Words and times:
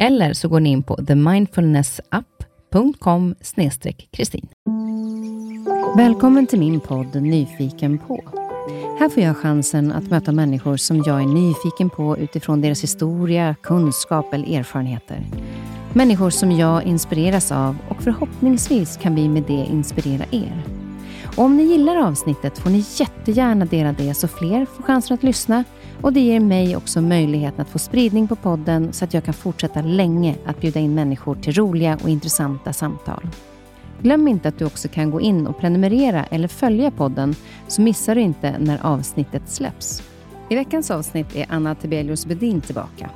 Eller 0.00 0.32
så 0.32 0.48
går 0.48 0.60
ni 0.60 0.70
in 0.70 0.82
på 0.82 0.96
themindfulnessapp.com 0.96 3.34
kristin. 4.10 4.48
Välkommen 5.96 6.46
till 6.46 6.58
min 6.58 6.80
podd 6.80 7.22
Nyfiken 7.22 7.98
på. 7.98 8.24
Här 9.00 9.08
får 9.08 9.22
jag 9.22 9.36
chansen 9.36 9.92
att 9.92 10.10
möta 10.10 10.32
människor 10.32 10.76
som 10.76 10.96
jag 10.96 11.22
är 11.22 11.26
nyfiken 11.26 11.90
på 11.90 12.18
utifrån 12.18 12.60
deras 12.60 12.82
historia, 12.82 13.54
kunskap 13.62 14.34
eller 14.34 14.58
erfarenheter. 14.58 15.26
Människor 15.92 16.30
som 16.30 16.52
jag 16.52 16.82
inspireras 16.82 17.52
av 17.52 17.76
och 17.88 18.02
förhoppningsvis 18.02 18.96
kan 18.96 19.14
vi 19.14 19.28
med 19.28 19.42
det 19.42 19.66
inspirera 19.72 20.24
er. 20.30 20.62
Och 21.36 21.44
om 21.44 21.56
ni 21.56 21.62
gillar 21.62 21.96
avsnittet 21.96 22.58
får 22.58 22.70
ni 22.70 22.84
jättegärna 22.96 23.64
dela 23.64 23.92
det 23.92 24.14
så 24.14 24.28
fler 24.28 24.66
får 24.66 24.82
chansen 24.82 25.14
att 25.14 25.22
lyssna 25.22 25.64
och 26.02 26.12
det 26.12 26.20
ger 26.20 26.40
mig 26.40 26.76
också 26.76 27.00
möjligheten 27.00 27.60
att 27.60 27.68
få 27.68 27.78
spridning 27.78 28.28
på 28.28 28.36
podden 28.36 28.92
så 28.92 29.04
att 29.04 29.14
jag 29.14 29.24
kan 29.24 29.34
fortsätta 29.34 29.82
länge 29.82 30.36
att 30.46 30.60
bjuda 30.60 30.80
in 30.80 30.94
människor 30.94 31.34
till 31.34 31.54
roliga 31.54 31.98
och 32.02 32.08
intressanta 32.08 32.72
samtal. 32.72 33.28
Glöm 34.02 34.28
inte 34.28 34.48
att 34.48 34.58
du 34.58 34.64
också 34.64 34.88
kan 34.88 35.10
gå 35.10 35.20
in 35.20 35.46
och 35.46 35.58
prenumerera 35.58 36.24
eller 36.24 36.48
följa 36.48 36.90
podden 36.90 37.34
så 37.68 37.82
missar 37.82 38.14
du 38.14 38.20
inte 38.20 38.58
när 38.58 38.86
avsnittet 38.86 39.42
släpps. 39.46 40.02
I 40.48 40.54
veckans 40.54 40.90
avsnitt 40.90 41.36
är 41.36 41.46
Anna 41.48 41.74
Tibelius 41.74 42.26
Bedin 42.26 42.60
tillbaka. 42.60 43.10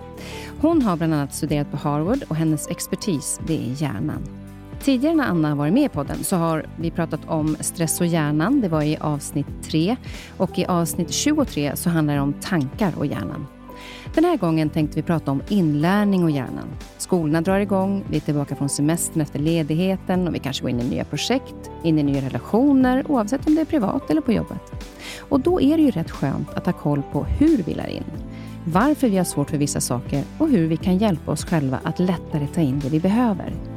Hon 0.60 0.82
har 0.82 0.96
bland 0.96 1.14
annat 1.14 1.34
studerat 1.34 1.70
på 1.70 1.76
Harvard 1.76 2.24
och 2.28 2.36
hennes 2.36 2.68
expertis 2.68 3.40
det 3.46 3.56
är 3.56 3.82
hjärnan. 3.82 4.41
Tidigare 4.84 5.14
när 5.14 5.24
Anna 5.24 5.54
varit 5.54 5.72
med 5.72 5.84
i 5.84 5.88
podden 5.88 6.24
så 6.24 6.36
har 6.36 6.66
vi 6.76 6.90
pratat 6.90 7.20
om 7.26 7.56
stress 7.60 8.00
och 8.00 8.06
hjärnan. 8.06 8.60
Det 8.60 8.68
var 8.68 8.82
i 8.82 8.96
avsnitt 8.96 9.46
3. 9.62 9.96
Och 10.36 10.58
i 10.58 10.64
avsnitt 10.64 11.10
23 11.10 11.76
så 11.76 11.90
handlar 11.90 12.14
det 12.14 12.20
om 12.20 12.32
tankar 12.32 12.92
och 12.98 13.06
hjärnan. 13.06 13.46
Den 14.14 14.24
här 14.24 14.36
gången 14.36 14.70
tänkte 14.70 14.96
vi 14.96 15.02
prata 15.02 15.30
om 15.30 15.42
inlärning 15.48 16.24
och 16.24 16.30
hjärnan. 16.30 16.68
Skolorna 16.98 17.40
drar 17.40 17.60
igång, 17.60 18.04
vi 18.10 18.16
är 18.16 18.20
tillbaka 18.20 18.56
från 18.56 18.68
semestern 18.68 19.20
efter 19.20 19.38
ledigheten 19.38 20.28
och 20.28 20.34
vi 20.34 20.38
kanske 20.38 20.62
går 20.62 20.70
in 20.70 20.80
i 20.80 20.90
nya 20.90 21.04
projekt, 21.04 21.70
in 21.82 21.98
i 21.98 22.02
nya 22.02 22.20
relationer, 22.20 23.04
oavsett 23.10 23.46
om 23.46 23.54
det 23.54 23.60
är 23.60 23.64
privat 23.64 24.10
eller 24.10 24.20
på 24.20 24.32
jobbet. 24.32 24.72
Och 25.18 25.40
då 25.40 25.60
är 25.60 25.76
det 25.76 25.82
ju 25.82 25.90
rätt 25.90 26.10
skönt 26.10 26.50
att 26.54 26.66
ha 26.66 26.72
koll 26.72 27.02
på 27.12 27.24
hur 27.24 27.62
vi 27.62 27.74
lär 27.74 27.88
in, 27.88 28.04
varför 28.64 29.08
vi 29.08 29.16
har 29.16 29.24
svårt 29.24 29.50
för 29.50 29.58
vissa 29.58 29.80
saker 29.80 30.24
och 30.38 30.48
hur 30.48 30.66
vi 30.66 30.76
kan 30.76 30.98
hjälpa 30.98 31.32
oss 31.32 31.44
själva 31.44 31.80
att 31.82 31.98
lättare 31.98 32.46
ta 32.46 32.60
in 32.60 32.80
det 32.80 32.88
vi 32.88 33.00
behöver. 33.00 33.71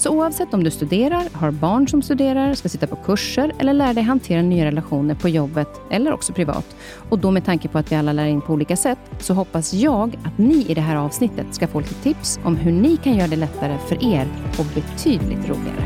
Så 0.00 0.10
oavsett 0.10 0.54
om 0.54 0.64
du 0.64 0.70
studerar, 0.70 1.28
har 1.32 1.50
barn 1.50 1.88
som 1.88 2.02
studerar, 2.02 2.54
ska 2.54 2.68
sitta 2.68 2.86
på 2.86 2.96
kurser 2.96 3.52
eller 3.58 3.72
lär 3.72 3.94
dig 3.94 4.04
hantera 4.04 4.42
nya 4.42 4.64
relationer 4.64 5.14
på 5.14 5.28
jobbet 5.28 5.68
eller 5.90 6.12
också 6.12 6.32
privat, 6.32 6.76
och 7.10 7.18
då 7.18 7.30
med 7.30 7.44
tanke 7.44 7.68
på 7.68 7.78
att 7.78 7.92
vi 7.92 7.96
alla 7.96 8.12
lär 8.12 8.26
in 8.26 8.40
på 8.40 8.52
olika 8.52 8.76
sätt, 8.76 8.98
så 9.18 9.34
hoppas 9.34 9.74
jag 9.74 10.16
att 10.24 10.38
ni 10.38 10.66
i 10.68 10.74
det 10.74 10.80
här 10.80 10.96
avsnittet 10.96 11.54
ska 11.54 11.66
få 11.66 11.80
lite 11.80 11.94
tips 11.94 12.40
om 12.44 12.56
hur 12.56 12.72
ni 12.72 12.96
kan 12.96 13.16
göra 13.16 13.28
det 13.28 13.36
lättare 13.36 13.78
för 13.78 14.04
er 14.04 14.28
och 14.58 14.66
betydligt 14.74 15.48
roligare. 15.48 15.84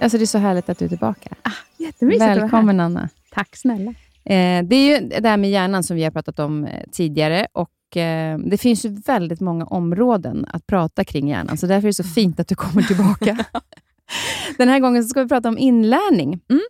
Alltså 0.00 0.18
det 0.18 0.24
är 0.24 0.26
så 0.26 0.38
härligt 0.38 0.68
att 0.68 0.78
du 0.78 0.84
är 0.84 0.88
tillbaka. 0.88 1.34
Ah, 1.42 1.50
jättemysigt 1.76 2.22
Välkommen 2.22 2.80
Anna. 2.80 3.08
Tack 3.30 3.56
snälla. 3.56 3.90
Eh, 4.24 4.62
det 4.64 4.76
är 4.76 5.00
ju 5.00 5.08
det 5.08 5.28
här 5.28 5.36
med 5.36 5.50
hjärnan 5.50 5.82
som 5.82 5.96
vi 5.96 6.04
har 6.04 6.10
pratat 6.10 6.38
om 6.38 6.64
eh, 6.64 6.82
tidigare 6.92 7.46
och 7.52 7.70
eh, 7.96 8.38
det 8.38 8.58
finns 8.58 8.84
ju 8.84 8.88
väldigt 8.88 9.40
många 9.40 9.64
områden 9.64 10.46
att 10.48 10.66
prata 10.66 11.04
kring 11.04 11.28
hjärnan, 11.28 11.56
så 11.56 11.66
därför 11.66 11.88
är 11.88 11.90
det 11.90 11.94
så 11.94 12.04
fint 12.04 12.40
att 12.40 12.48
du 12.48 12.54
kommer 12.54 12.82
tillbaka. 12.82 13.44
Den 14.58 14.68
här 14.68 14.80
gången 14.80 15.04
ska 15.04 15.22
vi 15.22 15.28
prata 15.28 15.48
om 15.48 15.58
inlärning. 15.58 16.40
Mm. 16.48 16.62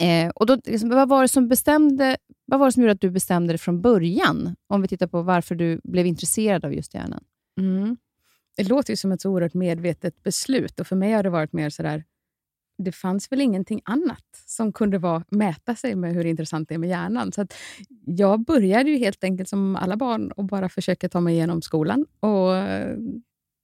Eh, 0.00 0.30
och 0.30 0.46
då, 0.46 0.58
liksom, 0.64 0.88
vad, 0.88 1.08
var 1.08 1.22
det 1.22 1.28
som 1.28 1.48
bestämde, 1.48 2.16
vad 2.46 2.60
var 2.60 2.66
det 2.66 2.72
som 2.72 2.82
gjorde 2.82 2.92
att 2.92 3.00
du 3.00 3.10
bestämde 3.10 3.52
dig 3.52 3.58
från 3.58 3.80
början? 3.80 4.56
Om 4.66 4.82
vi 4.82 4.88
tittar 4.88 5.06
på 5.06 5.22
varför 5.22 5.54
du 5.54 5.80
blev 5.84 6.06
intresserad 6.06 6.64
av 6.64 6.74
just 6.74 6.94
hjärnan. 6.94 7.24
Mm. 7.58 7.96
Det 8.56 8.68
låter 8.68 8.92
ju 8.92 8.96
som 8.96 9.12
ett 9.12 9.20
så 9.20 9.30
oerhört 9.30 9.54
medvetet 9.54 10.22
beslut 10.22 10.80
och 10.80 10.86
för 10.86 10.96
mig 10.96 11.12
har 11.12 11.22
det 11.22 11.30
varit 11.30 11.52
mer 11.52 11.70
sådär, 11.70 12.04
det 12.84 12.92
fanns 12.92 13.32
väl 13.32 13.40
ingenting 13.40 13.80
annat 13.84 14.24
som 14.46 14.72
kunde 14.72 14.98
vara, 14.98 15.24
mäta 15.30 15.74
sig 15.74 15.94
med 15.94 16.14
hur 16.14 16.24
intressant 16.24 16.68
det 16.68 16.74
är 16.74 16.78
med 16.78 16.88
hjärnan. 16.88 17.32
Så 17.32 17.46
jag 18.04 18.44
började 18.44 18.90
ju 18.90 18.98
helt 18.98 19.24
enkelt 19.24 19.48
som 19.48 19.76
alla 19.76 19.96
barn 19.96 20.30
och 20.30 20.44
bara 20.44 20.68
försöka 20.68 21.08
ta 21.08 21.20
mig 21.20 21.34
igenom 21.34 21.62
skolan. 21.62 22.06
Och 22.20 22.56
eh, 22.56 22.96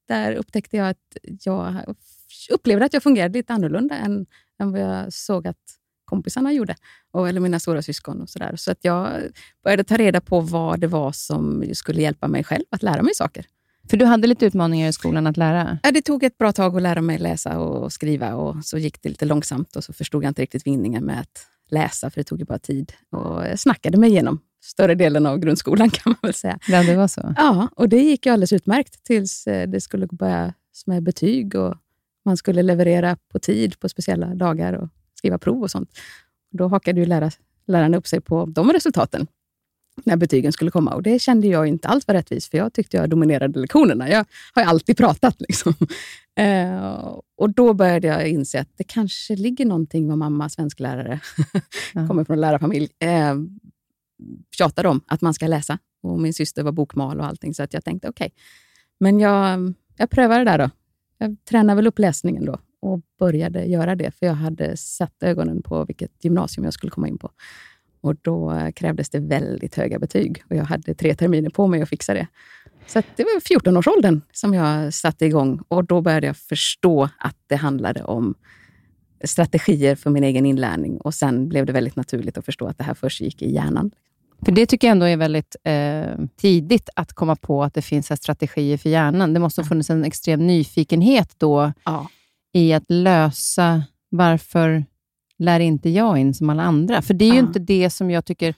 där 0.08 0.34
upptäckte 0.34 0.76
jag 0.76 0.88
att 0.88 1.16
jag 1.42 1.94
upplevde 2.50 2.84
att 2.84 2.92
jag 2.92 3.02
fungerade 3.02 3.38
lite 3.38 3.52
annorlunda 3.52 3.94
än, 3.94 4.26
än 4.60 4.72
vad 4.72 4.80
jag 4.80 5.12
såg 5.12 5.46
att 5.46 5.76
kompisarna 6.04 6.52
gjorde, 6.52 6.76
och, 7.10 7.28
eller 7.28 7.40
mina 7.40 7.60
stora 7.60 7.82
syskon. 7.82 8.20
och 8.20 8.28
sådär. 8.28 8.56
så 8.56 8.70
att 8.70 8.84
jag 8.84 9.22
började 9.64 9.84
ta 9.84 9.96
reda 9.96 10.20
på 10.20 10.40
vad 10.40 10.80
det 10.80 10.86
var 10.86 11.12
som 11.12 11.64
skulle 11.72 12.02
hjälpa 12.02 12.28
mig 12.28 12.44
själv 12.44 12.64
att 12.70 12.82
lära 12.82 13.02
mig 13.02 13.14
saker. 13.14 13.46
För 13.90 13.96
du 13.96 14.04
hade 14.04 14.26
lite 14.26 14.46
utmaningar 14.46 14.88
i 14.88 14.92
skolan 14.92 15.26
att 15.26 15.36
lära? 15.36 15.78
Ja, 15.82 15.90
det 15.90 16.02
tog 16.02 16.24
ett 16.24 16.38
bra 16.38 16.52
tag 16.52 16.76
att 16.76 16.82
lära 16.82 17.00
mig 17.00 17.18
läsa 17.18 17.58
och 17.58 17.92
skriva 17.92 18.34
och 18.34 18.64
så 18.64 18.78
gick 18.78 19.02
det 19.02 19.08
lite 19.08 19.24
långsamt 19.24 19.76
och 19.76 19.84
så 19.84 19.92
förstod 19.92 20.24
jag 20.24 20.30
inte 20.30 20.42
riktigt 20.42 20.66
vinningen 20.66 21.04
med 21.04 21.20
att 21.20 21.46
läsa, 21.70 22.10
för 22.10 22.20
det 22.20 22.24
tog 22.24 22.38
ju 22.38 22.44
bara 22.44 22.58
tid. 22.58 22.92
Och 23.10 23.46
jag 23.46 23.58
snackade 23.58 23.98
mig 23.98 24.10
igenom 24.10 24.40
större 24.64 24.94
delen 24.94 25.26
av 25.26 25.38
grundskolan 25.38 25.90
kan 25.92 26.10
man 26.10 26.18
väl 26.22 26.34
säga. 26.34 26.58
Ja, 26.68 26.82
det 26.82 26.96
var 26.96 27.08
så? 27.08 27.34
Ja, 27.36 27.68
och 27.76 27.88
det 27.88 28.00
gick 28.02 28.26
ju 28.26 28.32
alldeles 28.32 28.52
utmärkt 28.52 29.04
tills 29.04 29.46
eh, 29.46 29.68
det 29.68 29.80
skulle 29.80 30.06
börja 30.06 30.54
med 30.86 31.02
betyg 31.02 31.54
och 31.54 31.74
man 32.24 32.36
skulle 32.36 32.62
leverera 32.62 33.16
på 33.32 33.38
tid 33.38 33.80
på 33.80 33.88
speciella 33.88 34.34
dagar 34.34 34.72
och 34.72 34.88
skriva 35.14 35.38
prov 35.38 35.62
och 35.62 35.70
sånt. 35.70 35.90
Då 36.50 36.68
hakade 36.68 37.00
ju 37.00 37.06
lära, 37.06 37.30
lärarna 37.66 37.96
upp 37.96 38.06
sig 38.06 38.20
på 38.20 38.46
de 38.46 38.72
resultaten 38.72 39.26
när 40.04 40.16
betygen 40.16 40.52
skulle 40.52 40.70
komma. 40.70 40.94
Och 40.94 41.02
Det 41.02 41.18
kände 41.18 41.46
jag 41.46 41.66
inte 41.66 41.88
alls 41.88 42.06
var 42.06 42.14
rättvist, 42.14 42.50
för 42.50 42.58
jag 42.58 42.72
tyckte 42.72 42.96
jag 42.96 43.10
dominerade 43.10 43.60
lektionerna. 43.60 44.08
Jag 44.08 44.24
har 44.54 44.62
alltid 44.62 44.96
pratat. 44.96 45.36
Liksom. 45.40 45.74
Eh, 46.38 47.14
och 47.36 47.50
Då 47.54 47.74
började 47.74 48.06
jag 48.06 48.28
inse 48.28 48.60
att 48.60 48.68
det 48.76 48.84
kanske 48.84 49.36
ligger 49.36 49.64
någonting 49.64 50.08
vad 50.08 50.18
mamma, 50.18 50.48
svensklärare, 50.48 51.20
ja. 51.94 52.06
kommer 52.08 52.24
från 52.24 52.40
lärarfamilj, 52.40 52.88
eh, 52.98 53.34
tjatade 54.56 54.88
om 54.88 55.00
att 55.06 55.20
man 55.20 55.34
ska 55.34 55.46
läsa. 55.46 55.78
Och 56.02 56.20
Min 56.20 56.34
syster 56.34 56.62
var 56.62 56.72
bokmal 56.72 57.20
och 57.20 57.26
allting, 57.26 57.54
så 57.54 57.62
att 57.62 57.74
jag 57.74 57.84
tänkte 57.84 58.08
okej. 58.08 58.26
Okay. 58.26 58.42
Men 59.00 59.20
jag, 59.20 59.74
jag 59.96 60.10
prövade 60.10 60.44
det 60.44 60.50
där 60.50 60.58
då. 60.58 60.70
Jag 61.18 61.36
tränade 61.48 61.76
väl 61.76 61.86
upp 61.86 61.98
läsningen 61.98 62.44
då 62.44 62.58
och 62.80 63.00
började 63.18 63.64
göra 63.64 63.94
det, 63.94 64.10
för 64.10 64.26
jag 64.26 64.34
hade 64.34 64.76
satt 64.76 65.22
ögonen 65.22 65.62
på 65.62 65.84
vilket 65.84 66.24
gymnasium 66.24 66.64
jag 66.64 66.74
skulle 66.74 66.90
komma 66.90 67.08
in 67.08 67.18
på. 67.18 67.30
Och 68.00 68.16
Då 68.22 68.70
krävdes 68.74 69.08
det 69.08 69.20
väldigt 69.20 69.74
höga 69.74 69.98
betyg 69.98 70.42
och 70.50 70.56
jag 70.56 70.64
hade 70.64 70.94
tre 70.94 71.14
terminer 71.14 71.50
på 71.50 71.66
mig 71.66 71.82
att 71.82 71.88
fixa 71.88 72.14
det. 72.14 72.26
Så 72.86 73.02
det 73.16 73.24
var 73.24 73.40
14-årsåldern 73.40 74.20
som 74.32 74.54
jag 74.54 74.94
satte 74.94 75.26
igång 75.26 75.60
och 75.68 75.84
då 75.84 76.00
började 76.00 76.26
jag 76.26 76.36
förstå 76.36 77.08
att 77.18 77.36
det 77.46 77.56
handlade 77.56 78.04
om 78.04 78.34
strategier 79.24 79.96
för 79.96 80.10
min 80.10 80.24
egen 80.24 80.46
inlärning 80.46 80.96
och 80.96 81.14
sen 81.14 81.48
blev 81.48 81.66
det 81.66 81.72
väldigt 81.72 81.96
naturligt 81.96 82.38
att 82.38 82.44
förstå 82.44 82.66
att 82.66 82.78
det 82.78 82.84
här 82.84 82.94
först 82.94 83.20
gick 83.20 83.42
i 83.42 83.52
hjärnan. 83.54 83.90
För 84.44 84.52
Det 84.52 84.66
tycker 84.66 84.86
jag 84.86 84.92
ändå 84.92 85.06
är 85.06 85.16
väldigt 85.16 85.56
eh, 85.64 86.26
tidigt 86.36 86.88
att 86.96 87.12
komma 87.12 87.36
på 87.36 87.62
att 87.62 87.74
det 87.74 87.82
finns 87.82 88.22
strategier 88.22 88.76
för 88.76 88.90
hjärnan. 88.90 89.34
Det 89.34 89.40
måste 89.40 89.60
ha 89.60 89.68
funnits 89.68 89.90
en 89.90 90.04
extrem 90.04 90.46
nyfikenhet 90.46 91.34
då 91.38 91.72
ja 91.84 92.08
i 92.56 92.72
att 92.72 92.84
lösa 92.88 93.82
varför 94.08 94.84
lär 95.38 95.60
inte 95.60 95.90
jag 95.90 96.18
in 96.18 96.34
som 96.34 96.50
alla 96.50 96.62
andra? 96.62 97.02
För 97.02 97.14
det 97.14 97.24
är 97.24 97.30
ju 97.30 97.34
Ja. 97.36 97.40
inte 97.46 97.58
det 97.58 97.90
som 97.90 98.10
jag 98.10 98.24
tycker 98.24 98.54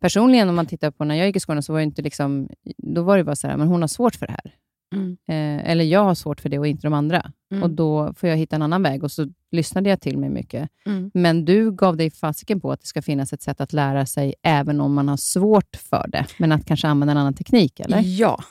personligen, 0.00 0.48
om 0.48 0.54
man 0.54 0.66
tittar 0.66 0.90
på 0.90 1.04
när 1.04 1.14
jag 1.14 1.26
gick 1.26 1.36
i 1.36 1.40
skolan, 1.40 1.62
så 1.62 1.72
var 1.72 1.80
det 1.80 1.84
inte 1.84 2.02
liksom, 2.02 2.48
då 2.76 3.02
var 3.02 3.18
det 3.18 3.24
bara 3.24 3.36
så 3.36 3.48
här, 3.48 3.56
men 3.56 3.68
hon 3.68 3.80
har 3.80 3.88
svårt 3.88 4.14
för 4.16 4.26
det 4.26 4.32
här. 4.32 4.54
Mm. 4.94 5.10
Eh, 5.28 5.70
eller 5.70 5.84
jag 5.84 6.04
har 6.04 6.14
svårt 6.14 6.40
för 6.40 6.48
det 6.48 6.58
och 6.58 6.66
inte 6.66 6.86
de 6.86 6.94
andra. 6.94 7.32
Mm. 7.52 7.62
Och 7.62 7.70
då 7.70 8.14
får 8.14 8.28
jag 8.28 8.36
hitta 8.36 8.56
en 8.56 8.62
annan 8.62 8.82
väg. 8.82 9.04
Och 9.04 9.12
så 9.12 9.28
lyssnade 9.50 9.90
jag 9.90 10.00
till 10.00 10.18
mig 10.18 10.30
mycket. 10.30 10.68
Mm. 10.86 11.10
Men 11.14 11.44
du 11.44 11.72
gav 11.72 11.96
dig 11.96 12.10
fasiken 12.10 12.60
på 12.60 12.72
att 12.72 12.80
det 12.80 12.86
ska 12.86 13.02
finnas 13.02 13.32
ett 13.32 13.42
sätt 13.42 13.60
att 13.60 13.72
lära 13.72 14.06
sig, 14.06 14.34
även 14.42 14.80
om 14.80 14.94
man 14.94 15.08
har 15.08 15.16
svårt 15.16 15.76
för 15.76 16.08
det. 16.08 16.26
Men 16.38 16.52
att 16.52 16.66
kanske 16.66 16.88
använda 16.88 17.12
en 17.12 17.18
annan 17.18 17.34
teknik, 17.34 17.80
eller? 17.80 18.00
Ja, 18.04 18.42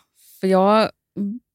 för 0.42 0.48
jag 0.48 0.90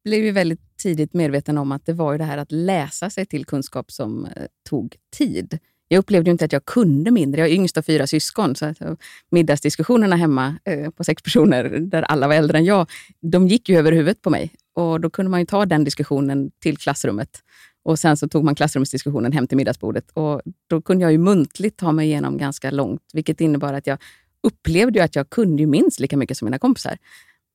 blev 0.05 0.25
ju 0.25 0.31
väldigt 0.31 0.76
tidigt 0.79 1.14
medveten 1.14 1.59
om 1.59 1.73
att 1.73 1.87
det 1.87 1.93
var 1.93 2.12
ju 2.12 2.19
det 2.19 2.25
här 2.25 2.38
att 2.38 2.52
läsa 2.52 3.11
sig 3.11 3.26
till 3.26 3.44
kunskap 3.44 3.91
som 3.93 4.25
eh, 4.25 4.31
tog 4.69 4.97
tid. 5.17 5.59
Jag 5.88 5.99
upplevde 5.99 6.29
ju 6.29 6.33
inte 6.33 6.44
att 6.44 6.53
jag 6.53 6.65
kunde 6.65 7.11
mindre. 7.11 7.41
Jag 7.41 7.50
är 7.50 7.55
yngst 7.55 7.79
av 7.79 7.83
fyra 7.83 8.06
syskon, 8.06 8.55
så 8.55 8.67
att, 8.67 8.81
eh, 8.81 8.94
middagsdiskussionerna 9.31 10.17
hemma 10.17 10.59
eh, 10.65 10.91
på 10.91 11.05
sex 11.05 11.23
personer, 11.23 11.65
där 11.65 12.03
alla 12.03 12.29
var 12.29 12.35
äldre 12.35 12.59
än 12.59 12.65
jag, 12.65 12.91
de 13.21 13.49
gick 13.49 13.69
ju 13.69 13.79
över 13.79 13.93
huvudet 13.93 14.23
på 14.23 14.31
mig. 14.31 14.50
Och 14.75 15.00
Då 15.00 15.11
kunde 15.11 15.31
man 15.31 15.41
ju 15.41 15.47
ta 15.47 15.67
den 15.67 15.85
diskussionen 15.85 16.50
till 16.61 16.79
klassrummet. 16.79 17.43
Och 17.85 17.99
Sen 17.99 18.17
så 18.17 18.29
tog 18.29 18.44
man 18.44 18.55
klassrumsdiskussionen 18.55 19.33
hem 19.33 19.47
till 19.47 19.56
middagsbordet. 19.56 20.11
Och 20.11 20.43
Då 20.67 20.83
kunde 20.83 21.03
jag 21.03 21.12
ju 21.12 21.19
muntligt 21.19 21.77
ta 21.77 21.93
mig 21.93 22.06
igenom 22.06 22.38
ganska 22.38 22.71
långt, 22.71 23.03
vilket 23.12 23.41
innebar 23.41 23.75
att 23.75 23.87
jag 23.87 23.99
upplevde 24.43 24.99
ju 24.99 25.05
att 25.05 25.17
jag 25.17 25.31
kunde 25.31 25.62
ju 25.62 25.67
minst 25.67 26.00
lika 26.00 26.17
mycket 26.17 26.37
som 26.37 26.47
mina 26.47 26.59
kompisar. 26.59 26.99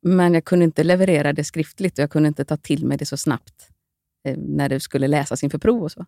Men 0.02 0.34
jag 0.34 0.46
kunde 0.46 0.66
inte 0.66 0.84
leverera 0.84 1.34
det 1.34 1.44
skriftligt 1.44 2.00
och 2.00 2.04
jag 2.04 2.12
kunde 2.12 2.28
inte 2.28 2.46
ta 2.46 2.58
till 2.58 2.86
mig 2.86 2.98
det 2.98 3.06
så 3.06 3.18
snabbt 3.18 3.70
eh, 4.28 4.38
när 4.38 4.70
det 4.70 4.80
skulle 4.80 5.08
läsas 5.08 5.44
inför 5.44 5.58
prov 5.58 5.84
och 5.84 5.92
så 5.92 6.06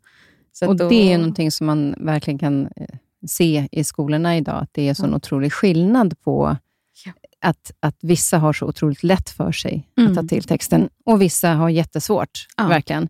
så 0.53 0.67
Och 0.67 0.75
då- 0.75 0.89
det 0.89 0.95
är 0.95 1.11
ju 1.11 1.17
någonting 1.17 1.51
som 1.51 1.67
man 1.67 1.95
verkligen 1.97 2.37
kan 2.39 2.65
eh, 2.75 2.87
se 3.27 3.67
i 3.71 3.83
skolorna 3.83 4.37
idag, 4.37 4.63
att 4.63 4.69
det 4.71 4.89
är 4.89 4.93
sån 4.93 5.09
Ja. 5.09 5.15
otrolig 5.15 5.53
skillnad 5.53 6.19
på 6.21 6.57
Ja. 7.05 7.11
att, 7.41 7.71
att 7.79 7.97
vissa 8.01 8.37
har 8.37 8.53
så 8.53 8.65
otroligt 8.65 9.03
lätt 9.03 9.29
för 9.29 9.51
sig 9.51 9.89
Mm. 9.97 10.11
att 10.11 10.17
ta 10.17 10.23
till 10.27 10.43
texten 10.43 10.89
och 11.05 11.21
vissa 11.21 11.49
har 11.49 11.69
jättesvårt. 11.69 12.47
Ja. 12.57 12.67
verkligen. 12.67 13.09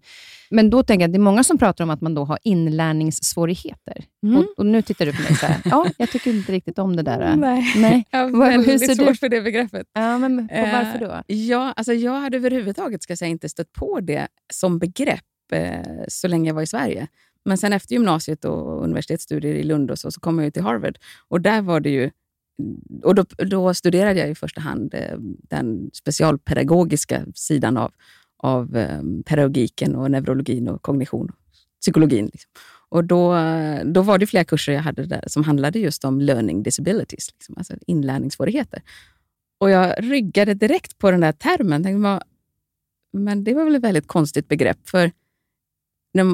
Men 0.49 0.69
då 0.69 0.83
tänker 0.83 1.01
jag 1.03 1.07
att 1.09 1.13
det 1.13 1.17
är 1.17 1.19
många 1.19 1.43
som 1.43 1.57
pratar 1.57 1.83
om 1.83 1.89
att 1.89 2.01
man 2.01 2.13
då 2.13 2.25
har 2.25 2.39
inlärningssvårigheter. 2.43 4.03
Mm. 4.23 4.37
Och, 4.37 4.45
och 4.57 4.65
nu 4.65 4.81
tittar 4.81 5.05
du 5.05 5.13
på 5.13 5.21
mig 5.21 5.35
så 5.35 5.45
här, 5.45 5.61
ja, 5.65 5.85
jag 5.97 6.09
tycker 6.09 6.31
inte 6.33 6.51
riktigt 6.51 6.79
om 6.79 6.95
det 6.95 7.03
där. 7.03 7.35
Nej, 7.37 7.73
Nej. 7.75 8.05
jag 8.11 8.19
har 8.19 8.47
väldigt 8.47 8.97
svårt 8.97 9.07
du- 9.07 9.15
för 9.15 9.29
det 9.29 9.41
begreppet. 9.41 9.87
Ja, 9.93 10.17
men 10.17 10.39
och 10.39 10.51
Eh, 10.51 10.73
varför 10.73 10.99
då? 10.99 11.21
Ja, 11.35 11.73
alltså 11.75 11.93
jag 11.93 12.19
hade 12.19 12.37
överhuvudtaget 12.37 13.03
ska 13.03 13.11
jag 13.11 13.17
säga, 13.17 13.29
inte 13.29 13.49
stött 13.49 13.71
på 13.73 13.99
det 13.99 14.27
som 14.53 14.79
begrepp 14.79 15.21
eh, 15.53 15.77
så 16.07 16.27
länge 16.27 16.49
jag 16.49 16.55
var 16.55 16.61
i 16.61 16.67
Sverige. 16.67 17.07
Men 17.45 17.57
sen 17.57 17.73
efter 17.73 17.93
gymnasiet 17.93 18.45
och 18.45 18.83
universitetsstudier 18.83 19.55
i 19.55 19.63
Lund 19.63 19.91
och 19.91 19.99
så, 19.99 20.11
så 20.11 20.19
kom 20.19 20.39
jag 20.39 20.53
till 20.53 20.63
Harvard. 20.63 20.97
Och 21.27 21.41
där 21.41 21.61
var 21.61 21.79
det 21.79 21.89
ju... 21.89 22.11
Och 23.03 23.15
då, 23.15 23.25
då 23.37 23.73
studerade 23.73 24.19
jag 24.19 24.29
i 24.29 24.35
första 24.35 24.61
hand 24.61 24.93
eh, 24.93 25.17
den 25.49 25.89
specialpedagogiska 25.93 27.25
sidan 27.35 27.77
av, 27.77 27.91
av 28.37 28.77
eh, 28.77 29.01
pedagogiken 29.25 29.95
och 29.95 30.11
neurologin 30.11 30.67
och 30.67 30.81
kognition 30.81 31.29
och 31.29 31.35
psykologin. 31.81 32.25
Liksom. 32.25 32.51
Och 32.89 33.03
då, 33.03 33.37
då 33.85 34.01
var 34.01 34.17
det 34.17 34.27
flera 34.27 34.43
kurser 34.43 34.73
jag 34.73 34.81
hade 34.81 35.05
där 35.05 35.23
som 35.27 35.43
handlade 35.43 35.79
just 35.79 36.05
om 36.05 36.21
learning 36.21 36.63
disabilities, 36.63 37.31
liksom, 37.33 37.57
alltså 37.57 37.73
inlärningssvårigheter. 37.87 38.81
Och 39.59 39.69
jag 39.69 39.95
ryggade 39.97 40.53
direkt 40.53 40.97
på 40.97 41.11
den 41.11 41.21
där 41.21 41.31
termen. 41.31 41.83
Tänkte, 41.83 42.19
men 43.13 43.43
det 43.43 43.53
var 43.53 43.65
väl 43.65 43.75
ett 43.75 43.83
väldigt 43.83 44.07
konstigt 44.07 44.47
begrepp, 44.47 44.89
för 44.89 45.11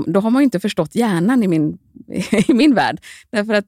då 0.06 0.20
har 0.20 0.30
man 0.30 0.42
ju 0.42 0.44
inte 0.44 0.60
förstått 0.60 0.96
hjärnan 0.96 1.44
i 1.44 1.48
min, 1.48 1.78
i 2.48 2.54
min 2.54 2.76
värld. 2.76 3.02
Därför 3.30 3.54
att 3.54 3.66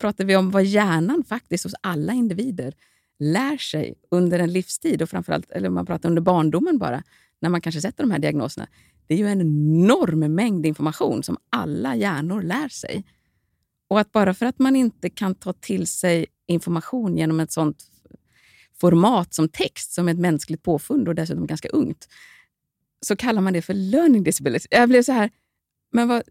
pratar 0.00 0.24
vi 0.24 0.36
om 0.36 0.50
vad 0.50 0.64
hjärnan 0.64 1.24
faktiskt 1.28 1.64
hos 1.64 1.74
alla 1.80 2.12
individer 2.12 2.74
lär 3.18 3.56
sig 3.56 3.94
under 4.10 4.38
en 4.38 4.52
livstid, 4.52 5.02
och 5.02 5.10
framförallt, 5.10 5.50
eller 5.50 5.68
om 5.68 5.74
man 5.74 5.86
pratar 5.86 6.08
under 6.08 6.22
barndomen 6.22 6.78
bara, 6.78 7.02
när 7.40 7.48
man 7.48 7.60
kanske 7.60 7.80
sätter 7.80 8.02
de 8.02 8.10
här 8.10 8.18
diagnoserna. 8.18 8.68
Det 9.06 9.14
är 9.14 9.18
ju 9.18 9.28
en 9.28 9.40
enorm 9.40 10.34
mängd 10.34 10.66
information 10.66 11.22
som 11.22 11.36
alla 11.50 11.96
hjärnor 11.96 12.42
lär 12.42 12.68
sig. 12.68 13.04
Och 13.88 14.00
att 14.00 14.12
bara 14.12 14.34
för 14.34 14.46
att 14.46 14.58
man 14.58 14.76
inte 14.76 15.10
kan 15.10 15.34
ta 15.34 15.52
till 15.52 15.86
sig 15.86 16.26
information 16.46 17.16
genom 17.16 17.40
ett 17.40 17.52
sånt 17.52 17.84
format 18.80 19.34
som 19.34 19.48
text, 19.48 19.92
som 19.92 20.08
ett 20.08 20.18
mänskligt 20.18 20.62
påfund 20.62 21.08
och 21.08 21.14
dessutom 21.14 21.46
ganska 21.46 21.68
ungt, 21.68 22.08
så 23.00 23.16
kallar 23.16 23.42
man 23.42 23.52
det 23.52 23.62
för 23.62 23.74
learning 23.74 24.22
disability. 24.22 24.66
Jag 24.70 24.88
blev 24.88 25.02
så 25.02 25.12
här, 25.12 25.30
men 25.92 26.08
vad, 26.08 26.22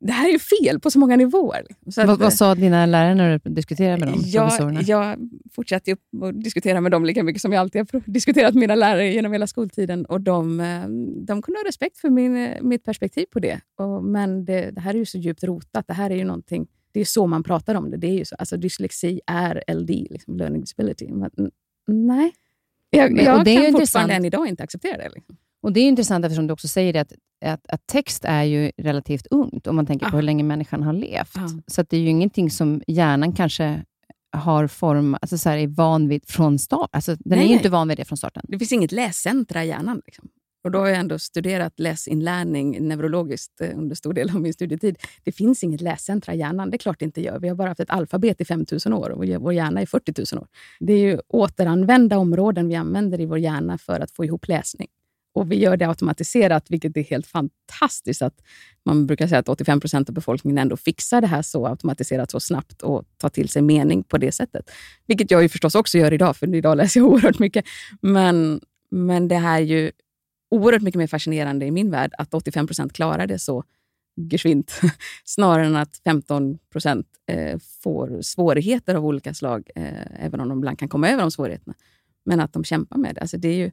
det 0.00 0.12
här 0.12 0.28
är 0.28 0.32
ju 0.32 0.38
fel 0.38 0.80
på 0.80 0.90
så 0.90 0.98
många 0.98 1.16
nivåer. 1.16 1.62
Så 1.90 2.00
att- 2.00 2.06
Vad, 2.06 2.18
vad 2.18 2.32
sa 2.32 2.54
dina 2.54 2.86
lärare 2.86 3.14
när 3.14 3.40
du 3.44 3.50
diskuterade 3.50 3.98
med 4.04 4.08
dem, 4.08 4.20
jag, 4.26 4.82
jag 4.82 5.16
fortsatte 5.52 5.96
och 6.20 6.34
diskutera 6.34 6.80
med 6.80 6.92
dem 6.92 7.04
lika 7.04 7.22
mycket 7.22 7.42
som 7.42 7.52
jag 7.52 7.60
alltid 7.60 7.80
har 7.92 8.02
diskuterat 8.10 8.54
med 8.54 8.60
mina 8.60 8.74
lärare 8.74 9.12
genom 9.12 9.32
hela 9.32 9.46
skoltiden. 9.46 10.04
Och 10.06 10.20
de, 10.20 10.60
eh, 10.60 10.88
de 11.26 11.42
kunde 11.42 11.58
ha 11.60 11.64
respekt 11.68 11.98
för 11.98 12.10
min, 12.10 12.36
eh, 12.36 12.62
mitt 12.62 12.84
perspektiv 12.84 13.26
på 13.32 13.40
det. 13.40 13.60
Och, 13.78 14.04
men 14.04 14.44
det, 14.44 14.70
det 14.70 14.80
här 14.80 14.94
är 14.94 14.98
ju 14.98 15.04
så 15.06 15.18
djupt 15.18 15.44
rotat. 15.44 15.86
Det 15.86 15.94
här 15.94 16.10
är 16.10 16.16
ju 16.16 16.24
någonting, 16.24 16.66
det 16.92 17.00
är 17.00 17.04
så 17.04 17.26
man 17.26 17.42
pratar 17.42 17.74
om 17.74 17.90
det. 17.90 17.96
det 17.96 18.06
är 18.06 18.18
ju 18.18 18.24
så, 18.24 18.36
alltså 18.38 18.56
dyslexi 18.56 19.20
är 19.26 19.74
LD, 19.74 19.90
liksom 20.10 20.36
learning 20.36 20.60
disability. 20.60 21.08
Men, 21.12 21.30
nej. 21.86 22.32
Jag, 22.90 23.10
jag 23.22 23.24
kan 23.36 23.72
fortfarande 23.72 24.14
än 24.14 24.24
idag 24.24 24.48
inte 24.48 24.62
acceptera 24.62 24.96
det. 24.96 25.10
Liksom. 25.14 25.36
Och 25.64 25.72
Det 25.72 25.80
är 25.80 25.88
intressant 25.88 26.24
eftersom 26.24 26.46
du 26.46 26.52
också 26.52 26.68
säger 26.68 26.92
det 26.92 27.00
att, 27.00 27.12
att, 27.44 27.66
att 27.68 27.86
text 27.86 28.24
är 28.24 28.42
ju 28.42 28.72
relativt 28.76 29.26
ungt, 29.26 29.66
om 29.66 29.76
man 29.76 29.86
tänker 29.86 30.10
på 30.10 30.16
hur 30.16 30.22
länge 30.22 30.44
människan 30.44 30.82
har 30.82 30.92
levt. 30.92 31.34
Så 31.66 31.82
det 31.82 31.96
är 31.96 32.00
ju 32.00 32.08
ingenting 32.08 32.50
som 32.50 32.82
hjärnan 32.86 33.32
kanske 33.32 33.84
har 34.36 34.66
form, 34.66 35.16
alltså 35.22 35.38
så 35.38 35.48
här, 35.48 35.58
är 35.58 35.66
van 35.66 36.08
vid 36.08 36.28
från 36.28 36.58
start. 36.58 36.88
Alltså, 36.92 37.10
den 37.10 37.38
Nej, 37.38 37.44
är 37.44 37.48
ju 37.48 37.54
inte 37.54 37.68
van 37.68 37.88
vid 37.88 37.96
det 37.96 38.04
från 38.04 38.18
starten. 38.18 38.42
Det 38.48 38.58
finns 38.58 38.72
inget 38.72 38.92
läscentra 38.92 39.64
i 39.64 39.68
hjärnan. 39.68 40.02
Liksom. 40.06 40.28
Och 40.64 40.70
då 40.70 40.78
har 40.78 40.88
jag 40.88 40.98
ändå 40.98 41.18
studerat 41.18 41.80
läsinlärning 41.80 42.88
neurologiskt 42.88 43.60
eh, 43.60 43.78
under 43.78 43.96
stor 43.96 44.12
del 44.12 44.30
av 44.30 44.40
min 44.40 44.54
studietid. 44.54 44.98
Det 45.24 45.32
finns 45.32 45.64
inget 45.64 45.80
läscentra 45.80 46.34
i 46.34 46.38
hjärnan. 46.38 46.70
Det 46.70 46.76
är 46.76 46.78
klart 46.78 46.98
det 46.98 47.04
inte 47.04 47.20
gör. 47.20 47.38
Vi 47.38 47.48
har 47.48 47.56
bara 47.56 47.68
haft 47.68 47.80
ett 47.80 47.90
alfabet 47.90 48.40
i 48.40 48.44
5000 48.44 48.92
år 48.92 49.10
och 49.10 49.24
vår 49.42 49.52
hjärna 49.52 49.80
är 49.80 49.86
40 49.86 50.34
000 50.34 50.42
år. 50.42 50.48
Det 50.80 50.92
är 50.92 50.98
ju 50.98 51.20
återanvända 51.28 52.18
områden 52.18 52.68
vi 52.68 52.74
använder 52.74 53.20
i 53.20 53.26
vår 53.26 53.38
hjärna 53.38 53.78
för 53.78 54.00
att 54.00 54.10
få 54.10 54.24
ihop 54.24 54.48
läsning. 54.48 54.88
Och 55.34 55.52
vi 55.52 55.56
gör 55.56 55.76
det 55.76 55.88
automatiserat, 55.88 56.70
vilket 56.70 56.96
är 56.96 57.02
helt 57.02 57.26
fantastiskt. 57.26 58.22
att 58.22 58.40
Man 58.84 59.06
brukar 59.06 59.26
säga 59.26 59.38
att 59.38 59.48
85 59.48 59.80
procent 59.80 60.08
av 60.08 60.14
befolkningen 60.14 60.58
ändå 60.58 60.76
fixar 60.76 61.20
det 61.20 61.26
här 61.26 61.42
så 61.42 61.66
automatiserat 61.66 62.30
så 62.30 62.40
snabbt 62.40 62.82
och 62.82 63.04
tar 63.16 63.28
till 63.28 63.48
sig 63.48 63.62
mening 63.62 64.04
på 64.04 64.18
det 64.18 64.32
sättet. 64.32 64.70
Vilket 65.06 65.30
jag 65.30 65.42
ju 65.42 65.48
förstås 65.48 65.74
också 65.74 65.98
gör 65.98 66.12
idag, 66.12 66.36
för 66.36 66.54
idag 66.54 66.76
läser 66.76 67.00
jag 67.00 67.08
oerhört 67.12 67.38
mycket. 67.38 67.64
Men, 68.00 68.60
men 68.90 69.28
det 69.28 69.36
här 69.36 69.56
är 69.60 69.64
ju 69.64 69.92
oerhört 70.50 70.82
mycket 70.82 70.98
mer 70.98 71.06
fascinerande 71.06 71.66
i 71.66 71.70
min 71.70 71.90
värld, 71.90 72.12
att 72.18 72.34
85 72.34 72.66
procent 72.66 72.92
klarar 72.92 73.26
det 73.26 73.38
så 73.38 73.64
geschwint, 74.16 74.80
snarare 75.24 75.66
än 75.66 75.76
att 75.76 76.00
15 76.04 76.58
procent 76.72 77.06
eh, 77.26 77.58
får 77.82 78.22
svårigheter 78.22 78.94
av 78.94 79.06
olika 79.06 79.34
slag, 79.34 79.70
eh, 79.74 80.24
även 80.24 80.40
om 80.40 80.48
de 80.48 80.58
ibland 80.58 80.78
kan 80.78 80.88
komma 80.88 81.08
över 81.08 81.22
de 81.22 81.30
svårigheterna. 81.30 81.74
Men 82.24 82.40
att 82.40 82.52
de 82.52 82.64
kämpar 82.64 82.96
med 82.96 83.14
det. 83.14 83.20
Alltså 83.20 83.38
det 83.38 83.48
är 83.48 83.56
ju 83.56 83.70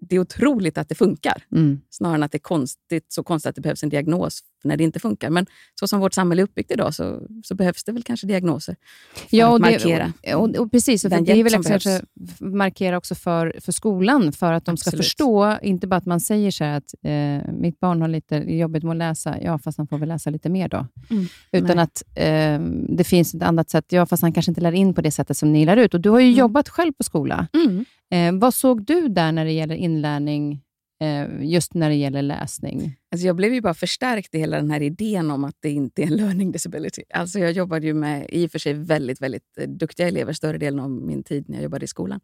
det 0.00 0.16
är 0.16 0.20
otroligt 0.20 0.78
att 0.78 0.88
det 0.88 0.94
funkar, 0.94 1.42
Mm. 1.52 1.80
snarare 1.90 2.14
än 2.14 2.22
att 2.22 2.32
det 2.32 2.36
är 2.36 2.40
konstigt, 2.40 3.04
så 3.08 3.22
konstigt 3.22 3.48
att 3.48 3.54
det 3.54 3.60
behövs 3.60 3.82
en 3.82 3.88
diagnos 3.88 4.40
när 4.64 4.76
det 4.76 4.84
inte 4.84 5.00
funkar. 5.00 5.30
Men 5.30 5.46
så 5.80 5.88
som 5.88 6.00
vårt 6.00 6.14
samhälle 6.14 6.42
är 6.42 6.44
uppbyggt 6.44 6.70
idag 6.70 6.94
så, 6.94 7.22
så 7.44 7.54
behövs 7.54 7.84
det 7.84 7.92
väl 7.92 8.02
kanske 8.02 8.26
diagnoser 8.26 8.76
för 9.14 9.36
Ja, 9.36 9.46
att 9.46 9.54
och, 9.54 9.60
markera. 9.60 10.12
det, 10.22 10.34
och, 10.34 10.56
och 10.56 10.70
precis. 10.72 11.04
Och 11.04 11.10
det 11.10 11.16
är 11.32 11.44
väl 11.44 11.54
också 11.56 11.68
kanske 11.70 12.02
markera 12.40 12.96
också 12.96 13.14
för, 13.14 13.54
för 13.60 13.72
skolan, 13.72 14.32
för 14.32 14.52
att 14.52 14.64
de 14.64 14.76
ska 14.76 14.88
Absolut. 14.88 15.04
förstå, 15.06 15.56
inte 15.62 15.86
bara 15.86 15.96
att 15.96 16.06
man 16.06 16.20
säger 16.20 16.50
så 16.50 16.64
här 16.64 16.76
att 16.76 16.94
eh, 17.02 17.52
mitt 17.54 17.80
barn 17.80 18.00
har 18.00 18.08
lite 18.08 18.36
jobbigt 18.36 18.82
med 18.82 18.90
att 18.90 18.96
läsa, 18.96 19.36
ja 19.42 19.58
fast 19.58 19.78
han 19.78 19.86
får 19.86 19.98
väl 19.98 20.08
läsa 20.08 20.30
lite 20.30 20.48
mer 20.48 20.68
då. 20.68 20.86
Mm, 21.10 21.26
Utan 21.52 21.76
nej. 21.76 21.84
att 21.84 22.02
eh, 22.14 22.60
det 22.96 23.04
finns 23.04 23.34
ett 23.34 23.42
annat 23.42 23.70
sätt, 23.70 23.84
ja 23.88 24.06
fast 24.06 24.22
han 24.22 24.32
kanske 24.32 24.50
inte 24.50 24.60
lär 24.60 24.72
in 24.72 24.94
på 24.94 25.00
det 25.00 25.10
sättet 25.10 25.36
som 25.36 25.52
ni 25.52 25.64
lär 25.64 25.76
ut. 25.76 25.94
Och 25.94 26.00
du 26.00 26.10
har 26.10 26.20
ju 26.20 26.26
Mm. 26.26 26.38
jobbat 26.38 26.68
själv 26.68 26.92
på 26.92 27.02
skola. 27.02 27.46
Mm. 27.52 27.84
Eh, 28.12 28.40
vad 28.40 28.54
såg 28.54 28.84
du 28.84 29.08
där 29.08 29.32
när 29.32 29.44
det 29.44 29.52
gäller 29.52 29.74
inlärning, 29.74 30.60
Eh, 31.02 31.28
just 31.40 31.74
när 31.74 31.88
det 31.88 31.94
gäller 31.94 32.22
läsning? 32.22 32.96
Alltså 33.10 33.26
jag 33.26 33.36
blev 33.36 33.54
ju 33.54 33.60
bara 33.60 33.74
förstärkt 33.74 34.34
i 34.34 34.38
hela 34.38 34.56
den 34.56 34.70
här 34.70 34.82
idén 34.82 35.30
om 35.30 35.44
att 35.44 35.56
det 35.60 35.70
inte 35.70 36.02
är 36.02 36.06
en 36.06 36.16
learning 36.16 36.52
disability. 36.52 37.02
Alltså 37.14 37.38
jag 37.38 37.52
jobbade 37.52 37.86
ju 37.86 37.94
med 37.94 38.26
i 38.28 38.46
och 38.46 38.50
för 38.50 38.58
sig 38.58 38.74
väldigt, 38.74 39.22
väldigt 39.22 39.58
eh, 39.58 39.68
duktiga 39.68 40.08
elever 40.08 40.32
större 40.32 40.58
delen 40.58 40.80
av 40.80 40.90
min 40.90 41.22
tid 41.22 41.48
när 41.48 41.56
jag 41.56 41.62
jobbade 41.62 41.84
i 41.84 41.88
skolan. 41.88 42.20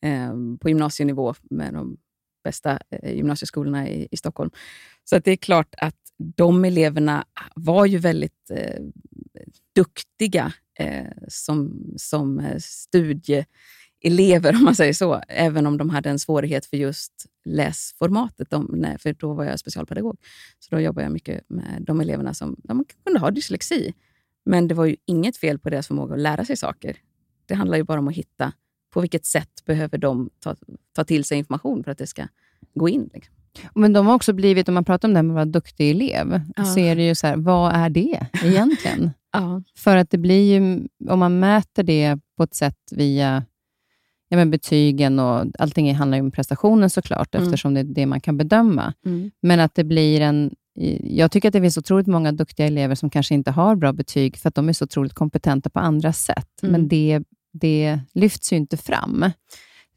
Ehm, 0.00 0.58
på 0.58 0.68
gymnasienivå 0.68 1.34
med 1.50 1.74
de 1.74 1.96
bästa 2.44 2.78
eh, 2.90 3.14
gymnasieskolorna 3.14 3.88
i, 3.88 4.08
i 4.10 4.16
Stockholm. 4.16 4.50
Så 5.04 5.16
att 5.16 5.24
det 5.24 5.30
är 5.30 5.36
klart 5.36 5.74
att 5.78 5.96
de 6.36 6.64
eleverna 6.64 7.24
var 7.54 7.86
ju 7.86 7.98
väldigt 7.98 8.50
eh, 8.50 8.82
duktiga 9.74 10.52
eh, 10.78 11.06
som, 11.28 11.84
som 11.96 12.38
eh, 12.38 12.58
elever, 14.00 14.54
om 14.56 14.64
man 14.64 14.74
säger 14.74 14.92
så, 14.92 15.22
även 15.28 15.66
om 15.66 15.78
de 15.78 15.90
hade 15.90 16.10
en 16.10 16.18
svårighet 16.18 16.66
för 16.66 16.76
just 16.76 17.26
läsformatet. 17.44 18.50
De, 18.50 18.70
nej, 18.72 18.98
för 18.98 19.12
då 19.12 19.34
var 19.34 19.44
jag 19.44 19.58
specialpedagog. 19.58 20.16
Så 20.58 20.74
då 20.74 20.80
jobbade 20.80 21.04
jag 21.04 21.12
mycket 21.12 21.44
med 21.48 21.82
de 21.86 22.00
eleverna 22.00 22.34
som 22.34 22.56
de 22.64 22.84
kunde 23.04 23.20
ha 23.20 23.30
dyslexi. 23.30 23.94
Men 24.44 24.68
det 24.68 24.74
var 24.74 24.84
ju 24.84 24.96
inget 25.06 25.36
fel 25.36 25.58
på 25.58 25.70
deras 25.70 25.86
förmåga 25.86 26.14
att 26.14 26.20
lära 26.20 26.44
sig 26.44 26.56
saker. 26.56 26.96
Det 27.46 27.54
handlar 27.54 27.76
ju 27.76 27.84
bara 27.84 27.98
om 27.98 28.08
att 28.08 28.14
hitta 28.14 28.52
på 28.90 29.00
vilket 29.00 29.26
sätt 29.26 29.64
behöver 29.64 29.98
de 29.98 30.30
ta, 30.40 30.56
ta 30.92 31.04
till 31.04 31.24
sig 31.24 31.38
information 31.38 31.84
för 31.84 31.90
att 31.90 31.98
det 31.98 32.06
ska 32.06 32.26
gå 32.74 32.88
in. 32.88 33.10
Liksom. 33.14 33.34
Men 33.74 33.92
de 33.92 34.06
har 34.06 34.14
också 34.14 34.32
blivit, 34.32 34.68
om 34.68 34.74
man 34.74 34.84
pratar 34.84 35.08
om 35.08 35.14
det 35.14 35.18
här 35.18 35.22
med 35.22 35.32
att 35.32 35.34
vara 35.34 35.44
duktig 35.44 35.90
elev, 35.90 36.40
ja. 36.56 36.64
så 36.64 36.78
är 36.80 36.96
det 36.96 37.06
ju 37.06 37.14
så 37.14 37.26
här, 37.26 37.36
vad 37.36 37.74
är 37.74 37.90
det 37.90 38.26
egentligen? 38.44 39.10
ja. 39.32 39.62
För 39.76 39.96
att 39.96 40.10
det 40.10 40.18
blir 40.18 40.58
ju, 40.58 40.88
om 41.08 41.18
man 41.18 41.38
mäter 41.38 41.82
det 41.82 42.18
på 42.36 42.42
ett 42.42 42.54
sätt 42.54 42.78
via 42.90 43.44
ja, 44.30 44.36
men 44.36 44.50
betygen 44.50 45.18
och 45.18 45.46
allting 45.58 45.94
handlar 45.94 46.18
ju 46.18 46.24
om 46.24 46.30
prestationen 46.30 46.90
såklart, 46.90 47.34
mm. 47.34 47.46
eftersom 47.46 47.74
det 47.74 47.80
är 47.80 47.84
det 47.84 48.06
man 48.06 48.20
kan 48.20 48.36
bedöma. 48.36 48.94
Mm. 49.06 49.30
Men 49.42 49.60
att 49.60 49.74
det 49.74 49.84
blir 49.84 50.20
en... 50.20 50.54
Jag 51.00 51.30
tycker 51.30 51.48
att 51.48 51.52
det 51.52 51.60
finns 51.60 51.78
otroligt 51.78 52.06
många 52.06 52.32
duktiga 52.32 52.66
elever 52.66 52.94
som 52.94 53.10
kanske 53.10 53.34
inte 53.34 53.50
har 53.50 53.76
bra 53.76 53.92
betyg, 53.92 54.36
för 54.36 54.48
att 54.48 54.54
de 54.54 54.68
är 54.68 54.72
så 54.72 54.84
otroligt 54.84 55.14
kompetenta 55.14 55.70
på 55.70 55.78
andra 55.78 56.12
sätt. 56.12 56.62
Mm. 56.62 56.72
Men 56.72 56.88
det, 56.88 57.20
det 57.52 58.00
lyfts 58.14 58.52
ju 58.52 58.56
inte 58.56 58.76
fram. 58.76 59.24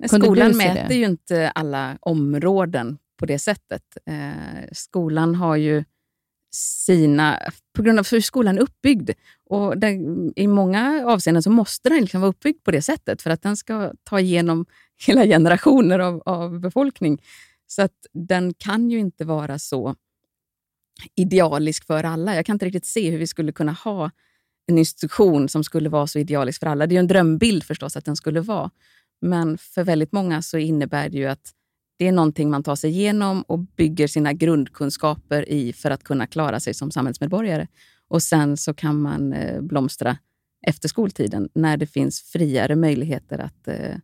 Skolan 0.08 0.58
mäter 0.58 0.88
det? 0.88 0.96
ju 0.96 1.06
inte 1.06 1.50
alla 1.50 1.98
områden 2.02 2.98
på 3.20 3.26
det 3.26 3.40
sättet. 3.40 3.84
Eh, 4.06 4.68
skolan 4.72 5.36
har 5.36 5.56
ju 5.56 5.84
sina, 6.56 7.40
på 7.76 7.82
grund 7.82 8.00
av 8.00 8.08
hur 8.12 8.22
skolan 8.22 8.58
är 8.58 8.62
uppbyggd. 8.62 9.10
Och 9.50 9.78
där, 9.78 9.92
I 10.40 10.48
många 10.48 11.06
avseenden 11.06 11.44
så 11.44 11.50
måste 11.50 11.90
den 11.90 12.02
liksom 12.02 12.22
vara 12.22 12.30
uppbyggd 12.30 12.64
på 12.64 12.72
det 12.72 12.82
sättet 12.82 13.22
för 13.22 13.30
att 13.30 13.42
den 13.42 13.58
ska 13.58 13.94
ta 14.04 14.20
igenom 14.20 14.66
hela 15.08 15.26
generationer 15.26 16.00
av, 16.00 16.22
av 16.26 16.60
befolkning. 16.60 17.22
Så 17.68 17.82
att 17.82 18.06
den 18.14 18.54
kan 18.54 18.92
ju 18.92 19.00
inte 19.00 19.26
vara 19.26 19.60
så 19.60 19.96
idealisk 21.16 21.86
för 21.86 22.04
alla. 22.04 22.36
Jag 22.36 22.46
kan 22.46 22.56
inte 22.56 22.66
riktigt 22.66 22.86
se 22.86 23.12
hur 23.12 23.18
vi 23.18 23.28
skulle 23.28 23.52
kunna 23.52 23.72
ha 23.72 24.12
en 24.68 24.78
institution 24.78 25.50
som 25.50 25.64
skulle 25.64 25.90
vara 25.90 26.08
så 26.08 26.20
idealisk 26.20 26.60
för 26.60 26.68
alla. 26.68 26.88
Det 26.88 26.94
är 26.94 26.96
ju 26.96 27.00
en 27.00 27.08
drömbild 27.08 27.64
förstås 27.64 27.98
att 27.98 28.06
den 28.06 28.16
skulle 28.16 28.42
vara. 28.42 28.72
Men 29.22 29.58
för 29.58 29.84
väldigt 29.84 30.12
många 30.12 30.42
så 30.42 30.58
innebär 30.58 31.10
det 31.10 31.18
ju 31.18 31.26
att 31.26 31.54
det 31.98 32.08
är 32.08 32.12
någonting 32.12 32.50
man 32.50 32.64
tar 32.64 32.76
sig 32.76 32.90
igenom 32.90 33.42
och 33.42 33.60
bygger 33.60 34.08
sina 34.08 34.34
grundkunskaper 34.34 35.50
i 35.50 35.74
för 35.74 35.92
att 35.92 36.04
kunna 36.04 36.28
klara 36.28 36.60
sig 36.60 36.74
som 36.74 36.92
samhällsmedborgare. 36.92 37.68
Och 38.08 38.24
sen 38.24 38.58
så 38.58 38.74
kan 38.74 39.02
man 39.02 39.34
eh, 39.34 39.62
blomstra 39.62 40.18
efter 40.68 40.88
skoltiden 40.88 41.50
när 41.54 41.78
det 41.78 41.88
finns 41.88 42.22
friare 42.22 42.76
möjligheter 42.76 43.40
att, 43.40 43.68
eh, 43.68 43.96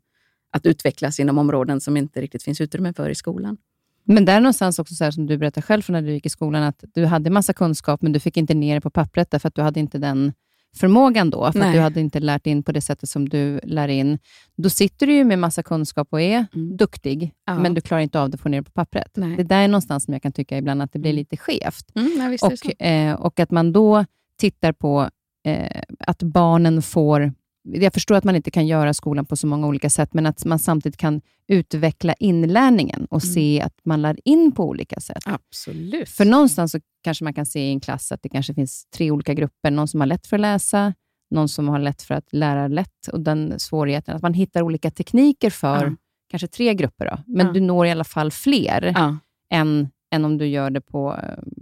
att 0.52 0.66
utvecklas 0.66 1.20
inom 1.20 1.38
områden 1.38 1.82
som 1.82 1.98
inte 1.98 2.22
riktigt 2.22 2.44
finns 2.44 2.62
utrymme 2.62 2.94
för 2.94 3.10
i 3.10 3.16
skolan. 3.16 3.58
Men 4.04 4.26
där 4.26 4.40
någonstans 4.40 4.80
också, 4.80 4.96
så 4.96 5.04
här, 5.04 5.12
som 5.12 5.26
du 5.26 5.38
berättade 5.38 5.62
själv 5.62 5.82
från 5.82 5.94
när 5.94 6.02
du 6.02 6.12
gick 6.12 6.26
i 6.26 6.30
skolan, 6.30 6.64
att 6.64 6.84
du 6.94 7.06
hade 7.06 7.30
massa 7.30 7.54
kunskap, 7.54 8.02
men 8.02 8.12
du 8.12 8.20
fick 8.20 8.38
inte 8.38 8.54
ner 8.54 8.76
det 8.76 8.82
på 8.82 8.90
pappret, 8.90 9.32
därför 9.32 9.48
att 9.48 9.56
du 9.56 9.62
hade 9.62 9.80
inte 9.80 9.98
den 9.98 10.34
förmågan 10.78 11.30
då, 11.30 11.52
för 11.52 11.60
att 11.60 11.74
du 11.74 11.80
hade 11.80 12.00
inte 12.00 12.20
lärt 12.20 12.48
in 12.48 12.64
på 12.64 12.72
det 12.72 12.82
sättet 12.82 13.10
som 13.10 13.30
du 13.30 13.60
lär 13.64 13.88
in. 13.88 14.20
Då 14.58 14.70
sitter 14.70 15.08
du 15.08 15.14
ju 15.14 15.24
med 15.24 15.40
massa 15.40 15.64
kunskap 15.64 16.08
och 16.12 16.22
är 16.22 16.46
mm. 16.56 16.78
duktig, 16.78 17.34
ja. 17.46 17.60
men 17.60 17.74
du 17.74 17.82
klarar 17.82 18.02
inte 18.02 18.22
av 18.22 18.30
det 18.30 18.36
att 18.36 18.42
få 18.42 18.50
ner 18.50 18.58
det 18.58 18.64
på 18.64 18.72
pappret. 18.72 19.12
Nej. 19.14 19.38
Det 19.38 19.44
där 19.44 19.62
är 19.62 19.68
någonstans 19.68 20.06
som 20.06 20.14
jag 20.14 20.24
kan 20.24 20.32
tycka 20.32 20.58
ibland 20.58 20.82
att 20.82 20.94
det 20.94 21.00
blir 21.00 21.12
mm. 21.12 21.20
lite 21.20 21.38
skevt. 21.38 21.96
Mm, 21.96 22.38
och, 22.42 22.82
eh, 22.82 23.14
och 23.14 23.40
att 23.40 23.52
man 23.52 23.72
då 23.72 24.06
tittar 24.38 24.72
på 24.72 25.10
eh, 25.46 25.82
att 26.00 26.24
barnen 26.24 26.82
får 26.82 27.34
jag 27.64 27.94
förstår 27.94 28.16
att 28.16 28.24
man 28.24 28.36
inte 28.36 28.52
kan 28.52 28.68
göra 28.68 28.94
skolan 28.94 29.26
på 29.26 29.36
så 29.36 29.48
många 29.48 29.68
olika 29.68 29.90
sätt, 29.90 30.14
men 30.14 30.26
att 30.26 30.46
man 30.46 30.60
samtidigt 30.60 30.98
kan 30.98 31.22
utveckla 31.48 32.14
inlärningen 32.14 33.08
och 33.10 33.24
mm. 33.24 33.34
se 33.34 33.62
att 33.62 33.74
man 33.84 34.02
lär 34.02 34.18
in 34.28 34.52
på 34.52 34.68
olika 34.68 35.00
sätt. 35.00 35.24
Absolut. 35.26 36.10
För 36.10 36.26
någonstans 36.26 36.72
så 36.72 36.80
kanske 37.04 37.24
man 37.24 37.34
kan 37.34 37.46
se 37.46 37.60
i 37.60 37.70
en 37.70 37.80
klass 37.80 38.12
att 38.12 38.24
det 38.24 38.30
kanske 38.30 38.54
finns 38.54 38.86
tre 38.98 39.12
olika 39.12 39.34
grupper. 39.34 39.72
Någon 39.72 39.88
som 39.88 40.00
har 40.00 40.08
lätt 40.08 40.28
för 40.28 40.38
att 40.38 40.42
läsa, 40.42 40.94
någon 41.32 41.50
som 41.50 41.70
har 41.70 41.80
lätt 41.80 42.02
för 42.02 42.16
att 42.16 42.34
lära 42.34 42.68
lätt 42.68 43.08
och 43.12 43.20
den 43.20 43.60
svårigheten. 43.60 44.16
Att 44.16 44.22
man 44.22 44.34
hittar 44.34 44.62
olika 44.62 44.92
tekniker 44.92 45.50
för 45.50 45.86
ja. 45.86 45.96
kanske 46.30 46.48
tre 46.48 46.74
grupper, 46.74 47.06
då. 47.06 47.24
men 47.28 47.48
ja. 47.48 47.54
du 47.54 47.60
når 47.60 47.86
i 47.86 47.92
alla 47.92 48.04
fall 48.04 48.32
fler 48.32 48.94
ja. 48.96 49.18
än, 49.54 49.90
än 50.12 50.26
om 50.26 50.38
du 50.38 50.48
gör 50.48 50.70
det 50.70 50.82
på 50.82 51.20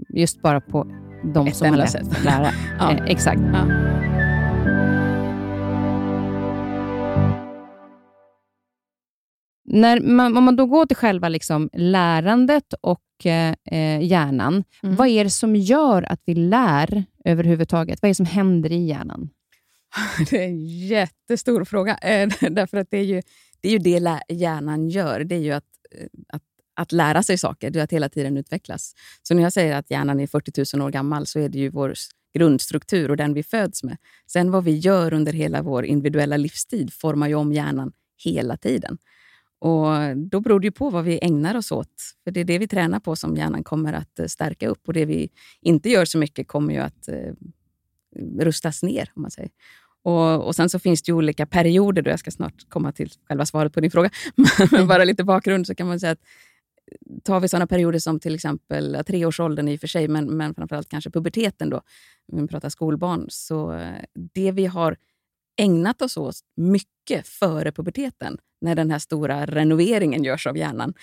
just 0.10 0.42
bara 0.42 0.62
på 0.62 0.88
de 1.34 1.48
Ett 1.48 1.56
som 1.56 1.70
har 1.70 1.78
lätt 1.78 1.92
för 1.92 2.00
att 2.00 2.24
lära. 2.24 2.48
eh, 2.92 3.06
exakt. 3.06 3.42
När 9.68 10.00
man, 10.00 10.38
om 10.38 10.44
man 10.44 10.56
då 10.56 10.66
går 10.66 10.86
till 10.86 10.98
själva 10.98 11.30
liksom 11.30 11.70
lärandet 11.74 12.74
och 12.82 13.26
eh, 13.26 14.02
hjärnan, 14.02 14.64
mm. 14.84 14.96
vad 14.96 15.08
är 15.08 15.24
det 15.24 15.30
som 15.30 15.56
gör 15.56 16.04
att 16.04 16.22
vi 16.26 16.36
lär 16.36 17.06
överhuvudtaget? 17.26 18.02
Vad 18.02 18.08
är 18.08 18.12
det 18.12 18.16
som 18.16 18.26
händer 18.26 18.72
i 18.72 18.86
hjärnan? 18.86 19.30
Det 20.30 20.44
är 20.44 20.48
en 20.48 20.66
jättestor 20.66 21.66
fråga. 21.66 21.98
Eh, 21.98 22.30
därför 22.52 22.78
att 22.78 22.88
det 22.92 22.98
är 22.98 23.04
ju 23.04 23.22
det, 23.62 23.68
är 23.68 23.72
ju 23.72 23.80
det 23.80 24.22
hjärnan 24.30 24.90
gör. 24.90 25.24
Det 25.24 25.36
är 25.36 25.40
ju 25.40 25.52
att, 25.52 25.64
eh, 25.92 26.08
att, 26.34 26.44
att 26.76 26.92
lära 26.92 27.24
sig 27.24 27.38
saker, 27.38 27.70
det 27.70 27.80
är 27.80 27.84
att 27.84 27.94
hela 27.94 28.10
tiden 28.10 28.38
utvecklas. 28.38 28.94
Så 29.24 29.34
när 29.34 29.44
jag 29.44 29.54
säger 29.54 29.76
att 29.76 29.92
hjärnan 29.92 30.20
är 30.20 30.28
40 30.28 30.78
000 30.78 30.88
år 30.88 30.92
gammal 30.92 31.26
så 31.26 31.40
är 31.40 31.50
det 31.50 31.58
ju 31.60 31.70
vår 31.70 31.94
grundstruktur 32.38 33.12
och 33.12 33.18
den 33.18 33.34
vi 33.34 33.44
föds 33.44 33.84
med. 33.84 33.98
Sen 34.28 34.52
vad 34.52 34.64
vi 34.64 34.78
gör 34.78 35.14
under 35.14 35.34
hela 35.34 35.62
vår 35.62 35.86
individuella 35.86 36.38
livstid 36.38 36.94
formar 36.94 37.28
ju 37.28 37.36
om 37.36 37.54
hjärnan 37.54 37.92
hela 38.24 38.58
tiden. 38.58 38.98
Och 39.60 40.18
Då 40.18 40.40
beror 40.40 40.60
det 40.60 40.68
ju 40.68 40.72
på 40.72 40.90
vad 40.90 41.04
vi 41.06 41.20
ägnar 41.22 41.56
oss 41.56 41.72
åt. 41.72 42.02
För 42.24 42.32
Det 42.32 42.40
är 42.40 42.46
det 42.46 42.60
vi 42.60 42.68
tränar 42.68 43.00
på 43.00 43.16
som 43.16 43.36
hjärnan 43.36 43.64
kommer 43.64 43.94
att 43.94 44.20
eh, 44.20 44.26
stärka 44.26 44.68
upp. 44.68 44.88
Och 44.88 44.94
Det 44.94 45.06
vi 45.06 45.30
inte 45.62 45.90
gör 45.90 46.06
så 46.06 46.18
mycket 46.18 46.48
kommer 46.48 46.74
ju 46.74 46.80
att 46.80 47.08
eh, 47.08 47.34
rustas 48.40 48.84
ner, 48.84 49.12
om 49.16 49.22
man 49.22 49.32
säger. 49.32 49.50
Och, 50.04 50.48
och 50.48 50.56
Sen 50.56 50.70
så 50.70 50.80
finns 50.80 51.02
det 51.02 51.14
olika 51.14 51.46
perioder. 51.46 52.02
Då. 52.02 52.10
Jag 52.10 52.20
ska 52.20 52.32
snart 52.32 52.70
komma 52.70 52.92
till 52.92 53.12
själva 53.28 53.46
svaret 53.46 53.74
på 53.74 53.80
din 53.80 53.92
fråga. 53.92 54.10
Men 54.72 54.88
bara 54.88 55.04
lite 55.04 55.24
bakgrund 55.24 55.68
så 55.68 55.76
kan 55.76 55.88
man 55.88 56.00
säga 56.00 56.12
att 56.12 56.22
eh, 56.92 57.20
tar 57.24 57.40
vi 57.40 57.48
sådana 57.48 57.68
perioder 57.68 58.00
som 58.00 58.20
till 58.20 58.36
exempel 58.36 59.04
treårsåldern 59.08 59.68
i 59.68 59.76
och 59.76 59.80
för 59.80 59.88
sig, 59.88 60.08
men, 60.08 60.38
men 60.38 60.56
framförallt 60.56 60.90
kanske 60.90 61.10
puberteten 61.10 61.70
då, 61.70 61.82
om 62.32 62.42
vi 62.42 62.48
pratar 62.48 62.70
skolbarn, 62.70 63.26
så 63.30 63.74
eh, 63.74 64.04
det 64.34 64.52
vi 64.52 64.66
har 64.66 64.98
ägnat 65.58 66.02
oss 66.02 66.18
åt 66.18 66.36
mycket 66.56 67.28
före 67.28 67.72
puberteten, 67.72 68.38
när 68.62 68.76
den 68.76 68.92
här 68.92 69.00
stora 69.00 69.46
renoveringen 69.46 70.24
görs 70.24 70.48
av 70.48 70.58
hjärnan, 70.58 70.94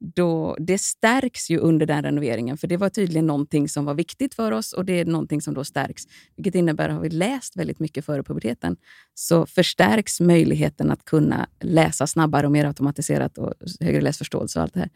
då, 0.00 0.56
det 0.60 0.78
stärks 0.78 1.50
ju 1.50 1.58
under 1.58 1.86
den 1.86 2.02
renoveringen. 2.02 2.58
För 2.58 2.66
det 2.66 2.76
var 2.76 2.88
tydligen 2.88 3.26
någonting 3.26 3.68
som 3.68 3.84
var 3.84 3.94
viktigt 3.94 4.34
för 4.34 4.52
oss 4.52 4.72
och 4.72 4.84
det 4.84 4.92
är 4.92 5.04
någonting 5.04 5.40
som 5.40 5.54
då 5.54 5.64
stärks. 5.64 6.02
Vilket 6.36 6.54
innebär 6.54 6.88
att 6.88 6.94
har 6.94 7.02
vi 7.02 7.10
läst 7.10 7.56
väldigt 7.56 7.80
mycket 7.80 8.04
före 8.04 8.22
puberteten 8.22 8.76
så 9.14 9.46
förstärks 9.46 10.20
möjligheten 10.20 10.90
att 10.90 11.04
kunna 11.04 11.48
läsa 11.60 12.06
snabbare 12.06 12.46
och 12.46 12.52
mer 12.52 12.64
automatiserat 12.64 13.38
och 13.38 13.54
högre 13.80 14.00
läsförståelse 14.00 14.58
och 14.58 14.62
allt 14.62 14.74
det 14.74 14.80
här. 14.80 14.90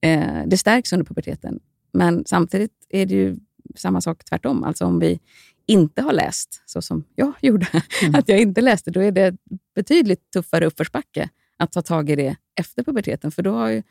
Eh, 0.00 0.46
det 0.46 0.56
stärks 0.56 0.92
under 0.92 1.06
puberteten. 1.06 1.60
Men 1.92 2.24
samtidigt 2.26 2.86
är 2.88 3.06
det 3.06 3.14
ju 3.14 3.36
samma 3.74 4.00
sak 4.00 4.24
tvärtom. 4.24 4.64
Alltså 4.64 4.84
om 4.84 4.98
vi 4.98 5.20
inte 5.66 6.02
har 6.02 6.12
läst, 6.12 6.62
så 6.66 6.82
som 6.82 7.04
jag 7.14 7.32
gjorde, 7.40 7.66
mm. 8.02 8.14
att 8.14 8.28
jag 8.28 8.40
inte 8.40 8.60
läste, 8.60 8.90
då 8.90 9.00
är 9.00 9.12
det 9.12 9.36
betydligt 9.74 10.30
tuffare 10.30 10.66
uppförsbacke 10.66 11.28
att 11.56 11.72
ta 11.72 11.82
tag 11.82 12.10
i 12.10 12.16
det 12.16 12.36
efter 12.60 12.82
puberteten. 12.82 13.30
För 13.30 13.42
då 13.42 13.52
har 13.52 13.68
ju, 13.68 13.82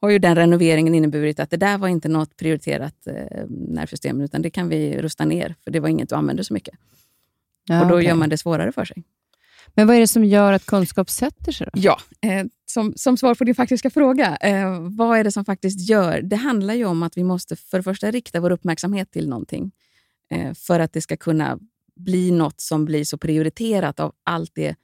har 0.00 0.10
ju 0.10 0.18
den 0.18 0.36
renoveringen 0.36 0.94
inneburit 0.94 1.40
att 1.40 1.50
det 1.50 1.56
där 1.56 1.78
var 1.78 1.88
inte 1.88 2.08
något 2.08 2.36
prioriterat 2.36 3.06
eh, 3.06 3.44
nervsystem, 3.48 4.20
utan 4.20 4.42
det 4.42 4.50
kan 4.50 4.68
vi 4.68 4.98
rusta 4.98 5.24
ner, 5.24 5.54
för 5.64 5.70
det 5.70 5.80
var 5.80 5.88
inget 5.88 6.08
du 6.08 6.14
använde 6.14 6.44
så 6.44 6.54
mycket. 6.54 6.74
Ja, 7.68 7.82
och 7.82 7.88
Då 7.88 7.94
okay. 7.94 8.06
gör 8.06 8.14
man 8.14 8.28
det 8.28 8.38
svårare 8.38 8.72
för 8.72 8.84
sig. 8.84 9.04
Men 9.76 9.86
vad 9.86 9.96
är 9.96 10.00
det 10.00 10.06
som 10.06 10.24
gör 10.24 10.52
att 10.52 10.66
kunskap 10.66 11.10
sätter 11.10 11.52
sig? 11.52 11.68
Då? 11.72 11.80
Ja, 11.80 12.00
eh, 12.20 12.46
som, 12.66 12.92
som 12.96 13.16
svar 13.16 13.34
på 13.34 13.44
din 13.44 13.54
faktiska 13.54 13.90
fråga. 13.90 14.36
Eh, 14.36 14.80
vad 14.80 15.18
är 15.18 15.24
det 15.24 15.32
som 15.32 15.44
faktiskt 15.44 15.88
gör? 15.88 16.22
Det 16.22 16.36
handlar 16.36 16.74
ju 16.74 16.84
om 16.84 17.02
att 17.02 17.16
vi 17.16 17.24
måste 17.24 17.56
för 17.56 17.78
det 17.78 17.82
första 17.82 18.10
rikta 18.10 18.40
vår 18.40 18.50
uppmärksamhet 18.50 19.10
till 19.10 19.28
någonting 19.28 19.72
eh, 20.30 20.54
för 20.54 20.80
att 20.80 20.92
det 20.92 21.00
ska 21.00 21.16
kunna 21.16 21.58
bli 21.96 22.30
något 22.30 22.60
som 22.60 22.84
blir 22.84 23.04
så 23.04 23.18
prioriterat 23.18 24.00
av 24.00 24.12
allt 24.24 24.50
det, 24.54 24.76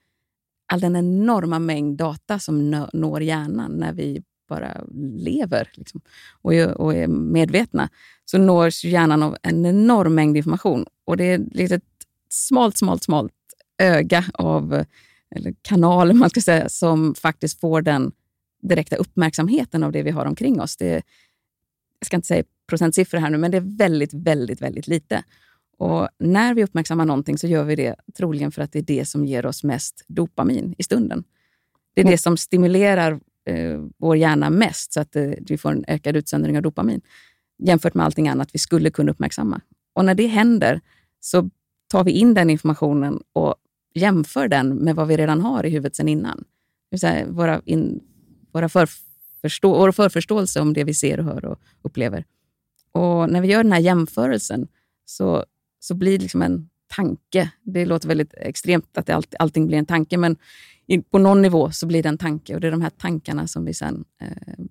all 0.73 0.81
den 0.81 0.97
enorma 0.97 1.59
mängd 1.59 1.97
data 1.99 2.39
som 2.39 2.71
når 2.93 3.23
hjärnan 3.23 3.73
när 3.73 3.93
vi 3.93 4.23
bara 4.49 4.85
lever 5.17 5.71
liksom, 5.73 6.01
och, 6.43 6.55
är, 6.55 6.81
och 6.81 6.95
är 6.95 7.07
medvetna, 7.07 7.89
så 8.25 8.39
nås 8.39 8.85
hjärnan 8.85 9.23
av 9.23 9.37
en 9.43 9.67
enorm 9.67 10.15
mängd 10.15 10.37
information. 10.37 10.87
Och 11.05 11.17
det 11.17 11.25
är 11.25 11.73
ett 11.73 11.83
smalt, 12.29 12.79
smalt, 12.79 13.03
smalt 13.03 13.33
öga 13.79 14.25
av, 14.35 14.85
eller 15.31 15.55
kanal 15.63 16.13
man 16.13 16.31
ska 16.31 16.41
säga, 16.41 16.69
som 16.69 17.15
faktiskt 17.15 17.61
får 17.61 17.83
den 17.83 18.13
direkta 18.63 18.97
uppmärksamheten 18.97 19.83
av 19.83 19.93
det 19.93 20.03
vi 20.03 20.11
har 20.11 20.27
omkring 20.27 20.61
oss. 20.61 20.77
Det, 20.77 21.03
jag 21.99 22.07
ska 22.07 22.17
inte 22.17 22.29
säga 22.29 22.45
procentsiffror 22.67 23.19
här 23.19 23.31
nu, 23.31 23.39
men 23.39 23.51
det 23.51 23.57
är 23.57 23.77
väldigt, 23.79 24.15
väldigt, 24.15 24.63
väldigt 24.63 24.87
lite. 24.87 25.25
Och 25.79 26.09
när 26.19 26.55
vi 26.55 26.65
uppmärksammar 26.65 27.05
någonting 27.05 27.39
så 27.39 27.47
gör 27.47 27.65
vi 27.65 27.77
det 27.77 27.95
troligen 28.17 28.53
för 28.53 28.63
att 28.63 28.73
det 28.73 28.79
är 28.79 28.83
det 28.83 29.05
som 29.05 29.25
ger 29.25 29.47
oss 29.47 29.65
mest 29.65 30.05
dopamin 30.07 30.75
i 30.79 30.83
stunden. 30.83 31.25
Det 31.95 32.01
är 32.01 32.05
det 32.05 32.19
som 32.19 32.37
stimulerar 32.37 33.21
eh, 33.47 33.81
vår 33.99 34.17
hjärna 34.17 34.51
mest, 34.51 34.93
så 34.93 35.01
att 35.01 35.17
eh, 35.17 35.31
vi 35.49 35.59
får 35.59 35.71
en 35.71 35.85
ökad 35.89 36.17
utsöndring 36.17 36.57
av 36.57 36.63
dopamin 36.63 37.01
jämfört 37.59 37.95
med 37.95 38.07
allting 38.07 38.29
annat 38.29 38.49
vi 38.53 38.59
skulle 38.59 38.91
kunna 38.91 39.13
uppmärksamma. 39.13 39.61
Och 39.95 40.05
när 40.05 40.15
det 40.15 40.27
händer 40.27 40.81
så 41.21 41.51
tar 41.89 42.05
vi 42.05 42.11
in 42.11 42.35
den 42.35 42.51
informationen 42.51 43.23
och 43.33 43.55
jämför 43.95 44.49
den 44.49 44.69
med 44.69 44.97
vad 44.97 45.09
vi 45.09 45.17
redan 45.17 45.41
har 45.41 45.67
i 45.67 45.71
huvudet 45.71 45.97
sen 45.97 46.09
innan. 46.09 46.45
Säga 47.01 47.27
våra, 47.27 47.63
in, 47.65 48.01
våra 48.53 48.69
förförstå, 48.69 49.79
vår 49.79 49.93
förförståelse 49.93 50.61
om 50.61 50.73
det 50.73 50.85
vi 50.85 50.95
ser, 50.95 51.19
och 51.19 51.25
hör 51.25 51.45
och 51.45 51.59
upplever. 51.83 52.25
Och 52.93 53.31
när 53.31 53.41
vi 53.41 53.49
gör 53.49 53.63
den 53.63 53.73
här 53.73 53.81
jämförelsen 53.81 54.69
så, 55.05 55.45
så 55.81 55.95
blir 55.95 56.19
det 56.19 56.23
liksom 56.23 56.43
en 56.43 56.69
tanke. 56.97 57.53
Det 57.63 57.87
låter 57.87 58.09
väldigt 58.09 58.35
extremt 58.35 58.99
att 58.99 59.07
det 59.07 59.23
allting 59.39 59.67
blir 59.67 59.79
en 59.79 59.87
tanke, 59.87 60.17
men 60.17 60.37
på 61.11 61.19
någon 61.19 61.43
nivå 61.43 61.71
så 61.71 61.87
blir 61.87 62.03
det 62.03 62.09
en 62.09 62.19
tanke. 62.19 62.55
Och 62.55 62.61
Det 62.61 62.67
är 62.67 62.71
de 62.71 62.83
här 62.83 62.91
tankarna 62.91 63.47
som 63.47 63.65
vi 63.65 63.75
sen 63.75 64.05
eh, 64.21 64.65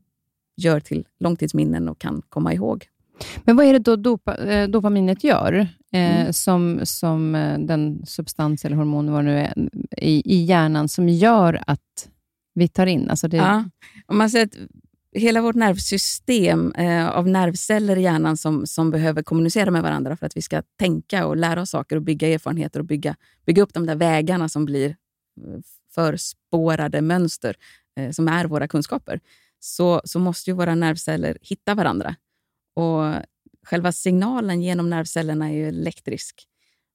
gör 0.57 0.79
till 0.79 1.07
långtidsminnen 1.19 1.89
och 1.89 1.99
kan 1.99 2.21
komma 2.29 2.53
ihåg. 2.53 2.87
Men 3.43 3.55
vad 3.55 3.65
är 3.65 3.73
det 3.73 3.79
då 3.79 3.95
dopa, 3.95 4.37
eh, 4.37 4.69
dopaminet 4.69 5.23
gör, 5.23 5.53
eh, 5.93 6.21
mm. 6.21 6.33
som, 6.33 6.79
som 6.83 7.35
eh, 7.35 7.59
den 7.59 8.05
substans 8.05 8.65
eller 8.65 8.75
hormon 8.75 9.11
vad 9.11 9.25
nu 9.25 9.39
är, 9.39 9.53
i, 9.97 10.33
i 10.35 10.43
hjärnan 10.43 10.89
som 10.89 11.09
gör 11.09 11.63
att 11.67 12.09
vi 12.53 12.67
tar 12.67 12.85
in? 12.85 13.09
Alltså 13.09 13.27
det... 13.27 13.37
ja. 13.37 13.63
Om 14.07 14.17
man 14.17 14.29
säger 14.29 14.45
att 14.45 14.55
hela 15.13 15.41
vårt 15.41 15.55
nervsystem 15.55 16.71
eh, 16.71 17.09
av 17.09 17.27
nervceller 17.27 17.97
i 17.97 18.01
hjärnan 18.01 18.37
som, 18.37 18.67
som 18.67 18.91
behöver 18.91 19.23
kommunicera 19.23 19.71
med 19.71 19.81
varandra 19.81 20.17
för 20.17 20.25
att 20.25 20.37
vi 20.37 20.41
ska 20.41 20.61
tänka 20.79 21.25
och 21.25 21.37
lära 21.37 21.61
oss 21.61 21.69
saker 21.69 21.95
och 21.95 22.01
bygga 22.01 22.27
erfarenheter 22.27 22.79
och 22.79 22.85
bygga, 22.85 23.15
bygga 23.45 23.63
upp 23.63 23.73
de 23.73 23.85
där 23.85 23.95
vägarna 23.95 24.49
som 24.49 24.65
blir 24.65 24.89
eh, 24.89 25.59
förspårade 25.95 27.01
mönster 27.01 27.55
eh, 27.99 28.11
som 28.11 28.27
är 28.27 28.45
våra 28.45 28.67
kunskaper, 28.67 29.19
så, 29.59 30.01
så 30.03 30.19
måste 30.19 30.49
ju 30.49 30.55
våra 30.55 30.75
nervceller 30.75 31.37
hitta 31.41 31.75
varandra. 31.75 32.15
Och 32.73 33.23
Själva 33.65 33.91
signalen 33.91 34.61
genom 34.61 34.89
nervcellerna 34.89 35.49
är 35.49 35.53
ju 35.53 35.67
elektrisk. 35.67 36.47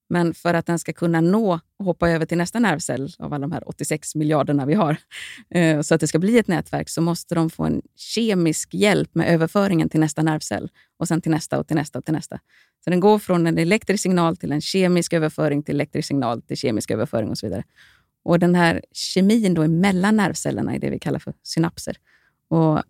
Men 0.08 0.34
för 0.34 0.54
att 0.54 0.66
den 0.66 0.78
ska 0.78 0.92
kunna 0.92 1.20
nå 1.20 1.60
och 1.78 1.84
hoppa 1.84 2.10
över 2.10 2.26
till 2.26 2.38
nästa 2.38 2.58
nervcell 2.58 3.12
av 3.18 3.34
alla 3.34 3.42
de 3.42 3.52
här 3.52 3.68
86 3.68 4.14
miljarderna 4.14 4.66
vi 4.66 4.74
har, 4.74 4.96
eh, 5.50 5.80
så 5.80 5.94
att 5.94 6.00
det 6.00 6.06
ska 6.06 6.18
bli 6.18 6.38
ett 6.38 6.48
nätverk, 6.48 6.88
så 6.88 7.00
måste 7.00 7.34
de 7.34 7.50
få 7.50 7.64
en 7.64 7.82
kemisk 7.96 8.74
hjälp 8.74 9.14
med 9.14 9.28
överföringen 9.28 9.88
till 9.88 10.00
nästa 10.00 10.22
nervcell 10.22 10.70
och 10.98 11.08
sen 11.08 11.20
till 11.20 11.30
nästa 11.30 11.58
och 11.58 11.66
till 11.66 11.76
nästa 11.76 11.98
och 11.98 12.04
till 12.04 12.14
nästa. 12.14 12.38
Så 12.84 12.90
den 12.90 13.00
går 13.00 13.18
från 13.18 13.46
en 13.46 13.58
elektrisk 13.58 14.02
signal 14.02 14.36
till 14.36 14.52
en 14.52 14.60
kemisk 14.60 15.12
överföring 15.12 15.62
till 15.62 15.74
elektrisk 15.74 16.08
signal 16.08 16.42
till 16.42 16.56
kemisk 16.56 16.90
överföring 16.90 17.30
och 17.30 17.38
så 17.38 17.46
vidare. 17.46 17.64
Och 18.24 18.38
Den 18.38 18.54
här 18.54 18.82
kemin 18.92 19.54
då 19.54 19.68
mellan 19.68 20.16
nervcellerna 20.16 20.74
är 20.74 20.78
det 20.78 20.90
vi 20.90 20.98
kallar 20.98 21.18
för 21.18 21.34
synapser. 21.42 21.96
Och 22.48 22.82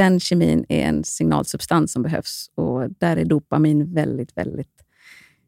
den 0.00 0.20
kemin 0.20 0.64
är 0.68 0.82
en 0.82 1.04
signalsubstans 1.04 1.92
som 1.92 2.02
behövs 2.02 2.50
och 2.54 2.90
där 2.90 3.16
är 3.16 3.24
dopamin 3.24 3.94
väldigt, 3.94 4.36
väldigt 4.36 4.82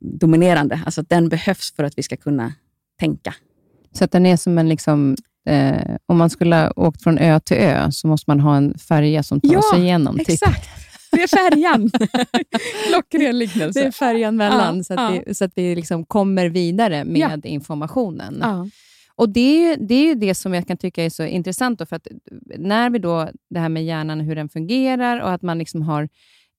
dominerande. 0.01 0.81
Alltså 0.85 1.01
att 1.01 1.09
den 1.09 1.29
behövs 1.29 1.75
för 1.77 1.85
att 1.85 1.99
vi 1.99 2.03
ska 2.03 2.17
kunna 2.17 2.53
tänka. 3.01 3.35
Så 3.93 4.05
att 4.05 4.13
den 4.13 4.27
är 4.27 4.37
som 4.37 4.59
en... 4.59 4.69
Liksom, 4.69 5.17
eh, 5.49 5.97
om 6.07 6.19
man 6.19 6.31
skulle 6.31 6.57
ha 6.57 6.73
åkt 6.77 7.03
från 7.03 7.19
ö 7.19 7.41
till 7.41 7.57
ö, 7.57 7.91
så 7.91 8.07
måste 8.09 8.31
man 8.31 8.41
ha 8.41 8.57
en 8.57 8.79
färja 8.79 9.23
som 9.23 9.41
tar 9.41 9.53
ja, 9.53 9.63
sig 9.73 9.83
igenom. 9.83 10.19
Typ. 10.19 10.29
exakt. 10.29 10.69
Det 11.13 11.23
är 11.23 11.29
färjan. 11.29 11.91
Klockren 12.89 13.39
liknelse. 13.39 13.81
Det 13.81 13.87
är 13.87 13.91
färjan 13.91 14.37
mellan, 14.37 14.77
ja, 14.77 14.85
så, 14.85 14.95
att 14.95 15.15
ja. 15.15 15.23
vi, 15.27 15.35
så 15.35 15.45
att 15.45 15.53
vi 15.55 15.75
liksom 15.75 16.05
kommer 16.05 16.49
vidare 16.49 17.05
med 17.05 17.41
ja. 17.45 17.49
informationen. 17.49 18.45
Och 19.23 19.29
det 19.29 19.41
är, 19.41 19.71
ju, 19.71 19.87
det 19.87 19.95
är 19.95 20.07
ju 20.07 20.15
det 20.15 20.35
som 20.35 20.55
jag 20.55 20.67
kan 20.67 20.77
tycka 20.77 21.05
är 21.05 21.11
så 21.11 21.25
intressant. 21.25 21.79
Då, 21.79 21.87
för 21.87 21.97
att 21.97 22.07
när 22.59 22.91
vi 22.91 22.99
då, 22.99 23.29
det 23.51 23.61
här 23.61 23.69
med 23.69 23.85
hjärnan, 23.85 24.21
hur 24.21 24.37
den 24.37 24.49
fungerar 24.49 25.21
och 25.21 25.33
att 25.33 25.43
man 25.43 25.59
liksom 25.59 25.83
har 25.83 26.09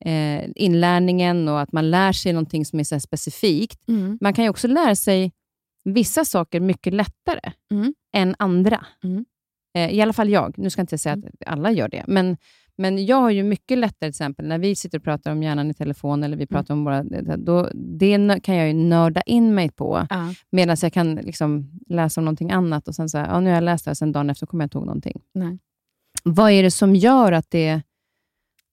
eh, 0.05 0.49
inlärningen 0.55 1.47
och 1.47 1.61
att 1.61 1.71
man 1.71 1.91
lär 1.91 2.11
sig 2.11 2.33
någonting 2.33 2.65
som 2.65 2.79
är 2.79 2.83
så 2.83 2.99
specifikt. 2.99 3.87
Mm. 3.87 4.17
Man 4.21 4.33
kan 4.33 4.43
ju 4.43 4.49
också 4.49 4.67
lära 4.67 4.95
sig 4.95 5.31
vissa 5.83 6.25
saker 6.25 6.59
mycket 6.59 6.93
lättare 6.93 7.51
mm. 7.71 7.93
än 8.13 8.35
andra. 8.39 8.85
Mm. 9.03 9.25
Eh, 9.77 9.89
I 9.89 10.01
alla 10.01 10.13
fall 10.13 10.29
jag. 10.29 10.53
Nu 10.57 10.69
ska 10.69 10.79
jag 10.79 10.83
inte 10.83 10.97
säga 10.97 11.13
att 11.13 11.47
alla 11.47 11.71
gör 11.71 11.89
det, 11.89 12.03
men, 12.07 12.37
men 12.77 13.05
jag 13.05 13.17
har 13.17 13.31
ju 13.31 13.43
mycket 13.43 13.77
lättare, 13.77 13.99
till 13.99 14.09
exempel 14.09 14.47
när 14.47 14.59
vi 14.59 14.75
sitter 14.75 14.97
och 14.97 15.03
pratar 15.03 15.31
om 15.31 15.43
hjärnan 15.43 15.71
i 15.71 15.73
telefon, 15.73 16.23
eller 16.23 16.37
vi 16.37 16.43
mm. 16.43 16.47
pratar 16.47 16.73
om 16.73 16.83
våra... 16.83 17.03
Då, 17.37 17.69
det 17.73 18.39
kan 18.43 18.55
jag 18.55 18.67
ju 18.67 18.73
nörda 18.73 19.21
in 19.21 19.55
mig 19.55 19.71
på, 19.71 20.07
ja. 20.09 20.33
medan 20.49 20.77
jag 20.81 20.93
kan 20.93 21.15
liksom 21.15 21.71
läsa 21.87 22.21
om 22.21 22.25
någonting 22.25 22.51
annat 22.51 22.87
och 22.87 22.95
sen 22.95 23.09
säga, 23.09 23.27
ja, 23.27 23.39
nu 23.39 23.49
har 23.49 23.55
jag 23.55 23.63
läst 23.63 23.85
det 23.85 23.89
här, 23.89 23.95
sen 23.95 24.11
dagen 24.11 24.29
efter 24.29 24.45
kommer 24.45 24.63
jag 24.63 24.65
inte 24.65 24.77
ihåg 24.77 24.85
någonting. 24.85 25.21
Nej. 25.33 25.59
Vad 26.23 26.51
är 26.51 26.63
det 26.63 26.71
som 26.71 26.95
gör 26.95 27.31
att 27.31 27.51
det 27.51 27.81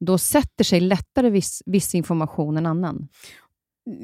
då 0.01 0.19
sätter 0.19 0.65
sig 0.65 0.81
lättare 0.81 1.31
viss, 1.31 1.63
viss 1.67 1.95
information 1.95 2.57
än 2.57 2.67
annan? 2.67 3.09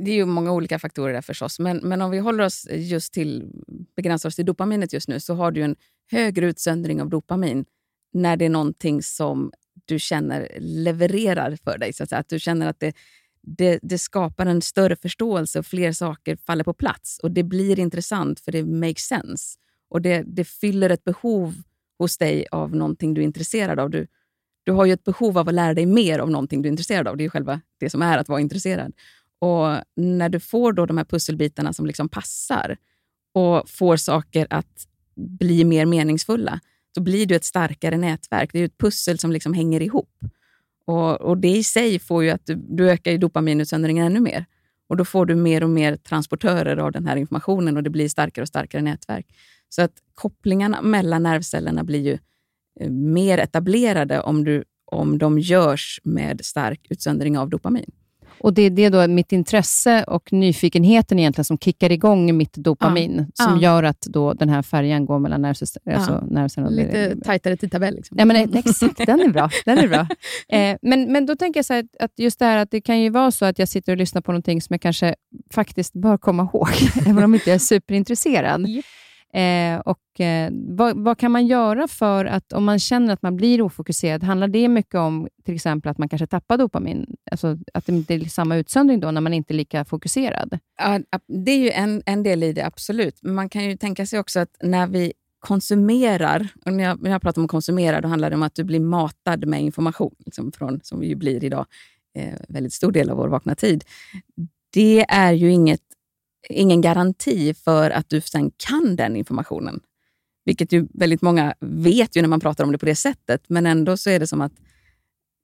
Det 0.04 0.11
är 0.11 0.14
ju 0.14 0.24
många 0.24 0.52
olika 0.52 0.78
faktorer 0.78 1.12
där 1.12 1.22
förstås, 1.22 1.59
men, 1.59 1.76
men 1.76 2.02
om 2.02 2.11
vi 2.11 2.18
håller 2.18 2.44
oss 2.44 2.68
just 2.70 3.12
till, 3.12 3.50
begränsar 3.96 4.28
oss 4.28 4.37
till 4.37 4.46
dopaminet 4.46 4.92
just 4.92 5.09
nu, 5.09 5.20
så 5.20 5.35
har 5.35 5.50
du 5.50 5.62
en 5.62 5.76
högre 6.11 6.46
utsöndring 6.46 7.02
av 7.02 7.09
dopamin 7.09 7.64
när 8.12 8.37
det 8.37 8.44
är 8.44 8.50
någonting 8.50 9.02
som 9.02 9.52
du 9.87 9.99
känner 9.99 10.49
levererar 10.61 11.59
för 11.64 11.79
dig. 11.79 11.92
Så 11.92 12.03
att, 12.03 12.09
säga. 12.09 12.18
att 12.18 12.29
du 12.29 12.38
känner 12.38 12.66
att 12.66 12.81
det, 12.81 12.96
det, 13.42 13.79
det, 13.83 13.99
skapar 13.99 14.46
en 14.46 14.62
större 14.62 14.96
förståelse 14.96 15.59
och 15.59 15.66
fler 15.66 15.92
saker 15.92 16.37
faller 16.46 16.64
på 16.64 16.72
plats. 16.72 17.18
Och 17.18 17.31
Det 17.31 17.42
blir 17.42 17.79
intressant 17.79 18.40
för 18.40 18.53
det 18.53 18.64
makes 18.64 19.03
sense. 19.03 19.59
Och 19.88 20.03
det, 20.03 20.22
det 20.27 20.44
fyller 20.44 20.90
ett 20.90 21.05
behov 21.05 21.55
hos 21.99 22.18
dig 22.18 22.46
av 22.51 22.77
någonting 22.77 23.14
du 23.14 23.20
är 23.20 23.25
intresserad 23.25 23.81
av. 23.81 23.90
Du, 23.90 24.07
du 24.64 24.72
har 24.72 24.85
ju 24.85 24.92
ett 24.92 25.05
behov 25.05 25.38
av 25.38 25.49
att 25.49 25.55
lära 25.55 25.75
dig 25.75 25.87
mer 25.87 26.18
av 26.18 26.31
någonting 26.31 26.62
du 26.62 26.68
är 26.68 26.70
intresserad 26.70 27.09
av. 27.09 27.16
Det 27.16 27.22
är 27.22 27.27
ju 27.27 27.31
själva 27.31 27.61
det 27.81 27.90
som 27.90 28.03
är 28.03 28.18
att 28.18 28.29
vara 28.29 28.40
intresserad. 28.40 28.92
Och 29.38 29.77
När 29.96 30.29
du 30.29 30.40
får 30.40 30.72
då 30.72 30.87
de 30.87 30.96
här 30.99 31.05
pusselbitarna 31.05 31.72
som 31.72 31.87
liksom 31.87 32.09
passar 32.09 32.77
och 33.35 33.68
får 33.70 33.96
saker 33.96 34.46
att 34.51 34.87
bli 35.14 35.64
mer 35.64 35.87
meningsfulla, 35.87 36.61
då 36.96 37.02
blir 37.02 37.26
du 37.26 37.35
ett 37.35 37.44
starkare 37.44 37.96
nätverk. 37.96 38.50
Det 38.52 38.61
är 38.61 38.64
ett 38.64 38.78
pussel 38.78 39.18
som 39.18 39.32
liksom 39.32 39.54
hänger 39.54 39.82
ihop. 39.82 40.11
Och, 40.87 41.20
och 41.20 41.38
Det 41.38 41.48
i 41.48 41.64
sig 41.64 41.98
får 41.98 42.24
ju 42.24 42.30
att 42.30 42.46
du, 42.46 42.54
du 42.54 42.90
ökar 42.90 43.12
ju 43.12 43.18
dopaminutsöndringen 43.18 44.06
ännu 44.06 44.20
mer. 44.20 44.44
Och 44.88 44.96
Då 44.96 45.04
får 45.04 45.26
du 45.26 45.35
mer 45.35 45.62
och 45.62 45.70
mer 45.70 45.96
transportörer 45.96 46.76
av 46.76 46.92
den 46.92 47.06
här 47.06 47.16
informationen 47.16 47.76
och 47.76 47.82
det 47.82 47.90
blir 47.90 48.09
starkare 48.09 48.42
och 48.42 48.48
starkare 48.48 48.82
nätverk. 48.82 49.26
Så 49.68 49.82
att 49.82 49.92
kopplingarna 50.14 50.82
mellan 50.82 51.22
nervcellerna 51.22 51.85
blir 51.85 52.00
ju 52.00 52.18
eh, 52.80 52.90
mer 52.90 53.38
etablerade 53.38 54.20
om, 54.20 54.44
du, 54.44 54.64
om 54.85 55.18
de 55.18 55.38
görs 55.38 56.00
med 56.04 56.44
stark 56.44 56.87
utsöndring 56.90 57.38
av 57.38 57.50
dopamin. 57.50 57.90
Och 58.38 58.55
Det 58.55 58.62
är 58.62 58.70
det 58.70 58.88
då 58.88 59.07
mitt 59.07 59.33
intresse 59.33 60.05
och 60.05 60.33
nyfikenheten 60.33 61.18
egentligen 61.18 61.44
som 61.44 61.59
kickar 61.59 61.92
igång 61.92 62.37
mitt 62.37 62.55
dopamin, 62.55 63.27
ja. 63.37 63.44
som 63.44 63.55
ja. 63.55 63.62
gör 63.62 63.83
att 63.83 64.01
då 64.01 64.33
den 64.33 64.49
här 64.49 64.62
färjan 64.62 65.07
går 65.07 65.18
mellan 65.18 65.42
nervsystemen. 65.42 65.99
Alltså 65.99 66.25
nervsystemen 66.31 66.75
Lite 66.75 67.14
det, 67.14 67.25
tajtare 67.25 67.57
tidtabell. 67.57 67.94
Liksom. 67.94 68.16
Ja, 68.18 68.25
men, 68.25 68.55
exakt, 68.55 69.07
den 69.07 69.20
är 69.20 69.29
bra. 69.29 69.51
Den 69.64 69.79
är 69.79 69.88
bra. 69.88 70.07
Eh, 70.49 70.77
men, 70.83 71.12
men 71.12 71.27
då 71.27 71.37
tänker 71.37 71.59
jag 71.59 71.64
så 71.64 71.75
här, 71.75 71.85
att 72.01 72.12
just 72.16 72.38
det 72.38 72.44
här 72.44 72.57
att 72.57 72.70
det 72.70 72.81
kan 72.81 73.01
ju 73.01 73.11
vara 73.11 73.31
så 73.31 73.44
att 73.44 73.59
jag 73.59 73.68
sitter 73.68 73.92
och 73.92 73.99
lyssnar 73.99 74.22
på 74.22 74.33
någonting 74.33 74.62
som 74.62 74.75
jag 74.75 74.81
kanske 74.81 75.14
faktiskt 75.55 75.92
bör 75.92 76.18
komma 76.18 76.42
ihåg, 76.42 76.68
även 77.07 77.25
om 77.25 77.35
jag 77.35 77.40
inte 77.40 77.53
är 77.53 77.59
superintresserad. 77.59 78.66
Eh, 79.34 79.78
och, 79.78 80.20
eh, 80.20 80.50
vad, 80.52 81.04
vad, 81.04 81.18
kan 81.18 81.32
man 81.32 81.46
göra 81.46 81.88
för 81.88 82.24
att, 82.24 82.52
om 82.52 82.64
man 82.64 82.78
känner 82.78 83.12
att 83.12 83.22
man 83.22 83.36
blir 83.36 83.62
ofokuserad, 83.62 84.22
handlar 84.22 84.48
det 84.48 84.68
mycket 84.68 84.94
om 84.94 85.28
till 85.44 85.54
exempel 85.54 85.90
att 85.90 85.98
man 85.98 86.08
kanske 86.08 86.26
tappar 86.26 86.58
dopamin? 86.58 87.16
Alltså 87.30 87.58
att 87.74 87.86
det 87.86 87.92
inte 87.92 88.14
är 88.14 88.24
samma 88.24 88.56
utsöndring 88.56 89.00
då, 89.00 89.10
när 89.10 89.20
man 89.20 89.34
inte 89.34 89.52
är 89.52 89.56
lika 89.56 89.84
fokuserad? 89.84 90.58
Ja, 90.78 91.00
det 91.26 91.50
är 91.50 91.58
ju 91.58 91.70
en, 91.70 92.02
en 92.06 92.22
del 92.22 92.42
i 92.42 92.52
det, 92.52 92.66
absolut. 92.66 93.18
Men 93.22 93.34
man 93.34 93.48
kan 93.48 93.64
ju 93.64 93.76
tänka 93.76 94.06
sig 94.06 94.18
också 94.18 94.40
att 94.40 94.56
när 94.62 94.86
vi 94.86 95.12
konsumerar, 95.38 96.48
och 96.64 96.72
när 96.72 96.84
jag, 96.84 97.02
när 97.02 97.10
jag 97.10 97.22
pratar 97.22 97.40
om 97.40 97.44
att 97.44 97.50
konsumera, 97.50 98.00
då 98.00 98.08
handlar 98.08 98.30
det 98.30 98.36
om 98.36 98.42
att 98.42 98.54
du 98.54 98.64
blir 98.64 98.80
matad 98.80 99.46
med 99.46 99.62
information, 99.62 100.14
liksom 100.18 100.52
från, 100.52 100.80
som 100.82 101.00
vi 101.00 101.06
ju 101.06 101.14
blir 101.14 101.44
idag, 101.44 101.66
eh, 102.18 102.34
väldigt 102.48 102.72
stor 102.72 102.92
del 102.92 103.10
av 103.10 103.16
vår 103.16 103.28
vakna 103.28 103.54
tid. 103.54 103.84
Det 104.72 105.04
är 105.08 105.32
ju 105.32 105.52
inget 105.52 105.80
ingen 106.50 106.80
garanti 106.80 107.54
för 107.54 107.90
att 107.90 108.09
du 108.09 108.20
sen 108.20 108.50
kan 108.56 108.96
den 108.96 109.16
informationen. 109.16 109.80
Vilket 110.44 110.72
ju 110.72 110.87
väldigt 110.94 111.22
många 111.22 111.54
vet 111.61 112.16
ju 112.16 112.22
när 112.22 112.28
man 112.28 112.40
pratar 112.40 112.64
om 112.64 112.72
det 112.72 112.78
på 112.78 112.87
det 112.87 112.94
sättet, 112.94 113.44
men 113.48 113.66
ändå 113.66 113.96
så 113.96 114.11
är 114.11 114.20
det 114.20 114.26
som 114.26 114.40
att 114.40 114.52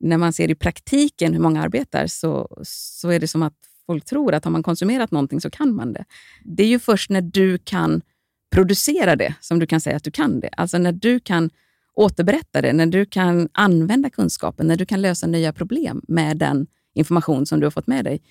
när 0.00 0.18
man 0.18 0.32
ser 0.32 0.50
i 0.50 0.54
praktiken 0.54 1.32
hur 1.32 1.40
många 1.40 1.62
arbetar 1.62 2.06
så, 2.06 2.62
så 2.64 3.08
är 3.08 3.20
det 3.20 3.28
som 3.28 3.42
att 3.42 3.54
folk 3.86 4.04
tror 4.04 4.34
att 4.34 4.44
har 4.44 4.52
man 4.52 4.62
konsumerat 4.62 5.10
någonting 5.10 5.40
så 5.40 5.50
kan 5.50 5.74
man 5.74 5.92
det. 5.92 6.04
Det 6.44 6.62
är 6.62 6.68
ju 6.68 6.78
först 6.78 7.10
när 7.10 7.20
du 7.20 7.58
kan 7.58 8.02
producera 8.50 9.16
det 9.16 9.34
som 9.40 9.58
du 9.58 9.66
kan 9.66 9.80
säga 9.80 9.96
att 9.96 10.04
du 10.04 10.10
kan 10.10 10.40
det. 10.40 10.48
Alltså 10.48 10.78
när 10.78 10.92
du 10.92 11.20
kan 11.20 11.50
återberätta 11.94 12.62
det, 12.62 12.72
när 12.72 12.86
du 12.86 13.06
kan 13.06 13.48
använda 13.52 14.10
kunskapen, 14.10 14.66
när 14.66 14.76
du 14.76 14.86
kan 14.86 15.02
lösa 15.02 15.26
nya 15.26 15.52
problem 15.52 16.02
med 16.08 16.36
den 16.36 16.66
information 16.94 17.46
som 17.46 17.60
du 17.60 17.66
har 17.66 17.70
fått 17.70 17.86
med 17.86 18.04
dig. 18.04 18.22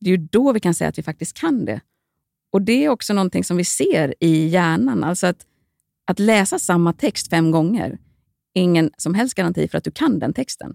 Det 0.00 0.10
är 0.10 0.16
ju 0.16 0.26
då 0.30 0.52
vi 0.52 0.60
kan 0.60 0.74
säga 0.74 0.88
att 0.88 0.98
vi 0.98 1.02
faktiskt 1.02 1.36
kan 1.36 1.64
det. 1.64 1.80
Och 2.50 2.62
Det 2.62 2.84
är 2.84 2.88
också 2.88 3.14
någonting 3.14 3.44
som 3.44 3.56
vi 3.56 3.64
ser 3.64 4.14
i 4.20 4.48
hjärnan. 4.48 5.04
Alltså 5.04 5.26
att 5.26 5.46
att 6.06 6.18
läsa 6.18 6.58
samma 6.58 6.92
text 6.92 7.30
fem 7.30 7.50
gånger 7.50 7.98
är 8.54 8.62
ingen 8.62 8.90
som 8.96 9.14
helst 9.14 9.34
garanti 9.34 9.68
för 9.68 9.78
att 9.78 9.84
du 9.84 9.90
kan 9.90 10.18
den 10.18 10.32
texten. 10.32 10.74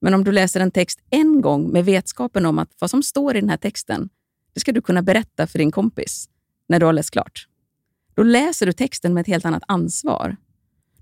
Men 0.00 0.14
om 0.14 0.24
du 0.24 0.32
läser 0.32 0.60
en 0.60 0.70
text 0.70 1.00
en 1.10 1.40
gång 1.40 1.70
med 1.70 1.84
vetskapen 1.84 2.46
om 2.46 2.58
att 2.58 2.70
vad 2.78 2.90
som 2.90 3.02
står 3.02 3.36
i 3.36 3.40
den 3.40 3.50
här 3.50 3.56
texten, 3.56 4.08
det 4.54 4.60
ska 4.60 4.72
du 4.72 4.82
kunna 4.82 5.02
berätta 5.02 5.46
för 5.46 5.58
din 5.58 5.70
kompis 5.70 6.28
när 6.68 6.80
du 6.80 6.86
har 6.86 6.92
läst 6.92 7.10
klart. 7.10 7.48
Då 8.14 8.22
läser 8.22 8.66
du 8.66 8.72
texten 8.72 9.14
med 9.14 9.20
ett 9.20 9.26
helt 9.26 9.44
annat 9.44 9.62
ansvar. 9.68 10.36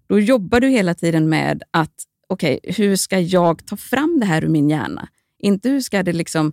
Då 0.07 0.21
jobbar 0.21 0.61
du 0.61 0.69
hela 0.69 0.95
tiden 0.95 1.29
med 1.29 1.63
att, 1.71 1.95
okej, 2.27 2.61
okay, 2.63 2.73
hur 2.73 2.97
ska 2.97 3.19
jag 3.19 3.67
ta 3.67 3.77
fram 3.77 4.21
det 4.21 4.27
här 4.27 4.45
ur 4.45 4.49
min 4.49 4.71
hjärna? 4.71 5.09
Inte 5.39 5.69
hur 5.69 5.81
ska 5.81 6.03
det 6.03 6.13
liksom 6.13 6.53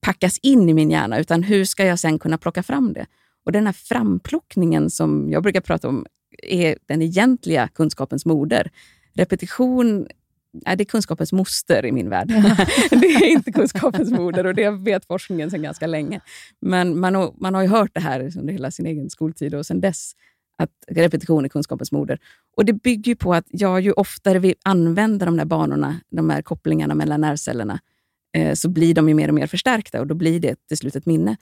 packas 0.00 0.38
in 0.42 0.68
i 0.68 0.74
min 0.74 0.90
hjärna, 0.90 1.18
utan 1.18 1.42
hur 1.42 1.64
ska 1.64 1.84
jag 1.84 1.98
sen 1.98 2.18
kunna 2.18 2.38
plocka 2.38 2.62
fram 2.62 2.92
det? 2.92 3.06
Och 3.44 3.52
Den 3.52 3.66
här 3.66 3.72
framplockningen 3.72 4.90
som 4.90 5.30
jag 5.30 5.42
brukar 5.42 5.60
prata 5.60 5.88
om 5.88 6.06
är 6.42 6.78
den 6.86 7.02
egentliga 7.02 7.68
kunskapens 7.68 8.26
moder. 8.26 8.70
Repetition 9.14 10.06
är 10.64 10.76
det 10.76 10.84
kunskapens 10.84 11.32
moster 11.32 11.86
i 11.86 11.92
min 11.92 12.10
värld. 12.10 12.28
det 12.90 13.06
är 13.06 13.26
inte 13.26 13.52
kunskapens 13.52 14.10
moder 14.10 14.46
och 14.46 14.54
det 14.54 14.70
vet 14.70 15.06
forskningen 15.06 15.50
sedan 15.50 15.62
ganska 15.62 15.86
länge. 15.86 16.20
Men 16.60 17.00
man 17.00 17.14
har, 17.14 17.34
man 17.36 17.54
har 17.54 17.62
ju 17.62 17.68
hört 17.68 17.90
det 17.94 18.00
här 18.00 18.20
under 18.38 18.52
hela 18.52 18.70
sin 18.70 18.86
egen 18.86 19.10
skoltid 19.10 19.54
och 19.54 19.66
sedan 19.66 19.80
dess 19.80 20.12
att 20.58 20.70
repetition 20.88 21.44
är 21.44 21.48
kunskapens 21.48 21.92
moder. 21.92 22.18
Och 22.56 22.64
Det 22.64 22.72
bygger 22.72 23.14
på 23.14 23.34
att 23.34 23.46
jag 23.48 23.80
ju 23.80 23.92
oftare 23.92 24.38
vi 24.38 24.54
använder 24.62 25.26
de 25.26 25.36
där 25.36 25.44
banorna, 25.44 26.00
de 26.10 26.30
här 26.30 26.42
kopplingarna 26.42 26.94
mellan 26.94 27.20
nervcellerna, 27.20 27.80
Eh, 28.34 28.54
så 28.54 28.68
blir 28.68 28.94
de 28.94 29.08
ju 29.08 29.14
mer 29.14 29.28
och 29.28 29.34
mer 29.34 29.46
förstärkta 29.46 30.00
och 30.00 30.06
då 30.06 30.14
blir 30.14 30.40
det 30.40 30.66
till 30.68 30.76
slut 30.76 30.96
ett 30.96 31.06
minne. 31.06 31.36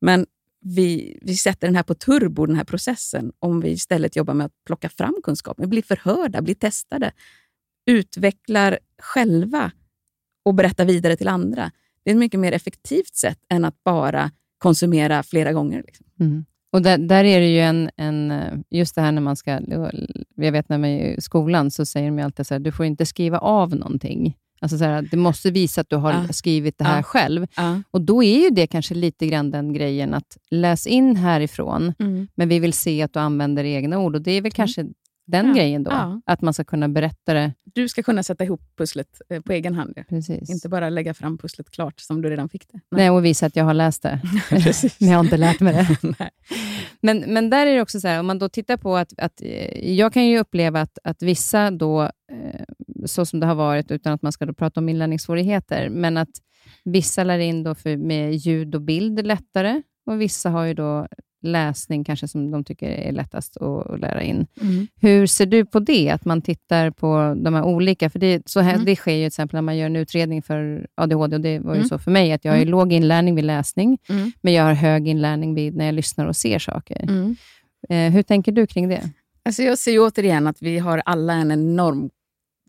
Men 0.00 0.26
vi, 0.60 1.18
vi 1.22 1.36
sätter 1.36 1.66
den 1.66 1.76
här 1.76 1.82
på 1.82 1.94
turbo, 1.94 2.46
den 2.46 2.56
här 2.56 2.64
processen, 2.64 3.32
om 3.38 3.60
vi 3.60 3.70
istället 3.70 4.16
jobbar 4.16 4.34
med 4.34 4.46
att 4.46 4.64
plocka 4.66 4.88
fram 4.88 5.14
kunskap, 5.22 5.56
bli 5.56 5.82
förhörda, 5.82 6.42
bli 6.42 6.54
testade, 6.54 7.12
utvecklar 7.86 8.78
själva 9.02 9.70
och 10.44 10.54
berättar 10.54 10.84
vidare 10.84 11.16
till 11.16 11.28
andra. 11.28 11.70
Det 12.04 12.10
är 12.10 12.14
ett 12.14 12.18
mycket 12.18 12.40
mer 12.40 12.52
effektivt 12.52 13.14
sätt 13.14 13.38
än 13.48 13.64
att 13.64 13.84
bara 13.84 14.30
konsumera 14.58 15.22
flera 15.22 15.52
gånger. 15.52 15.82
Liksom. 15.86 16.06
Mm. 16.20 16.44
Och 16.72 16.82
där, 16.82 16.98
där, 16.98 17.24
är 17.24 17.40
det 17.40 17.48
ju 17.48 17.60
en, 17.60 17.90
en, 17.96 18.32
just 18.70 18.94
det 18.94 19.00
här 19.00 19.12
när 19.12 19.22
man 19.22 19.36
ska, 19.36 19.60
jag 20.34 20.52
vet 20.52 20.68
när 20.68 20.78
man 20.78 20.90
är 20.90 21.18
i 21.18 21.20
skolan 21.20 21.70
så 21.70 21.86
säger 21.86 22.10
de 22.10 22.22
alltid 22.22 22.46
så 22.46 22.54
här, 22.54 22.58
du 22.58 22.72
får 22.72 22.86
inte 22.86 23.06
skriva 23.06 23.38
av 23.38 23.76
någonting. 23.76 24.36
Alltså 24.60 24.78
så 24.78 24.84
här, 24.84 25.08
det 25.10 25.16
måste 25.16 25.50
visa 25.50 25.80
att 25.80 25.90
du 25.90 25.96
har 25.96 26.12
ja. 26.12 26.32
skrivit 26.32 26.78
det 26.78 26.84
här 26.84 26.96
ja. 26.96 27.02
själv. 27.02 27.46
Ja. 27.56 27.82
Och 27.90 28.00
Då 28.00 28.22
är 28.22 28.44
ju 28.44 28.50
det 28.50 28.66
kanske 28.66 28.94
lite 28.94 29.26
grann 29.26 29.50
den 29.50 29.72
grejen 29.72 30.14
att 30.14 30.36
läs 30.50 30.86
in 30.86 31.16
härifrån, 31.16 31.94
mm. 31.98 32.28
men 32.34 32.48
vi 32.48 32.58
vill 32.58 32.72
se 32.72 33.02
att 33.02 33.12
du 33.12 33.20
använder 33.20 33.64
egna 33.64 33.98
ord. 33.98 34.14
Och 34.14 34.22
Det 34.22 34.30
är 34.30 34.42
väl 34.42 34.46
mm. 34.46 34.50
kanske 34.50 34.86
den 35.26 35.54
grejen 35.54 35.82
då, 35.82 36.20
att 36.26 36.42
man 36.42 36.54
ska 36.54 36.64
kunna 36.64 36.88
berätta 36.88 37.34
det. 37.34 37.52
Du 37.64 37.88
ska 37.88 38.02
kunna 38.02 38.22
sätta 38.22 38.44
ihop 38.44 38.60
pusslet 38.76 39.20
eh, 39.28 39.40
på 39.40 39.52
egen 39.52 39.74
hand. 39.74 39.98
Precis. 40.08 40.50
Inte 40.50 40.68
bara 40.68 40.90
lägga 40.90 41.14
fram 41.14 41.38
pusslet 41.38 41.70
klart 41.70 42.00
som 42.00 42.22
du 42.22 42.30
redan 42.30 42.48
fick 42.48 42.68
det. 42.68 42.80
Nej, 42.90 43.00
Nej 43.00 43.10
och 43.10 43.24
visa 43.24 43.46
att 43.46 43.56
jag 43.56 43.64
har 43.64 43.74
läst 43.74 44.02
det. 44.02 44.20
men 44.50 44.60
jag 45.10 45.16
har 45.16 45.24
inte 45.24 45.36
lärt 45.36 45.60
mig 45.60 45.72
det. 45.74 46.16
men, 47.00 47.24
men 47.26 47.50
där 47.50 47.66
är 47.66 47.74
det 47.74 47.82
också 47.82 48.00
så 48.00 48.08
här, 48.08 48.20
om 48.20 48.26
man 48.26 48.38
då 48.38 48.48
tittar 48.48 48.76
på 48.76 48.96
att, 48.96 49.12
att 49.18 49.42
eh, 49.42 49.92
jag 49.92 50.12
kan 50.12 50.26
ju 50.26 50.38
uppleva 50.38 50.80
att, 50.80 50.98
att 51.04 51.22
vissa 51.22 51.70
då 51.70 52.02
eh, 52.02 52.64
så 53.04 53.26
som 53.26 53.40
det 53.40 53.46
har 53.46 53.54
varit, 53.54 53.90
utan 53.90 54.12
att 54.12 54.22
man 54.22 54.32
ska 54.32 54.46
då 54.46 54.54
prata 54.54 54.80
om 54.80 54.88
inlärningssvårigheter, 54.88 55.88
men 55.88 56.16
att 56.16 56.30
vissa 56.84 57.24
lär 57.24 57.38
in 57.38 57.62
då 57.62 57.74
för, 57.74 57.96
med 57.96 58.34
ljud 58.34 58.74
och 58.74 58.82
bild 58.82 59.26
lättare 59.26 59.82
och 60.06 60.20
vissa 60.20 60.50
har 60.50 60.64
ju 60.64 60.74
då 60.74 61.08
läsning 61.46 62.04
kanske 62.04 62.28
som 62.28 62.50
de 62.50 62.64
tycker 62.64 62.88
är 62.88 63.12
lättast 63.12 63.56
att, 63.56 64.00
lära 64.00 64.22
in. 64.22 64.46
Mm. 64.60 64.86
Hur 65.00 65.26
ser 65.26 65.46
du 65.46 65.64
på 65.64 65.80
det, 65.80 66.10
att 66.10 66.24
man 66.24 66.42
tittar 66.42 66.90
på 66.90 67.36
de 67.44 67.54
här 67.54 67.62
olika? 67.62 68.10
För 68.10 68.18
det, 68.18 68.48
så 68.48 68.60
här, 68.60 68.74
mm. 68.74 68.84
det 68.84 68.96
sker 68.96 69.12
ju 69.12 69.22
till 69.22 69.26
exempel 69.26 69.56
när 69.56 69.62
man 69.62 69.76
gör 69.76 69.86
en 69.86 69.96
utredning 69.96 70.42
för 70.42 70.86
ADHD, 70.94 71.36
och 71.36 71.42
det 71.42 71.58
var 71.58 71.74
ju 71.74 71.78
mm. 71.78 71.88
så 71.88 71.98
för 71.98 72.10
mig, 72.10 72.32
att 72.32 72.44
jag 72.44 72.52
har 72.52 72.56
mm. 72.56 72.68
låg 72.68 72.92
inlärning 72.92 73.34
vid 73.34 73.44
läsning, 73.44 73.98
mm. 74.08 74.32
men 74.40 74.52
jag 74.52 74.64
har 74.64 74.72
hög 74.72 75.08
inlärning 75.08 75.54
vid 75.54 75.76
när 75.76 75.84
jag 75.84 75.94
lyssnar 75.94 76.26
och 76.26 76.36
ser 76.36 76.58
saker. 76.58 77.02
Mm. 77.02 77.36
Eh, 77.88 78.12
hur 78.12 78.22
tänker 78.22 78.52
du 78.52 78.66
kring 78.66 78.88
det? 78.88 79.10
Alltså 79.44 79.62
jag 79.62 79.78
ser 79.78 79.98
återigen 79.98 80.46
att 80.46 80.62
vi 80.62 80.78
har 80.78 81.02
alla 81.04 81.32
en 81.32 81.50
enorm 81.50 82.10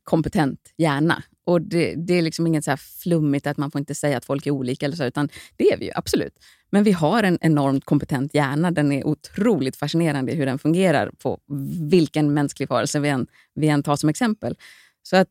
kompetent 0.03 0.73
hjärna. 0.77 1.23
Och 1.45 1.61
det, 1.61 1.93
det, 1.95 2.13
är 2.13 2.21
liksom 2.21 2.47
inget 2.47 2.63
så 2.63 2.71
här 2.71 2.79
flummigt 3.03 3.47
att 3.47 3.57
man 3.57 3.71
får 3.71 3.79
inte 3.79 3.95
säga 3.95 4.17
att 4.17 4.25
folk 4.25 4.47
är 4.47 4.51
olika, 4.51 4.85
eller 4.85 4.95
så, 4.95 5.03
utan 5.03 5.29
det 5.55 5.71
är 5.71 5.77
vi 5.77 5.85
ju 5.85 5.91
absolut. 5.95 6.33
Men 6.69 6.83
vi 6.83 6.91
har 6.91 7.23
en 7.23 7.37
enormt 7.41 7.85
kompetent 7.85 8.33
hjärna. 8.33 8.71
Den 8.71 8.91
är 8.91 9.07
otroligt 9.07 9.75
fascinerande 9.75 10.31
i 10.31 10.35
hur 10.35 10.45
den 10.45 10.59
fungerar 10.59 11.11
på 11.17 11.39
vilken 11.89 12.33
mänsklig 12.33 12.69
varelse 12.69 12.99
vi 12.99 13.09
än, 13.09 13.27
vi 13.55 13.67
än 13.67 13.83
tar 13.83 13.95
som 13.95 14.09
exempel. 14.09 14.57
Så 15.03 15.15
att 15.15 15.29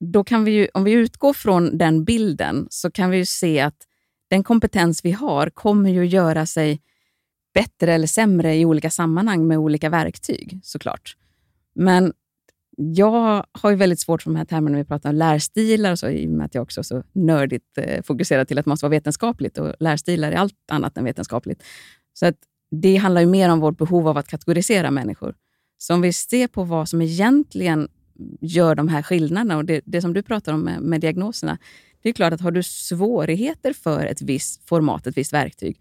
då 0.00 0.24
kan 0.24 0.44
vi 0.44 0.50
ju, 0.50 0.68
om 0.74 0.84
vi 0.84 0.92
utgår 0.92 1.32
från 1.32 1.78
den 1.78 2.04
bilden 2.04 2.66
så 2.70 2.90
kan 2.90 3.10
vi 3.10 3.26
se 3.26 3.60
att 3.60 3.86
den 4.30 4.42
kompetens 4.42 5.04
vi 5.04 5.12
har 5.12 5.50
kommer 5.50 5.90
ju 5.90 6.06
göra 6.06 6.46
sig 6.46 6.80
bättre 7.54 7.92
eller 7.92 8.06
sämre 8.06 8.56
i 8.56 8.64
olika 8.64 8.90
sammanhang 8.90 9.46
med 9.46 9.58
olika 9.58 9.90
verktyg 9.90 10.60
såklart. 10.62 11.16
Men 11.74 12.12
jag 12.76 13.46
har 13.52 13.70
ju 13.70 13.76
väldigt 13.76 14.00
svårt 14.00 14.22
för 14.22 14.30
de 14.30 14.36
här 14.36 14.44
termerna 14.44 14.70
när 14.70 14.78
vi 14.78 14.88
pratar 14.88 15.10
om 15.10 15.16
lärstilar, 15.16 15.92
och 15.92 15.98
så, 15.98 16.08
i 16.08 16.26
och 16.26 16.30
med 16.30 16.46
att 16.46 16.54
jag 16.54 16.62
också 16.62 16.80
är 16.80 16.84
så 16.84 17.02
nördigt 17.12 17.78
eh, 17.78 18.02
fokuserad 18.02 18.48
till 18.48 18.58
att 18.58 18.64
det 18.64 18.68
måste 18.68 18.86
vara 18.86 18.90
vetenskapligt. 18.90 19.58
Och 19.58 19.74
lärstilar 19.80 20.32
är 20.32 20.36
allt 20.36 20.54
annat 20.70 20.96
än 20.96 21.04
vetenskapligt. 21.04 21.62
Så 22.12 22.26
att 22.26 22.36
det 22.70 22.96
handlar 22.96 23.20
ju 23.20 23.26
mer 23.26 23.48
om 23.48 23.60
vårt 23.60 23.78
behov 23.78 24.08
av 24.08 24.18
att 24.18 24.28
kategorisera 24.28 24.90
människor. 24.90 25.34
Så 25.78 25.94
om 25.94 26.00
vi 26.00 26.12
ser 26.12 26.46
på 26.46 26.64
vad 26.64 26.88
som 26.88 27.02
egentligen 27.02 27.88
gör 28.40 28.74
de 28.74 28.88
här 28.88 29.02
skillnaderna 29.02 29.56
och 29.56 29.64
det, 29.64 29.80
det 29.84 30.00
som 30.00 30.12
du 30.12 30.22
pratar 30.22 30.52
om 30.52 30.60
med, 30.60 30.80
med, 30.80 31.00
diagnoserna. 31.00 31.58
Det 32.02 32.08
är 32.08 32.12
klart 32.12 32.32
att 32.32 32.40
har 32.40 32.50
du 32.50 32.62
svårigheter 32.62 33.72
för 33.72 34.06
ett 34.06 34.22
visst 34.22 34.68
format, 34.68 35.06
ett 35.06 35.16
visst 35.16 35.32
verktyg, 35.32 35.80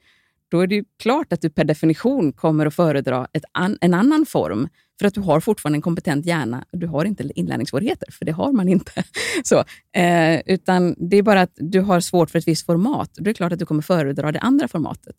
då 0.51 0.59
är 0.59 0.67
det 0.67 0.83
klart 0.99 1.33
att 1.33 1.41
du 1.41 1.49
per 1.49 1.63
definition 1.63 2.33
kommer 2.33 2.65
att 2.65 2.75
föredra 2.75 3.27
an, 3.51 3.77
en 3.81 3.93
annan 3.93 4.25
form 4.25 4.67
för 4.99 5.07
att 5.07 5.13
du 5.13 5.21
har 5.21 5.39
fortfarande 5.39 5.77
en 5.77 5.81
kompetent 5.81 6.25
hjärna. 6.25 6.65
Du 6.71 6.87
har 6.87 7.05
inte 7.05 7.29
inlärningssvårigheter, 7.35 8.11
för 8.11 8.25
det 8.25 8.31
har 8.31 8.51
man 8.51 8.69
inte. 8.69 9.03
Så, 9.43 9.63
eh, 9.99 10.41
utan 10.45 10.95
Det 10.97 11.17
är 11.17 11.23
bara 11.23 11.41
att 11.41 11.53
du 11.55 11.81
har 11.81 11.99
svårt 11.99 12.29
för 12.29 12.39
ett 12.39 12.47
visst 12.47 12.65
format. 12.65 13.11
Då 13.15 13.21
är 13.21 13.25
det 13.25 13.33
klart 13.33 13.51
att 13.51 13.59
du 13.59 13.65
kommer 13.65 13.81
föredra 13.81 14.31
det 14.31 14.39
andra 14.39 14.67
formatet. 14.67 15.15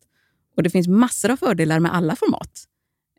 Och 0.57 0.63
Det 0.63 0.69
finns 0.69 0.87
massor 0.87 1.31
av 1.31 1.37
fördelar 1.37 1.79
med 1.79 1.95
alla 1.95 2.15
format 2.15 2.51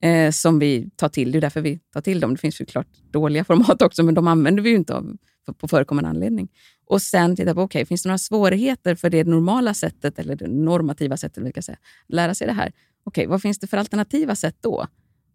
eh, 0.02 0.30
som 0.30 0.58
vi 0.58 0.90
tar 0.96 1.08
till. 1.08 1.32
Det 1.32 1.38
är 1.38 1.40
därför 1.40 1.60
vi 1.60 1.80
tar 1.92 2.00
till 2.00 2.20
dem. 2.20 2.34
Det 2.34 2.40
finns 2.40 2.56
såklart 2.56 2.88
dåliga 3.10 3.44
format 3.44 3.82
också, 3.82 4.02
men 4.02 4.14
de 4.14 4.28
använder 4.28 4.62
vi 4.62 4.70
ju 4.70 4.76
inte 4.76 4.94
av, 4.94 5.16
på 5.58 5.68
förekommande 5.68 6.10
anledning. 6.10 6.48
Och 6.86 7.02
sen 7.02 7.36
titta 7.36 7.54
på, 7.54 7.62
okay, 7.62 7.84
finns 7.84 8.02
det 8.02 8.08
några 8.08 8.18
svårigheter 8.18 8.94
för 8.94 9.10
det 9.10 9.24
normala 9.24 9.74
sättet, 9.74 10.18
eller 10.18 10.36
det 10.36 10.48
normativa 10.48 11.16
sättet, 11.16 11.44
vi 11.44 11.50
ska 11.50 11.62
säga, 11.62 11.78
att 12.08 12.14
lära 12.14 12.34
sig 12.34 12.46
det 12.46 12.52
här? 12.52 12.68
Okej, 12.68 13.22
okay, 13.22 13.26
vad 13.26 13.42
finns 13.42 13.58
det 13.58 13.66
för 13.66 13.76
alternativa 13.76 14.36
sätt 14.36 14.56
då? 14.60 14.86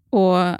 Och 0.09 0.59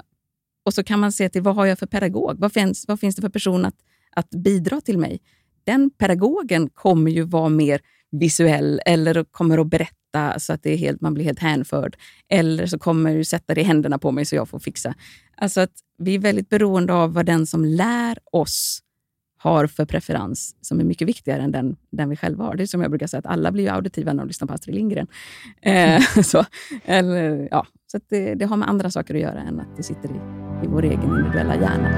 och 0.62 0.74
så 0.74 0.84
kan 0.84 1.00
man 1.00 1.12
se 1.12 1.28
till 1.28 1.42
vad 1.42 1.54
har 1.54 1.66
jag 1.66 1.78
för 1.78 1.86
pedagog? 1.86 2.38
Vad 2.38 2.52
finns, 2.52 2.84
vad 2.88 3.00
finns 3.00 3.16
det 3.16 3.22
för 3.22 3.28
person 3.28 3.64
att, 3.64 3.74
att 4.16 4.30
bidra 4.30 4.80
till 4.80 4.98
mig? 4.98 5.20
Den 5.64 5.90
pedagogen 5.90 6.68
kommer 6.68 7.10
ju 7.10 7.22
vara 7.22 7.48
mer 7.48 7.80
visuell 8.10 8.80
eller 8.86 9.24
kommer 9.24 9.58
att 9.58 9.66
berätta 9.66 10.38
så 10.38 10.52
att 10.52 10.62
det 10.62 10.72
är 10.72 10.76
helt, 10.76 11.00
man 11.00 11.14
blir 11.14 11.24
helt 11.24 11.38
hänförd. 11.38 11.96
Eller 12.28 12.66
så 12.66 12.78
kommer 12.78 13.16
du 13.16 13.24
sätta 13.24 13.54
det 13.54 13.60
i 13.60 13.64
händerna 13.64 13.98
på 13.98 14.10
mig 14.10 14.24
så 14.24 14.36
jag 14.36 14.48
får 14.48 14.58
fixa. 14.58 14.94
Alltså 15.36 15.60
att 15.60 15.72
vi 15.98 16.14
är 16.14 16.18
väldigt 16.18 16.48
beroende 16.48 16.92
av 16.92 17.12
vad 17.12 17.26
den 17.26 17.46
som 17.46 17.64
lär 17.64 18.18
oss 18.32 18.82
har 19.42 19.66
för 19.66 19.84
preferens 19.84 20.56
som 20.60 20.80
är 20.80 20.84
mycket 20.84 21.08
viktigare 21.08 21.42
än 21.42 21.52
den, 21.52 21.76
den 21.90 22.08
vi 22.10 22.16
själva 22.16 22.44
har. 22.44 22.54
Det 22.54 22.62
är 22.62 22.66
som 22.66 22.82
jag 22.82 22.90
brukar 22.90 23.06
säga, 23.06 23.18
att 23.18 23.26
alla 23.26 23.52
blir 23.52 23.70
auditiva 23.70 24.12
när 24.12 24.22
de 24.22 24.28
lyssnar 24.28 24.48
på 24.48 24.54
Astrid 24.54 24.74
Lindgren. 24.74 25.06
Eh, 25.62 26.02
så 26.22 26.44
eller, 26.84 27.48
ja, 27.50 27.66
så 27.86 28.00
det, 28.08 28.34
det, 28.34 28.44
har 28.44 28.56
med 28.56 28.68
andra 28.68 28.90
saker 28.90 29.14
att 29.14 29.20
göra 29.20 29.40
än 29.40 29.60
att 29.60 29.76
det 29.76 29.82
sitter 29.82 30.08
i, 30.08 30.16
i 30.64 30.68
vår 30.68 30.84
egen 30.84 31.02
individuella 31.02 31.54
hjärna. 31.54 31.90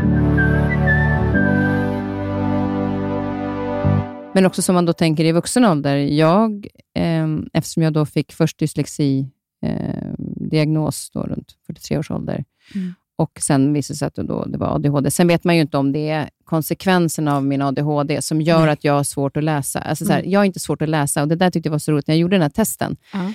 Men 4.35 4.47
också 4.47 4.63
som 4.63 4.75
man 4.75 4.87
då 4.87 4.93
tänker 4.93 5.25
i 5.25 5.33
vuxen 5.33 5.65
ålder. 5.65 5.97
Jag, 5.97 6.67
eh, 6.95 7.29
eftersom 7.53 7.83
jag 7.83 7.93
då 7.93 8.07
fick 8.07 8.33
först 8.33 8.59
dyslexi, 8.59 9.29
eh, 9.63 10.13
diagnos 10.51 11.11
då 11.11 11.23
runt 11.23 11.57
43 11.67 11.99
års 11.99 12.11
ålder, 12.11 12.45
mm 12.75 12.95
och 13.17 13.39
sen 13.41 13.73
visade 13.73 13.95
det 13.95 13.99
sig 13.99 14.07
att 14.07 14.15
då, 14.15 14.45
det 14.45 14.59
var 14.59 14.75
ADHD. 14.75 15.11
Sen 15.11 15.29
vet 15.29 15.45
man 15.45 15.55
ju 15.55 15.61
inte 15.61 15.79
om 15.79 15.93
det 15.93 16.09
är 16.09 16.31
konsekvenserna 16.45 17.37
av 17.37 17.45
min 17.45 17.63
ADHD 17.63 18.23
som 18.23 18.41
gör 18.41 18.59
mm. 18.59 18.73
att 18.73 18.85
jag 18.85 18.93
har 18.93 19.05
svårt 19.05 19.37
att 19.37 19.45
läsa. 19.45 19.81
Alltså, 19.81 20.05
så 20.05 20.13
här, 20.13 20.21
mm. 20.21 20.31
Jag 20.31 20.41
har 20.41 20.45
inte 20.45 20.61
svårt 20.61 20.83
att 20.83 20.89
läsa 20.89 21.23
och 21.23 21.29
det 21.29 21.37
där 21.37 21.51
tyckte 21.51 21.67
jag 21.67 21.73
var 21.73 21.79
så 21.79 21.93
roligt 21.93 22.07
när 22.07 22.15
jag 22.15 22.21
gjorde 22.21 22.35
den 22.35 22.43
här 22.43 22.49
testen. 22.49 22.97
Mm. 23.15 23.35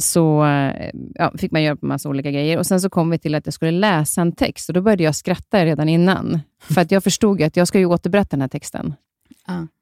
Så 0.00 0.44
ja, 1.14 1.32
fick 1.38 1.52
man 1.52 1.62
göra 1.62 1.76
på 1.76 1.86
massa 1.86 2.08
olika 2.08 2.30
grejer. 2.30 2.58
Och 2.58 2.66
Sen 2.66 2.80
så 2.80 2.90
kom 2.90 3.10
vi 3.10 3.18
till 3.18 3.34
att 3.34 3.46
jag 3.46 3.54
skulle 3.54 3.70
läsa 3.70 4.20
en 4.20 4.32
text 4.32 4.68
och 4.68 4.74
då 4.74 4.80
började 4.80 5.02
jag 5.02 5.14
skratta 5.14 5.64
redan 5.64 5.88
innan. 5.88 6.40
För 6.60 6.80
att 6.80 6.90
jag 6.90 7.04
förstod 7.04 7.42
att 7.42 7.56
jag 7.56 7.68
ska 7.68 7.78
ju 7.78 7.86
återberätta 7.86 8.28
den 8.30 8.40
här 8.40 8.48
texten. 8.48 8.94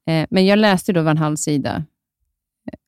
Eh, 0.06 0.26
men 0.30 0.46
jag 0.46 0.58
läste 0.58 0.92
då 0.92 1.02
var 1.02 1.10
en 1.10 1.16
halv 1.16 1.36
sida 1.36 1.84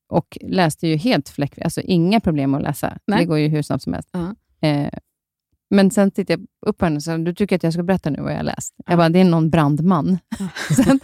och 0.09 0.39
läste 0.41 0.89
ju 0.89 0.97
helt 0.97 1.29
fläckfritt. 1.29 1.65
Alltså 1.65 1.81
inga 1.81 2.21
problem 2.21 2.55
att 2.55 2.63
läsa. 2.63 2.99
Nej. 3.07 3.19
Det 3.19 3.25
går 3.25 3.39
ju 3.39 3.49
hur 3.49 3.63
snabbt 3.63 3.83
som 3.83 3.93
helst. 3.93 4.09
Eh, 4.61 4.89
Men 5.75 5.91
sen 5.91 6.11
tittade 6.11 6.43
jag 6.61 6.69
upp 6.71 6.79
på 6.79 6.85
henne 6.85 6.97
och 6.97 7.03
sa, 7.03 7.19
du 7.19 7.35
tycker 7.35 7.57
att 7.57 7.63
jag 7.63 7.73
ska 7.73 7.83
berätta 7.83 8.11
nu 8.11 8.23
vad 8.23 8.33
jag 8.33 8.37
har 8.37 8.45
läst? 8.45 8.75
Jag 8.87 8.99
bara, 8.99 9.09
det 9.09 9.21
är 9.21 9.25
någon 9.25 9.51
brandman. 9.51 10.19
sen, 10.77 11.01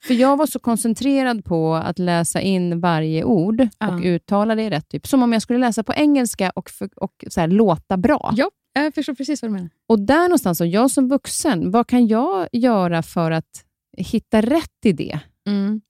för 0.00 0.14
jag 0.14 0.36
var 0.36 0.46
så 0.46 0.58
koncentrerad 0.58 1.44
på 1.44 1.74
att 1.74 1.98
läsa 1.98 2.40
in 2.40 2.80
varje 2.80 3.24
ord 3.24 3.60
och 3.60 4.00
uttala 4.02 4.54
det 4.54 4.70
rätt. 4.70 4.88
Typ. 4.88 5.06
Som 5.06 5.22
om 5.22 5.32
jag 5.32 5.42
skulle 5.42 5.58
läsa 5.58 5.82
på 5.82 5.94
engelska 5.94 6.50
och, 6.50 6.70
för, 6.70 6.88
och 6.96 7.24
så 7.28 7.40
här, 7.40 7.48
låta 7.48 7.96
bra. 7.96 8.32
Ja, 8.36 8.50
jag 8.72 8.94
förstår 8.94 9.14
precis 9.14 9.42
vad 9.42 9.50
du 9.50 9.52
menar. 9.52 9.70
Och 9.88 10.00
där 10.00 10.22
någonstans, 10.22 10.60
och 10.60 10.66
jag 10.66 10.90
som 10.90 11.08
vuxen, 11.08 11.70
vad 11.70 11.86
kan 11.86 12.06
jag 12.06 12.48
göra 12.52 13.02
för 13.02 13.30
att 13.30 13.64
hitta 13.96 14.40
rätt 14.40 14.84
i 14.84 14.92
det? 14.92 15.20
Mm. 15.46 15.80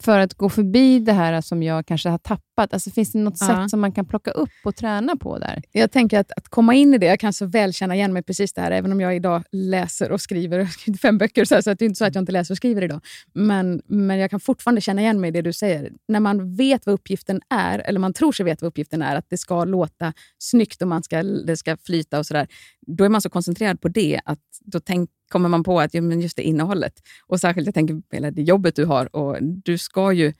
För 0.00 0.18
att 0.18 0.34
gå 0.34 0.48
förbi 0.48 0.98
det 0.98 1.12
här 1.12 1.40
som 1.40 1.62
jag 1.62 1.86
kanske 1.86 2.08
har 2.08 2.18
tappat. 2.18 2.72
Alltså, 2.72 2.90
finns 2.90 3.12
det 3.12 3.18
något 3.18 3.36
Ja. 3.40 3.46
sätt 3.46 3.70
som 3.70 3.80
man 3.80 3.92
kan 3.92 4.04
plocka 4.06 4.30
upp 4.30 4.50
och 4.64 4.76
träna 4.76 5.16
på 5.16 5.38
där? 5.38 5.62
Jag 5.72 5.90
tänker 5.92 6.18
att, 6.20 6.32
att 6.36 6.48
komma 6.48 6.74
in 6.74 6.94
i 6.94 6.98
det, 6.98 7.06
jag 7.06 7.20
kan 7.20 7.32
så 7.32 7.46
väl 7.46 7.72
känna 7.72 7.94
igen 7.94 8.12
mig 8.12 8.22
precis 8.22 8.52
det 8.52 8.60
här, 8.60 8.70
även 8.70 8.92
om 8.92 9.00
jag 9.00 9.16
idag 9.16 9.42
läser 9.52 10.12
och 10.12 10.20
skriver. 10.20 10.68
Fem 11.02 11.18
böcker, 11.18 11.44
så, 11.44 11.54
här, 11.54 11.62
så 11.62 11.70
att 11.70 11.78
det 11.78 11.84
är 11.84 11.86
inte 11.86 11.98
så 11.98 12.04
att 12.04 12.14
jag 12.14 12.22
inte 12.22 12.32
läser 12.32 12.52
och 12.54 12.56
skriver 12.56 12.82
idag. 12.82 13.00
Men, 13.32 13.82
men 13.86 14.18
jag 14.18 14.30
kan 14.30 14.40
fortfarande 14.40 14.80
känna 14.80 15.00
igen 15.00 15.20
mig 15.20 15.28
i 15.28 15.30
det 15.30 15.42
du 15.42 15.52
säger. 15.52 15.92
När 16.08 16.20
man 16.20 16.56
vet 16.56 16.86
vad 16.86 16.92
uppgiften 16.92 17.40
är, 17.50 17.78
eller 17.78 18.00
man 18.00 18.12
tror 18.12 18.32
sig 18.32 18.44
veta 18.44 18.58
vad 18.64 18.68
uppgiften 18.68 19.02
är, 19.02 19.16
att 19.16 19.26
det 19.30 19.38
ska 19.38 19.64
låta 19.64 20.12
snyggt 20.38 20.82
och 20.82 20.88
man 20.88 21.02
ska, 21.02 21.22
det 21.22 21.56
ska 21.56 21.76
flyta 21.76 22.18
och 22.18 22.26
sådär. 22.26 22.46
Då 22.86 23.04
är 23.04 23.08
man 23.08 23.20
så 23.22 23.30
koncentrerad 23.30 23.80
på 23.80 23.88
det 23.88 24.20
att 24.24 24.38
då 24.60 24.80
tänk, 24.80 25.10
kommer 25.34 25.48
man 25.48 25.62
på 25.62 25.80
att 25.80 25.94
ja, 25.94 26.00
men 26.02 26.20
just 26.20 26.36
det 26.36 26.42
innehållet. 26.42 27.02
Och 27.26 27.40
särskilt 27.40 27.66
jag 27.66 27.74
tänker 27.74 27.94
på 27.94 28.02
hela 28.10 28.30
det 28.30 28.42
jobbet 28.42 28.76
du 28.76 28.84
har. 28.84 29.16
Och 29.16 29.36
du 29.40 29.78
ska 29.78 30.12
ju 30.12 30.32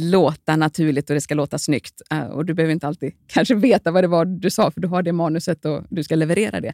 låta 0.00 0.56
naturligt 0.56 1.10
och 1.10 1.14
det 1.14 1.20
ska 1.20 1.34
låta 1.34 1.58
snyggt. 1.58 2.02
Eh, 2.10 2.24
och 2.26 2.44
Du 2.44 2.54
behöver 2.54 2.72
inte 2.72 2.86
alltid 2.86 3.12
kanske 3.26 3.54
veta 3.54 3.90
vad 3.90 4.04
det 4.04 4.08
var 4.08 4.24
du 4.24 4.50
sa, 4.50 4.70
för 4.70 4.80
du 4.80 4.88
har 4.88 5.02
det 5.02 5.12
manuset 5.12 5.64
och 5.64 5.84
du 5.90 6.04
ska 6.04 6.14
leverera 6.14 6.60
det. 6.60 6.72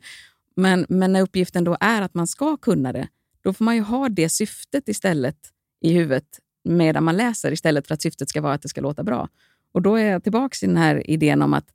Men, 0.56 0.86
men 0.88 1.12
när 1.12 1.22
uppgiften 1.22 1.64
då 1.64 1.76
är 1.80 2.02
att 2.02 2.14
man 2.14 2.26
ska 2.26 2.56
kunna 2.56 2.92
det, 2.92 3.08
då 3.44 3.52
får 3.52 3.64
man 3.64 3.76
ju 3.76 3.82
ha 3.82 4.08
det 4.08 4.28
syftet 4.28 4.88
istället 4.88 5.38
i 5.80 5.92
huvudet 5.92 6.28
medan 6.64 7.04
man 7.04 7.16
läser, 7.16 7.52
istället 7.52 7.86
för 7.86 7.94
att 7.94 8.02
syftet 8.02 8.28
ska 8.28 8.40
vara 8.40 8.52
att 8.54 8.62
det 8.62 8.68
ska 8.68 8.80
låta 8.80 9.02
bra. 9.02 9.28
Och 9.72 9.82
Då 9.82 9.96
är 9.96 10.10
jag 10.12 10.22
tillbaka 10.22 10.56
i 10.62 10.66
den 10.66 10.76
här 10.76 11.10
idén 11.10 11.42
om 11.42 11.54
att 11.54 11.66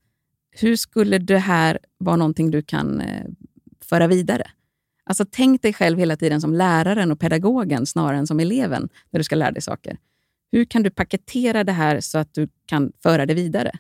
hur 0.52 0.76
skulle 0.76 1.18
det 1.18 1.38
här 1.38 1.80
vara 1.98 2.16
någonting 2.16 2.52
du 2.52 2.62
kan 2.62 3.02
eh, 3.02 3.26
föra 3.90 4.08
vidare? 4.08 4.52
Alltså 5.10 5.26
Tänk 5.32 5.62
dig 5.62 5.74
själv 5.74 6.00
hela 6.00 6.16
tiden 6.16 6.42
som 6.42 6.54
läraren 6.54 7.12
och 7.12 7.20
pedagogen 7.20 7.86
snarare 7.86 8.18
än 8.18 8.28
som 8.28 8.40
eleven 8.40 8.90
när 9.10 9.20
du 9.20 9.24
ska 9.24 9.36
lära 9.36 9.52
dig 9.52 9.62
saker. 9.62 9.98
Hur 10.52 10.66
kan 10.66 10.84
du 10.84 10.90
paketera 10.90 11.64
det 11.64 11.72
här 11.72 12.00
så 12.00 12.18
att 12.18 12.34
du 12.34 12.48
kan 12.66 12.92
föra 13.04 13.26
det 13.26 13.34
vidare? 13.34 13.72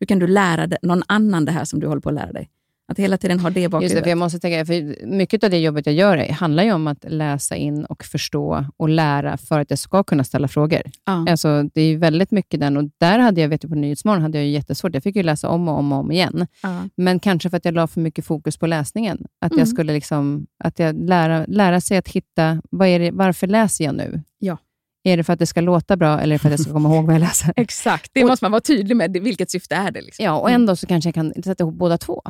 Hur 0.00 0.06
kan 0.06 0.18
du 0.18 0.26
lära 0.26 0.68
någon 0.82 1.02
annan 1.06 1.44
det 1.44 1.52
här 1.52 1.64
som 1.64 1.80
du 1.80 1.86
håller 1.86 2.00
på 2.00 2.08
att 2.08 2.14
lära 2.14 2.32
dig? 2.32 2.50
Att 2.92 2.98
hela 2.98 3.18
tiden 3.18 3.40
ha 3.40 3.50
det 3.50 3.60
i 3.60 3.62
Just 3.62 3.70
det, 3.70 3.76
bakhuvudet. 3.76 4.02
för 4.04 4.08
jag 4.10 4.18
måste 4.18 4.38
tänka, 4.40 4.66
för 4.66 5.06
mycket 5.06 5.44
av 5.44 5.50
det 5.50 5.58
jobbet 5.58 5.86
jag 5.86 5.94
gör 5.94 6.32
handlar 6.32 6.62
ju 6.64 6.72
om 6.72 6.86
att 6.86 7.04
läsa 7.08 7.56
in 7.56 7.84
och 7.84 8.04
förstå 8.04 8.64
och 8.76 8.88
lära 8.88 9.36
för 9.36 9.60
att 9.60 9.70
jag 9.70 9.78
ska 9.78 10.02
kunna 10.04 10.24
ställa 10.24 10.48
frågor. 10.48 10.82
Ja. 11.04 11.26
Alltså, 11.30 11.62
det 11.74 11.80
är 11.80 11.96
väldigt 11.98 12.30
mycket 12.30 12.60
den 12.60 12.76
och 12.76 12.84
där 12.98 13.18
hade 13.18 13.40
jag, 13.40 13.48
vet 13.48 13.60
du, 13.60 13.68
på 13.68 13.74
Nyhetsmorgon 13.74 14.22
hade 14.22 14.38
jag 14.38 14.44
ju 14.46 14.52
jättesvårt. 14.52 14.94
Jag 14.94 15.02
fick 15.02 15.16
ju 15.16 15.22
läsa 15.22 15.48
om 15.48 15.68
och 15.68 15.78
om 15.78 15.92
och 15.92 15.98
om 15.98 16.12
igen. 16.12 16.46
Ja. 16.62 16.82
Men 16.96 17.20
kanske 17.20 17.50
för 17.50 17.56
att 17.56 17.64
jag 17.64 17.74
la 17.74 17.86
för 17.86 18.00
mycket 18.00 18.24
fokus 18.24 18.56
på 18.56 18.66
läsningen. 18.66 19.18
Att 19.40 19.52
Mm. 19.52 19.58
jag 19.58 19.68
skulle 19.68 19.92
liksom, 19.92 20.46
att 20.64 20.78
jag 20.78 21.08
lära, 21.08 21.44
lära 21.48 21.80
sig 21.80 21.96
att 21.98 22.08
hitta, 22.08 22.62
vad 22.70 22.88
är 22.88 22.98
det, 22.98 23.10
varför 23.10 23.46
läser 23.46 23.84
jag 23.84 23.94
nu? 23.94 24.22
Ja. 24.38 24.58
Är 25.02 25.16
det 25.16 25.24
för 25.24 25.32
att 25.32 25.38
det 25.38 25.46
ska 25.46 25.60
låta 25.60 25.96
bra 25.96 26.20
eller 26.20 26.38
för 26.38 26.48
att 26.48 26.52
jag 26.52 26.60
ska 26.60 26.72
komma 26.72 26.94
ihåg 26.94 27.04
vad 27.06 27.14
jag 27.14 27.20
läser? 27.20 27.52
Exakt, 27.56 28.10
det 28.14 28.22
Och- 28.24 28.28
måste 28.28 28.44
man 28.44 28.52
vara 28.52 28.60
tydlig 28.60 28.96
med. 28.96 29.12
Vilket 29.22 29.50
syfte 29.50 29.74
är 29.74 29.90
det? 29.90 30.00
Liksom. 30.00 30.24
Ja, 30.24 30.38
och 30.38 30.50
ändå 30.50 30.76
så 30.76 30.86
kanske 30.86 31.08
jag 31.08 31.14
kan 31.14 31.32
sätta 31.44 31.64
ihop 31.64 31.74
båda 31.74 31.98
två. 31.98 32.22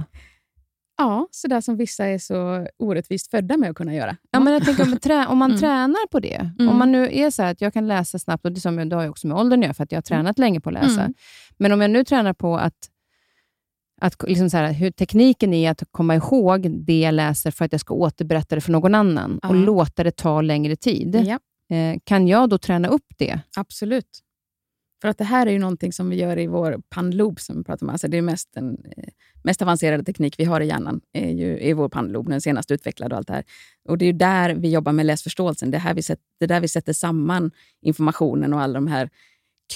Ja, 0.98 1.28
så 1.30 1.48
där 1.48 1.60
som 1.60 1.76
vissa 1.76 2.04
är 2.06 2.18
så 2.18 2.66
orättvist 2.78 3.30
födda 3.30 3.56
med 3.56 3.70
att 3.70 3.76
kunna 3.76 3.94
göra. 3.94 4.16
Ja, 4.30 4.40
men 4.40 4.52
jag 4.52 4.64
tänker 4.64 4.82
om, 4.82 4.98
trä, 4.98 5.26
om 5.26 5.38
man 5.38 5.50
Mm. 5.50 5.60
tränar 5.60 6.06
på 6.08 6.20
det. 6.20 6.50
Mm. 6.58 6.68
Om 6.68 6.78
man 6.78 6.92
nu 6.92 7.08
är 7.18 7.30
så 7.30 7.42
här 7.42 7.50
att 7.50 7.60
jag 7.60 7.72
kan 7.72 7.88
läsa 7.88 8.18
snabbt, 8.18 8.44
och 8.44 8.52
det, 8.52 8.60
som, 8.60 8.88
det 8.88 8.96
har 8.96 9.02
jag 9.02 9.10
också 9.10 9.26
med 9.26 9.36
åldern 9.36 9.60
att 9.60 9.64
göra, 9.64 9.74
för 9.74 9.84
att 9.84 9.92
jag 9.92 9.96
har 9.96 10.02
tränat 10.02 10.38
länge 10.38 10.60
på 10.60 10.68
att 10.68 10.74
läsa. 10.74 11.00
Mm. 11.00 11.14
Men 11.56 11.72
om 11.72 11.80
jag 11.80 11.90
nu 11.90 12.04
tränar 12.04 12.32
på 12.32 12.56
att, 12.58 12.74
att 14.00 14.22
liksom 14.28 14.50
så 14.50 14.56
här, 14.56 14.72
hur 14.72 14.90
tekniken 14.90 15.54
är 15.54 15.70
att 15.70 15.82
komma 15.90 16.14
ihåg 16.14 16.70
det 16.86 17.00
jag 17.00 17.14
läser 17.14 17.50
för 17.50 17.64
att 17.64 17.72
jag 17.72 17.80
ska 17.80 17.94
återberätta 17.94 18.54
det 18.54 18.60
för 18.60 18.72
någon 18.72 18.94
annan 18.94 19.38
Ja. 19.42 19.48
och 19.48 19.54
låta 19.54 20.04
det 20.04 20.10
ta 20.16 20.40
längre 20.40 20.76
tid. 20.76 21.24
Ja, 21.26 21.38
Eh, 21.70 21.98
kan 22.04 22.28
jag 22.28 22.48
då 22.48 22.58
träna 22.58 22.88
upp 22.88 23.06
det? 23.18 23.40
absolut. 23.56 24.18
För 25.02 25.08
att 25.08 25.18
det 25.18 25.24
här 25.24 25.46
är 25.46 25.50
ju 25.50 25.58
någonting 25.58 25.92
som 25.92 26.10
vi 26.10 26.16
gör 26.16 26.38
i 26.38 26.46
vår 26.46 26.80
pannlob 26.88 27.40
som 27.40 27.58
vi 27.58 27.64
pratar 27.64 27.86
om. 27.86 27.90
Alltså 27.90 28.08
det 28.08 28.16
är 28.16 28.22
mest 28.22 28.48
den 28.52 28.76
eh, 28.96 29.08
mest 29.42 29.62
avancerade 29.62 30.04
teknik 30.04 30.34
vi 30.38 30.44
har 30.44 30.60
i 30.60 30.66
hjärnan 30.66 31.00
är 31.12 31.30
ju 31.30 31.68
är 31.68 31.74
vår 31.74 31.88
pannlob, 31.88 32.28
den 32.28 32.40
senast 32.40 32.70
utvecklade 32.70 33.14
och 33.14 33.18
allt 33.18 33.28
det 33.28 33.34
här. 33.34 33.44
Och 33.88 33.98
det 33.98 34.04
är 34.04 34.06
ju 34.06 34.12
där 34.12 34.54
vi 34.54 34.70
jobbar 34.70 34.92
med 34.92 35.06
läsförståelsen. 35.06 35.70
Det 35.70 35.76
är, 35.76 35.80
här 35.80 35.94
vi 35.94 36.02
sätter, 36.02 36.24
det 36.38 36.44
är 36.44 36.48
där 36.48 36.60
vi 36.60 36.68
sätter 36.68 36.92
samman 36.92 37.50
informationen 37.82 38.54
och 38.54 38.60
alla 38.60 38.74
de 38.74 38.86
här 38.86 39.10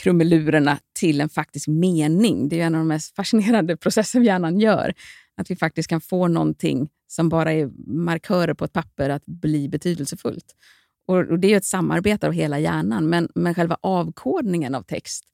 krumelurerna 0.02 0.78
till 0.98 1.20
en 1.20 1.28
faktisk 1.28 1.68
mening. 1.68 2.48
Det 2.48 2.56
är 2.56 2.58
ju 2.58 2.62
en 2.62 2.74
av 2.74 2.80
de 2.80 2.88
mest 2.88 3.16
fascinerande 3.16 3.76
processer 3.82 4.20
hjärnan 4.20 4.58
gör. 4.60 4.94
Att 5.36 5.50
vi 5.50 5.56
faktiskt 5.56 5.88
kan 5.88 6.00
få 6.00 6.28
någonting 6.28 6.88
som 7.06 7.28
bara 7.28 7.52
är 7.52 7.70
markörer 7.86 8.54
på 8.54 8.64
ett 8.64 8.72
papper 8.72 9.10
att 9.10 9.26
bli 9.26 9.68
betydelsefullt. 9.68 10.54
Och, 11.06 11.16
och 11.16 11.38
Det 11.38 11.46
är 11.46 11.50
ju 11.50 11.56
ett 11.56 11.64
samarbete 11.64 12.26
av 12.26 12.32
hela 12.32 12.58
hjärnan, 12.58 13.08
men, 13.08 13.28
men 13.34 13.54
själva 13.54 13.76
avkodningen 13.80 14.74
av 14.74 14.82
text 14.82 15.24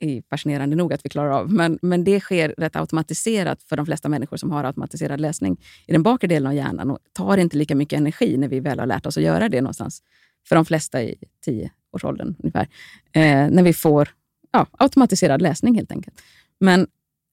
är 0.00 0.22
fascinerande 0.30 0.76
nog 0.76 0.92
att 0.92 1.04
vi 1.04 1.08
klarar 1.08 1.30
av. 1.30 1.52
Men, 1.52 1.78
men 1.82 2.04
det 2.04 2.20
sker 2.20 2.54
rätt 2.58 2.76
automatiserat 2.76 3.62
för 3.62 3.76
de 3.76 3.86
flesta 3.86 4.08
människor 4.08 4.36
som 4.36 4.50
har 4.50 4.64
automatiserad 4.64 5.20
läsning 5.20 5.60
i 5.86 5.92
den 5.92 6.02
bakre 6.02 6.28
delen 6.28 6.46
av 6.46 6.54
hjärnan 6.54 6.90
och 6.90 6.98
tar 7.12 7.36
inte 7.36 7.56
lika 7.56 7.74
mycket 7.74 7.96
energi 7.96 8.36
när 8.36 8.48
vi 8.48 8.60
väl 8.60 8.78
har 8.78 8.86
lärt 8.86 9.06
oss 9.06 9.16
att 9.16 9.22
göra 9.22 9.48
det 9.48 9.60
någonstans. 9.60 10.02
För 10.48 10.56
de 10.56 10.64
flesta 10.64 11.02
i 11.02 11.14
10-årsåldern 11.46 12.34
ungefär. 12.38 12.68
Eh, 13.12 13.50
när 13.50 13.62
vi 13.62 13.72
får 13.72 14.08
ja, 14.52 14.66
automatiserad 14.72 15.42
läsning 15.42 15.74
helt 15.74 15.92
enkelt. 15.92 16.22
Men 16.60 16.86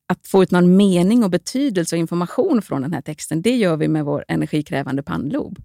att 0.08 0.27
få 0.27 0.43
ut 0.43 0.51
någon 0.51 0.77
mening 0.77 1.23
och 1.23 1.29
betydelse 1.29 1.95
och 1.95 1.99
information 1.99 2.62
från 2.62 2.82
den 2.82 2.93
här 2.93 3.01
texten, 3.01 3.41
det 3.41 3.55
gör 3.55 3.77
vi 3.77 3.88
med 3.88 4.05
vår 4.05 4.25
energikrävande 4.27 5.03
pannlob. 5.03 5.60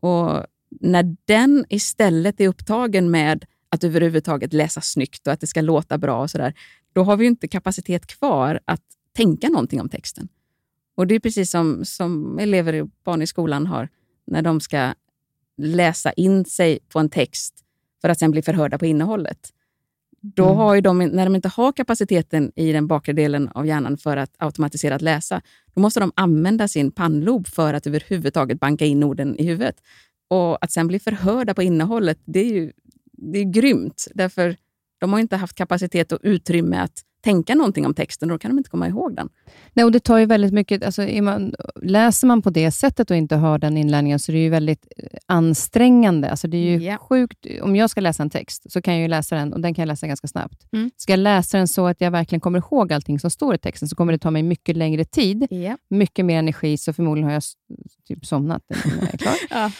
Och 0.00 0.46
när 0.80 1.16
den 1.24 1.64
istället 1.68 2.40
är 2.40 2.48
upptagen 2.48 3.10
med 3.10 3.44
att 3.68 3.84
överhuvudtaget 3.84 4.52
läsa 4.52 4.80
snyggt 4.80 5.26
och 5.26 5.32
att 5.32 5.40
det 5.40 5.46
ska 5.46 5.60
låta 5.60 5.98
bra 5.98 6.22
och 6.22 6.30
sådär, 6.30 6.54
då 6.92 7.02
har 7.02 7.16
vi 7.16 7.26
inte 7.26 7.48
kapacitet 7.48 8.06
kvar 8.06 8.60
att 8.64 8.82
tänka 9.16 9.48
någonting 9.48 9.80
om 9.80 9.88
texten. 9.88 10.28
Och 10.96 11.06
det 11.06 11.14
är 11.14 11.20
precis 11.20 11.50
som, 11.50 11.84
som 11.84 12.38
elever 12.38 12.82
och 12.82 12.88
barn 13.04 13.22
i 13.22 13.26
skolan 13.26 13.66
har 13.66 13.88
när 14.26 14.42
de 14.42 14.60
ska 14.60 14.94
läsa 15.56 16.12
in 16.12 16.44
sig 16.44 16.78
på 16.88 16.98
en 16.98 17.10
text 17.10 17.54
för 18.00 18.08
att 18.08 18.18
sen 18.18 18.30
bli 18.30 18.42
förhörda 18.42 18.78
på 18.78 18.86
innehållet. 18.86 19.50
Då 20.22 20.44
Mm. 20.44 20.56
har 20.56 20.80
de, 20.80 20.98
när 20.98 21.24
de 21.24 21.34
inte 21.34 21.48
har 21.48 21.72
kapaciteten 21.72 22.52
i 22.56 22.72
den 22.72 22.86
bakre 22.86 23.12
delen 23.12 23.48
av 23.48 23.66
hjärnan 23.66 23.96
för 23.96 24.16
att 24.16 24.34
automatiserat 24.38 25.02
läsa, 25.02 25.42
då 25.74 25.80
måste 25.80 26.00
de 26.00 26.12
använda 26.16 26.68
sin 26.68 26.90
pannlob 26.90 27.46
för 27.46 27.74
att 27.74 27.86
överhuvudtaget 27.86 28.60
banka 28.60 28.84
in 28.84 29.04
orden 29.04 29.36
i 29.36 29.46
huvudet. 29.46 29.76
Och 30.30 30.64
att 30.64 30.72
sen 30.72 30.86
bli 30.86 30.98
förhörda 30.98 31.54
på 31.54 31.62
innehållet, 31.62 32.18
det 32.24 32.40
är 32.40 32.52
ju 32.52 32.72
det 33.12 33.38
är 33.38 33.44
grymt. 33.44 34.06
Därför 34.14 34.56
de 35.00 35.12
har 35.12 35.20
inte 35.20 35.36
haft 35.36 35.56
kapacitet 35.56 36.12
och 36.12 36.18
utrymme 36.22 36.76
att 36.76 37.02
tänka 37.20 37.54
någonting 37.54 37.86
om 37.86 37.94
texten 37.94 38.30
och 38.30 38.34
då 38.34 38.38
kan 38.38 38.50
de 38.50 38.58
inte 38.58 38.70
komma 38.70 38.88
ihåg 38.88 39.16
den. 39.16 39.28
Nej, 39.72 39.84
och 39.84 39.92
det 39.92 40.00
tar 40.00 40.18
ju 40.18 40.26
väldigt 40.26 40.52
mycket, 40.52 40.84
alltså, 40.84 41.02
är 41.02 41.22
man, 41.22 41.54
läser 41.82 42.26
man 42.26 42.42
på 42.42 42.50
det 42.50 42.70
sättet 42.70 43.10
och 43.10 43.16
inte 43.16 43.36
har 43.36 43.58
den 43.58 43.76
inlärningen, 43.76 44.18
så 44.18 44.32
är 44.32 44.36
det 44.36 44.42
ju 44.42 44.48
väldigt 44.48 44.86
eh, 44.96 45.04
ansträngande. 45.26 46.30
Alltså, 46.30 46.48
det 46.48 46.56
är 46.56 46.78
ju 46.78 46.78
Ja. 46.84 46.96
sjukt. 46.98 47.46
Om 47.62 47.76
jag 47.76 47.90
ska 47.90 48.00
läsa 48.00 48.22
en 48.22 48.30
text, 48.30 48.72
så 48.72 48.82
kan 48.82 48.94
jag 48.94 49.02
ju 49.02 49.08
läsa 49.08 49.36
den, 49.36 49.52
och 49.52 49.60
den 49.60 49.74
kan 49.74 49.82
jag 49.82 49.86
läsa 49.86 50.06
ganska 50.06 50.28
snabbt. 50.28 50.66
Mm. 50.72 50.90
Ska 50.96 51.12
jag 51.12 51.18
läsa 51.20 51.58
den 51.58 51.68
så 51.68 51.86
att 51.86 52.00
jag 52.00 52.10
verkligen 52.10 52.40
kommer 52.40 52.58
ihåg 52.58 52.92
allting 52.92 53.18
som 53.20 53.30
står 53.30 53.54
i 53.54 53.58
texten, 53.58 53.88
så 53.88 53.96
kommer 53.96 54.12
det 54.12 54.18
ta 54.18 54.30
mig 54.30 54.42
mycket 54.42 54.76
längre 54.76 55.04
tid, 55.04 55.46
Ja. 55.50 55.76
mycket 55.90 56.24
mer 56.24 56.38
energi, 56.38 56.76
så 56.78 56.92
förmodligen 56.92 57.26
har 57.28 57.34
jag 57.34 57.42
typ 58.08 58.26
somnat 58.26 58.62
innan 58.84 58.98
jag 59.00 59.14
är 59.14 59.18
klar. 59.18 59.34
Ja. 59.50 59.70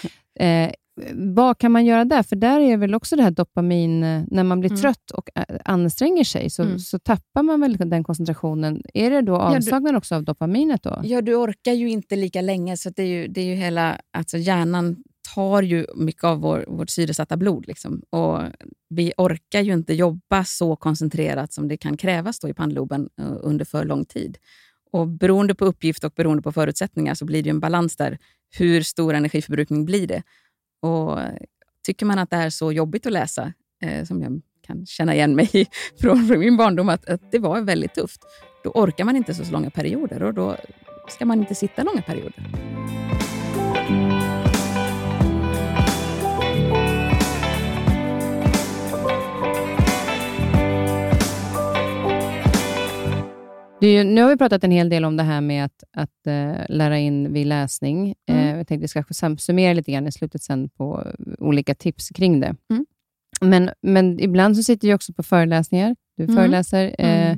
Eh, 0.45 0.71
vad 1.15 1.59
kan 1.59 1.73
man 1.73 1.85
göra 1.87 2.05
där? 2.05 2.23
För 2.23 2.37
där 2.37 2.61
är 2.61 2.77
väl 2.77 2.95
också 2.95 3.17
det 3.17 3.23
här 3.23 3.31
dopamin, 3.31 4.03
eh, 4.05 4.23
när 4.31 4.45
man 4.45 4.61
blir 4.61 4.71
Mm. 4.71 4.81
trött 4.83 5.11
och 5.11 5.29
eh, 5.35 5.45
anstränger 5.65 6.25
sig, 6.25 6.51
så, 6.51 6.63
Mm. 6.63 6.79
så 6.79 6.99
tappar 6.99 7.43
man 7.43 7.61
väl 7.61 7.77
den 7.77 8.05
koncentrationen. 8.05 8.83
Är 8.95 9.11
det 9.11 9.23
då 9.23 9.37
avsaknad 9.37 9.97
också 9.97 10.15
av 10.15 10.25
dopaminet 10.25 10.83
då? 10.83 11.01
Ja, 11.05 11.21
du 11.23 11.35
orkar 11.35 11.73
ju 11.73 11.91
inte 11.91 12.17
lika 12.17 12.41
länge. 12.41 12.77
så 12.77 12.91
det 12.91 13.03
är 13.03 13.07
ju, 13.07 13.27
det 13.29 13.41
är 13.41 13.45
ju 13.45 13.55
hela, 13.55 14.01
alltså 14.13 14.37
Hjärnan 14.39 14.97
tar 15.35 15.63
ju 15.63 15.87
mycket 15.97 16.25
av 16.25 16.41
vår, 16.41 16.65
vårt 16.69 16.91
syresatta 16.91 17.37
blod. 17.37 17.67
Liksom. 17.67 18.03
Och 18.11 18.39
vi 18.89 19.13
orkar 19.17 19.61
ju 19.61 19.73
inte 19.73 19.95
jobba 19.95 20.45
så 20.45 20.77
koncentrerat 20.77 21.53
som 21.53 21.69
det 21.69 21.77
kan 21.77 21.97
krävas 21.97 22.41
då 22.41 22.49
i 22.49 22.55
pannloben 22.55 23.09
eh, 23.21 23.33
under 23.41 23.65
för 23.65 23.85
lång 23.85 24.05
tid. 24.05 24.39
Och 24.93 25.09
Beroende 25.09 25.55
på 25.55 25.65
uppgift 25.65 26.05
och 26.05 26.13
beroende 26.17 26.43
på 26.43 26.53
förutsättningar 26.53 27.15
så 27.15 27.25
blir 27.25 27.43
det 27.43 27.47
ju 27.47 27.51
en 27.51 27.61
balans 27.61 27.97
där. 27.97 28.19
Hur 28.59 28.83
stor 28.83 29.15
energiförbrukning 29.15 29.85
blir 29.85 30.07
det? 30.07 30.23
Och 30.81 31.19
Tycker 31.87 32.07
man 32.07 32.19
att 32.19 32.31
det 32.31 32.37
är 32.37 32.51
så 32.51 32.73
jobbigt 32.73 33.07
att 33.07 33.13
läsa, 33.13 33.53
eh, 33.83 34.05
som 34.05 34.23
jag 34.23 34.41
kan 34.67 34.87
känna 34.87 35.15
igen 35.15 35.37
mig 35.37 35.51
i 35.53 35.67
från, 36.01 36.27
från 36.27 36.39
min 36.39 36.57
barndom, 36.57 36.89
att, 36.89 37.09
att 37.09 37.33
det 37.33 37.39
var 37.39 37.61
väldigt 37.61 37.95
tufft, 37.95 38.21
då 38.65 38.71
orkar 38.71 39.05
man 39.05 39.17
inte 39.17 39.35
så 39.35 39.53
långa 39.53 39.71
perioder 39.71 40.23
och 40.23 40.35
då 40.35 40.57
ska 41.09 41.27
man 41.27 41.39
inte 41.39 41.55
sitta 41.55 41.83
långa 41.83 42.03
perioder. 42.03 42.47
Ju, 53.81 54.05
nu 54.05 54.23
har 54.23 54.31
vi 54.31 54.37
pratat 54.37 54.65
en 54.65 54.71
hel 54.71 54.89
del 54.89 55.05
om 55.05 55.17
det 55.17 55.23
här 55.23 55.41
med 55.41 55.65
att, 55.65 55.85
att 55.93 56.27
uh, 56.27 56.77
lära 56.77 56.99
in 56.99 57.33
vid 57.33 57.47
läsning. 57.47 58.15
Mm. 58.29 58.43
Uh, 58.43 58.57
jag 58.57 58.67
tänkte 58.67 58.75
att 59.01 59.01
vi 59.11 59.15
ska 59.15 59.37
summera 59.39 59.73
lite 59.73 59.93
grann 59.93 60.07
i 60.07 60.13
slutet 60.13 60.43
sen 60.43 60.69
på 60.69 61.07
olika 61.39 61.75
tips 61.75 62.09
kring 62.09 62.41
det. 62.41 62.57
Mm. 62.71 62.87
Men, 63.41 63.71
men 63.83 64.21
ibland 64.21 64.57
så 64.57 64.63
sitter 64.63 64.89
jag 64.89 64.95
också 64.95 65.13
på 65.13 65.23
föreläsningar. 65.23 65.97
Du 66.17 66.25
mm. 66.25 66.37
föreläser. 66.37 66.95
Uh, 67.31 67.37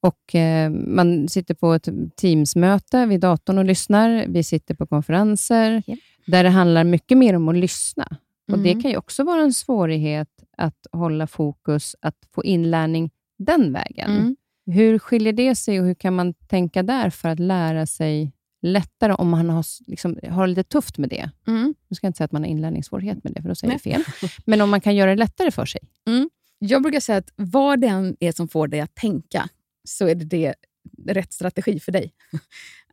och 0.00 0.34
Man 0.70 1.28
sitter 1.28 1.54
på 1.54 1.72
ett 1.72 1.88
Teamsmöte 2.16 3.06
vid 3.06 3.20
datorn 3.20 3.58
och 3.58 3.64
lyssnar. 3.64 4.24
Vi 4.28 4.42
sitter 4.42 4.74
på 4.74 4.86
konferenser 4.86 5.82
yeah. 5.86 5.98
där 6.26 6.44
det 6.44 6.50
handlar 6.50 6.84
mycket 6.84 7.18
mer 7.18 7.34
om 7.34 7.48
att 7.48 7.56
lyssna. 7.56 8.08
Och 8.52 8.58
Det 8.58 8.72
kan 8.72 8.90
ju 8.90 8.96
också 8.96 9.24
vara 9.24 9.42
en 9.42 9.52
svårighet 9.52 10.28
att 10.56 10.86
hålla 10.92 11.26
fokus, 11.26 11.96
att 12.00 12.16
få 12.34 12.44
inlärning 12.44 13.10
den 13.38 13.72
vägen. 13.72 14.36
Hur 14.66 14.98
skiljer 14.98 15.32
det 15.32 15.54
sig 15.54 15.80
och 15.80 15.86
hur 15.86 15.94
kan 15.94 16.14
man 16.14 16.34
tänka 16.34 16.82
där 16.82 17.10
för 17.10 17.28
att 17.28 17.38
lära 17.38 17.86
sig 17.86 18.32
lättare 18.62 19.12
om 19.12 19.30
man 19.30 19.50
har, 19.50 19.64
liksom, 19.86 20.18
har 20.30 20.46
lite 20.46 20.62
tufft 20.62 20.98
med 20.98 21.08
det? 21.08 21.30
Mm. 21.46 21.74
Nu 21.88 21.94
ska 21.94 22.06
jag 22.06 22.08
inte 22.08 22.16
säga 22.16 22.24
att 22.24 22.32
man 22.32 22.42
har 22.42 22.48
inlärningssvårighet 22.48 23.24
med 23.24 23.32
det, 23.32 23.42
för 23.42 23.48
då 23.48 23.54
säger 23.54 23.74
jag 23.74 23.80
fel. 23.80 24.04
Men 24.44 24.60
om 24.60 24.70
man 24.70 24.80
kan 24.80 24.96
göra 24.96 25.10
det 25.10 25.16
lättare 25.16 25.50
för 25.50 25.66
sig? 25.66 25.80
Mm. 26.06 26.30
Jag 26.58 26.82
brukar 26.82 27.00
säga 27.00 27.18
att 27.18 27.32
vad 27.36 27.80
det 27.80 27.86
än 27.86 28.16
är 28.20 28.32
som 28.32 28.48
får 28.48 28.68
dig 28.68 28.80
att 28.80 28.94
tänka, 28.94 29.48
så 29.84 30.08
är 30.08 30.14
det, 30.14 30.54
det 30.82 31.12
rätt 31.14 31.32
strategi 31.32 31.80
för 31.80 31.92
dig. 31.92 32.12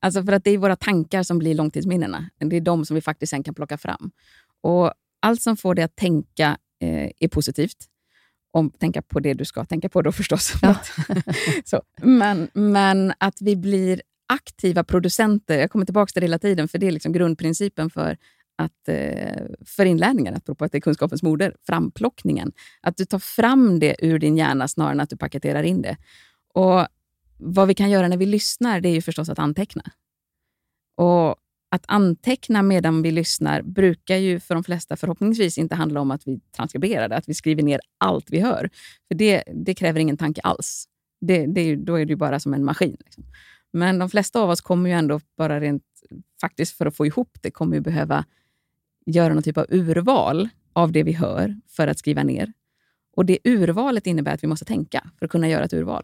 Alltså 0.01 0.23
för 0.23 0.31
att 0.31 0.43
det 0.43 0.51
är 0.51 0.57
våra 0.57 0.75
tankar 0.75 1.23
som 1.23 1.39
blir 1.39 1.55
långtidsminnena. 1.55 2.29
Det 2.37 2.55
är 2.55 2.61
de 2.61 2.85
som 2.85 2.95
vi 2.95 3.01
faktiskt 3.01 3.29
sen 3.29 3.43
kan 3.43 3.53
plocka 3.53 3.77
fram. 3.77 4.11
Och 4.61 4.93
Allt 5.19 5.41
som 5.41 5.57
får 5.57 5.75
dig 5.75 5.85
att 5.85 5.95
tänka 5.95 6.57
eh, 6.81 7.11
är 7.19 7.27
positivt 7.27 7.77
om 8.51 8.69
tänka 8.69 9.01
på 9.01 9.19
det 9.19 9.33
du 9.33 9.45
ska 9.45 9.65
tänka 9.65 9.89
på 9.89 10.01
då 10.01 10.11
förstås. 10.11 10.53
Ja. 10.61 10.75
så, 11.65 11.81
men, 12.01 12.49
men 12.53 13.13
att 13.17 13.41
vi 13.41 13.55
blir 13.55 14.01
aktiva 14.27 14.83
producenter, 14.83 15.59
jag 15.59 15.71
kommer 15.71 15.85
tillbaka 15.85 16.11
till 16.11 16.21
det 16.21 16.25
hela 16.25 16.39
tiden, 16.39 16.67
för 16.67 16.77
det 16.77 16.87
är 16.87 16.91
liksom 16.91 17.11
grundprincipen 17.11 17.89
för, 17.89 18.17
att, 18.55 18.87
eh, 18.87 19.45
för 19.65 19.85
inlärningen, 19.85 20.35
apropå 20.35 20.65
att 20.65 20.71
det 20.71 20.77
är 20.77 20.81
kunskapens 20.81 21.23
moder, 21.23 21.55
framplockningen. 21.65 22.51
Att 22.81 22.97
du 22.97 23.05
tar 23.05 23.19
fram 23.19 23.79
det 23.79 23.95
ur 23.99 24.19
din 24.19 24.37
hjärna 24.37 24.67
snarare 24.67 24.91
än 24.91 24.99
att 24.99 25.09
du 25.09 25.17
paketerar 25.17 25.63
in 25.63 25.81
det. 25.81 25.97
Och 26.53 26.87
Vad 27.37 27.67
vi 27.67 27.73
kan 27.73 27.89
göra 27.89 28.07
när 28.07 28.17
vi 28.17 28.25
lyssnar, 28.25 28.81
det 28.81 28.89
är 28.89 28.93
ju 28.93 29.01
förstås 29.01 29.29
att 29.29 29.39
anteckna. 29.39 29.83
Och 30.95 31.35
att 31.69 31.83
anteckna 31.87 32.61
medan 32.61 33.01
vi 33.01 33.11
lyssnar 33.11 33.61
brukar 33.61 34.15
ju 34.15 34.39
för 34.39 34.55
de 34.55 34.63
flesta 34.63 34.95
förhoppningsvis 34.95 35.57
inte 35.57 35.75
handla 35.75 36.01
om 36.01 36.11
att 36.11 36.27
vi 36.27 36.39
transkriberar 36.55 37.09
det, 37.09 37.15
att 37.15 37.29
vi 37.29 37.33
skriver 37.33 37.63
ner 37.63 37.79
allt 37.97 38.29
vi 38.29 38.39
hör. 38.39 38.69
För 39.07 39.15
Det, 39.15 39.43
det 39.53 39.75
kräver 39.75 39.99
ingen 39.99 40.17
tanke 40.17 40.41
alls. 40.41 40.85
Det, 41.21 41.45
det, 41.45 41.75
då 41.75 41.95
är 41.95 42.05
det 42.05 42.09
ju 42.09 42.15
bara 42.15 42.39
som 42.39 42.53
en 42.53 42.65
maskin. 42.65 42.97
Liksom. 43.05 43.23
Men 43.73 43.99
de 43.99 44.09
flesta 44.09 44.41
av 44.41 44.49
oss 44.49 44.61
kommer 44.61 44.89
ju 44.89 44.95
ändå 44.95 45.19
bara 45.37 45.59
rent 45.59 45.83
faktiskt 46.41 46.77
för 46.77 46.85
att 46.85 46.95
få 46.95 47.05
ihop 47.05 47.37
det, 47.41 47.51
kommer 47.51 47.75
ju 47.75 47.81
behöva 47.81 48.25
göra 49.05 49.33
någon 49.33 49.43
typ 49.43 49.57
av 49.57 49.65
urval 49.69 50.49
av 50.73 50.91
det 50.91 51.03
vi 51.03 51.13
hör 51.13 51.55
för 51.67 51.87
att 51.87 51.99
skriva 51.99 52.23
ner. 52.23 52.53
Och 53.15 53.25
Det 53.25 53.39
urvalet 53.43 54.07
innebär 54.07 54.33
att 54.33 54.43
vi 54.43 54.47
måste 54.47 54.65
tänka 54.65 55.09
för 55.19 55.25
att 55.25 55.31
kunna 55.31 55.49
göra 55.49 55.63
ett 55.63 55.73
urval. 55.73 56.03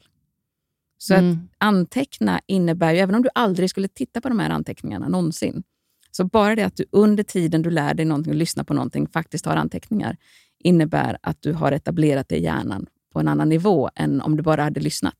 Så 1.05 1.13
mm. 1.13 1.31
att 1.31 1.37
anteckna 1.57 2.41
innebär 2.47 2.93
ju, 2.93 2.99
även 2.99 3.15
om 3.15 3.21
du 3.21 3.29
aldrig 3.35 3.69
skulle 3.69 3.87
titta 3.87 4.21
på 4.21 4.29
de 4.29 4.39
här 4.39 4.49
anteckningarna 4.49 5.07
någonsin, 5.07 5.63
så 6.11 6.25
bara 6.25 6.55
det 6.55 6.63
att 6.63 6.75
du 6.75 6.85
under 6.91 7.23
tiden 7.23 7.61
du 7.61 7.69
lär 7.69 7.93
dig 7.93 8.05
någonting 8.05 8.33
och 8.33 8.37
lyssnar 8.37 8.63
på 8.63 8.73
någonting 8.73 9.07
faktiskt 9.07 9.45
har 9.45 9.55
anteckningar, 9.55 10.17
innebär 10.63 11.17
att 11.21 11.41
du 11.41 11.53
har 11.53 11.71
etablerat 11.71 12.29
dig 12.29 12.39
i 12.39 12.43
hjärnan 12.43 12.85
på 13.13 13.19
en 13.19 13.27
annan 13.27 13.49
nivå 13.49 13.89
än 13.95 14.21
om 14.21 14.37
du 14.37 14.43
bara 14.43 14.63
hade 14.63 14.79
lyssnat. 14.79 15.17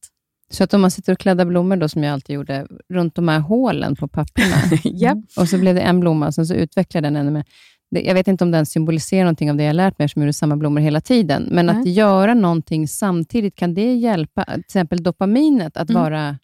Så 0.50 0.64
att 0.64 0.74
om 0.74 0.82
man 0.82 0.92
sitter 0.92 1.14
och 1.14 1.20
kladdar 1.20 1.46
blommor, 1.46 1.76
då, 1.76 1.90
som 1.90 2.04
jag 2.04 2.14
alltid 2.14 2.34
gjorde, 2.34 2.68
runt 2.90 3.16
de 3.16 3.28
här 3.28 3.40
hålen 3.40 3.96
på 3.96 4.08
papperna, 4.08 4.56
yep. 4.84 5.18
och 5.38 5.50
så 5.50 5.58
blev 5.58 5.76
det 5.76 5.82
en 5.82 6.00
blomma, 6.00 6.28
och 6.28 6.34
sen 6.34 6.48
så 6.48 6.54
utvecklar 6.54 7.02
den 7.02 7.16
ännu 7.16 7.32
mer 7.32 7.46
jag 7.90 8.14
vet 8.14 8.28
inte 8.28 8.44
om 8.44 8.52
den 8.52 8.66
symboliserar 8.66 9.24
någonting 9.24 9.52
av 9.52 9.58
det 9.58 9.64
jag 9.64 9.76
lärt 9.76 10.00
mig, 10.00 10.06
eftersom 10.06 10.22
jag 10.22 10.28
gjorde 10.28 10.34
samma 10.34 10.58
blommor 10.58 10.82
hela 10.82 11.02
tiden. 11.02 11.48
Men 11.52 11.70
mm. 11.70 11.82
att 11.82 11.88
göra 11.88 12.34
någonting 12.34 12.88
samtidigt, 12.88 13.56
kan 13.56 13.74
det 13.74 13.94
hjälpa 13.94 14.46
till 14.46 14.60
exempel 14.60 15.04
dopaminet 15.04 15.78
att, 15.78 15.90
mm. 15.90 16.02
vara, 16.02 16.38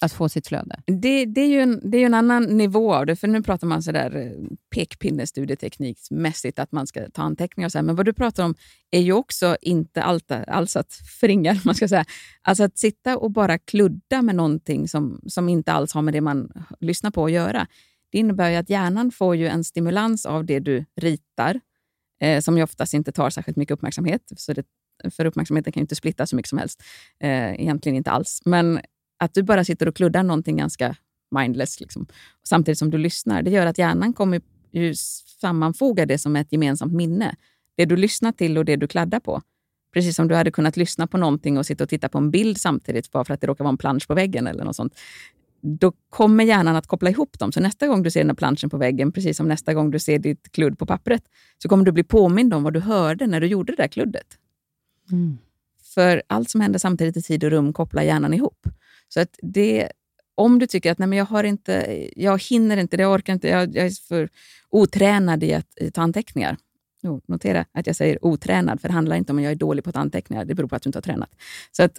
att 0.00 0.12
få 0.12 0.28
sitt 0.28 0.46
flöde? 0.46 0.82
Det, 0.86 1.24
det, 1.24 1.40
är 1.40 1.48
ju 1.48 1.60
en, 1.60 1.80
det 1.90 1.98
är 1.98 2.06
en 2.06 2.14
annan 2.14 2.42
nivå 2.42 2.94
av 2.94 3.06
det, 3.06 3.16
för 3.16 3.28
nu 3.28 3.42
pratar 3.42 3.66
man 3.66 3.82
sådär 3.82 4.16
eh, 4.16 4.56
pekpinne 4.74 5.26
studietekniksmässigt, 5.26 6.58
att 6.58 6.72
man 6.72 6.86
ska 6.86 7.10
ta 7.10 7.22
anteckningar 7.22 7.68
och 7.68 7.72
så 7.72 7.78
här. 7.78 7.82
Men 7.82 7.96
vad 7.96 8.06
du 8.06 8.12
pratar 8.12 8.44
om 8.44 8.54
är 8.90 9.00
ju 9.00 9.12
också 9.12 9.56
inte 9.62 10.02
allt, 10.02 10.30
alls 10.30 10.76
att 10.76 10.92
förringa, 11.20 11.60
man 11.64 11.74
ska 11.74 11.88
säga. 11.88 12.04
Alltså 12.42 12.64
att 12.64 12.78
sitta 12.78 13.18
och 13.18 13.30
bara 13.30 13.58
kludda 13.58 14.22
med 14.22 14.34
någonting 14.34 14.88
som, 14.88 15.20
som 15.26 15.48
inte 15.48 15.72
alls 15.72 15.92
har 15.92 16.02
med 16.02 16.14
det 16.14 16.20
man 16.20 16.52
lyssnar 16.80 17.10
på 17.10 17.24
att 17.24 17.32
göra 17.32 17.66
det 18.12 18.18
innebär 18.18 18.50
ju 18.50 18.56
att 18.56 18.70
hjärnan 18.70 19.10
får 19.10 19.36
ju 19.36 19.46
en 19.46 19.64
stimulans 19.64 20.26
av 20.26 20.44
det 20.44 20.58
du 20.58 20.84
ritar, 20.96 21.60
eh, 22.20 22.40
som 22.40 22.56
ju 22.56 22.62
oftast 22.62 22.94
inte 22.94 23.12
tar 23.12 23.30
särskilt 23.30 23.56
mycket 23.56 23.74
uppmärksamhet. 23.74 24.22
Så 24.36 24.52
det, 24.52 24.66
för 25.10 25.24
uppmärksamheten 25.24 25.72
kan 25.72 25.80
ju 25.80 25.84
inte 25.84 25.96
splitta 25.96 26.26
så 26.26 26.36
mycket 26.36 26.48
som 26.48 26.58
helst. 26.58 26.82
Eh, 27.20 27.60
egentligen 27.60 27.96
inte 27.96 28.10
alls. 28.10 28.42
Men 28.44 28.80
att 29.18 29.34
du 29.34 29.42
bara 29.42 29.64
sitter 29.64 29.88
och 29.88 29.96
kluddar 29.96 30.22
någonting 30.22 30.56
ganska 30.56 30.96
mindless, 31.30 31.80
liksom, 31.80 32.06
samtidigt 32.44 32.78
som 32.78 32.90
du 32.90 32.98
lyssnar, 32.98 33.42
det 33.42 33.50
gör 33.50 33.66
att 33.66 33.78
hjärnan 33.78 34.12
kommer 34.12 34.40
ju 34.72 34.94
sammanfoga 35.40 36.06
det 36.06 36.18
som 36.18 36.36
ett 36.36 36.52
gemensamt 36.52 36.92
minne. 36.92 37.36
Det 37.76 37.84
du 37.84 37.96
lyssnar 37.96 38.32
till 38.32 38.58
och 38.58 38.64
det 38.64 38.76
du 38.76 38.86
kladdar 38.88 39.20
på. 39.20 39.42
Precis 39.92 40.16
som 40.16 40.28
du 40.28 40.34
hade 40.34 40.50
kunnat 40.50 40.76
lyssna 40.76 41.06
på 41.06 41.18
någonting 41.18 41.58
och 41.58 41.66
sitta 41.66 41.84
och 41.84 41.90
titta 41.90 42.08
på 42.08 42.18
en 42.18 42.30
bild 42.30 42.58
samtidigt 42.60 43.12
bara 43.12 43.24
för 43.24 43.34
att 43.34 43.40
det 43.40 43.46
råkar 43.46 43.64
vara 43.64 43.72
en 43.72 43.78
plansch 43.78 44.08
på 44.08 44.14
väggen 44.14 44.46
eller 44.46 44.64
något 44.64 44.76
sånt 44.76 44.94
då 45.66 45.92
kommer 46.10 46.44
hjärnan 46.44 46.76
att 46.76 46.86
koppla 46.86 47.10
ihop 47.10 47.38
dem. 47.38 47.52
Så 47.52 47.60
nästa 47.60 47.86
gång 47.86 48.02
du 48.02 48.10
ser 48.10 48.20
den 48.20 48.30
här 48.30 48.34
planschen 48.34 48.70
på 48.70 48.76
väggen, 48.76 49.12
precis 49.12 49.36
som 49.36 49.48
nästa 49.48 49.74
gång 49.74 49.90
du 49.90 49.98
ser 49.98 50.18
ditt 50.18 50.52
kludd 50.52 50.78
på 50.78 50.86
pappret, 50.86 51.22
så 51.62 51.68
kommer 51.68 51.84
du 51.84 51.92
bli 51.92 52.04
påmind 52.04 52.54
om 52.54 52.62
vad 52.62 52.72
du 52.72 52.80
hörde 52.80 53.26
när 53.26 53.40
du 53.40 53.46
gjorde 53.46 53.72
det 53.72 53.82
där 53.82 53.88
kluddet. 53.88 54.26
Mm. 55.12 55.38
För 55.94 56.22
allt 56.26 56.50
som 56.50 56.60
händer 56.60 56.78
samtidigt 56.78 57.16
i 57.16 57.22
tid 57.22 57.44
och 57.44 57.50
rum 57.50 57.72
kopplar 57.72 58.02
hjärnan 58.02 58.34
ihop. 58.34 58.66
Så 59.08 59.20
att 59.20 59.38
det, 59.42 59.88
om 60.34 60.58
du 60.58 60.66
tycker 60.66 60.92
att 60.92 60.98
nej 60.98 61.08
men 61.08 61.18
jag, 61.18 61.24
har 61.24 61.44
inte, 61.44 62.04
jag 62.16 62.42
hinner 62.42 62.76
inte, 62.76 62.96
jag 62.96 63.12
orkar 63.12 63.32
inte, 63.32 63.48
jag, 63.48 63.76
jag 63.76 63.86
är 63.86 64.06
för 64.08 64.28
otränad 64.70 65.44
i 65.44 65.54
att 65.54 65.78
ta 65.94 66.02
anteckningar. 66.02 66.56
Oh, 67.02 67.20
notera 67.26 67.64
att 67.72 67.86
jag 67.86 67.96
säger 67.96 68.24
otränad, 68.24 68.80
för 68.80 68.88
det 68.88 68.94
handlar 68.94 69.16
inte 69.16 69.32
om 69.32 69.38
att 69.38 69.44
jag 69.44 69.52
är 69.52 69.56
dålig 69.56 69.84
på 69.84 69.90
att 69.90 69.94
ta 69.94 70.00
anteckningar. 70.00 70.44
Det 70.44 70.54
beror 70.54 70.68
på 70.68 70.76
att 70.76 70.82
du 70.82 70.88
inte 70.88 70.96
har 70.96 71.02
tränat. 71.02 71.30
Så 71.72 71.82
att 71.82 71.98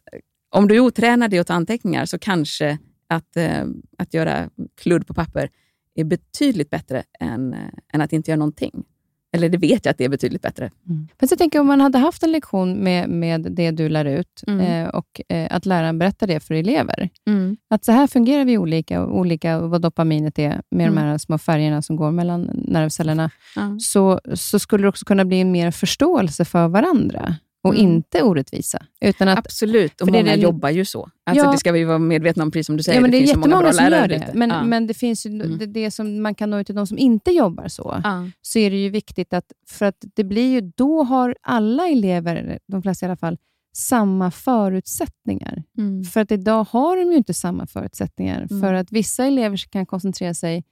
om 0.49 0.67
du 0.67 0.75
är 0.75 0.79
otränad 0.79 1.33
i 1.33 1.39
att 1.39 1.47
ta 1.47 1.53
anteckningar 1.53 2.05
så 2.05 2.19
kanske 2.19 2.77
att, 3.07 3.37
eh, 3.37 3.65
att 3.97 4.13
göra 4.13 4.49
kludd 4.75 5.07
på 5.07 5.13
papper 5.13 5.49
är 5.95 6.03
betydligt 6.03 6.69
bättre 6.69 7.03
än, 7.19 7.53
eh, 7.53 7.59
än 7.93 8.01
att 8.01 8.13
inte 8.13 8.31
göra 8.31 8.39
någonting. 8.39 8.85
Eller 9.31 9.49
det 9.49 9.57
vet 9.57 9.85
jag 9.85 9.91
att 9.91 9.97
det 9.97 10.05
är 10.05 10.09
betydligt 10.09 10.41
bättre. 10.41 10.71
Mm. 10.89 11.07
Fast 11.19 11.31
jag 11.31 11.39
tänker 11.39 11.59
om 11.59 11.67
man 11.67 11.81
hade 11.81 11.97
haft 11.97 12.23
en 12.23 12.31
lektion 12.31 12.73
med, 12.73 13.09
med 13.09 13.41
det 13.51 13.71
du 13.71 13.89
lär 13.89 14.05
ut 14.05 14.43
mm. 14.47 14.59
eh, 14.59 14.87
och 14.89 15.21
eh, 15.29 15.47
att 15.51 15.65
läraren 15.65 15.99
berättar 15.99 16.27
det 16.27 16.39
för 16.39 16.53
elever. 16.53 17.09
Mm. 17.27 17.57
Att 17.69 17.85
så 17.85 17.91
här 17.91 18.07
fungerar 18.07 18.45
vi 18.45 18.57
olika, 18.57 19.05
olika 19.05 19.59
vad 19.59 19.81
dopaminet 19.81 20.39
är 20.39 20.61
med 20.71 20.87
de 20.87 20.97
mm. 20.97 20.97
här 20.97 21.17
små 21.17 21.37
färgerna 21.37 21.81
som 21.81 21.95
går 21.95 22.11
mellan 22.11 22.49
nervcellerna. 22.53 23.31
Så, 23.79 24.19
så 24.33 24.59
skulle 24.59 24.83
det 24.83 24.89
också 24.89 25.05
kunna 25.05 25.25
bli 25.25 25.41
en 25.41 25.51
mer 25.51 25.71
förståelse 25.71 26.45
för 26.45 26.67
varandra 26.67 27.35
och 27.63 27.75
mm. 27.75 27.87
inte 27.87 28.23
orättvisa. 28.23 28.85
Utan 29.01 29.27
att, 29.27 29.39
Absolut, 29.39 30.01
och 30.01 30.07
många 30.07 30.23
det, 30.23 30.35
jobbar 30.35 30.69
ju 30.69 30.85
så. 30.85 31.09
Alltså, 31.23 31.45
ja, 31.45 31.51
det 31.51 31.57
ska 31.57 31.71
vi 31.71 31.83
vara 31.83 31.99
medvetna 31.99 32.43
om, 32.43 32.51
precis 32.51 32.65
som 32.65 32.77
du 32.77 32.83
säger. 32.83 32.97
Ja, 32.97 33.01
men 33.01 33.11
det, 33.11 33.17
det 33.17 33.23
är 33.23 33.27
jättemånga 33.27 33.73
som 33.73 33.85
gör 33.85 34.07
det. 34.07 34.31
Men, 34.33 34.49
ja. 34.49 34.63
men 34.63 34.87
det 34.87 34.93
finns 34.93 35.25
ju, 35.25 35.29
mm. 35.29 35.57
det, 35.57 35.65
det, 35.65 35.91
som 35.91 36.21
man 36.21 36.35
kan 36.35 36.49
nå 36.49 36.59
ut 36.59 36.65
till 36.65 36.75
de 36.75 36.87
som 36.87 36.97
inte 36.97 37.31
jobbar 37.31 37.67
så, 37.67 38.01
ja. 38.03 38.29
så 38.41 38.59
är 38.59 38.71
det 38.71 38.77
ju 38.77 38.89
viktigt 38.89 39.33
att, 39.33 39.51
för 39.67 39.85
att 39.85 40.05
det 40.15 40.23
blir 40.23 40.51
ju, 40.53 40.61
då 40.61 41.03
har 41.03 41.35
alla 41.41 41.87
elever, 41.87 42.59
de 42.67 42.81
flesta 42.81 43.05
i 43.05 43.09
alla 43.09 43.17
fall, 43.17 43.37
samma 43.75 44.31
förutsättningar. 44.31 45.63
Mm. 45.77 46.03
För 46.03 46.19
att 46.19 46.31
idag 46.31 46.67
har 46.69 46.97
de 46.97 47.11
ju 47.11 47.17
inte 47.17 47.33
samma 47.33 47.67
förutsättningar. 47.67 48.47
Mm. 48.49 48.61
För 48.61 48.73
att 48.73 48.91
vissa 48.91 49.25
elever 49.25 49.57
kan 49.57 49.85
koncentrera 49.85 50.33
sig 50.33 50.63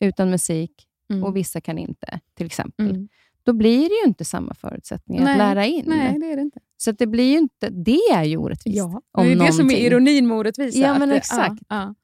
utan 0.00 0.30
musik 0.30 0.70
mm. 1.10 1.24
och 1.24 1.36
vissa 1.36 1.60
kan 1.60 1.78
inte, 1.78 2.20
till 2.36 2.46
exempel. 2.46 3.08
Då 3.44 3.52
blir 3.52 3.88
det 3.88 3.94
ju 4.04 4.08
inte 4.08 4.24
samma 4.24 4.54
förutsättningar 4.54 5.24
nej, 5.24 5.32
att 5.32 5.38
lära 5.38 5.66
in. 5.66 5.84
Nej, 5.86 6.18
det 6.18 6.26
är 6.32 6.36
det 6.36 6.42
inte. 6.42 6.60
Så 6.76 6.92
det 6.92 7.06
blir 7.06 7.32
ju 7.32 7.38
inte, 7.38 7.70
det 7.70 8.00
är 8.12 8.24
ju 8.24 8.36
orättvist. 8.36 8.76
Ja, 8.76 9.02
det 9.22 9.32
är 9.32 9.36
det 9.46 9.52
som 9.52 9.70
är 9.70 9.74
ironin 9.76 10.26
med 10.28 10.36
orättvisa. 10.36 10.78
Ja, 10.78 10.98
men 10.98 11.08
det, 11.08 11.16
exakt. 11.16 11.62
Ja, 11.68 11.76
ja. 11.76 11.94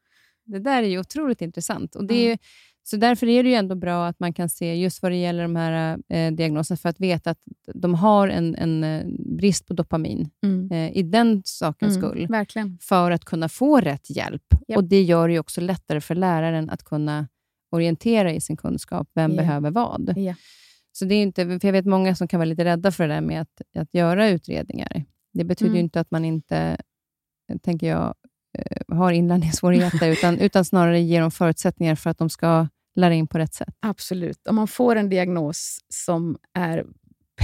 Det 0.45 0.59
där 0.59 0.83
är 0.83 0.87
ju 0.89 0.99
otroligt 0.99 1.43
intressant. 1.43 1.97
Och 1.97 2.05
det 2.05 2.15
är 2.15 2.31
ju, 2.31 2.37
Så 2.83 2.97
därför 2.97 3.27
är 3.29 3.43
det 3.43 3.49
ju 3.49 3.55
ändå 3.55 3.75
bra 3.75 4.07
att 4.07 4.21
man 4.21 4.33
kan 4.33 4.49
se, 4.49 4.75
just 4.75 5.03
vad 5.03 5.13
det 5.13 5.17
gäller 5.17 5.43
de 5.43 5.57
här 5.57 5.99
eh, 6.09 6.33
diagnoserna, 6.33 6.77
för 6.77 6.89
att 6.89 7.01
veta 7.01 7.31
att 7.31 7.39
de 7.75 7.95
har 7.95 8.29
en, 8.29 8.55
en 8.55 8.85
eh, 8.85 9.05
brist 9.37 9.67
på 9.67 9.75
dopamin 9.75 10.31
Mm. 10.43 10.71
eh, 10.73 10.97
i 10.97 11.03
den 11.03 11.43
sakens 11.45 11.97
Mm, 11.97 12.11
skull, 12.11 12.27
Verkligen. 12.29 12.79
för 12.81 13.11
att 13.11 13.25
kunna 13.25 13.49
få 13.49 13.81
rätt 13.81 14.11
hjälp. 14.11 14.43
Japp. 14.69 14.77
Och 14.77 14.85
Det 14.85 15.03
gör 15.03 15.29
det 15.29 15.33
ju 15.35 15.41
också 15.41 15.61
lättare 15.61 16.01
för 16.01 16.15
läraren 16.15 16.71
att 16.71 16.85
kunna 16.85 17.29
orientera 17.73 18.33
i 18.33 18.41
sin 18.41 18.57
kunskap. 18.57 19.09
Vem 19.15 19.31
Ja. 19.31 19.37
behöver 19.37 19.71
vad? 19.71 20.13
Ja. 20.17 20.35
Så 21.01 21.07
det 21.07 21.15
är 21.15 21.23
inte, 21.23 21.47
för 21.47 21.67
Jag 21.67 21.73
vet 21.73 21.87
många 21.87 22.15
som 22.15 22.29
kan 22.29 22.41
vara 22.41 22.49
lite 22.49 22.65
rädda 22.65 22.91
för 22.93 23.09
det 23.09 23.15
där 23.15 23.21
med 23.21 23.41
att, 23.41 23.63
att 23.79 23.95
göra 23.95 24.29
utredningar. 24.29 25.05
Det 25.33 25.45
betyder 25.45 25.71
ju 25.71 25.77
Mm. 25.77 25.85
inte 25.85 26.01
att 26.01 26.11
man 26.11 26.25
inte, 26.25 26.77
tänker 27.63 27.87
jag, 27.89 28.15
eh, 28.59 28.97
har 28.97 29.13
inlärningssvårigheter, 29.13 30.09
utan, 30.13 30.39
utan 30.39 30.65
snarare 30.65 31.01
ger 31.01 31.21
dem 31.21 31.31
förutsättningar 31.31 31.95
för 31.95 32.11
att 32.11 32.19
de 32.19 32.31
ska 32.31 32.69
lära 32.97 33.15
in 33.15 33.27
på 33.27 33.39
rätt 33.39 33.55
sätt. 33.55 33.75
Absolut. 33.81 34.47
Om 34.47 34.57
man 34.57 34.69
får 34.69 34.97
en 34.97 35.09
diagnos 35.09 35.79
som 35.89 36.39
är 36.55 36.85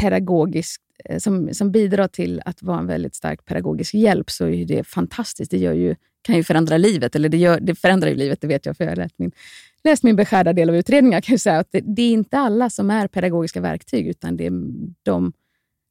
pedagogisk, 0.01 0.81
eh, 1.05 1.19
som, 1.19 1.55
som 1.55 1.73
bidrar 1.73 2.09
till 2.09 2.43
att 2.45 2.63
vara 2.63 2.79
en 2.79 2.87
väldigt 2.87 3.15
stark 3.15 3.45
pedagogisk 3.45 3.95
hjälp, 3.95 4.31
så 4.31 4.47
är 4.47 4.65
det 4.65 4.85
fantastiskt. 4.85 5.51
Det 5.51 5.59
gör 5.59 5.73
ju, 5.75 5.97
kan 6.27 6.37
ju 6.37 6.45
förändra 6.45 6.77
livet, 6.77 7.17
eller 7.17 7.29
det, 7.29 7.37
gör, 7.37 7.61
det 7.61 7.75
förändrar 7.75 8.09
ju 8.09 8.15
livet, 8.15 8.41
det 8.41 8.47
vet 8.47 8.67
jag, 8.67 8.77
för 8.77 8.85
jag 8.85 8.91
har 8.91 8.97
läst 8.97 9.15
min, 9.19 9.33
läst 9.85 10.03
min 10.03 10.17
beskärda 10.17 10.53
del 10.53 10.71
av 10.71 10.77
utredningar. 10.77 11.21
Kan 11.21 11.33
jag 11.33 11.41
säga, 11.41 11.59
att 11.59 11.73
det, 11.73 11.81
det 11.81 12.03
är 12.03 12.13
inte 12.13 12.39
alla 12.39 12.71
som 12.71 12.91
är 12.91 13.09
pedagogiska 13.09 13.61
verktyg, 13.61 14.07
utan 14.07 14.37
det 14.37 14.47
är 14.47 14.53
de, 15.03 15.33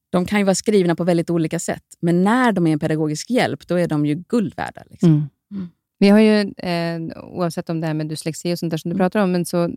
de 0.10 0.26
kan 0.26 0.40
ju 0.40 0.46
vara 0.46 0.56
skrivna 0.56 0.96
på 0.96 1.04
väldigt 1.04 1.30
olika 1.30 1.60
sätt. 1.60 1.84
Men 2.00 2.24
när 2.24 2.52
de 2.52 2.68
är 2.68 2.74
en 2.74 2.80
pedagogisk 2.80 3.30
hjälp, 3.30 3.68
då 3.68 3.80
är 3.80 3.88
de 3.88 4.06
ju 4.06 4.16
guld 4.16 4.54
värda. 4.58 4.84
Liksom. 4.90 5.30
Mm. 5.52 5.70
Vi 6.06 6.10
har 6.10 6.20
ju, 6.20 6.40
eh, 6.58 7.24
oavsett 7.24 7.70
om 7.70 7.82
det 7.82 7.88
här 7.88 7.94
med 7.94 8.08
dyslexi 8.08 8.54
och 8.54 8.60
sånt 8.60 8.72
där 8.72 8.78
som 8.78 8.90
du 8.90 8.94
Mm. 8.96 9.04
pratar 9.06 9.20
om, 9.20 9.32
men 9.32 9.46
så, 9.46 9.70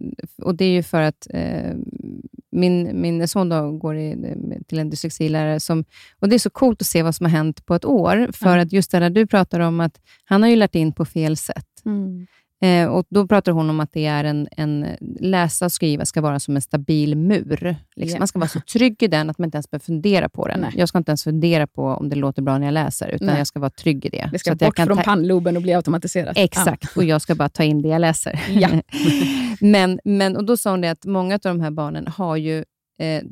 och 0.43 0.55
det 0.55 0.65
är 0.65 0.71
ju 0.73 0.83
för 0.83 1.01
att 1.03 1.27
eh, 1.31 1.75
min, 2.51 3.01
min 3.01 3.29
son 3.29 3.49
då 3.49 3.73
går 3.73 3.97
i, 3.97 4.17
till 4.69 4.79
en 4.79 4.91
dyslexilärare, 4.91 5.61
som, 5.61 5.85
och 6.19 6.29
det 6.29 6.35
är 6.35 6.39
så 6.39 6.51
coolt 6.51 6.81
att 6.83 6.87
se 6.87 7.03
vad 7.03 7.15
som 7.15 7.27
har 7.27 7.31
hänt 7.31 7.67
på 7.67 7.75
ett 7.75 7.85
år, 7.85 8.31
för 8.33 8.57
Ja. 8.57 8.63
att 8.63 8.73
just 8.73 8.91
det 8.91 8.99
där 8.99 9.11
du 9.11 9.27
pratar 9.27 9.61
om, 9.61 9.81
att 9.81 10.01
han 10.25 10.43
har 10.43 10.51
ju 10.51 10.57
lärt 10.57 10.75
in 10.75 10.93
på 10.93 11.05
fel 11.05 11.37
sätt. 11.37 11.67
Mm. 11.87 12.27
Eh, 12.61 12.87
och 12.89 13.07
Då 13.11 13.29
pratar 13.29 13.53
hon 13.53 13.71
om 13.71 13.81
att 13.81 13.93
det 13.93 14.07
är 14.07 14.25
en, 14.25 14.49
en 14.57 14.87
läsa 15.21 15.65
och 15.65 15.73
skriva 15.73 16.05
ska 16.05 16.21
vara 16.21 16.41
som 16.41 16.57
en 16.57 16.63
stabil 16.63 17.17
mur. 17.17 17.77
Liksom. 17.97 18.15
Ja. 18.17 18.19
Man 18.19 18.29
ska 18.29 18.39
vara 18.39 18.49
så 18.49 18.61
trygg 18.61 19.03
i 19.03 19.07
den 19.07 19.31
att 19.31 19.39
man 19.39 19.45
inte 19.47 19.57
ens 19.57 19.71
behöver 19.71 19.85
fundera 19.85 20.29
på 20.29 20.49
den. 20.49 20.61
Nej. 20.61 20.73
Jag 20.77 20.89
ska 20.89 20.99
inte 20.99 21.11
ens 21.11 21.25
fundera 21.25 21.67
på 21.67 21.83
om 21.85 22.09
det 22.09 22.17
låter 22.17 22.43
bra 22.43 22.59
när 22.59 22.67
jag 22.67 22.73
läser, 22.73 23.09
utan 23.09 23.27
Nej. 23.27 23.39
jag 23.39 23.47
ska 23.47 23.61
vara 23.61 23.71
trygg 23.71 24.05
i 24.07 24.09
det. 24.09 24.29
Det 24.33 24.39
Så 24.39 24.39
ska 24.39 24.51
jag 24.51 24.59
bort 24.59 24.77
från 24.79 24.97
ta- 24.97 25.03
pannloben 25.03 25.57
och 25.57 25.63
bli 25.63 25.75
automatiserat. 25.75 26.39
Exakt, 26.39 26.97
och 26.97 27.05
jag 27.05 27.23
ska 27.23 27.35
bara 27.35 27.49
ta 27.49 27.63
in 27.65 27.83
det 27.83 27.89
jag 27.89 28.01
läser. 28.01 28.41
Ja. 28.51 28.69
men, 29.61 30.01
men, 30.05 30.37
och 30.37 30.45
Då 30.45 30.57
sa 30.57 30.71
hon 30.71 30.81
det 30.81 30.91
att 30.91 31.05
många 31.05 31.35
av 31.35 31.41
de 31.41 31.61
här 31.61 31.71
barnen 31.71 32.07
har 32.07 32.37
ju 32.37 32.59
eh, 33.01 33.23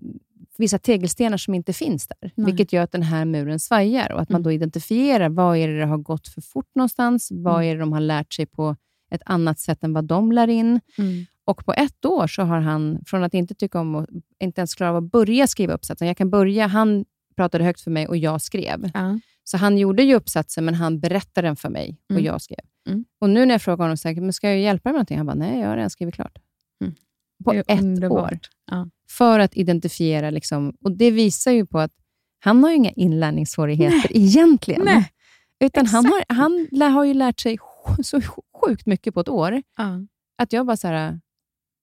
vissa 0.59 0.79
tegelstenar 0.79 1.37
som 1.37 1.55
inte 1.55 1.73
finns 1.73 2.07
där, 2.09 2.31
Nej. 2.35 2.47
vilket 2.47 2.73
gör 2.73 2.83
att 2.83 2.93
den 2.93 3.03
här 3.03 3.25
muren 3.25 3.61
svajar 3.61 4.13
och 4.13 4.21
att 4.21 4.29
man 4.29 4.37
Mm. 4.41 4.43
då 4.45 4.53
identifierar 4.53 5.29
vad 5.29 5.57
är 5.57 5.69
det 5.69 5.79
det 5.79 5.87
har 5.87 5.99
gått 5.99 6.29
för 6.29 6.41
fort 6.41 6.71
någonstans, 6.75 7.29
vad 7.33 7.55
Mm. 7.55 7.69
är 7.71 7.75
det 7.75 7.81
de 7.81 7.93
har 7.93 8.01
lärt 8.01 8.33
sig 8.33 8.47
på 8.47 8.77
ett 9.11 9.23
annat 9.27 9.59
sätt 9.59 9.85
än 9.85 9.93
vad 9.93 10.05
de 10.05 10.33
lär 10.33 10.49
in. 10.49 10.81
Mm. 10.99 11.27
Och 11.45 11.65
på 11.65 11.73
ett 11.73 12.05
år 12.05 12.27
så 12.27 12.43
har 12.43 12.61
han, 12.61 12.99
från 13.07 13.25
att 13.25 13.35
inte 13.35 13.55
tycka 13.55 13.81
om 13.81 13.95
att 13.95 14.09
inte 14.41 14.61
ens 14.61 14.75
klara 14.75 14.91
av 14.91 14.97
att 14.97 15.11
börja 15.11 15.47
skriva 15.47 15.75
uppsatsen, 15.75 16.09
jag 16.09 16.17
kan 16.17 16.31
börja, 16.31 16.67
han 16.67 17.05
pratade 17.37 17.65
högt 17.65 17.81
för 17.81 17.91
mig 17.91 18.09
och 18.09 18.17
jag 18.17 18.41
skrev. 18.43 18.91
Ja. 18.95 19.19
Så 19.45 19.57
han 19.57 19.79
gjorde 19.79 20.03
ju 20.03 20.15
uppsatsen, 20.15 20.65
men 20.65 20.75
han 20.75 21.01
berättade 21.01 21.49
den 21.49 21.57
för 21.57 21.69
mig 21.69 21.99
och 22.05 22.11
Mm. 22.11 22.25
jag 22.25 22.43
skrev. 22.43 22.59
Mm. 22.89 23.05
Och 23.21 23.31
nu 23.31 23.47
när 23.47 23.55
jag 23.55 23.63
frågar 23.63 23.85
honom, 23.85 23.97
så 23.97 24.09
här, 24.09 24.15
men 24.21 24.33
ska 24.33 24.49
jag 24.49 24.59
hjälpa 24.59 24.89
dig 24.89 24.93
med 24.93 24.97
någonting? 24.99 25.17
Han 25.17 25.27
bara, 25.27 25.35
nej, 25.35 25.61
jag 25.61 25.69
har 25.69 25.77
redan 25.77 25.91
skrivit 25.91 26.15
klart. 26.15 26.39
Mm. 26.81 26.95
På 27.45 27.53
ett 27.53 27.81
underbart. 27.81 28.33
år. 28.33 28.39
Ja. 28.71 28.89
För 29.09 29.39
att 29.39 29.57
identifiera, 29.57 30.31
liksom, 30.31 30.77
och 30.81 30.97
det 30.97 31.11
visar 31.11 31.53
ju 31.53 31.67
på 31.67 31.79
att 31.79 31.93
han 32.41 32.65
har 32.65 32.71
inga 32.71 32.91
inlärningssvårigheter 32.91 34.17
egentligen. 34.17 34.83
Nej, 34.85 35.11
Utan 35.61 35.87
han 35.87 36.05
har, 36.07 36.19
exakt. 36.21 36.39
han 36.39 36.93
har 36.93 37.05
ju 37.05 37.15
lärt 37.15 37.41
sig 37.41 37.59
så 38.03 38.21
sjukt 38.67 38.87
mycket 38.87 39.15
på 39.15 39.21
ett 39.21 39.29
år, 39.29 39.63
Ja. 39.77 40.01
att 40.43 40.53
jag 40.53 40.67
bara 40.67 40.77
så 40.77 40.89
här, 40.89 41.21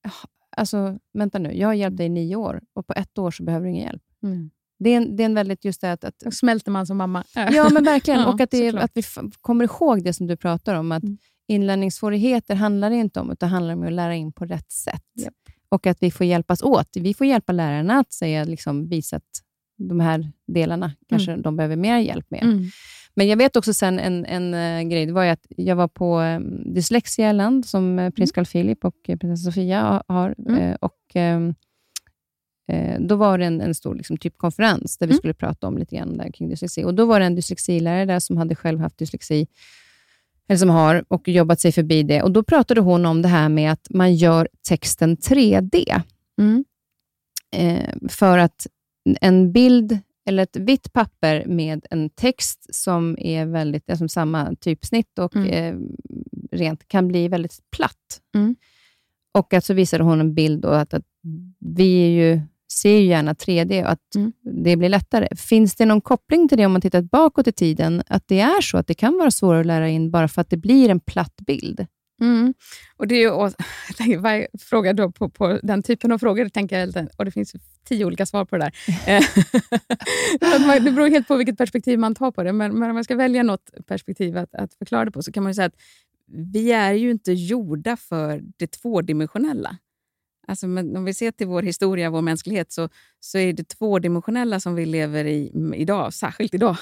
"Jaha, 0.02 0.12
alltså 0.56 0.98
vänta 1.18 1.38
nu, 1.38 1.52
jag 1.52 1.68
har 1.68 1.74
hjälpt 1.74 1.96
dig 1.96 2.06
i 2.06 2.08
nio 2.08 2.36
år 2.36 2.60
och 2.74 2.86
på 2.86 2.92
ett 2.96 3.18
år 3.18 3.30
så 3.30 3.42
behöver 3.44 3.64
du 3.66 3.70
ingen 3.72 3.86
hjälp. 3.86 4.02
Mm. 4.22 4.50
Det 4.78 4.90
är 4.90 4.96
en, 4.96 5.16
det 5.16 5.22
är 5.22 5.24
en 5.24 5.34
väldigt 5.34 5.64
just 5.64 5.80
det 5.80 5.92
att, 5.92 6.04
att 6.04 6.18
Då 6.24 6.30
smälter 6.30 6.70
man 6.70 6.86
som 6.86 6.96
mamma. 6.96 7.24
Ja, 7.34 7.68
men 7.72 7.84
verkligen. 7.84 8.20
Ja, 8.26 8.32
och 8.32 8.40
att, 8.40 8.50
det, 8.50 8.74
att 8.74 8.90
vi 8.94 9.02
kommer 9.40 9.64
ihåg 9.64 10.04
det 10.04 10.12
som 10.12 10.26
du 10.26 10.36
pratar 10.36 10.74
om, 10.74 10.92
att 10.92 11.02
Mm. 11.02 11.18
inlärningssvårigheter 11.48 12.54
handlar 12.54 12.90
det 12.90 12.96
inte 12.96 13.20
om, 13.20 13.30
utan 13.30 13.48
handlar 13.48 13.74
om 13.74 13.82
att 13.82 13.92
lära 13.92 14.14
in 14.14 14.32
på 14.32 14.44
rätt 14.44 14.72
sätt. 14.72 15.02
Japp. 15.14 15.34
Och 15.68 15.86
att 15.86 16.02
vi 16.02 16.10
får 16.10 16.26
hjälpas 16.26 16.62
åt. 16.62 16.88
Vi 16.96 17.14
får 17.14 17.26
hjälpa 17.26 17.52
lärarna 17.52 17.94
att 17.98 18.12
säga, 18.12 18.44
liksom, 18.44 18.88
visa 18.88 19.16
att 19.16 19.42
de 19.78 20.00
här 20.00 20.32
delarna 20.46 20.92
kanske 21.08 21.36
de 21.36 21.56
behöver 21.56 21.76
mer 21.76 21.98
hjälp 21.98 22.30
med. 22.30 22.42
Mm. 22.42 22.64
Men 23.16 23.28
jag 23.28 23.36
vet 23.36 23.56
också 23.56 23.74
sen 23.74 23.98
en, 23.98 24.24
en 24.26 24.54
eh, 24.54 24.88
grej, 24.90 25.06
det 25.06 25.12
var 25.12 25.24
att 25.26 25.46
jag 25.56 25.76
var 25.76 25.88
på 25.88 26.18
um, 26.20 26.72
Dyslexia 26.74 27.32
Land, 27.32 27.66
som 27.66 27.98
eh, 27.98 28.10
prins 28.10 28.32
Carl 28.32 28.44
Philip 28.46 28.84
och 28.84 28.96
eh, 29.08 29.16
prinsessa 29.18 29.50
Sofia 29.50 29.82
ha- 29.82 30.04
har. 30.14 30.34
Mm. 30.48 30.76
och 30.80 31.16
eh, 31.16 31.40
Då 33.00 33.16
var 33.16 33.38
det 33.38 33.44
en, 33.44 33.60
en 33.60 33.74
stor 33.74 33.94
liksom, 33.94 34.16
typ 34.16 34.38
konferens 34.38 34.98
där 34.98 35.06
vi 35.06 35.10
Mm. 35.12 35.18
skulle 35.18 35.34
prata 35.34 35.66
om 35.66 35.78
lite 35.78 35.96
grann 35.96 36.16
där 36.18 36.30
kring 36.32 36.48
dyslexi. 36.48 36.84
Och 36.84 36.94
Då 36.94 37.06
var 37.06 37.20
det 37.20 37.26
en 37.26 37.34
dyslexilärare 37.34 38.04
där 38.04 38.20
som 38.20 38.36
hade 38.36 38.54
själv 38.54 38.80
haft 38.80 38.98
dyslexi, 38.98 39.46
eller 40.48 40.58
som 40.58 40.68
har, 40.70 41.04
och 41.08 41.28
jobbat 41.28 41.60
sig 41.60 41.72
förbi 41.72 42.02
det. 42.02 42.22
Och 42.22 42.32
Då 42.32 42.42
pratade 42.42 42.80
hon 42.80 43.06
om 43.06 43.22
det 43.22 43.28
här 43.28 43.48
med 43.48 43.72
att 43.72 43.86
man 43.90 44.14
gör 44.14 44.48
texten 44.68 45.16
3D. 45.16 46.02
Mm. 46.40 46.64
För 48.08 48.38
att 48.38 48.66
en 49.20 49.52
bild 49.52 49.98
eller 50.26 50.42
ett 50.42 50.56
vitt 50.56 50.92
papper 50.92 51.46
med 51.46 51.86
en 51.90 52.10
text 52.10 52.74
som 52.74 53.16
är 53.18 53.46
väldigt, 53.46 53.90
alltså 53.90 54.08
samma 54.08 54.54
typsnitt 54.60 55.18
och 55.18 55.36
Mm. 55.36 55.48
eh, 55.50 55.74
rent 56.58 56.88
kan 56.88 57.08
bli 57.08 57.28
väldigt 57.28 57.58
platt. 57.76 58.20
Mm. 58.36 58.56
Och 59.38 59.54
att 59.54 59.64
så 59.64 59.74
visade 59.74 60.04
hon 60.04 60.20
en 60.20 60.34
bild 60.34 60.64
och 60.64 60.78
att, 60.80 60.94
att 60.94 61.04
vi 61.60 62.06
ju, 62.06 62.40
ser 62.72 62.98
ju 62.98 63.06
gärna 63.06 63.34
3D 63.34 63.84
och 63.84 63.90
att 63.90 64.14
Mm. 64.16 64.32
det 64.64 64.76
blir 64.76 64.88
lättare. 64.88 65.36
Finns 65.36 65.76
det 65.76 65.86
någon 65.86 66.00
koppling 66.00 66.48
till 66.48 66.58
det 66.58 66.66
om 66.66 66.72
man 66.72 66.80
tittar 66.80 67.02
bakåt 67.02 67.46
i 67.48 67.52
tiden, 67.52 68.02
att 68.06 68.28
det 68.28 68.40
är 68.40 68.60
så 68.60 68.76
att 68.78 68.86
det 68.86 68.94
kan 68.94 69.18
vara 69.18 69.30
svårare 69.30 69.60
att 69.60 69.66
lära 69.66 69.88
in 69.88 70.10
bara 70.10 70.28
för 70.28 70.40
att 70.40 70.50
det 70.50 70.56
blir 70.56 70.88
en 70.88 71.00
platt 71.00 71.36
bild? 71.46 71.86
Mm. 72.24 72.54
Och 72.96 73.08
det 73.08 73.14
är 73.14 73.20
ju, 73.20 73.30
och, 73.30 73.44
jag 73.88 73.96
tänker, 73.96 74.18
varje 74.18 74.48
fråga 74.58 74.92
då 74.92 75.10
på, 75.10 75.28
på 75.28 75.58
den 75.62 75.82
typen 75.82 76.12
av 76.12 76.18
frågor, 76.18 76.48
tänker 76.48 76.78
jag, 76.78 77.08
och 77.16 77.24
det 77.24 77.30
finns 77.30 77.52
tio 77.84 78.04
olika 78.04 78.26
svar 78.26 78.44
på 78.44 78.56
det 78.56 78.64
där. 78.64 78.74
Eh, 79.06 79.22
man- 80.66 80.84
det 80.84 80.90
beror 80.90 81.08
helt 81.08 81.28
på 81.28 81.36
vilket 81.36 81.58
perspektiv 81.58 81.98
man 81.98 82.14
tar 82.14 82.30
på 82.30 82.42
det, 82.42 82.52
men, 82.52 82.78
men 82.78 82.90
om 82.90 82.94
man 82.94 83.04
ska 83.04 83.16
välja 83.16 83.42
något 83.42 83.70
perspektiv 83.86 84.36
att, 84.38 84.54
att 84.54 84.74
förklara 84.74 85.04
det 85.04 85.10
på, 85.10 85.22
så 85.22 85.32
kan 85.32 85.42
man 85.42 85.50
ju 85.50 85.54
säga 85.54 85.66
att 85.66 85.80
vi 86.26 86.72
är 86.72 86.92
ju 86.92 87.10
inte 87.10 87.32
gjorda 87.32 87.96
för 87.96 88.42
det 88.56 88.66
tvådimensionella. 88.66 89.78
Alltså, 90.46 90.66
men 90.66 90.96
om 90.96 91.04
vi 91.04 91.14
ser 91.14 91.30
till 91.30 91.46
vår 91.46 91.62
historia, 91.62 92.10
vår 92.10 92.22
mänsklighet, 92.22 92.72
så, 92.72 92.88
så 93.20 93.38
är 93.38 93.52
det 93.52 93.68
tvådimensionella 93.68 94.60
som 94.60 94.74
vi 94.74 94.86
lever 94.86 95.24
i 95.24 95.52
idag, 95.74 96.14
särskilt 96.14 96.54
idag, 96.54 96.76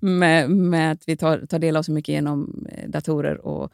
med, 0.00 0.50
med 0.50 0.92
att 0.92 1.02
vi 1.06 1.16
tar, 1.16 1.46
tar 1.46 1.58
del 1.58 1.76
av 1.76 1.82
så 1.82 1.92
mycket 1.92 2.12
genom 2.12 2.66
eh, 2.72 2.88
datorer 2.88 3.46
och, 3.46 3.72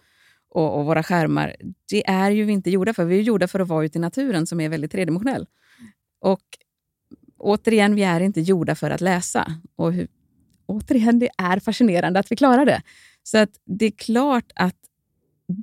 och, 0.50 0.78
och 0.78 0.84
våra 0.84 1.02
skärmar. 1.02 1.56
Det 1.90 2.08
är 2.08 2.30
ju 2.30 2.44
vi 2.44 2.52
inte 2.52 2.70
gjorda 2.70 2.94
för. 2.94 3.04
Vi 3.04 3.18
är 3.18 3.22
gjorda 3.22 3.48
för 3.48 3.60
att 3.60 3.68
vara 3.68 3.84
ute 3.84 3.98
i 3.98 4.00
naturen 4.00 4.46
som 4.46 4.60
är 4.60 4.68
väldigt 4.68 4.92
tredimensionell. 4.92 5.46
Och 6.20 6.42
återigen, 7.38 7.94
vi 7.94 8.02
är 8.02 8.20
inte 8.20 8.40
gjorda 8.40 8.74
för 8.74 8.90
att 8.90 9.00
läsa. 9.00 9.60
Och 9.76 9.92
hur, 9.92 10.08
återigen, 10.66 11.18
det 11.18 11.28
är 11.38 11.60
fascinerande 11.60 12.20
att 12.20 12.32
vi 12.32 12.36
klarar 12.36 12.66
det. 12.66 12.82
Så 13.22 13.38
att 13.38 13.50
det 13.64 13.86
är 13.86 13.90
klart 13.90 14.52
att 14.54 14.76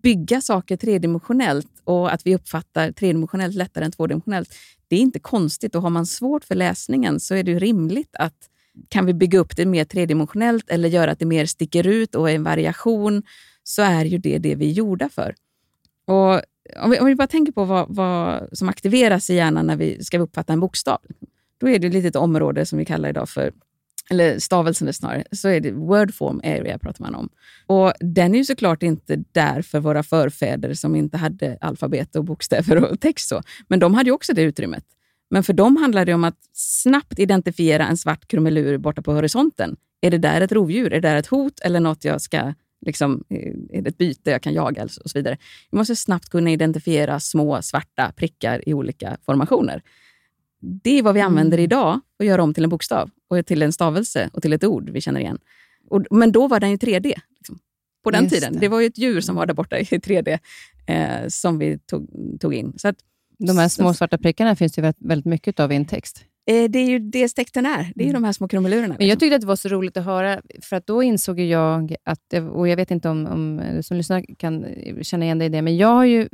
bygga 0.03 0.41
saker 0.41 0.77
tredimensionellt 0.77 1.81
och 1.83 2.13
att 2.13 2.25
vi 2.25 2.35
uppfattar 2.35 2.91
tredimensionellt 2.91 3.55
lättare 3.55 3.85
än 3.85 3.91
tvådimensionellt, 3.91 4.55
det 4.87 4.95
är 4.95 4.99
inte 4.99 5.19
konstigt. 5.19 5.75
Och 5.75 5.81
har 5.81 5.89
man 5.89 6.05
svårt 6.05 6.43
för 6.43 6.55
läsningen 6.55 7.19
så 7.19 7.35
är 7.35 7.43
det 7.43 7.51
ju 7.51 7.59
rimligt 7.59 8.15
att 8.15 8.49
kan 8.89 9.05
vi 9.05 9.13
bygga 9.13 9.39
upp 9.39 9.57
det 9.57 9.65
mer 9.65 9.85
tredimensionellt 9.85 10.69
eller 10.69 10.89
göra 10.89 11.11
att 11.11 11.19
det 11.19 11.25
mer 11.25 11.45
sticker 11.45 11.87
ut 11.87 12.15
och 12.15 12.29
är 12.29 12.35
en 12.35 12.43
variation, 12.43 13.23
så 13.67 13.81
är 13.81 14.05
ju 14.05 14.17
det 14.17 14.37
det 14.37 14.55
vi 14.55 14.69
är 14.69 14.73
gjorda 14.73 15.09
för. 15.09 15.35
Och 16.05 16.41
om, 16.83 16.91
vi, 16.91 16.99
om 16.99 17.05
vi 17.05 17.15
bara 17.15 17.27
tänker 17.27 17.51
på 17.51 17.65
vad, 17.65 17.85
vad 17.89 18.49
som 18.51 18.69
aktiveras 18.69 19.29
i 19.29 19.35
hjärnan 19.35 19.67
när 19.67 19.75
vi 19.75 20.03
ska 20.03 20.19
uppfatta 20.19 20.53
en 20.53 20.59
bokstav, 20.59 20.99
då 21.57 21.69
är 21.69 21.79
det 21.79 21.87
ett 21.87 21.93
litet 21.93 22.15
område 22.15 22.65
som 22.65 22.79
vi 22.79 22.85
kallar 22.85 23.09
idag 23.09 23.29
för 23.29 23.51
eller 24.09 24.39
stavelsen 24.39 24.87
är 24.87 24.91
snarare, 24.91 25.23
så 25.31 25.49
är 25.49 25.59
det 25.59 25.71
word 25.71 26.13
form 26.13 26.41
area 26.43 26.79
pratar 26.79 27.03
man 27.03 27.15
om. 27.15 27.29
Och 27.65 27.93
Den 27.99 28.33
är 28.33 28.37
ju 28.37 28.45
såklart 28.45 28.83
inte 28.83 29.23
där 29.31 29.61
för 29.61 29.79
våra 29.79 30.03
förfäder 30.03 30.73
som 30.73 30.95
inte 30.95 31.17
hade 31.17 31.57
alfabet 31.61 32.15
och 32.15 32.23
bokstäver 32.23 32.91
och 32.91 32.99
text. 32.99 33.29
Så. 33.29 33.41
Men 33.67 33.79
de 33.79 33.93
hade 33.93 34.09
ju 34.09 34.13
också 34.13 34.33
det 34.33 34.41
utrymmet. 34.41 34.83
Men 35.29 35.43
för 35.43 35.53
dem 35.53 35.77
handlar 35.77 36.05
det 36.05 36.13
om 36.13 36.23
att 36.23 36.37
snabbt 36.53 37.19
identifiera 37.19 37.87
en 37.87 37.97
svart 37.97 38.27
krumelur 38.27 38.77
borta 38.77 39.01
på 39.01 39.13
horisonten. 39.13 39.75
Är 40.01 40.11
det 40.11 40.17
där 40.17 40.41
ett 40.41 40.51
rovdjur? 40.51 40.93
Är 40.93 41.01
det 41.01 41.09
där 41.09 41.15
ett 41.15 41.27
hot 41.27 41.59
eller 41.59 41.79
något 41.79 42.05
jag 42.05 42.21
ska 42.21 42.53
Liksom, 42.85 43.23
är 43.69 43.81
det 43.81 43.89
ett 43.89 43.97
byte 43.97 44.31
jag 44.31 44.41
kan 44.41 44.53
jaga 44.53 44.83
och 44.83 45.09
så 45.09 45.19
vidare. 45.19 45.37
Vi 45.71 45.77
måste 45.77 45.95
snabbt 45.95 46.29
kunna 46.29 46.51
identifiera 46.51 47.19
små 47.19 47.61
svarta 47.61 48.11
prickar 48.15 48.69
i 48.69 48.73
olika 48.73 49.17
formationer. 49.25 49.81
Det 50.59 50.99
är 50.99 51.03
vad 51.03 51.13
vi 51.13 51.19
mm. 51.19 51.31
använder 51.31 51.57
idag 51.57 51.99
och 52.19 52.25
gör 52.25 52.39
om 52.39 52.53
till 52.53 52.63
en 52.63 52.69
bokstav, 52.69 53.09
och 53.27 53.45
till 53.45 53.61
en 53.61 53.73
stavelse 53.73 54.29
och 54.33 54.41
till 54.41 54.53
ett 54.53 54.63
ord 54.63 54.89
vi 54.89 55.01
känner 55.01 55.19
igen. 55.19 55.39
Och, 55.89 56.05
men 56.11 56.31
då 56.31 56.47
var 56.47 56.59
den 56.59 56.69
ju 56.69 56.77
3D. 56.77 57.13
Liksom, 57.37 57.59
på 58.03 58.11
den 58.11 58.23
Just 58.23 58.35
tiden. 58.35 58.53
Det. 58.53 58.59
det. 58.59 58.67
var 58.67 58.79
ju 58.79 58.87
ett 58.87 58.97
djur 58.97 59.21
som 59.21 59.35
var 59.35 59.45
där 59.45 59.53
borta 59.53 59.79
i 59.79 59.83
3D 59.83 60.39
eh, 60.87 61.27
som 61.27 61.59
vi 61.59 61.79
tog, 61.79 62.09
tog 62.39 62.53
in. 62.53 62.73
Så 62.77 62.87
att, 62.87 62.95
de 63.39 63.57
här 63.57 63.67
små 63.67 63.93
svarta 63.93 64.17
prickarna 64.17 64.55
finns 64.55 64.73
det 64.73 64.93
väldigt 64.97 65.25
mycket 65.25 65.59
av 65.59 65.71
i 65.71 65.75
en 65.75 65.85
text. 65.85 66.25
Eh, 66.49 66.69
det 66.69 66.79
är 66.79 66.89
ju 66.89 66.99
det 66.99 67.27
texten 67.27 67.65
är. 67.65 67.91
Det 67.95 68.03
är 68.03 68.09
mm. 68.09 68.13
de 68.13 68.23
här 68.23 68.33
små 68.33 68.47
krumelurerna. 68.47 68.87
Liksom. 68.87 69.07
jag 69.07 69.19
tyckte 69.19 69.35
att 69.35 69.41
det 69.41 69.47
var 69.47 69.55
så 69.55 69.69
roligt 69.69 69.97
att 69.97 70.05
höra, 70.05 70.41
för 70.61 70.75
att 70.75 70.87
då 70.87 71.03
insåg 71.03 71.39
jag 71.39 71.95
att, 72.03 72.33
och 72.51 72.67
jag 72.67 72.75
vet 72.75 72.91
inte 72.91 73.09
om, 73.09 73.27
om 73.27 73.61
du 73.75 73.83
som 73.83 73.97
lyssnar 73.97 74.35
kan 74.37 74.65
känna 75.01 75.25
igen 75.25 75.39
dig 75.39 75.45
i 75.45 75.49
det, 75.49 75.61
men 75.61 75.77
jag 75.77 75.87
har 75.87 76.05
ju, 76.05 76.29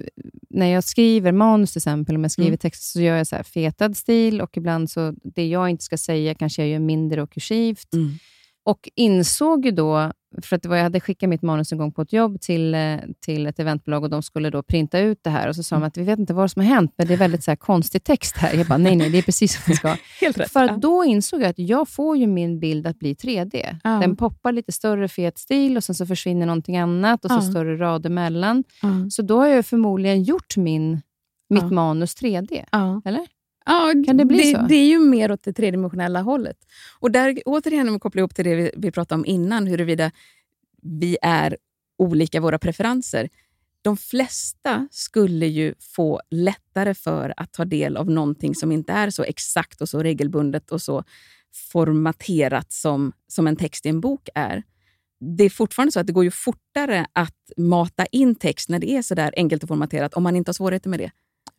när 0.50 0.66
jag 0.66 0.84
skriver 0.84 1.32
manus 1.32 1.72
till 1.72 1.80
exempel, 1.80 2.16
om 2.16 2.24
jag 2.24 2.32
skriver 2.32 2.50
mm. 2.50 2.58
texter, 2.58 2.84
så 2.84 3.02
gör 3.02 3.18
jag 3.18 3.28
så 3.28 3.44
fetad 3.44 3.94
stil 3.94 4.42
och 4.42 4.58
ibland 4.58 4.90
så, 4.90 5.14
det 5.24 5.48
jag 5.48 5.70
inte 5.70 5.84
ska 5.84 5.98
säga 5.98 6.36
kanske 6.36 6.62
jag 6.62 6.70
gör 6.70 6.80
mindre 6.80 7.22
och 7.22 7.32
kursivt. 7.32 7.94
Mm. 7.94 8.12
Och 8.66 8.90
insåg 8.96 9.66
ju 9.66 9.72
då, 9.72 10.12
för 10.42 10.56
att 10.56 10.66
var, 10.66 10.76
jag 10.76 10.84
hade 10.84 11.00
skickat 11.00 11.30
mitt 11.30 11.42
manus 11.42 11.72
en 11.72 11.78
gång 11.78 11.92
på 11.92 12.02
ett 12.02 12.14
jobb 12.14 12.42
till, 12.42 12.76
eh, 12.76 12.98
till 13.20 13.48
ett 13.48 13.60
eventbolag 13.60 14.04
och 14.04 14.10
de 14.10 14.24
skulle 14.24 14.50
då 14.50 14.64
printa 14.64 15.00
ut 15.00 15.20
det 15.24 15.30
här 15.30 15.50
och 15.50 15.56
så 15.56 15.64
sa 15.64 15.76
de 15.76 15.78
mm. 15.78 15.88
att 15.88 15.98
vi 15.98 16.04
vet 16.04 16.20
inte 16.20 16.34
vad 16.34 16.52
som 16.52 16.62
har 16.62 16.70
hänt, 16.70 16.94
men 16.98 17.08
det 17.08 17.14
är 17.14 17.18
väldigt 17.18 17.44
så 17.44 17.52
här 17.52 17.56
konstig 17.56 18.04
text 18.04 18.38
här. 18.38 18.54
Jag 18.58 18.68
bara, 18.68 18.78
nej, 18.78 18.96
nej, 18.96 19.10
det 19.10 19.18
är 19.18 19.22
precis 19.22 19.54
som 19.54 19.62
det 19.68 19.76
ska. 19.76 19.88
Helt 20.22 20.38
rätt. 20.38 20.52
För 20.52 20.64
att 20.64 20.82
då 20.82 21.04
insåg 21.06 21.42
jag 21.42 21.50
att 21.50 21.60
jag 21.60 21.90
får 21.90 22.18
ju 22.18 22.28
min 22.28 22.60
bild 22.60 22.88
att 22.88 23.00
bli 23.00 23.14
3D. 23.14 23.78
Ja. 23.84 23.90
Den 23.90 24.16
poppar 24.16 24.52
lite 24.52 24.72
större 24.72 25.08
fet 25.08 25.38
stil 25.38 25.78
och 25.78 25.84
sen 25.84 25.96
så 25.96 26.06
försvinner 26.06 26.46
någonting 26.46 26.78
annat 26.78 27.26
och 27.26 27.32
så 27.32 27.38
ja. 27.38 27.42
större 27.42 27.78
rader 27.78 28.10
emellan. 28.10 28.64
Ja. 28.82 28.90
Så 29.10 29.22
då 29.22 29.40
har 29.40 29.48
jag 29.48 29.66
förmodligen 29.66 30.24
gjort 30.24 30.58
min, 30.58 31.02
mitt 31.50 31.72
manus 31.72 32.16
3D. 32.16 32.66
Eller? 33.06 33.28
Ja, 33.66 33.94
kan 34.06 34.18
det 34.18 34.26
bli 34.26 34.52
det, 34.52 34.60
så? 34.60 34.66
Det 34.70 34.76
är 34.76 34.88
ju 34.88 35.00
mer 35.00 35.32
åt 35.32 35.44
det 35.44 35.54
tredimensionella 35.54 36.22
hållet. 36.22 36.58
Och 37.00 37.12
där, 37.12 37.42
återigen, 37.46 37.88
om 37.88 37.94
vi 37.94 38.00
kopplar 38.00 38.20
ihop 38.20 38.36
till 38.36 38.46
det 38.46 38.56
vi, 38.56 38.72
vi 38.78 38.92
pratade 38.92 39.20
om 39.20 39.26
innan, 39.26 39.68
huruvida 39.68 40.12
vi 40.82 41.18
är 41.22 41.58
olika 41.98 42.42
våra 42.42 42.60
preferenser. 42.60 43.30
De 43.82 43.98
flesta 43.98 44.88
skulle 44.92 45.48
ju 45.48 45.74
få 45.80 46.22
lättare 46.32 46.94
för 46.94 47.34
att 47.38 47.54
ta 47.54 47.66
del 47.66 47.98
av 47.98 48.10
någonting 48.10 48.56
som 48.56 48.72
inte 48.72 48.94
är 48.94 49.10
så 49.10 49.24
exakt 49.24 49.82
och 49.82 49.90
så 49.90 50.04
regelbundet 50.04 50.72
och 50.72 50.82
så 50.82 51.04
formaterat 51.72 52.72
som, 52.72 53.14
som 53.28 53.48
en 53.48 53.56
text 53.56 53.86
i 53.86 53.90
en 53.90 54.02
bok 54.02 54.30
är. 54.36 54.64
Det 55.38 55.44
är 55.44 55.50
fortfarande 55.50 55.92
så 55.92 56.00
att 56.00 56.08
det 56.08 56.14
går 56.14 56.24
ju 56.24 56.32
fortare 56.32 57.06
att 57.14 57.52
mata 57.58 58.06
in 58.06 58.36
text 58.36 58.70
när 58.70 58.80
det 58.80 58.92
är 58.92 59.02
så 59.02 59.16
där 59.16 59.34
enkelt 59.38 59.64
och 59.64 59.70
formaterat 59.70 60.14
om 60.14 60.24
man 60.24 60.36
inte 60.36 60.50
har 60.50 60.54
svårigheter 60.54 60.90
med 60.90 61.00
det. 61.00 61.12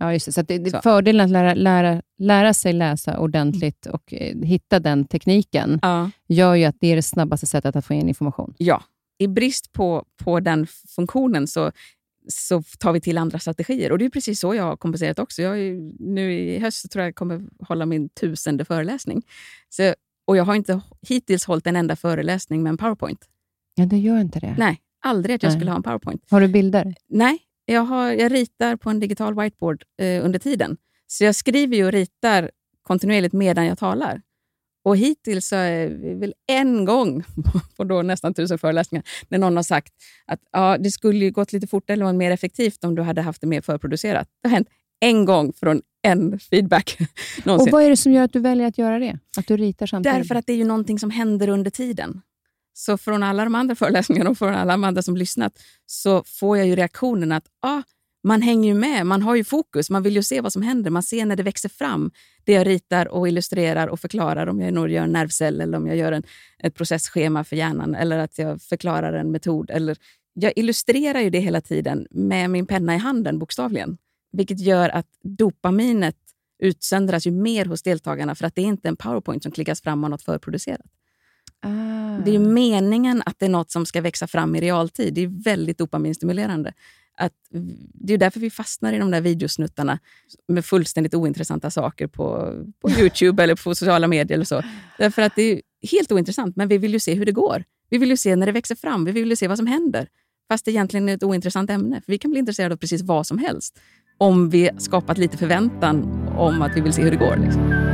Ja, 0.04 0.12
just 0.12 0.26
det. 0.26 0.32
Så 0.32 0.42
det, 0.42 0.70
så. 0.70 0.80
fördelen 0.82 1.24
att 1.24 1.30
lära, 1.30 1.54
lära, 1.54 2.02
lära 2.18 2.54
sig 2.54 2.72
läsa 2.72 3.18
ordentligt 3.18 3.86
och 3.86 4.14
eh, 4.14 4.36
hitta 4.42 4.80
den 4.80 5.04
tekniken 5.04 5.78
ja. 5.82 6.10
gör 6.28 6.54
ju 6.54 6.64
att 6.64 6.76
det 6.80 6.86
är 6.92 6.96
det 6.96 7.02
snabbaste 7.02 7.46
sättet 7.46 7.76
att 7.76 7.86
få 7.86 7.94
in 7.94 8.08
information. 8.08 8.54
Ja. 8.58 8.82
I 9.18 9.26
brist 9.26 9.72
på, 9.72 10.04
på 10.24 10.40
den 10.40 10.66
funktionen 10.66 11.46
så, 11.46 11.72
så 12.28 12.62
tar 12.78 12.92
vi 12.92 13.00
till 13.00 13.18
andra 13.18 13.38
strategier. 13.38 13.92
Och 13.92 13.98
Det 13.98 14.04
är 14.04 14.10
precis 14.10 14.40
så 14.40 14.54
jag 14.54 14.64
har 14.64 14.76
kompenserat 14.76 15.18
också. 15.18 15.42
Jag 15.42 15.60
är, 15.60 15.92
nu 15.98 16.32
I 16.32 16.58
höst 16.58 16.90
tror 16.90 17.02
jag 17.02 17.08
jag 17.08 17.14
kommer 17.14 17.42
hålla 17.68 17.86
min 17.86 18.08
tusende 18.08 18.64
föreläsning. 18.64 19.22
Så, 19.68 19.94
och 20.26 20.36
Jag 20.36 20.44
har 20.44 20.54
inte 20.54 20.80
hittills 21.08 21.44
hållit 21.44 21.66
en 21.66 21.76
enda 21.76 21.96
föreläsning 21.96 22.62
med 22.62 22.70
en 22.70 22.76
powerpoint. 22.76 23.20
Ja, 23.74 23.86
det 23.86 23.98
gör 23.98 24.20
inte 24.20 24.40
det. 24.40 24.54
Nej, 24.58 24.80
aldrig 25.00 25.34
att 25.34 25.42
jag 25.42 25.50
Nej. 25.50 25.58
skulle 25.58 25.70
ha 25.70 25.76
en 25.76 25.82
powerpoint. 25.82 26.22
Har 26.30 26.40
du 26.40 26.48
bilder? 26.48 26.94
Nej, 27.08 27.38
jag, 27.66 27.82
har, 27.82 28.12
jag 28.12 28.32
ritar 28.32 28.76
på 28.76 28.90
en 28.90 29.00
digital 29.00 29.40
whiteboard 29.40 29.84
eh, 30.00 30.24
under 30.24 30.38
tiden. 30.38 30.76
Så 31.06 31.24
jag 31.24 31.34
skriver 31.34 31.76
ju 31.76 31.86
och 31.86 31.92
ritar 31.92 32.50
kontinuerligt 32.82 33.32
medan 33.32 33.66
jag 33.66 33.78
talar. 33.78 34.22
Och 34.84 34.96
hittills 34.96 35.48
så 35.48 35.56
är 35.56 35.88
väl 36.20 36.34
en 36.46 36.84
gång 36.84 37.24
på 37.76 37.84
då 37.84 38.02
nästan 38.02 38.34
tusen 38.34 38.58
föreläsningar 38.58 39.04
när 39.28 39.38
någon 39.38 39.56
har 39.56 39.62
sagt 39.62 39.92
att 40.26 40.40
ja, 40.52 40.78
det 40.78 40.90
skulle 40.90 41.24
ju 41.24 41.30
gått 41.30 41.52
lite 41.52 41.66
fortare 41.66 41.94
eller 41.94 42.12
mer 42.12 42.30
effektivt 42.30 42.84
om 42.84 42.94
du 42.94 43.02
hade 43.02 43.22
haft 43.22 43.40
det 43.40 43.46
mer 43.46 43.60
förproducerat. 43.60 44.28
Det 44.42 44.48
har 44.48 44.54
hänt 44.54 44.68
en 45.00 45.24
gång 45.24 45.52
från 45.52 45.82
en 46.02 46.38
feedback. 46.38 46.98
Och 47.46 47.68
Vad 47.70 47.82
är 47.82 47.90
det 47.90 47.96
som 47.96 48.12
gör 48.12 48.22
att 48.22 48.32
du 48.32 48.40
väljer 48.40 48.66
att 48.66 48.78
göra 48.78 48.98
det? 48.98 49.18
Att 49.36 49.46
du 49.46 49.56
ritar 49.56 49.86
samtidigt? 49.86 50.18
Därför 50.18 50.34
att 50.34 50.46
det 50.46 50.52
är 50.52 50.56
ju 50.56 50.64
någonting 50.64 50.98
som 50.98 51.10
händer 51.10 51.48
under 51.48 51.70
tiden. 51.70 52.22
Så 52.74 52.98
från 52.98 53.22
alla 53.22 53.44
de 53.44 53.54
andra 53.54 53.74
föreläsningarna 53.74 54.30
och 54.30 54.38
från 54.38 54.54
alla 54.54 54.72
de 54.72 54.84
andra 54.84 55.02
som 55.02 55.16
lyssnat 55.16 55.58
så 55.86 56.24
får 56.26 56.58
jag 56.58 56.66
ju 56.66 56.76
reaktionen 56.76 57.32
att 57.32 57.44
ah, 57.60 57.82
man 58.24 58.42
hänger 58.42 58.68
ju 58.68 58.74
med, 58.74 59.06
man 59.06 59.22
har 59.22 59.34
ju 59.34 59.44
fokus, 59.44 59.90
man 59.90 60.02
vill 60.02 60.16
ju 60.16 60.22
se 60.22 60.40
vad 60.40 60.52
som 60.52 60.62
händer. 60.62 60.90
Man 60.90 61.02
ser 61.02 61.26
när 61.26 61.36
det 61.36 61.42
växer 61.42 61.68
fram, 61.68 62.10
det 62.44 62.52
jag 62.52 62.66
ritar 62.66 63.08
och 63.08 63.28
illustrerar 63.28 63.88
och 63.88 64.00
förklarar. 64.00 64.46
Om 64.46 64.60
jag 64.60 64.90
gör 64.90 65.02
en 65.02 65.12
nervcell 65.12 65.60
eller 65.60 65.78
om 65.78 65.86
jag 65.86 65.96
gör 65.96 66.12
en, 66.12 66.22
ett 66.58 66.74
processschema 66.74 67.44
för 67.44 67.56
hjärnan 67.56 67.94
eller 67.94 68.18
att 68.18 68.38
jag 68.38 68.62
förklarar 68.62 69.12
en 69.12 69.30
metod. 69.30 69.70
Eller, 69.70 69.96
jag 70.34 70.52
illustrerar 70.56 71.20
ju 71.20 71.30
det 71.30 71.38
hela 71.40 71.60
tiden 71.60 72.06
med 72.10 72.50
min 72.50 72.66
penna 72.66 72.94
i 72.94 72.98
handen, 72.98 73.38
bokstavligen. 73.38 73.98
Vilket 74.32 74.60
gör 74.60 74.88
att 74.88 75.08
dopaminet 75.22 76.16
utsöndras 76.62 77.26
ju 77.26 77.30
mer 77.30 77.64
hos 77.64 77.82
deltagarna 77.82 78.34
för 78.34 78.46
att 78.46 78.54
det 78.54 78.62
är 78.62 78.66
inte 78.66 78.88
en 78.88 78.96
powerpoint 78.96 79.42
som 79.42 79.52
klickas 79.52 79.82
fram 79.82 80.04
av 80.04 80.10
något 80.10 80.22
förproducerat. 80.22 80.86
Ah. 81.64 82.18
Det 82.24 82.34
är 82.34 82.38
meningen 82.38 83.22
att 83.26 83.38
det 83.38 83.46
är 83.46 83.50
något 83.50 83.70
som 83.70 83.86
ska 83.86 84.00
växa 84.00 84.26
fram 84.26 84.54
i 84.54 84.60
realtid. 84.60 85.14
Det 85.14 85.20
är 85.20 85.44
väldigt 85.44 85.78
dopaminstimulerande. 85.78 86.72
Att, 87.16 87.32
det 87.94 88.14
är 88.14 88.18
därför 88.18 88.40
vi 88.40 88.50
fastnar 88.50 88.92
i 88.92 88.98
de 88.98 89.10
där 89.10 89.20
videosnuttarna 89.20 89.98
med 90.48 90.64
fullständigt 90.64 91.14
ointressanta 91.14 91.70
saker 91.70 92.06
på, 92.06 92.54
på 92.80 92.90
Youtube 93.00 93.42
eller 93.42 93.54
på 93.54 93.74
sociala 93.74 94.06
medier. 94.06 94.34
eller 94.34 94.44
så. 94.44 94.62
Därför 94.98 95.22
att 95.22 95.36
det 95.36 95.42
är 95.42 95.60
helt 95.90 96.12
ointressant, 96.12 96.56
men 96.56 96.68
vi 96.68 96.78
vill 96.78 96.92
ju 96.92 97.00
se 97.00 97.14
hur 97.14 97.26
det 97.26 97.32
går. 97.32 97.64
Vi 97.90 97.98
vill 97.98 98.10
ju 98.10 98.16
se 98.16 98.36
när 98.36 98.46
det 98.46 98.52
växer 98.52 98.74
fram. 98.74 99.04
Vi 99.04 99.12
vill 99.12 99.30
ju 99.30 99.36
se 99.36 99.48
vad 99.48 99.58
som 99.58 99.66
händer. 99.66 100.08
Fast 100.48 100.64
det 100.64 100.70
egentligen 100.70 101.08
är 101.08 101.14
ett 101.14 101.22
ointressant 101.22 101.70
ämne. 101.70 102.00
För 102.00 102.12
Vi 102.12 102.18
kan 102.18 102.30
bli 102.30 102.40
intresserade 102.40 102.74
av 102.74 102.78
precis 102.78 103.02
vad 103.02 103.26
som 103.26 103.38
helst 103.38 103.78
om 104.18 104.50
vi 104.50 104.70
skapat 104.78 105.18
lite 105.18 105.36
förväntan 105.36 106.28
om 106.36 106.62
att 106.62 106.76
vi 106.76 106.80
vill 106.80 106.92
se 106.92 107.02
hur 107.02 107.10
det 107.10 107.16
går. 107.16 107.36
Liksom. 107.36 107.93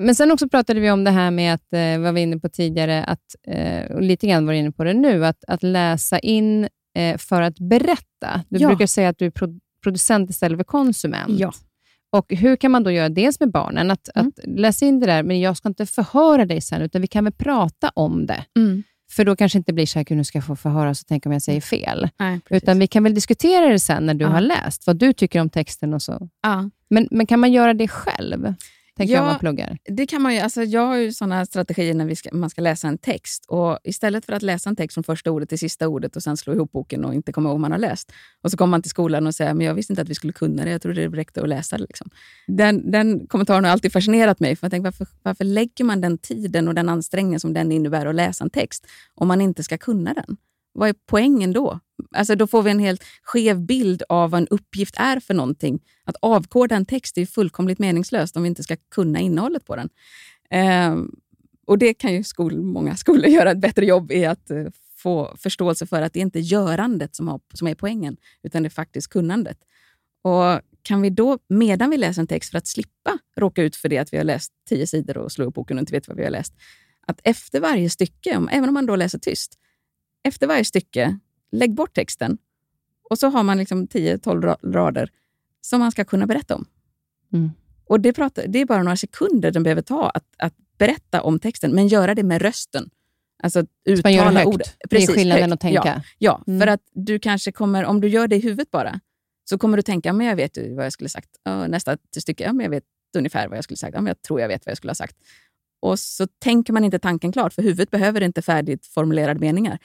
Men 0.00 0.14
sen 0.14 0.32
också 0.32 0.48
pratade 0.48 0.80
vi 0.80 0.90
om 0.90 1.04
det 1.04 1.10
här 1.10 1.30
med 1.30 1.54
att, 1.54 1.72
eh, 1.72 1.98
vad 1.98 2.14
vi 2.14 2.20
inne 2.20 2.38
på 2.38 2.48
tidigare, 2.48 3.04
att, 3.04 3.36
eh, 3.46 3.96
och 3.96 4.02
lite 4.02 4.26
grann 4.26 4.46
var 4.46 4.52
inne 4.52 4.72
på 4.72 4.84
det 4.84 4.94
nu, 4.94 5.26
att, 5.26 5.44
att 5.48 5.62
läsa 5.62 6.18
in 6.18 6.68
eh, 6.96 7.18
för 7.18 7.42
att 7.42 7.58
berätta. 7.58 8.44
Du 8.48 8.58
ja. 8.58 8.68
brukar 8.68 8.86
säga 8.86 9.08
att 9.08 9.18
du 9.18 9.26
är 9.26 9.30
pro 9.30 9.58
producent 9.82 10.30
istället 10.30 10.58
för 10.58 10.64
konsument. 10.64 11.38
Ja. 11.38 11.52
Och 12.12 12.32
Hur 12.32 12.56
kan 12.56 12.70
man 12.70 12.82
då 12.82 12.90
göra 12.90 13.08
dels 13.08 13.40
med 13.40 13.50
barnen, 13.50 13.90
att, 13.90 14.08
mm. 14.14 14.28
att 14.28 14.58
läsa 14.58 14.86
in 14.86 15.00
det 15.00 15.06
där, 15.06 15.22
men 15.22 15.40
jag 15.40 15.56
ska 15.56 15.68
inte 15.68 15.86
förhöra 15.86 16.44
dig 16.44 16.60
sen, 16.60 16.82
utan 16.82 17.00
vi 17.00 17.06
kan 17.06 17.24
väl 17.24 17.32
prata 17.32 17.90
om 17.94 18.26
det. 18.26 18.44
Mm. 18.56 18.82
För 19.10 19.24
då 19.24 19.36
kanske 19.36 19.58
inte 19.58 19.72
blir 19.72 19.86
så 19.86 19.98
här, 19.98 20.06
nu 20.14 20.24
ska 20.24 20.38
jag 20.38 20.46
få 20.46 20.56
förhöra 20.56 20.94
så 20.94 21.04
tänk 21.08 21.26
om 21.26 21.32
jag 21.32 21.42
säger 21.42 21.60
fel. 21.60 22.08
Nej, 22.18 22.40
Utan 22.50 22.78
vi 22.78 22.86
kan 22.86 23.02
väl 23.02 23.14
diskutera 23.14 23.68
det 23.68 23.78
sen 23.78 24.06
när 24.06 24.14
du 24.14 24.24
ja. 24.24 24.28
har 24.28 24.40
läst, 24.40 24.86
vad 24.86 24.96
du 24.96 25.12
tycker 25.12 25.40
om 25.40 25.50
texten 25.50 25.94
och 25.94 26.02
så. 26.02 26.28
Ja. 26.42 26.70
Men, 26.90 27.08
men 27.10 27.26
kan 27.26 27.40
man 27.40 27.52
göra 27.52 27.74
det 27.74 27.88
själv? 27.88 28.54
Tänker 29.00 29.14
ja, 29.14 29.20
jag, 29.20 29.26
man 29.26 29.38
pluggar? 29.38 29.78
Det 29.84 30.06
kan 30.06 30.22
man 30.22 30.34
ju. 30.34 30.40
Alltså, 30.40 30.62
jag 30.62 30.86
har 30.86 30.96
ju 30.96 31.12
såna 31.12 31.46
strategier 31.46 31.94
när 31.94 32.14
ska, 32.14 32.28
man 32.32 32.50
ska 32.50 32.62
läsa 32.62 32.88
en 32.88 32.98
text. 32.98 33.44
Och 33.48 33.78
Istället 33.84 34.24
för 34.26 34.32
att 34.32 34.42
läsa 34.42 34.70
en 34.70 34.76
text 34.76 34.94
från 34.94 35.04
första 35.04 35.30
ordet 35.30 35.48
till 35.48 35.58
sista 35.58 35.88
ordet 35.88 36.16
och 36.16 36.22
sen 36.22 36.36
slå 36.36 36.54
ihop 36.54 36.72
boken 36.72 37.04
och 37.04 37.14
inte 37.14 37.32
komma 37.32 37.48
ihåg 37.48 37.54
vad 37.54 37.60
man 37.60 37.72
har 37.72 37.78
läst. 37.78 38.12
Och 38.42 38.50
så 38.50 38.56
kommer 38.56 38.70
man 38.70 38.82
till 38.82 38.90
skolan 38.90 39.26
och 39.26 39.34
säger 39.34 39.54
men 39.54 39.66
jag 39.66 39.74
visste 39.74 39.92
inte 39.92 40.02
att 40.02 40.08
vi 40.08 40.14
skulle 40.14 40.32
kunna 40.32 40.64
det. 40.64 40.70
Jag 40.70 40.82
trodde 40.82 41.08
det 41.08 41.16
räckte 41.16 41.42
att 41.42 41.48
läsa 41.48 41.76
det. 41.76 41.82
Liksom. 41.82 42.10
Den, 42.46 42.90
den 42.90 43.26
kommentaren 43.26 43.64
har 43.64 43.72
alltid 43.72 43.92
fascinerat 43.92 44.40
mig. 44.40 44.56
För 44.56 44.64
jag 44.64 44.70
tänker, 44.70 44.84
varför, 44.84 45.06
varför 45.22 45.44
lägger 45.44 45.84
man 45.84 46.00
den 46.00 46.18
tiden 46.18 46.68
och 46.68 46.74
den 46.74 46.88
ansträngningen 46.88 47.40
som 47.40 47.52
den 47.52 47.72
innebär 47.72 48.06
att 48.06 48.14
läsa 48.14 48.44
en 48.44 48.50
text 48.50 48.86
om 49.14 49.28
man 49.28 49.40
inte 49.40 49.62
ska 49.62 49.78
kunna 49.78 50.14
den? 50.14 50.36
Vad 50.80 50.88
är 50.88 50.94
poängen 51.06 51.52
då? 51.52 51.80
Alltså 52.14 52.34
då 52.34 52.46
får 52.46 52.62
vi 52.62 52.70
en 52.70 52.78
helt 52.78 53.04
skev 53.22 53.60
bild 53.60 54.02
av 54.08 54.30
vad 54.30 54.40
en 54.40 54.48
uppgift 54.48 54.94
är 54.98 55.20
för 55.20 55.34
någonting. 55.34 55.80
Att 56.04 56.16
avkoda 56.22 56.76
en 56.76 56.86
text 56.86 57.18
är 57.18 57.26
fullkomligt 57.26 57.78
meningslöst 57.78 58.36
om 58.36 58.42
vi 58.42 58.48
inte 58.48 58.62
ska 58.62 58.76
kunna 58.90 59.20
innehållet 59.20 59.66
på 59.66 59.76
den. 59.76 59.88
Eh, 60.50 60.96
och 61.66 61.78
Det 61.78 61.94
kan 61.94 62.12
ju 62.12 62.24
skol, 62.24 62.62
många 62.62 62.96
skolor 62.96 63.26
göra 63.26 63.50
ett 63.50 63.60
bättre 63.60 63.86
jobb 63.86 64.12
i 64.12 64.24
att 64.24 64.50
eh, 64.50 64.64
få 64.96 65.36
förståelse 65.38 65.86
för 65.86 66.02
att 66.02 66.12
det 66.12 66.20
inte 66.20 66.38
är 66.38 66.40
görandet 66.40 67.16
som, 67.16 67.28
har, 67.28 67.40
som 67.54 67.66
är 67.66 67.74
poängen, 67.74 68.16
utan 68.42 68.62
det 68.62 68.66
är 68.66 68.70
faktiskt 68.70 69.08
kunnandet. 69.08 69.58
Och 70.22 70.60
kan 70.82 71.02
vi 71.02 71.10
då, 71.10 71.38
medan 71.48 71.90
vi 71.90 71.96
läser 71.96 72.20
en 72.20 72.26
text, 72.26 72.50
för 72.50 72.58
att 72.58 72.66
slippa 72.66 73.18
råka 73.36 73.62
ut 73.62 73.76
för 73.76 73.88
det 73.88 73.98
att 73.98 74.12
vi 74.12 74.16
har 74.16 74.24
läst 74.24 74.52
tio 74.68 74.86
sidor 74.86 75.18
och 75.18 75.32
slår 75.32 75.46
upp 75.46 75.54
boken 75.54 75.76
och 75.76 75.80
inte 75.80 75.92
vet 75.92 76.08
vad 76.08 76.16
vi 76.16 76.24
har 76.24 76.30
läst, 76.30 76.54
att 77.06 77.20
efter 77.24 77.60
varje 77.60 77.90
stycke, 77.90 78.30
även 78.50 78.68
om 78.68 78.74
man 78.74 78.86
då 78.86 78.96
läser 78.96 79.18
tyst, 79.18 79.56
efter 80.24 80.46
varje 80.46 80.64
stycke, 80.64 81.18
lägg 81.52 81.74
bort 81.74 81.94
texten 81.94 82.38
och 83.10 83.18
så 83.18 83.28
har 83.28 83.42
man 83.42 83.58
liksom 83.58 83.86
10-12 83.86 84.72
rader 84.72 85.10
som 85.60 85.80
man 85.80 85.92
ska 85.92 86.04
kunna 86.04 86.26
berätta 86.26 86.54
om. 86.54 86.66
Mm. 87.32 87.50
Och 87.84 88.00
det, 88.00 88.12
pratar, 88.12 88.46
det 88.48 88.58
är 88.58 88.64
bara 88.66 88.82
några 88.82 88.96
sekunder 88.96 89.50
den 89.50 89.62
behöver 89.62 89.82
ta 89.82 90.10
att, 90.10 90.24
att 90.38 90.54
berätta 90.78 91.22
om 91.22 91.38
texten, 91.38 91.74
men 91.74 91.88
göra 91.88 92.14
det 92.14 92.22
med 92.22 92.42
rösten. 92.42 92.90
Alltså 93.42 93.60
Så 93.62 94.00
man 94.04 94.12
gör 94.12 94.24
det 94.24 94.30
uttala 94.30 94.40
högt. 94.40 94.46
ord. 94.48 94.62
det 94.90 94.96
är 94.96 95.06
skillnaden 95.06 95.42
högt. 95.42 95.52
att 95.52 95.60
tänka. 95.60 96.02
Ja, 96.18 96.42
Mm. 96.46 96.60
för 96.60 96.66
att 96.66 96.80
du 96.92 97.18
kanske 97.18 97.52
kommer, 97.52 97.84
om 97.84 98.00
du 98.00 98.08
gör 98.08 98.28
det 98.28 98.36
i 98.36 98.40
huvudet 98.40 98.70
bara, 98.70 99.00
så 99.44 99.58
kommer 99.58 99.76
du 99.76 99.82
tänka, 99.82 100.12
men 100.12 100.26
jag 100.26 100.36
vet 100.36 100.56
ju 100.56 100.74
vad 100.74 100.84
jag 100.84 100.92
skulle 100.92 101.08
sagt. 101.08 101.28
Ja, 101.42 101.66
nästa 101.66 101.96
stycke, 102.16 102.44
ja, 102.44 102.52
men 102.52 102.64
jag 102.64 102.70
vet 102.70 102.84
ungefär 103.16 103.48
vad 103.48 103.56
jag 103.56 103.64
skulle 103.64 103.76
sagt. 103.76 103.94
Ja, 103.94 104.00
men 104.00 104.06
jag 104.06 104.22
tror 104.22 104.40
jag 104.40 104.48
vet 104.48 104.66
vad 104.66 104.70
jag 104.70 104.76
skulle 104.76 104.90
ha 104.90 104.94
sagt. 104.94 105.16
Och 105.80 105.98
så 105.98 106.26
tänker 106.26 106.72
man 106.72 106.84
inte 106.84 106.98
tanken 106.98 107.32
klart, 107.32 107.52
för 107.52 107.62
huvudet 107.62 107.90
behöver 107.90 108.20
inte 108.20 108.42
färdigt 108.42 108.86
formulerade 108.86 109.40
meningar. 109.40 109.78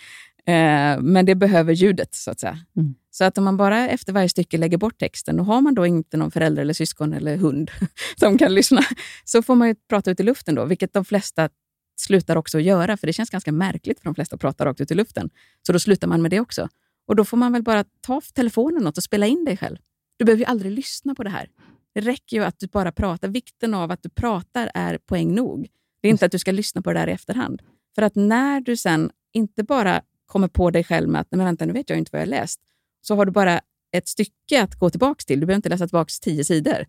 Eh, 0.47 1.01
men 1.01 1.25
det 1.25 1.35
behöver 1.35 1.73
ljudet, 1.73 2.15
så 2.15 2.31
att 2.31 2.39
säga. 2.39 2.59
Mm. 2.77 2.95
Så 3.11 3.23
att 3.23 3.37
om 3.37 3.43
man 3.43 3.57
bara 3.57 3.89
efter 3.89 4.13
varje 4.13 4.29
stycke 4.29 4.57
lägger 4.57 4.77
bort 4.77 4.97
texten, 4.97 5.39
och 5.39 5.45
har 5.45 5.61
man 5.61 5.75
då 5.75 5.85
inte 5.85 6.17
någon 6.17 6.31
förälder, 6.31 6.61
eller 6.61 6.73
syskon 6.73 7.13
eller 7.13 7.37
hund 7.37 7.71
som 8.19 8.37
kan 8.37 8.53
lyssna, 8.53 8.81
så 9.25 9.41
får 9.41 9.55
man 9.55 9.67
ju 9.67 9.75
prata 9.89 10.11
ut 10.11 10.19
i 10.19 10.23
luften 10.23 10.55
då, 10.55 10.65
vilket 10.65 10.93
de 10.93 11.05
flesta 11.05 11.49
slutar 11.97 12.35
också 12.35 12.57
att 12.57 12.63
göra, 12.63 12.97
för 12.97 13.07
det 13.07 13.13
känns 13.13 13.29
ganska 13.29 13.51
märkligt 13.51 13.99
för 13.99 14.05
de 14.05 14.15
flesta 14.15 14.35
att 14.35 14.41
prata 14.41 14.65
rakt 14.65 14.81
ut 14.81 14.91
i 14.91 14.95
luften. 14.95 15.29
Så 15.67 15.73
då 15.73 15.79
slutar 15.79 16.07
man 16.07 16.21
med 16.21 16.31
det 16.31 16.39
också. 16.39 16.69
Och 17.07 17.15
då 17.15 17.25
får 17.25 17.37
man 17.37 17.53
väl 17.53 17.63
bara 17.63 17.83
ta 18.01 18.21
telefonen 18.33 18.87
och 18.87 18.95
spela 18.95 19.25
in 19.25 19.45
dig 19.45 19.57
själv. 19.57 19.77
Du 20.17 20.25
behöver 20.25 20.39
ju 20.39 20.45
aldrig 20.45 20.71
lyssna 20.71 21.15
på 21.15 21.23
det 21.23 21.29
här. 21.29 21.49
Det 21.93 22.01
räcker 22.01 22.37
ju 22.37 22.43
att 22.43 22.59
du 22.59 22.67
bara 22.67 22.91
pratar. 22.91 23.27
Vikten 23.27 23.73
av 23.73 23.91
att 23.91 24.03
du 24.03 24.09
pratar 24.09 24.71
är 24.73 24.97
poäng 24.97 25.35
nog. 25.35 25.67
Det 26.05 26.09
är 26.09 26.11
inte 26.11 26.25
att 26.25 26.31
du 26.31 26.39
ska 26.39 26.51
lyssna 26.51 26.81
på 26.81 26.93
det 26.93 26.99
där 26.99 27.07
i 27.07 27.11
efterhand. 27.11 27.61
För 27.95 28.01
att 28.01 28.15
när 28.15 28.61
du 28.61 28.77
sen 28.77 29.11
inte 29.33 29.63
bara 29.63 30.01
kommer 30.25 30.47
på 30.47 30.71
dig 30.71 30.83
själv 30.83 31.09
med 31.09 31.21
att 31.21 31.27
Nej, 31.31 31.37
men 31.37 31.45
vänta, 31.45 31.65
nu 31.65 31.73
vet 31.73 31.89
jag 31.89 31.99
inte 31.99 32.09
vad 32.13 32.21
jag 32.21 32.27
läst, 32.27 32.59
så 33.01 33.15
har 33.15 33.25
du 33.25 33.31
bara 33.31 33.61
ett 33.91 34.07
stycke 34.07 34.61
att 34.61 34.75
gå 34.75 34.89
tillbaka 34.89 35.23
till. 35.27 35.39
Du 35.39 35.45
behöver 35.45 35.55
inte 35.55 35.69
läsa 35.69 35.87
tillbaka 35.87 36.09
tio 36.21 36.43
sidor. 36.43 36.77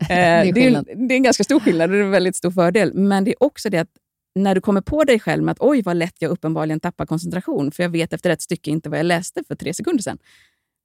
Eh, 0.00 0.06
det, 0.08 0.14
är 0.14 0.46
är 0.46 0.52
skillnad. 0.52 0.88
en, 0.88 1.08
det 1.08 1.14
är 1.14 1.16
en 1.16 1.22
ganska 1.22 1.44
stor 1.44 1.60
skillnad 1.60 1.90
och 1.90 1.96
det 1.96 2.02
är 2.02 2.04
en 2.04 2.10
väldigt 2.10 2.36
stor 2.36 2.50
fördel. 2.50 2.94
Men 2.94 3.24
det 3.24 3.30
är 3.30 3.42
också 3.42 3.70
det 3.70 3.78
att 3.78 3.90
när 4.34 4.54
du 4.54 4.60
kommer 4.60 4.80
på 4.80 5.04
dig 5.04 5.20
själv 5.20 5.42
med 5.42 5.52
att 5.52 5.60
oj 5.60 5.82
vad 5.82 5.96
lätt 5.96 6.16
jag 6.18 6.30
uppenbarligen 6.30 6.80
tappar 6.80 7.06
koncentration, 7.06 7.72
för 7.72 7.82
jag 7.82 7.90
vet 7.90 8.12
efter 8.12 8.30
ett 8.30 8.42
stycke 8.42 8.70
inte 8.70 8.88
vad 8.88 8.98
jag 8.98 9.06
läste 9.06 9.44
för 9.48 9.54
tre 9.54 9.74
sekunder 9.74 10.02
sedan. 10.02 10.18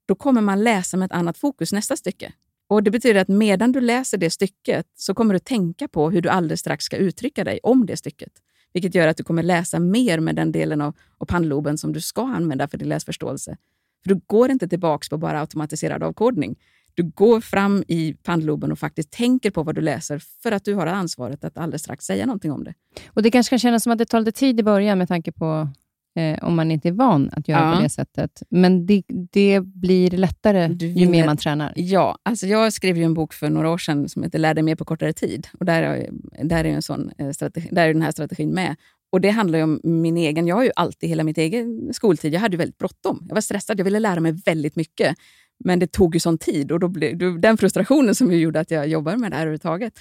Då 0.07 0.15
kommer 0.15 0.41
man 0.41 0.63
läsa 0.63 0.97
med 0.97 1.05
ett 1.05 1.11
annat 1.11 1.37
fokus 1.37 1.73
nästa 1.73 1.95
stycke. 1.95 2.33
Och 2.71 2.83
Det 2.83 2.91
betyder 2.91 3.21
att 3.21 3.27
medan 3.27 3.71
du 3.71 3.81
läser 3.81 4.17
det 4.17 4.29
stycket 4.29 4.85
så 4.95 5.13
kommer 5.13 5.33
du 5.33 5.39
tänka 5.39 5.87
på 5.87 6.11
hur 6.11 6.21
du 6.21 6.29
alldeles 6.29 6.59
strax 6.59 6.85
ska 6.85 6.97
uttrycka 6.97 7.43
dig 7.43 7.59
om 7.63 7.85
det 7.85 7.97
stycket. 7.97 8.31
Vilket 8.73 8.95
gör 8.95 9.07
att 9.07 9.17
du 9.17 9.23
kommer 9.23 9.43
läsa 9.43 9.79
mer 9.79 10.19
med 10.19 10.35
den 10.35 10.51
delen 10.51 10.81
av, 10.81 10.95
av 11.17 11.25
pannloben 11.25 11.77
som 11.77 11.93
du 11.93 12.01
ska 12.01 12.21
använda 12.21 12.67
för 12.67 12.77
din 12.77 12.89
läsförståelse. 12.89 13.57
För 14.03 14.09
du 14.09 14.21
går 14.27 14.51
inte 14.51 14.67
tillbaka 14.67 15.07
på 15.09 15.17
bara 15.17 15.39
automatiserad 15.39 16.03
avkodning. 16.03 16.55
Du 16.93 17.03
går 17.03 17.41
fram 17.41 17.83
i 17.87 18.13
pannloben 18.23 18.71
och 18.71 18.79
faktiskt 18.79 19.11
tänker 19.11 19.51
på 19.51 19.63
vad 19.63 19.75
du 19.75 19.81
läser 19.81 20.21
för 20.43 20.51
att 20.51 20.65
du 20.65 20.73
har 20.73 20.87
ansvaret 20.87 21.43
att 21.43 21.57
alldeles 21.57 21.81
strax 21.81 22.05
säga 22.05 22.25
någonting 22.25 22.51
om 22.51 22.63
det. 22.63 22.73
Och 23.07 23.23
Det 23.23 23.31
kanske 23.31 23.49
kan 23.49 23.59
kännas 23.59 23.83
som 23.83 23.91
att 23.91 23.97
det 23.97 24.05
tar 24.05 24.19
lite 24.19 24.31
tid 24.31 24.59
i 24.59 24.63
början 24.63 24.97
med 24.97 25.07
tanke 25.07 25.31
på 25.31 25.69
eh, 26.15 26.43
om 26.43 26.55
man 26.55 26.71
inte 26.71 26.87
är 26.87 26.91
van 26.91 27.29
att 27.33 27.47
göra 27.47 27.69
Ja. 27.69 27.75
på 27.75 27.81
det 27.83 27.89
sättet. 27.89 28.43
Men 28.49 28.85
det, 28.85 29.03
det 29.07 29.59
blir 29.61 30.11
lättare 30.11 30.67
Du 30.67 30.87
ju 30.87 31.09
mer 31.09 31.25
man 31.25 31.37
tränar. 31.37 31.73
Ja, 31.75 32.17
alltså 32.23 32.47
jag 32.47 32.73
skrev 32.73 32.97
ju 32.97 33.03
en 33.03 33.13
bok 33.13 33.33
för 33.33 33.49
några 33.49 33.69
år 33.69 33.77
sedan 33.77 34.09
som 34.09 34.23
heter 34.23 34.39
Lär 34.39 34.53
dig 34.53 34.63
mer 34.63 34.75
på 34.75 34.85
kortare 34.85 35.13
tid. 35.13 35.47
Och 35.59 35.65
där 35.65 35.83
är, 35.83 36.09
där 36.43 36.65
är, 36.65 36.69
en 36.69 36.81
sån 36.81 37.11
eh, 37.17 37.31
strategi, 37.31 37.69
där 37.71 37.87
är 37.87 37.93
den 37.93 38.01
här 38.01 38.11
strategin 38.11 38.49
med. 38.49 38.75
Och 39.11 39.21
Det 39.21 39.29
handlar 39.29 39.57
ju 39.59 39.63
om 39.63 39.79
min 39.83 40.17
egen... 40.17 40.47
Jag 40.47 40.55
har 40.55 40.63
ju 40.63 40.71
alltid 40.75 41.09
hela 41.09 41.23
mitt 41.23 41.37
egen 41.37 41.93
skoltid. 41.93 42.33
Jag 42.33 42.39
hade 42.39 42.53
ju 42.53 42.57
väldigt 42.57 42.77
bråttom. 42.77 43.25
Jag 43.27 43.35
var 43.35 43.41
stressad. 43.41 43.79
Jag 43.79 43.83
ville 43.85 43.99
lära 43.99 44.19
mig 44.19 44.31
väldigt 44.45 44.75
mycket. 44.75 45.17
Men 45.63 45.79
det 45.79 45.91
tog 45.91 46.15
ju 46.15 46.19
sån 46.19 46.37
tid 46.37 46.71
och 46.71 46.79
då 46.79 46.87
blev 46.87 47.39
den 47.41 47.57
frustrationen 47.57 48.15
som 48.15 48.33
gjorde 48.33 48.59
att 48.59 48.71
jag 48.71 48.87
jobbar 48.87 49.15
med 49.17 49.31
det 49.31 49.35
här 49.35 49.41
överhuvudtaget. 49.41 49.93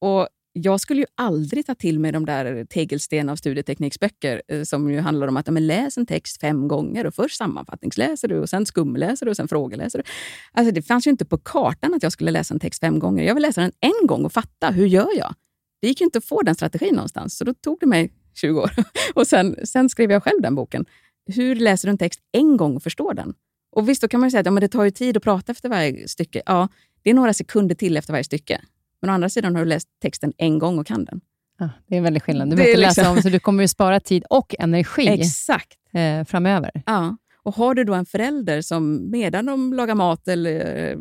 Och 0.00 0.28
jag 0.52 0.80
skulle 0.80 1.00
ju 1.00 1.06
aldrig 1.14 1.66
ta 1.66 1.74
till 1.74 1.98
mig 1.98 2.12
de 2.12 2.26
där 2.26 2.64
tegelsten 2.64 3.28
av 3.28 3.36
studietekniksböcker 3.36 4.42
eh, 4.48 4.62
som 4.62 4.90
ju 4.90 5.00
handlar 5.00 5.28
om 5.28 5.36
att 5.36 5.46
ja, 5.46 5.52
men 5.52 5.66
läs 5.66 5.98
en 5.98 6.06
text 6.06 6.40
fem 6.40 6.68
gånger 6.68 7.06
och 7.06 7.14
först 7.14 7.36
sammanfattningsläser 7.36 8.28
du 8.28 8.38
och 8.38 8.48
sen 8.48 8.66
skumläser 8.66 9.26
du 9.26 9.30
och 9.30 9.36
sen 9.36 9.48
frågeläser 9.48 9.98
du. 9.98 10.04
Alltså 10.52 10.74
det 10.74 10.82
fanns 10.82 11.06
ju 11.06 11.10
inte 11.10 11.24
på 11.24 11.38
kartan 11.38 11.94
att 11.94 12.02
jag 12.02 12.12
skulle 12.12 12.30
läsa 12.30 12.54
en 12.54 12.60
text 12.60 12.80
fem 12.80 12.98
gånger. 12.98 13.24
Jag 13.24 13.34
vill 13.34 13.42
läsa 13.42 13.60
den 13.60 13.72
en 13.80 14.06
gång 14.06 14.24
och 14.24 14.32
fatta, 14.32 14.70
hur 14.70 14.86
gör 14.86 15.18
jag? 15.18 15.34
Det 15.82 15.88
gick 15.88 16.00
ju 16.00 16.04
inte 16.04 16.18
att 16.18 16.24
få 16.24 16.42
den 16.42 16.54
strategin 16.54 16.94
någonstans, 16.94 17.38
så 17.38 17.44
då 17.44 17.54
tog 17.54 17.76
det 17.80 17.86
mig 17.86 18.12
20 18.34 18.60
år. 18.60 18.70
Och 19.14 19.26
sen, 19.26 19.56
sen 19.64 19.88
skrev 19.88 20.10
jag 20.10 20.22
själv 20.22 20.42
den 20.42 20.54
boken. 20.54 20.86
Hur 21.26 21.56
läser 21.56 21.88
du 21.88 21.90
en 21.90 21.98
text 21.98 22.20
en 22.32 22.56
gång 22.56 22.76
och 22.76 22.82
förstår 22.82 23.14
den? 23.14 23.34
Och 23.72 23.88
visst, 23.88 24.02
då 24.02 24.08
kan 24.08 24.20
man 24.20 24.26
ju 24.26 24.30
säga 24.30 24.40
att 24.40 24.46
ja, 24.46 24.52
men 24.52 24.60
det 24.60 24.68
tar 24.68 24.84
ju 24.84 24.90
tid 24.90 25.16
att 25.16 25.22
prata 25.22 25.52
efter 25.52 25.68
varje 25.68 26.08
stycke. 26.08 26.42
Ja, 26.46 26.68
det 27.02 27.10
är 27.10 27.14
några 27.14 27.32
sekunder 27.32 27.74
till 27.74 27.96
efter 27.96 28.12
varje 28.12 28.24
stycke. 28.24 28.60
Men 29.02 29.10
å 29.10 29.12
andra 29.12 29.28
sidan 29.28 29.54
har 29.56 29.64
du 29.64 29.68
läst 29.68 29.88
texten 30.02 30.32
en 30.36 30.58
gång 30.58 30.78
och 30.78 30.86
kan 30.86 31.04
den. 31.04 31.20
Ja, 31.58 31.70
det 31.86 31.94
är 31.94 31.98
en 31.98 32.04
väldig 32.04 32.22
skillnad. 32.22 32.50
Du 32.50 32.56
behöver 32.56 32.70
inte 32.72 32.80
läsa 32.80 33.00
liksom- 33.00 33.16
om, 33.16 33.22
så 33.22 33.28
du 33.28 33.40
kommer 33.40 33.62
ju 33.62 33.68
spara 33.68 34.00
tid 34.00 34.24
och 34.30 34.54
energi 34.58 35.08
Exakt. 35.20 35.78
eh, 35.92 36.24
framöver. 36.24 36.82
Ja. 36.86 37.16
Och 37.42 37.54
har 37.54 37.74
du 37.74 37.84
då 37.84 37.94
en 37.94 38.06
förälder 38.06 38.62
som 38.62 39.10
medan 39.10 39.46
de 39.46 39.72
lagar 39.74 39.94
mat 39.94 40.28
eller 40.28 40.88
eh, 40.90 40.98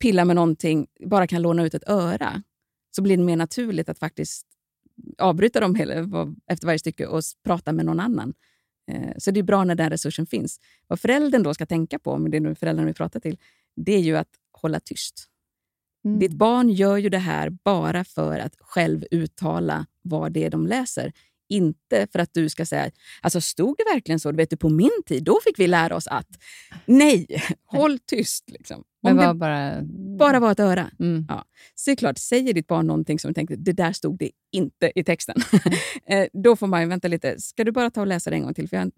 pillar 0.00 0.24
med 0.24 0.36
någonting 0.36 0.86
bara 1.06 1.26
kan 1.26 1.42
låna 1.42 1.64
ut 1.64 1.74
ett 1.74 1.88
öra, 1.88 2.42
så 2.96 3.02
blir 3.02 3.16
det 3.16 3.22
mer 3.22 3.36
naturligt 3.36 3.88
att 3.88 3.98
faktiskt 3.98 4.46
avbryta 5.18 5.60
dem 5.60 5.76
efter 6.50 6.66
varje 6.66 6.78
stycke 6.78 7.06
och 7.06 7.22
prata 7.44 7.72
med 7.72 7.86
någon 7.86 8.00
annan. 8.00 8.34
Eh, 8.90 9.12
Så 9.18 9.30
det 9.30 9.40
är 9.40 9.44
bra 9.44 9.64
när 9.64 9.74
den 9.74 9.90
resursen 9.90 10.26
finns. 10.26 10.60
Vad 10.86 11.00
föräldern 11.00 11.42
då 11.42 11.54
ska 11.54 11.66
tänka 11.66 11.98
på, 11.98 12.12
om 12.12 12.30
det 12.30 12.36
är 12.36 12.40
nu 12.40 12.54
föräldrarna 12.54 12.86
vi 12.86 12.94
pratar 12.94 13.20
till, 13.20 13.36
det 13.76 13.92
är 13.92 14.00
ju 14.00 14.16
att 14.16 14.28
hålla 14.52 14.80
tyst. 14.80 15.26
Mm. 16.08 16.18
Ditt 16.18 16.32
barn 16.32 16.70
gör 16.70 16.96
ju 16.96 17.08
det 17.08 17.18
här 17.18 17.50
bara 17.64 18.04
för 18.04 18.38
att 18.38 18.54
själv 18.60 19.04
uttala 19.10 19.86
vad 20.02 20.32
det 20.32 20.44
är 20.44 20.50
de 20.50 20.66
läser. 20.66 21.12
Inte 21.48 22.06
för 22.12 22.18
att 22.18 22.34
du 22.34 22.48
ska 22.48 22.66
säga, 22.66 22.90
alltså 23.20 23.40
stod 23.40 23.76
det 23.78 23.94
verkligen 23.94 24.20
så? 24.20 24.30
Du 24.30 24.36
vet, 24.36 24.50
du, 24.50 24.56
på 24.56 24.68
min 24.68 25.02
tid, 25.06 25.24
då 25.24 25.38
fick 25.44 25.58
vi 25.58 25.66
lära 25.66 25.96
oss 25.96 26.06
att... 26.06 26.28
Nej, 26.86 27.26
håll 27.64 27.98
tyst. 27.98 28.50
Liksom. 28.50 28.84
Men 29.02 29.16
var 29.16 29.34
bara... 29.34 29.82
bara 30.18 30.40
var 30.40 30.52
ett 30.52 30.60
öra. 30.60 30.90
Mm. 31.00 31.26
Så 31.74 31.90
är 31.90 31.92
det 31.92 31.96
klart, 31.96 32.18
säger 32.18 32.54
ditt 32.54 32.66
barn 32.66 32.86
någonting 32.86 33.18
som 33.18 33.28
du 33.30 33.34
tänkte, 33.34 33.56
det 33.56 33.72
där 33.72 33.92
stod 33.92 34.18
det 34.18 34.30
inte 34.52 34.92
i 34.94 35.04
texten. 35.04 35.36
Eh, 36.10 36.26
då 36.32 36.56
får 36.56 36.66
man 36.66 36.88
vänta 36.88 37.08
lite. 37.08 37.40
Ska 37.40 37.64
du 37.64 37.72
bara 37.72 37.90
ta 37.90 38.00
och 38.00 38.06
läsa 38.06 38.30
det 38.30 38.36
en 38.36 38.42
gång 38.42 38.54
till? 38.54 38.68
För 38.68 38.76
jag 38.76 38.90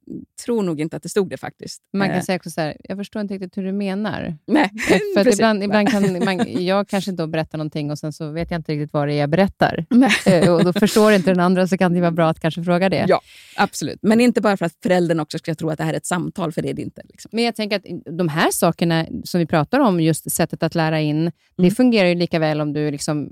tror 0.45 0.63
nog 0.63 0.81
inte 0.81 0.97
att 0.97 1.03
det 1.03 1.09
stod 1.09 1.31
det 1.31 1.37
faktiskt. 1.37 1.83
Man 1.93 2.09
kan 2.09 2.17
Eh, 2.17 2.23
säga 2.23 2.37
också 2.37 2.51
så 2.51 2.61
här, 2.61 2.77
jag 2.89 2.99
förstår 2.99 3.23
inte 3.23 3.35
riktigt 3.35 3.57
hur 3.57 3.65
du 3.65 3.73
menar. 3.73 4.37
Nej, 4.47 4.71
För 4.89 4.95
att 4.95 5.25
precis. 5.25 5.35
ibland, 5.35 5.63
ibland 5.63 5.91
kan 5.91 6.25
man, 6.25 6.65
jag 6.65 6.89
kanske 6.89 7.13
då 7.13 7.27
berättar 7.27 7.59
någonting 7.59 7.91
och 7.91 7.99
sen 7.99 8.13
så 8.13 8.31
vet 8.31 8.51
jag 8.51 8.59
inte 8.59 8.73
riktigt 8.73 8.93
vad 8.93 9.09
det 9.09 9.15
är 9.15 9.19
jag 9.19 9.31
berättar. 9.31 9.87
Nej. 9.91 10.11
Eh, 10.27 10.55
Och 10.55 10.65
då 10.65 10.73
förstår 10.73 11.13
inte 11.13 11.31
den 11.31 11.41
andra, 11.41 11.67
så 11.67 11.79
kan 11.79 11.95
det 11.95 12.01
vara 12.01 12.11
bra 12.11 12.29
att 12.29 12.41
kanske 12.41 12.65
fråga 12.65 12.89
det. 12.89 13.05
Ja, 13.09 13.21
absolut. 13.57 13.99
Men 14.03 14.21
inte 14.21 14.41
bara 14.41 14.57
för 14.57 14.67
att 14.67 14.77
föräldern 14.83 15.21
också 15.21 15.39
ska 15.39 15.55
tro 15.55 15.71
att 15.71 15.79
det 15.79 15.85
här 15.85 15.93
är 15.93 15.97
ett 15.97 16.07
samtal, 16.07 16.53
för 16.53 16.63
det 16.63 16.71
är 16.71 16.75
det 16.75 16.83
inte. 16.83 17.03
Liksom. 17.09 17.29
Men 17.33 17.45
jag 17.45 17.55
tänker 17.57 17.77
att 17.77 18.17
de 18.17 18.29
här 18.29 18.51
sakerna 18.51 19.07
som 19.25 19.39
vi 19.41 19.47
pratar 19.47 19.81
om, 19.81 19.90
just 20.01 20.31
sättet 20.33 20.63
att 20.63 20.75
lära 20.75 21.01
in, 21.01 21.25
det 21.57 21.63
Mm. 21.63 21.71
fungerar 21.75 22.09
ju 22.09 22.15
lika 22.15 22.39
väl 22.39 22.61
om 22.61 22.73
du 22.73 22.89
är 22.89 22.93
liksom 22.93 23.31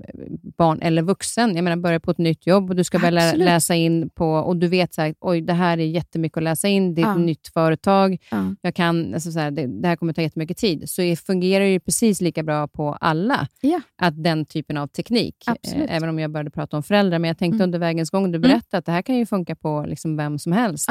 barn 0.57 0.81
eller 0.81 1.01
vuxen. 1.01 1.55
Jag 1.55 1.63
menar, 1.63 1.77
börjar 1.77 1.99
på 1.99 2.11
ett 2.11 2.17
nytt 2.17 2.47
jobb 2.47 2.69
och 2.69 2.75
du 2.75 2.83
ska 2.83 2.99
börja 2.99 3.21
Absolut. 3.23 3.45
läsa 3.45 3.75
in 3.75 4.09
på, 4.09 4.31
och 4.33 4.57
du 4.57 4.67
vet 4.67 4.93
så 4.93 5.01
här, 5.01 5.15
oj, 5.19 5.41
det 5.41 5.53
här 5.53 5.77
är 5.77 5.85
jättemycket 5.85 6.37
att 6.37 6.43
läsa 6.43 6.67
in, 6.67 6.95
det 6.95 7.01
är 7.01 7.03
ett 7.03 7.07
Ja. 7.07 7.15
nytt 7.17 7.47
företag, 7.47 8.17
Ja. 8.31 8.55
jag 8.61 8.75
kan, 8.75 9.13
alltså 9.13 9.31
så 9.31 9.39
här, 9.39 9.51
det, 9.51 9.81
det 9.81 9.87
här 9.87 9.95
kommer 9.95 10.13
ta 10.13 10.21
jättemycket 10.21 10.57
tid. 10.57 10.89
Så 10.89 11.01
det 11.01 11.15
fungerar 11.15 11.65
ju 11.65 11.79
precis 11.79 12.21
lika 12.21 12.43
bra 12.43 12.67
på 12.67 12.93
alla, 13.01 13.47
Ja. 13.61 13.81
att 14.01 14.23
den 14.23 14.45
typen 14.45 14.77
av 14.77 14.87
teknik, 14.87 15.35
Absolut. 15.45 15.89
eh, 15.89 15.95
även 15.95 16.09
om 16.09 16.19
jag 16.19 16.31
började 16.31 16.49
prata 16.51 16.77
om 16.77 16.83
föräldrar, 16.83 17.19
men 17.19 17.27
jag 17.27 17.37
tänkte 17.37 17.55
Mm. 17.55 17.63
under 17.63 17.79
vägens 17.79 18.09
gång, 18.09 18.31
du 18.31 18.39
berättade 18.39 18.77
att 18.77 18.85
det 18.85 18.91
här 18.91 19.01
kan 19.01 19.15
ju 19.15 19.25
funka 19.25 19.55
på 19.55 19.85
liksom 19.87 20.17
vem 20.17 20.39
som 20.39 20.51
helst. 20.51 20.89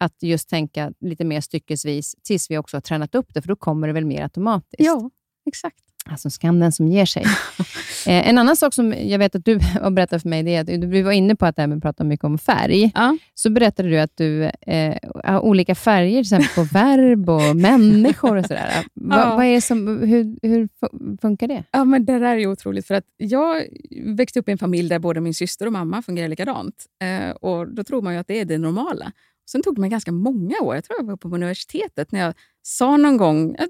Att 0.00 0.22
just 0.22 0.48
tänka 0.48 0.92
lite 1.00 1.24
mer 1.24 1.40
styckesvis 1.40 2.14
tills 2.22 2.50
vi 2.50 2.58
också 2.58 2.76
har 2.76 2.80
tränat 2.82 3.14
upp 3.14 3.34
det, 3.34 3.42
för 3.42 3.48
då 3.48 3.56
kommer 3.56 3.86
det 3.86 3.92
väl 3.92 4.04
mer 4.04 4.22
automatiskt. 4.22 4.74
ja, 4.78 5.10
exakt. 5.46 5.76
Alltså 6.04 6.30
skam 6.30 6.60
den 6.60 6.72
som 6.72 6.88
ger 6.88 7.06
sig. 7.06 7.22
eh, 8.06 8.28
en 8.28 8.38
annan 8.38 8.56
sak 8.56 8.74
som 8.74 8.92
jag 8.92 9.18
vet 9.18 9.34
att 9.34 9.44
du 9.44 9.58
har 9.80 9.90
berättat 9.90 10.22
för 10.22 10.28
mig, 10.28 10.42
det 10.42 10.54
är 10.54 10.60
att 10.60 10.66
du 10.90 11.02
var 11.02 11.12
inne 11.12 11.36
på 11.36 11.46
att 11.46 11.58
även 11.58 11.80
prata 11.80 12.04
mycket 12.04 12.24
om 12.24 12.38
färg. 12.38 12.92
Ja. 12.94 13.16
Så 13.34 13.50
berättade 13.50 13.88
du 13.88 13.98
att 14.00 14.16
du 14.16 14.44
eh, 14.44 14.96
har 15.24 15.40
olika 15.40 15.74
färger, 15.74 16.10
till 16.10 16.20
exempel 16.20 16.48
på 16.54 16.62
verb 16.72 17.30
och 17.30 17.56
människor 17.56 18.36
och 18.36 18.46
sådär. 18.46 18.70
Va, 18.94 19.16
Ja. 19.18 19.36
vad 19.36 19.44
är 19.46 19.54
det 19.54 19.60
som, 19.60 19.86
hur, 19.98 20.38
hur 20.48 20.68
fu- 20.80 21.18
funkar 21.20 21.48
det? 21.48 21.64
Ja, 21.70 21.84
men 21.84 22.04
det 22.04 22.18
där 22.18 22.36
är 22.36 22.46
otroligt. 22.46 22.86
För 22.86 22.94
att 22.94 23.04
jag 23.16 23.62
växte 24.04 24.40
upp 24.40 24.48
i 24.48 24.52
en 24.52 24.58
familj 24.58 24.88
där 24.88 24.98
både 24.98 25.20
min 25.20 25.34
syster 25.34 25.66
och 25.66 25.72
mamma 25.72 26.02
fungerar 26.02 26.28
likadant. 26.28 26.86
Eh, 27.02 27.30
och 27.30 27.68
Då 27.74 27.84
tror 27.84 28.02
man 28.02 28.12
ju 28.14 28.18
att 28.20 28.26
det 28.28 28.40
är 28.40 28.44
det 28.44 28.58
normala. 28.58 29.12
Sen 29.52 29.62
tog 29.62 29.74
det 29.74 29.80
mig 29.80 29.90
ganska 29.90 30.12
många 30.12 30.60
år, 30.60 30.74
jag 30.74 30.84
tror 30.84 30.98
jag 30.98 31.06
var 31.06 31.16
på 31.16 31.28
universitetet, 31.28 32.12
när 32.12 32.20
jag 32.20 32.34
sa 32.62 32.96
någon 32.96 33.16
gång, 33.16 33.56
jag, 33.58 33.68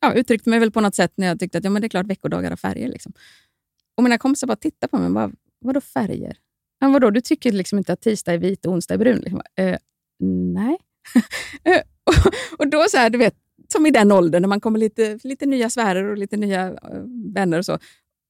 ja, 0.00 0.14
uttryckte 0.14 0.50
mig 0.50 0.58
väl 0.58 0.70
på 0.70 0.80
något 0.80 0.94
sätt 0.94 1.12
när 1.14 1.26
jag 1.26 1.40
tyckte 1.40 1.58
att 1.58 1.64
ja, 1.64 1.70
men 1.70 1.82
det 1.82 1.86
är 1.86 1.88
klart 1.88 2.06
veckodagar 2.06 2.50
har 2.50 2.56
färger. 2.56 2.88
Liksom. 2.88 3.12
Och 3.96 4.02
mina 4.02 4.18
kompisar 4.18 4.46
bara 4.46 4.56
tittade 4.56 4.90
på 4.90 4.96
mig 4.96 5.06
och 5.06 5.12
bara, 5.12 5.30
vadå 5.60 5.80
färger? 5.80 6.36
Ja, 6.80 6.88
vadå, 6.88 7.10
du 7.10 7.20
tycker 7.20 7.52
liksom 7.52 7.78
inte 7.78 7.92
att 7.92 8.00
tisdag 8.00 8.32
är 8.32 8.38
vit 8.38 8.66
och 8.66 8.72
onsdag 8.72 8.94
är 8.94 8.98
brun? 8.98 9.18
Liksom. 9.20 9.42
Eh, 9.56 9.78
nej. 10.54 10.78
Eh, 11.64 11.80
och, 12.04 12.34
och 12.58 12.68
då 12.68 12.84
så 12.88 12.96
här, 12.96 13.10
du 13.10 13.18
vet, 13.18 13.34
som 13.72 13.86
i 13.86 13.90
den 13.90 14.12
åldern 14.12 14.42
när 14.42 14.48
man 14.48 14.60
kommer 14.60 14.78
lite, 14.78 15.18
lite 15.22 15.46
nya 15.46 15.70
sfärer 15.70 16.04
och 16.04 16.18
lite 16.18 16.36
nya 16.36 16.66
eh, 16.68 17.02
vänner 17.34 17.58
och 17.58 17.64
så, 17.64 17.78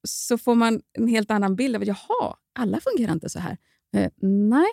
så 0.09 0.39
får 0.39 0.55
man 0.55 0.81
en 0.99 1.09
helt 1.09 1.31
annan 1.31 1.57
bild 1.57 1.77
av 1.77 1.83
att 1.83 1.89
jaha, 1.89 2.37
alla 2.59 2.81
fungerar 2.81 3.13
inte 3.13 3.29
så 3.29 3.39
här. 3.39 3.57
Eh, 3.97 4.11
nej. 4.23 4.71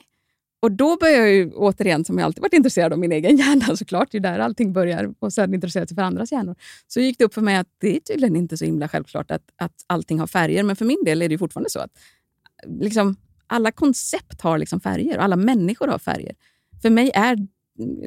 Och 0.62 0.72
då 0.72 0.98
började 0.98 1.18
jag 1.18 1.36
ju 1.36 1.52
återigen, 1.52 2.06
som 2.06 2.18
jag 2.18 2.26
alltid 2.26 2.42
varit 2.42 2.54
intresserad 2.54 2.94
av 2.94 3.00
min 3.00 3.12
egen 3.12 3.38
hjärna 3.38 3.76
såklart, 3.76 4.08
det 4.12 4.18
är 4.18 4.22
där 4.22 4.40
allting 4.40 4.74
börjar, 4.74 5.14
och 5.20 5.34
sen 5.34 5.54
intresserad 5.54 5.90
sig 5.90 5.96
för 5.96 6.02
andras 6.02 6.32
hjärnor. 6.32 6.56
Så 6.88 7.00
gick 7.00 7.18
det 7.18 7.26
upp 7.26 7.34
för 7.34 7.42
mig 7.42 7.58
att 7.58 7.68
det 7.78 7.96
är 7.96 8.00
tydligen 8.00 8.36
inte 8.36 8.58
så 8.58 8.66
himla 8.66 8.88
självklart 8.88 9.32
att, 9.32 9.44
att 9.56 9.74
allting 9.88 10.20
har 10.20 10.28
färger, 10.28 10.64
men 10.64 10.76
för 10.76 10.86
min 10.86 11.04
del 11.06 11.22
är 11.22 11.30
det 11.30 11.38
fortfarande 11.38 11.70
så 11.70 11.80
att 11.80 11.92
liksom, 12.80 13.16
alla 13.48 13.72
koncept 13.72 14.42
har 14.42 14.58
liksom 14.58 14.80
färger 14.80 15.18
och 15.18 15.24
alla 15.24 15.36
människor 15.36 15.88
har 15.88 16.00
färger. 16.00 16.36
För 16.82 16.90
mig 16.90 17.12
är 17.14 17.48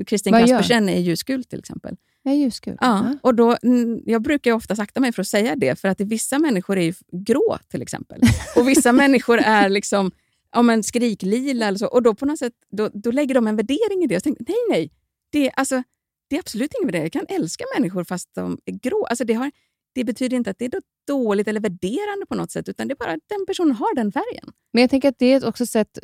Kristin 0.07 0.33
Kaspersen 0.33 0.89
är 0.89 0.99
ljusgul 0.99 1.45
till 1.45 1.59
exempel. 1.59 1.97
Jag 2.23 2.35
är 2.35 2.39
ljusgul. 2.39 2.77
Ja, 2.81 3.17
och 3.23 3.35
då, 3.35 3.57
jag 4.05 4.23
brukar 4.23 4.53
ofta 4.53 4.77
sakta 4.77 5.01
mig 5.01 5.13
för 5.13 5.23
att 5.23 5.29
säga 5.29 5.57
det, 5.57 5.81
för 5.81 5.89
att 5.89 6.01
vissa 6.01 6.39
människor 6.39 6.79
är 6.79 6.95
grå 7.13 7.59
till 7.69 7.83
exempel. 7.83 8.21
Och 8.57 8.69
vissa 8.69 8.93
människor 9.03 9.39
är 9.39 9.69
liksom 9.69 10.11
ja, 10.53 10.63
men 10.63 10.83
skriklila 10.83 11.67
eller 11.67 11.79
så. 11.79 11.87
Och 11.87 12.03
då 12.03 12.15
på 12.15 12.27
något 12.27 12.39
sätt 12.39 12.53
då, 12.71 12.91
då 12.95 13.11
lägger 13.11 13.35
de 13.35 13.47
en 13.47 13.57
värdering 13.57 14.05
i 14.05 14.07
det. 14.07 14.17
Och 14.17 14.23
tänkte, 14.23 14.45
nej, 14.49 14.57
nej. 14.71 14.91
Det, 15.33 15.51
alltså, 15.51 15.83
det 16.31 16.37
är 16.37 16.41
absolut 16.41 16.73
ingen 16.79 16.87
värdering. 16.87 17.05
Jag 17.05 17.13
kan 17.13 17.37
älska 17.37 17.65
människor 17.77 18.05
fast 18.05 18.35
de 18.35 18.59
är 18.65 18.73
grå. 18.73 19.07
Alltså, 19.07 19.25
det, 19.25 19.35
har, 19.35 19.51
det 19.95 20.05
betyder 20.05 20.37
inte 20.37 20.51
att 20.51 20.59
det 20.59 20.65
är 20.65 20.83
dåligt 21.07 21.49
eller 21.49 21.61
värderande 21.61 22.27
på 22.29 22.35
något 22.35 22.51
sätt, 22.51 22.69
utan 22.69 22.89
det 22.89 22.95
är 22.95 22.97
bara 22.97 23.13
att 23.13 23.29
den 23.29 23.47
personen 23.47 23.73
har 23.73 23.95
den 23.95 24.13
färgen. 24.13 24.53
Men 24.73 24.81
jag 24.81 24.91
tänker 24.91 25.09
att 25.09 25.19
det 25.19 25.33
är 25.33 25.49
också 25.49 25.65
ett 25.65 25.71
sätt... 25.71 25.99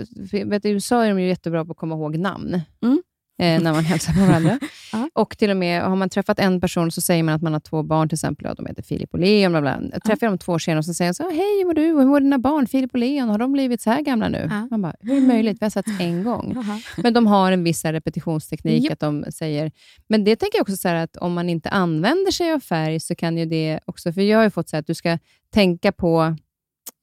Vet, 0.44 0.64
I 0.64 0.70
USA 0.70 1.05
är 1.05 1.09
de 1.09 1.20
ju 1.20 1.28
jättebra 1.28 1.64
på 1.64 1.72
att 1.72 1.78
komma 1.78 1.94
ihåg 1.94 2.18
namn. 2.18 2.61
Mm 2.82 3.03
eh, 3.39 3.62
när 3.62 3.72
man 3.72 3.84
hälsar 3.84 4.12
på 4.12 4.20
varandra. 4.20 4.59
och 5.12 5.39
till 5.39 5.51
och 5.51 5.57
med 5.57 5.82
har 5.82 5.97
man 5.97 6.09
träffat 6.09 6.39
en 6.39 6.61
person 6.61 6.91
så 6.91 7.01
säger 7.01 7.22
man 7.22 7.34
att 7.34 7.43
man 7.43 7.53
har 7.53 7.61
två 7.61 7.82
barn 7.82 8.09
till 8.09 8.16
exempel. 8.16 8.47
Ja, 8.47 8.55
de 8.55 8.66
heter 8.66 8.82
Filip 8.82 9.12
och 9.12 9.18
Leon. 9.18 9.53
Bla 9.53 9.61
bla. 9.61 9.80
Jag 9.93 10.03
träffar 10.03 10.26
dem 10.26 10.39
två 10.39 10.59
senare 10.59 10.78
och 10.78 10.84
så 10.84 10.95
säger 10.95 11.12
så, 11.12 11.22
hej, 11.22 11.59
hur 11.59 11.64
mår 11.64 11.74
du? 11.74 11.82
Hur 11.82 12.07
mår 12.07 12.20
dina 12.20 12.39
barn? 12.39 12.66
Filip 12.66 12.93
och 12.93 12.99
Leon, 12.99 13.28
har 13.28 13.39
de 13.39 13.53
blivit 13.53 13.82
så 13.82 13.91
här 13.91 14.03
gamla 14.03 14.28
nu? 14.28 14.51
Man 14.70 14.82
bara, 14.82 14.95
hur 15.01 15.16
är 15.16 15.20
det 15.20 15.26
möjligt? 15.26 15.57
Vi 15.61 15.64
har 15.64 15.70
sett 15.70 16.01
en 16.01 16.24
gång. 16.24 16.64
Men 16.97 17.14
de 17.14 17.26
har 17.26 17.53
en 17.53 17.64
viss 17.64 17.84
repetitionsteknik. 17.84 18.84
Yep. 18.84 18.93
att 18.93 19.01
de 19.01 19.24
säger... 19.32 19.72
Men 20.09 20.24
det 20.24 20.36
tänker 20.36 20.59
jag 20.59 20.62
också 20.62 20.76
så 20.76 20.89
att 20.89 21.16
om 21.16 21.32
man 21.32 21.49
inte 21.49 21.68
använder 21.68 22.30
sig 22.30 22.53
av 22.53 22.61
färg 22.61 23.01
så 23.01 23.14
kan 23.14 23.39
ju 23.39 23.47
det 23.47 23.80
också... 23.84 24.12
För 24.12 24.20
jag 24.20 24.39
har 24.39 24.45
ju 24.45 24.51
fått 24.51 24.68
säga 24.68 24.80
att 24.80 24.86
du 24.86 24.95
ska 24.95 25.18
tänka 25.51 25.93
på 25.93 26.36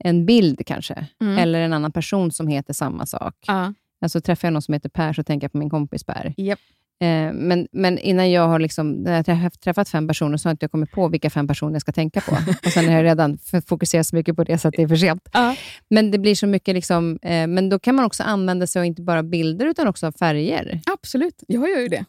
en 0.04 0.26
bild 0.26 0.62
kanske, 0.66 1.08
mm. 1.22 1.38
eller 1.38 1.62
en 1.62 1.74
annan 1.74 1.92
person 1.92 2.32
som 2.32 2.48
heter 2.48 2.74
samma 2.74 3.06
sak. 3.06 3.36
Ja. 3.48 3.74
Alltså 4.06 4.22
träffar 4.22 4.47
jag 4.47 4.53
någon 4.53 4.62
som 4.62 4.74
heter 4.74 4.89
Per 4.89 5.14
så 5.14 5.24
tänker 5.24 5.45
jag 5.45 5.51
på 5.51 5.58
min 5.58 5.70
kompis 5.70 6.03
Per. 6.03 6.34
Yep. 6.38 6.60
Eh, 7.01 7.34
men, 7.34 7.68
men 7.72 7.97
innan 7.97 8.32
jag 8.32 8.47
har, 8.47 8.60
liksom, 8.60 8.91
när 8.91 9.24
jag 9.28 9.36
har 9.36 9.49
träffat 9.49 9.89
fem 9.89 10.08
personer 10.08 10.38
så 10.38 10.47
har 10.47 10.51
jag 10.51 10.53
inte 10.53 10.68
kommit 10.68 10.91
på 10.91 11.08
vilka 11.08 11.30
fem 11.30 11.47
personer 11.47 11.74
jag 11.74 11.82
ska 11.82 11.91
tänka 11.91 12.22
på. 12.22 12.32
Och 12.66 12.72
Sen 12.72 12.86
har 12.86 12.93
jag 12.93 13.03
redan 13.03 13.38
fokuserat 13.68 14.08
så 14.08 14.16
mycket 14.16 14.36
på 14.36 14.43
det 14.43 14.58
så 14.58 14.68
att 14.68 14.74
det 14.78 14.84
är 14.84 14.88
för 14.88 14.95
sent. 14.95 15.30
Uh. 15.38 15.53
Men 15.89 16.12
det 16.12 16.18
blir 16.18 16.36
så 16.36 16.47
mycket, 16.47 16.76
liksom, 16.76 17.20
eh, 17.22 17.47
men 17.47 17.70
då 17.70 17.80
kan 17.80 17.95
man 17.95 18.06
också 18.06 18.24
använda 18.24 18.68
sig 18.68 18.80
av 18.80 18.86
inte 18.86 19.01
bara 19.01 19.24
bilder 19.24 19.66
utan 19.66 19.88
också 19.88 20.08
av 20.08 20.12
färger. 20.12 20.82
Absolut, 20.93 21.43
jag 21.47 21.70
gör 21.70 21.80
ju 21.80 21.88
det. 21.88 22.06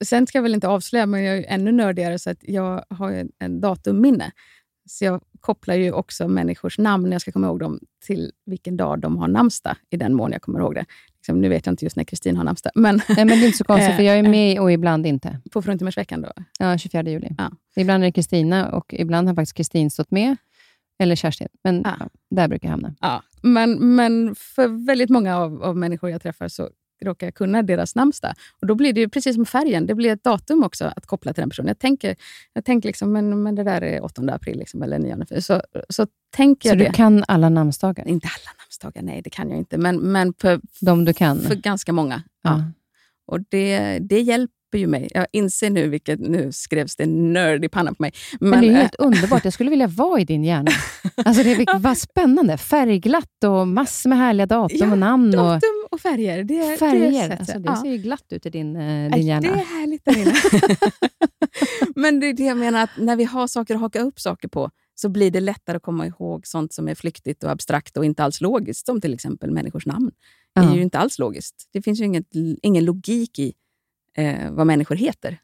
Sen 0.00 0.26
ska 0.26 0.38
jag 0.38 0.42
väl 0.42 0.54
inte 0.54 0.68
avslöja, 0.68 1.06
men 1.06 1.22
jag 1.22 1.38
är 1.38 1.44
ännu 1.48 1.72
nördigare 1.72 2.18
så 2.18 2.30
att 2.30 2.38
jag 2.40 2.84
har 2.90 3.24
en 3.38 3.60
datumminne. 3.60 4.32
Så 4.86 5.04
jag 5.04 5.20
kopplar 5.40 5.74
ju 5.74 5.92
också 5.92 6.28
människors 6.28 6.78
namn 6.78 7.04
när 7.04 7.12
jag 7.12 7.20
ska 7.20 7.32
komma 7.32 7.46
ihåg 7.46 7.58
dem 7.58 7.80
till 8.06 8.32
vilken 8.46 8.76
dag 8.76 9.00
de 9.00 9.16
har 9.16 9.28
namnsdag, 9.28 9.76
i 9.90 9.96
den 9.96 10.14
mån 10.14 10.32
jag 10.32 10.42
kommer 10.42 10.60
ihåg 10.60 10.74
det. 10.74 10.84
Liksom, 11.16 11.40
nu 11.40 11.48
vet 11.48 11.66
jag 11.66 11.72
inte 11.72 11.84
just 11.84 11.96
när 11.96 12.04
Kristin 12.04 12.36
har 12.36 12.44
namnsdag. 12.44 12.72
Men, 12.74 13.00
Nej, 13.08 13.16
men 13.16 13.28
det 13.28 13.34
är 13.34 13.46
inte 13.46 13.58
så 13.58 13.64
konstigt, 13.64 13.96
för 13.96 14.02
jag 14.02 14.18
är 14.18 14.28
med 14.28 14.60
och 14.60 14.72
ibland 14.72 15.06
inte. 15.06 15.40
På 15.52 15.62
fruntimmersveckan 15.62 16.20
då? 16.22 16.32
Ja, 16.58 16.78
24 16.78 17.02
juli. 17.02 17.28
Ja. 17.38 17.50
Ibland 17.76 18.04
är 18.04 18.08
det 18.08 18.12
Kristina 18.12 18.70
och 18.72 18.94
ibland 18.94 19.28
har 19.28 19.34
faktiskt 19.34 19.56
Kristin 19.56 19.90
stått 19.90 20.10
med. 20.10 20.36
Eller 20.98 21.16
Kerstin, 21.16 21.48
men 21.64 21.82
ja. 21.84 21.96
Ja, 22.00 22.08
där 22.30 22.48
brukar 22.48 22.68
jag 22.68 22.70
hamna. 22.70 22.94
Ja, 23.00 23.22
men, 23.42 23.94
men 23.96 24.34
för 24.34 24.86
väldigt 24.86 25.10
många 25.10 25.36
av, 25.36 25.62
av 25.62 25.76
människor 25.76 26.10
jag 26.10 26.22
träffar 26.22 26.48
så 26.48 26.70
råkar 27.04 27.26
jag 27.26 27.34
kunna 27.34 27.62
deras 27.62 27.94
namnsdag. 27.94 28.34
Och 28.60 28.66
då 28.66 28.74
blir 28.74 28.92
det 28.92 29.08
precis 29.08 29.34
som 29.34 29.46
färgen, 29.46 29.86
det 29.86 29.94
blir 29.94 30.12
ett 30.12 30.24
datum 30.24 30.64
också 30.64 30.92
att 30.96 31.06
koppla 31.06 31.32
till 31.32 31.40
den 31.40 31.50
personen. 31.50 31.68
Jag 31.68 31.78
tänker, 31.78 32.16
jag 32.52 32.64
tänker 32.64 32.88
liksom, 32.88 33.12
men, 33.12 33.42
men 33.42 33.54
det 33.54 33.64
där 33.64 33.82
är 33.82 34.04
8 34.04 34.22
april 34.32 34.58
liksom, 34.58 34.82
eller 34.82 34.98
9 34.98 35.16
april. 35.22 35.42
Så, 35.42 35.62
så 35.88 36.06
tänker 36.36 36.68
så 36.68 36.76
jag 36.76 36.78
du 36.78 36.92
kan 36.92 37.24
alla 37.28 37.48
namnsdagar? 37.48 38.08
Inte 38.08 38.28
alla 38.28 38.56
namnsdagar, 38.62 39.02
nej 39.02 39.22
det 39.22 39.30
kan 39.30 39.50
jag 39.50 39.58
inte. 39.58 39.78
Men, 39.78 39.96
men 39.96 40.34
för, 40.38 40.60
De 40.80 41.04
du 41.04 41.12
kan? 41.12 41.40
För 41.40 41.54
ganska 41.54 41.92
många. 41.92 42.22
Ja. 42.42 42.64
Och 43.26 43.40
det, 43.48 43.98
det 43.98 44.20
hjälper 44.20 44.78
ju. 44.78 45.08
Jag 45.14 45.26
inser 45.32 45.70
nu, 45.70 45.88
vilket 45.88 46.20
nu 46.20 46.52
skrevs 46.52 46.96
det 46.96 47.06
nörd 47.06 47.64
i 47.64 47.68
pannan 47.68 47.94
på 47.94 48.02
mig. 48.02 48.12
Men, 48.40 48.50
Men 48.50 48.60
det 48.60 48.68
är 48.68 48.72
helt 48.72 48.94
underbart. 48.94 49.44
Jag 49.44 49.52
skulle 49.52 49.70
vilja 49.70 49.86
vara 49.86 50.20
i 50.20 50.24
din 50.24 50.44
hjärna. 50.44 50.70
Alltså 51.16 51.42
det 51.42 51.66
var 51.78 51.94
spännande. 51.94 52.56
Färgglatt 52.56 53.44
och 53.44 53.68
massor 53.68 54.08
med 54.08 54.18
härliga 54.18 54.46
datum 54.46 54.78
ja, 54.80 54.92
och 54.92 54.98
namn. 54.98 55.30
datum 55.30 55.83
och 55.94 56.00
färger. 56.00 56.44
Det, 56.44 56.78
färger. 56.78 57.28
Det, 57.28 57.36
alltså, 57.36 57.58
det 57.58 57.68
ja. 57.68 57.76
ser 57.76 57.90
ju 57.90 57.98
glatt 57.98 58.32
ut 58.32 58.46
i 58.46 58.50
din, 58.50 58.76
eh, 58.76 59.10
din 59.10 59.26
hjärna. 59.26 59.40
Det 59.40 59.48
är 59.48 59.80
härligt 59.80 60.04
där 60.04 60.18
inne. 60.18 60.34
Men 61.96 62.20
det 62.20 62.26
är 62.26 62.32
det 62.32 62.44
jag 62.44 62.56
menar, 62.56 62.82
att 62.84 62.90
när 62.98 63.16
vi 63.16 63.24
har 63.24 63.46
saker 63.46 63.74
att 63.74 63.80
haka 63.80 64.00
upp 64.00 64.20
saker 64.20 64.48
på, 64.48 64.70
så 64.94 65.08
blir 65.08 65.30
det 65.30 65.40
lättare 65.40 65.76
att 65.76 65.82
komma 65.82 66.06
ihåg 66.06 66.46
sånt 66.46 66.72
som 66.72 66.88
är 66.88 66.94
flyktigt 66.94 67.44
och 67.44 67.50
abstrakt 67.50 67.96
och 67.96 68.04
inte 68.04 68.24
alls 68.24 68.40
logiskt, 68.40 68.86
som 68.86 69.00
till 69.00 69.14
exempel 69.14 69.50
människors 69.50 69.86
namn. 69.86 70.10
Det 70.54 70.60
är 70.60 70.74
ju 70.74 70.82
inte 70.82 70.98
alls 70.98 71.18
logiskt. 71.18 71.68
Det 71.72 71.82
finns 71.82 72.00
ju 72.00 72.04
inget, 72.04 72.26
ingen 72.62 72.84
logik 72.84 73.38
i 73.38 73.54
eh, 74.16 74.50
vad 74.50 74.66
människor 74.66 74.96
heter. 74.96 75.38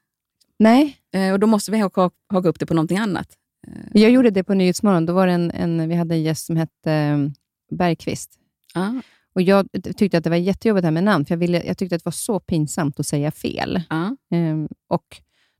Nej. 0.58 0.96
Eh, 1.12 1.32
och 1.32 1.40
Då 1.40 1.46
måste 1.46 1.70
vi 1.70 1.78
haka, 1.78 2.10
haka 2.28 2.48
upp 2.48 2.58
det 2.58 2.66
på 2.66 2.74
någonting 2.74 2.98
annat. 2.98 3.28
Eh. 3.66 4.02
Jag 4.02 4.10
gjorde 4.10 4.30
det 4.30 4.44
på 4.44 4.54
Nyhetsmorgon. 4.54 5.06
Då 5.06 5.12
var 5.12 5.28
en, 5.28 5.50
en, 5.50 5.88
vi 5.88 5.94
hade 5.94 6.14
en 6.14 6.22
gäst 6.22 6.46
som 6.46 6.56
hette 6.56 7.12
um, 7.12 7.34
Bergqvist. 7.70 8.30
Ah. 8.74 8.92
Och 9.34 9.42
jag 9.42 9.66
tyckte 9.96 10.18
att 10.18 10.24
det 10.24 10.30
var 10.30 10.36
jättejobbigt 10.36 10.84
här 10.84 10.90
med 10.90 11.04
namn, 11.04 11.24
för 11.24 11.34
jag, 11.34 11.38
ville, 11.38 11.62
jag 11.66 11.78
tyckte 11.78 11.96
att 11.96 12.02
det 12.02 12.06
var 12.06 12.12
så 12.12 12.40
pinsamt 12.40 13.00
att 13.00 13.06
säga 13.06 13.30
fel. 13.30 13.82
Ah. 13.88 14.10
Um, 14.34 14.68
och 14.88 15.04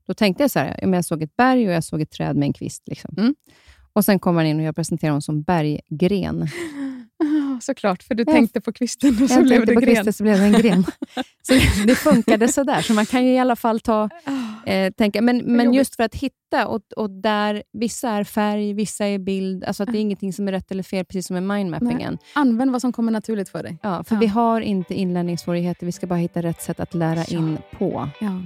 Då 0.07 0.13
tänkte 0.13 0.43
jag 0.43 0.51
så 0.51 0.59
här, 0.59 0.79
jag 0.81 1.05
såg 1.05 1.21
ett 1.21 1.35
berg 1.35 1.67
och 1.67 1.73
jag 1.73 1.83
såg 1.83 2.01
ett 2.01 2.11
träd 2.11 2.35
med 2.35 2.45
en 2.45 2.53
kvist. 2.53 2.83
Liksom. 2.87 3.15
Mm. 3.17 3.35
Och 3.93 4.05
Sen 4.05 4.19
kommer 4.19 4.39
han 4.39 4.47
in 4.47 4.59
och 4.59 4.65
jag 4.65 4.75
presenterar 4.75 5.11
honom 5.11 5.21
som 5.21 5.41
Berggren. 5.41 6.47
såklart, 7.63 8.03
för 8.03 8.15
du 8.15 8.23
ja. 8.27 8.33
tänkte 8.33 8.61
på 8.61 8.73
kvisten 8.73 9.23
och 9.23 9.29
så 9.29 9.41
blev 9.41 9.65
det 9.65 9.73
på 9.73 9.79
gren. 9.79 9.95
Kvisten, 9.95 10.13
så 10.13 10.23
blev 10.23 10.37
det 10.37 10.45
en 10.45 10.53
gren. 10.53 10.85
så 11.41 11.53
det 11.87 11.95
funkade 11.95 12.47
sådär, 12.47 12.81
så 12.81 12.93
man 12.93 13.05
kan 13.05 13.25
ju 13.25 13.33
i 13.33 13.39
alla 13.39 13.55
fall 13.55 13.79
ta, 13.79 14.09
ah. 14.23 14.69
eh, 14.69 14.91
tänka. 14.91 15.21
Men, 15.21 15.37
men 15.37 15.73
just 15.73 15.95
för 15.95 16.03
att 16.03 16.15
hitta, 16.15 16.67
och, 16.67 16.81
och 16.95 17.09
där 17.09 17.63
vissa 17.73 18.09
är 18.09 18.23
färg, 18.23 18.73
vissa 18.73 19.05
är 19.05 19.19
bild, 19.19 19.63
alltså 19.63 19.83
att 19.83 19.91
det 19.91 19.97
är 19.97 19.99
ah. 19.99 20.01
ingenting 20.01 20.33
som 20.33 20.47
är 20.47 20.51
rätt 20.51 20.71
eller 20.71 20.83
fel, 20.83 21.05
precis 21.05 21.27
som 21.27 21.33
med 21.33 21.57
mindmappingen. 21.57 22.17
Använd 22.33 22.71
vad 22.71 22.81
som 22.81 22.93
kommer 22.93 23.11
naturligt 23.11 23.49
för 23.49 23.63
dig. 23.63 23.77
Ja, 23.83 24.03
för 24.03 24.15
ja. 24.15 24.19
vi 24.19 24.27
har 24.27 24.61
inte 24.61 24.93
inlärningssvårigheter, 24.93 25.85
vi 25.85 25.91
ska 25.91 26.07
bara 26.07 26.19
hitta 26.19 26.41
rätt 26.41 26.61
sätt 26.61 26.79
att 26.79 26.93
lära 26.93 27.23
in 27.23 27.57
på. 27.77 28.09
Ja. 28.19 28.41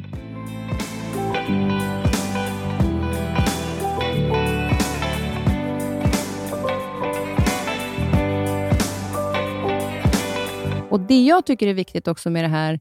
Och 10.95 11.01
Det 11.01 11.23
jag 11.23 11.45
tycker 11.45 11.67
är 11.67 11.73
viktigt 11.73 12.07
också 12.07 12.29
med 12.29 12.43
det 12.43 12.47
här, 12.47 12.79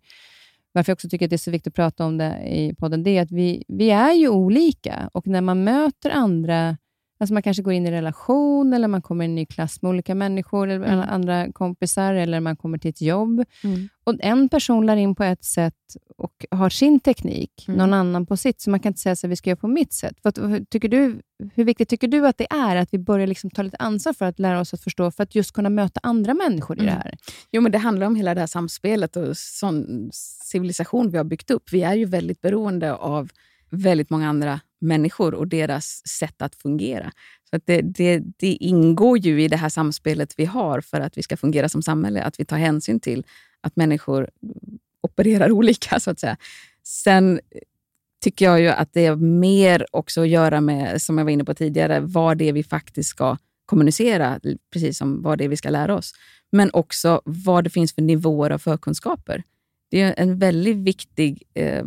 varför 0.72 0.90
jag 0.90 0.96
också 0.96 1.08
tycker 1.08 1.26
att 1.26 1.30
det 1.30 1.36
är 1.36 1.38
så 1.38 1.50
viktigt 1.50 1.70
att 1.70 1.74
prata 1.74 2.06
om 2.06 2.18
det 2.18 2.42
i 2.46 2.74
podden, 2.74 3.02
det 3.02 3.10
är 3.10 3.22
att 3.22 3.30
vi, 3.30 3.64
vi 3.68 3.90
är 3.90 4.12
ju 4.12 4.28
olika. 4.28 5.10
Och 5.12 5.26
när 5.26 5.40
man 5.40 5.64
möter 5.64 6.10
andra 6.10 6.76
Alltså 7.18 7.34
man 7.34 7.42
kanske 7.42 7.62
går 7.62 7.72
in 7.72 7.84
i 7.84 7.88
en 7.88 7.94
relation, 7.94 8.72
eller 8.72 8.88
man 8.88 9.02
kommer 9.02 9.24
i 9.24 9.28
en 9.28 9.34
ny 9.34 9.46
klass 9.46 9.82
med 9.82 9.88
olika 9.88 10.14
människor, 10.14 10.68
eller 10.68 10.86
mm. 10.86 11.08
andra 11.08 11.52
kompisar, 11.52 12.14
eller 12.14 12.40
man 12.40 12.56
kommer 12.56 12.78
till 12.78 12.90
ett 12.90 13.02
jobb. 13.02 13.44
Mm. 13.64 13.88
Och 14.04 14.14
En 14.20 14.48
person 14.48 14.86
lär 14.86 14.96
in 14.96 15.14
på 15.14 15.24
ett 15.24 15.44
sätt 15.44 15.74
och 16.16 16.46
har 16.50 16.70
sin 16.70 17.00
teknik, 17.00 17.64
mm. 17.68 17.78
någon 17.78 17.94
annan 17.94 18.26
på 18.26 18.36
sitt. 18.36 18.60
Så 18.60 18.70
man 18.70 18.80
kan 18.80 18.90
inte 18.90 19.00
säga 19.00 19.12
att 19.12 19.24
vi 19.24 19.36
ska 19.36 19.50
göra 19.50 19.60
på 19.60 19.68
mitt 19.68 19.92
sätt. 19.92 20.16
Vad, 20.22 20.34
tycker 20.70 20.88
du, 20.88 21.20
hur 21.54 21.64
viktigt 21.64 21.88
tycker 21.88 22.08
du 22.08 22.26
att 22.26 22.38
det 22.38 22.46
är 22.50 22.76
att 22.76 22.88
vi 22.92 22.98
börjar 22.98 23.26
liksom 23.26 23.50
ta 23.50 23.62
lite 23.62 23.76
ansvar 23.76 24.12
för 24.12 24.24
att 24.24 24.38
lära 24.38 24.60
oss 24.60 24.74
att 24.74 24.80
förstå, 24.80 25.10
för 25.10 25.22
att 25.22 25.34
just 25.34 25.52
kunna 25.52 25.70
möta 25.70 26.00
andra 26.02 26.34
människor 26.34 26.76
i 26.76 26.80
det 26.80 26.90
mm. 26.90 27.02
här? 27.02 27.16
Jo, 27.52 27.62
men 27.62 27.72
det 27.72 27.78
handlar 27.78 28.06
om 28.06 28.16
hela 28.16 28.34
det 28.34 28.40
här 28.40 28.46
samspelet 28.46 29.16
och 29.16 29.36
sån 29.36 30.08
civilisation 30.44 31.10
vi 31.10 31.16
har 31.16 31.24
byggt 31.24 31.50
upp. 31.50 31.72
Vi 31.72 31.82
är 31.82 31.94
ju 31.94 32.04
väldigt 32.04 32.40
beroende 32.40 32.94
av 32.94 33.30
väldigt 33.70 34.10
många 34.10 34.28
andra 34.28 34.60
människor 34.84 35.34
och 35.34 35.48
deras 35.48 36.08
sätt 36.08 36.42
att 36.42 36.54
fungera. 36.54 37.12
Så 37.50 37.56
att 37.56 37.66
det, 37.66 37.80
det, 37.80 38.22
det, 38.36 38.52
ingår 38.52 39.18
ju 39.18 39.42
i 39.42 39.48
det 39.48 39.56
här 39.56 39.68
samspelet 39.68 40.34
vi 40.36 40.44
har 40.44 40.80
för 40.80 41.00
att 41.00 41.18
vi 41.18 41.22
ska 41.22 41.36
fungera 41.36 41.68
som 41.68 41.82
samhälle, 41.82 42.22
att 42.22 42.40
vi 42.40 42.44
tar 42.44 42.56
hänsyn 42.56 43.00
till 43.00 43.24
att 43.60 43.76
människor 43.76 44.30
opererar 45.00 45.52
olika, 45.58 46.00
så 46.00 46.10
att 46.10 46.20
säga. 46.20 46.36
Sen 46.82 47.40
tycker 48.24 48.44
jag 48.44 48.60
ju 48.60 48.68
att 48.68 48.92
det 48.92 49.06
är 49.06 49.16
mer 49.16 49.86
också 49.90 50.20
att 50.20 50.28
göra 50.28 50.60
med, 50.60 51.02
som 51.02 51.18
jag 51.18 51.24
var 51.24 51.30
inne 51.30 51.44
på 51.44 51.54
tidigare, 51.54 52.00
vad 52.00 52.38
det 52.38 52.48
är 52.48 52.52
vi 52.52 52.62
faktiskt 52.62 53.08
ska 53.08 53.36
kommunicera, 53.66 54.40
precis 54.72 54.98
som 54.98 55.22
vad 55.22 55.38
det 55.38 55.44
är 55.44 55.48
vi 55.48 55.56
ska 55.56 55.70
lära 55.70 55.94
oss. 55.94 56.12
Men 56.52 56.70
också 56.72 57.22
vad 57.24 57.64
det 57.64 57.70
finns 57.70 57.94
för 57.94 58.02
nivåer 58.02 58.50
av 58.50 58.58
förkunskaper. 58.58 59.42
Det 59.90 60.00
är 60.00 60.14
en 60.16 60.38
väldigt 60.38 60.76
viktig 60.76 61.42
eh, 61.54 61.84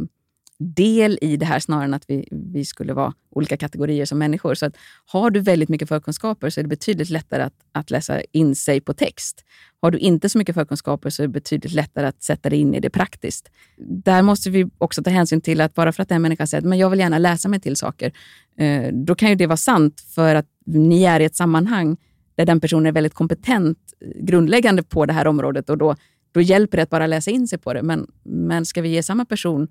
del 0.59 1.19
i 1.21 1.37
det 1.37 1.45
här 1.45 1.59
snarare 1.59 1.85
än 1.85 1.93
att 1.93 2.05
vi, 2.07 2.27
vi 2.31 2.65
skulle 2.65 2.93
vara 2.93 3.13
olika 3.29 3.57
kategorier 3.57 4.05
som 4.05 4.17
människor. 4.17 4.55
Så 4.55 4.65
att 4.65 4.77
har 5.05 5.29
du 5.29 5.39
väldigt 5.39 5.69
mycket 5.69 5.89
förkunskaper 5.89 6.49
så 6.49 6.59
är 6.59 6.63
det 6.63 6.67
betydligt 6.67 7.09
lättare 7.09 7.43
att, 7.43 7.53
att 7.71 7.91
läsa 7.91 8.21
in 8.31 8.55
sig 8.55 8.81
på 8.81 8.93
text. 8.93 9.43
Har 9.81 9.91
du 9.91 9.97
inte 9.97 10.29
så 10.29 10.37
mycket 10.37 10.55
förkunskaper 10.55 11.09
så 11.09 11.23
är 11.23 11.27
det 11.27 11.33
betydligt 11.33 11.73
lättare 11.73 12.07
att 12.07 12.23
sätta 12.23 12.49
dig 12.49 12.59
in 12.59 12.75
i 12.75 12.79
det 12.79 12.89
praktiskt. 12.89 13.51
Där 13.77 14.21
måste 14.21 14.49
vi 14.49 14.69
också 14.77 15.03
ta 15.03 15.09
hänsyn 15.09 15.41
till 15.41 15.61
att 15.61 15.73
bara 15.73 15.91
för 15.91 16.03
att 16.03 16.11
en 16.11 16.21
människa 16.21 16.47
säger 16.47 16.67
att 16.67 16.77
jag 16.77 16.89
vill 16.89 16.99
gärna 16.99 17.17
läsa 17.17 17.49
mig 17.49 17.59
till 17.59 17.75
saker, 17.75 18.11
eh, 18.57 18.93
då 18.93 19.15
kan 19.15 19.29
ju 19.29 19.35
det 19.35 19.47
vara 19.47 19.57
sant 19.57 20.01
för 20.01 20.35
att 20.35 20.47
ni 20.65 21.03
är 21.03 21.19
i 21.19 21.25
ett 21.25 21.35
sammanhang 21.35 21.97
där 22.35 22.45
den 22.45 22.59
personen 22.59 22.85
är 22.85 22.91
väldigt 22.91 23.13
kompetent 23.13 23.77
eh, 24.01 24.25
grundläggande 24.25 24.83
på 24.83 25.05
det 25.05 25.13
här 25.13 25.27
området 25.27 25.69
och 25.69 25.77
då, 25.77 25.95
då 26.31 26.41
hjälper 26.41 26.77
det 26.77 26.83
att 26.83 26.89
bara 26.89 27.07
läsa 27.07 27.31
in 27.31 27.47
sig 27.47 27.59
på 27.59 27.73
det. 27.73 27.83
Men, 27.83 28.07
men 28.23 28.65
ska 28.65 28.81
vi 28.81 28.89
ge 28.89 29.03
samma 29.03 29.25
person 29.25 29.67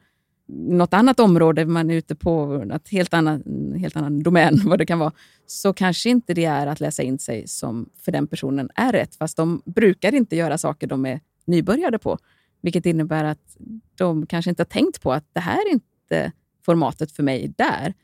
något 0.48 0.94
annat 0.94 1.20
område, 1.20 1.66
man 1.66 1.90
är 1.90 1.94
ute 1.94 2.14
på 2.14 2.64
ett 2.74 2.88
helt 2.88 3.14
annan, 3.14 3.42
helt 3.78 3.96
annan 3.96 4.22
domän, 4.22 4.60
vad 4.64 4.78
det 4.78 4.86
kan 4.86 4.98
vara, 4.98 5.12
så 5.46 5.72
kanske 5.72 6.10
inte 6.10 6.34
det 6.34 6.44
är 6.44 6.66
att 6.66 6.80
läsa 6.80 7.02
in 7.02 7.18
sig 7.18 7.48
som 7.48 7.88
för 7.98 8.12
den 8.12 8.26
personen 8.26 8.70
är 8.74 8.92
rätt. 8.92 9.14
Fast 9.14 9.36
de 9.36 9.62
brukar 9.64 10.14
inte 10.14 10.36
göra 10.36 10.58
saker 10.58 10.86
de 10.86 11.06
är 11.06 11.20
nybörjade 11.44 11.98
på. 11.98 12.18
Vilket 12.60 12.86
innebär 12.86 13.24
att 13.24 13.56
de 13.98 14.26
kanske 14.26 14.50
inte 14.50 14.60
har 14.60 14.66
tänkt 14.66 15.02
på 15.02 15.12
att 15.12 15.24
det 15.32 15.40
här 15.40 15.68
är 15.68 15.72
inte 15.72 16.32
formatet 16.64 17.12
för 17.12 17.22
mig 17.22 17.52
där. 17.56 17.94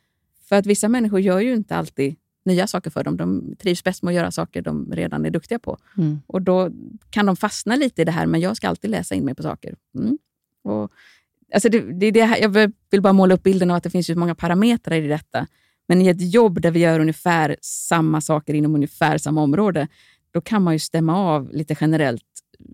För 0.49 0.57
att 0.57 0.67
vissa 0.67 0.89
människor 0.89 1.21
gör 1.21 1.41
ju 1.41 1.55
inte 1.55 1.77
alltid 1.77 2.17
nya 2.45 2.67
saker 2.67 2.91
för 2.91 3.05
dem. 3.05 3.17
De 3.17 3.57
trivs 3.59 3.85
bäst 3.85 4.03
med 4.03 4.11
att 4.11 4.17
göra 4.17 4.31
saker 4.31 4.63
de 4.63 4.93
redan 4.93 5.27
är 5.27 5.31
duktiga 5.31 5.59
på. 5.59 5.79
Mm. 5.99 6.21
Och 6.27 6.43
Då 6.43 6.71
kan 7.11 7.27
de 7.27 7.37
fastna 7.37 7.77
lite 7.77 8.03
i 8.03 8.05
det 8.05 8.13
här, 8.13 8.27
men 8.27 8.41
jag 8.41 8.57
ska 8.57 8.69
alltid 8.69 8.91
läsa 8.91 9.15
in 9.15 9.25
mig 9.25 9.35
på 9.35 9.43
saker. 9.43 9.77
Mm. 9.95 10.19
Och 10.63 10.93
Alltså 11.55 11.69
det, 11.69 11.81
det, 11.81 12.11
det 12.11 12.25
här, 12.25 12.39
jag 12.41 12.73
vill 12.91 13.03
bara 13.03 13.13
måla 13.13 13.35
upp 13.35 13.43
bilden 13.43 13.71
av 13.71 13.77
att 13.77 13.83
det 13.83 13.91
finns 13.91 14.11
ju 14.11 14.15
många 14.15 14.35
parametrar 14.35 14.97
i 14.97 15.09
detta. 15.09 15.47
Men 15.89 16.03
i 16.03 16.09
ett 16.09 16.35
jobb 16.35 16.61
där 16.61 16.71
vi 16.71 16.81
gör 16.81 17.01
ungefär 17.01 17.57
samma 17.61 18.21
saker 18.21 18.55
inom 18.55 18.75
ungefär 18.75 19.19
samma 19.19 19.43
område, 19.43 19.89
då 20.31 20.41
kan 20.41 20.63
man 20.63 20.73
ju 20.73 20.79
stämma 20.79 21.17
av 21.17 21.51
lite 21.53 21.77
generellt. 21.81 22.25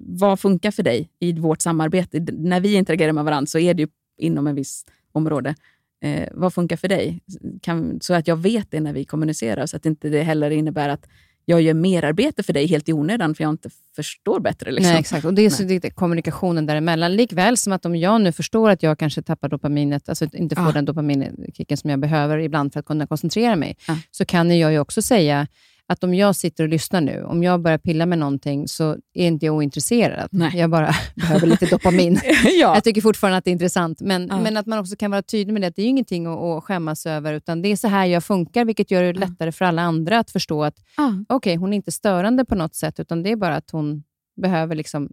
Vad 0.07 0.41
funkar 0.41 0.71
för 0.71 0.83
dig 0.83 1.11
i 1.19 1.33
vårt 1.33 1.63
samarbete? 1.63 2.21
När 2.33 2.61
vi 2.61 2.75
interagerar 2.75 3.13
med 3.13 3.25
varandra 3.25 3.47
så 3.47 3.59
är 3.59 3.75
det 3.75 3.83
ju 3.83 3.89
inom 4.19 4.47
en 4.47 4.55
viss 4.55 4.85
område. 5.13 5.55
Eh, 6.03 6.29
vad 6.33 6.55
funkar 6.55 6.77
för 6.77 6.89
dig? 6.89 7.21
Kan, 7.63 8.01
så 8.01 8.15
att 8.15 8.29
jag 8.29 8.37
vet 8.37 8.71
det 8.71 8.81
när 8.81 8.93
vi 8.93 9.05
kommunicerar, 9.05 9.67
så 9.67 9.77
att 9.77 9.87
inte 9.87 10.09
det 10.09 10.23
heller 10.23 10.51
innebär 10.51 10.89
att 10.89 11.09
jag 11.49 11.63
gör 11.63 11.75
merarbete 11.75 12.43
för 12.43 12.53
dig 12.53 12.67
helt 12.67 12.89
i 12.89 12.93
onödan 12.93 13.35
för 13.35 13.45
jag 13.45 13.51
inte 13.51 13.71
förstår 13.97 14.41
bättre. 14.41 14.71
Liksom. 14.71 14.91
Nej, 14.93 15.01
exakt. 15.01 15.25
Och 15.25 15.35
Det 15.35 15.43
är 15.43 15.51
så 15.51 15.63
det 15.63 15.85
är 15.85 15.91
kommunikationen 15.91 16.67
däremellan. 16.67 17.17
Likväl 17.17 17.57
som 17.57 17.73
att 17.73 17.87
om 17.87 17.97
jag 17.97 18.21
nu 18.21 18.33
förstår 18.33 18.71
att 18.71 18.83
jag 18.83 18.99
kanske 18.99 19.23
tappar 19.23 19.49
dopaminet, 19.49 20.09
alltså 20.09 20.27
inte 20.33 20.57
får 20.57 20.65
ja. 20.65 20.73
den 20.73 20.85
dopaminkicken 20.85 21.77
som 21.77 21.91
jag 21.91 22.01
behöver 22.01 22.39
ibland 22.39 22.73
för 22.73 22.81
att 22.81 22.87
kunna 22.87 23.07
koncentrera 23.07 23.57
mig, 23.57 23.77
ja. 23.87 23.99
så 24.11 24.25
kan 24.25 24.59
jag 24.59 24.73
ju 24.73 24.79
också 24.79 25.03
säga 25.03 25.47
att 25.89 26.05
om 26.05 26.15
jag 26.15 26.37
sitter 26.37 26.65
och 26.65 26.71
lyssnar 26.71 27.01
nu, 27.01 27.25
om 27.25 27.43
jag 27.43 27.61
börjar 27.61 27.79
pilla 27.79 28.07
med 28.07 28.19
någonting 28.19 28.69
så 28.69 28.97
är 29.15 29.27
inte 29.27 29.47
jag 29.47 29.55
ointresserad. 29.55 30.29
Nej. 30.33 30.53
Jag 30.55 30.71
bara 30.71 30.95
behöver 31.15 31.47
lite 31.47 31.67
dopamin. 31.67 32.21
ja. 32.45 32.75
Jag 32.75 32.85
tycker 32.85 33.01
fortfarande 33.01 33.39
att 33.39 33.45
det 33.45 33.51
är 33.51 33.53
intressant, 33.53 34.01
men, 34.01 34.27
ja. 34.31 34.41
men 34.41 34.57
att 34.57 34.67
man 34.67 34.79
också 34.79 34.97
kan 34.97 35.11
vara 35.11 35.23
tydlig 35.23 35.53
med 35.53 35.63
det. 35.63 35.67
Att 35.67 35.77
det 35.77 35.83
är 35.83 35.87
ingenting 35.87 36.27
att, 36.27 36.39
att 36.39 36.65
skämmas 36.65 37.07
över, 37.07 37.33
utan 37.35 37.63
det 37.63 37.69
är 37.69 37.77
så 37.77 37.89
här 37.89 38.07
jag 38.07 38.25
funkar, 38.25 38.65
vilket 38.65 38.91
gör 38.91 39.03
det 39.03 39.13
lättare 39.13 39.53
för 39.53 39.65
alla 39.65 39.83
andra 39.83 40.19
att 40.19 40.31
förstå 40.31 40.65
att 40.65 40.77
ja. 40.97 41.37
okay, 41.37 41.57
hon 41.57 41.73
är 41.73 41.77
inte 41.77 41.93
störande 41.93 42.45
på 42.45 42.55
något 42.55 42.75
sätt, 42.75 43.01
utan 43.01 43.23
det 43.23 43.33
är 43.33 43.37
bara 43.37 43.57
att 43.57 43.71
hon 43.71 44.03
behöver 44.41 44.75
liksom 44.75 45.09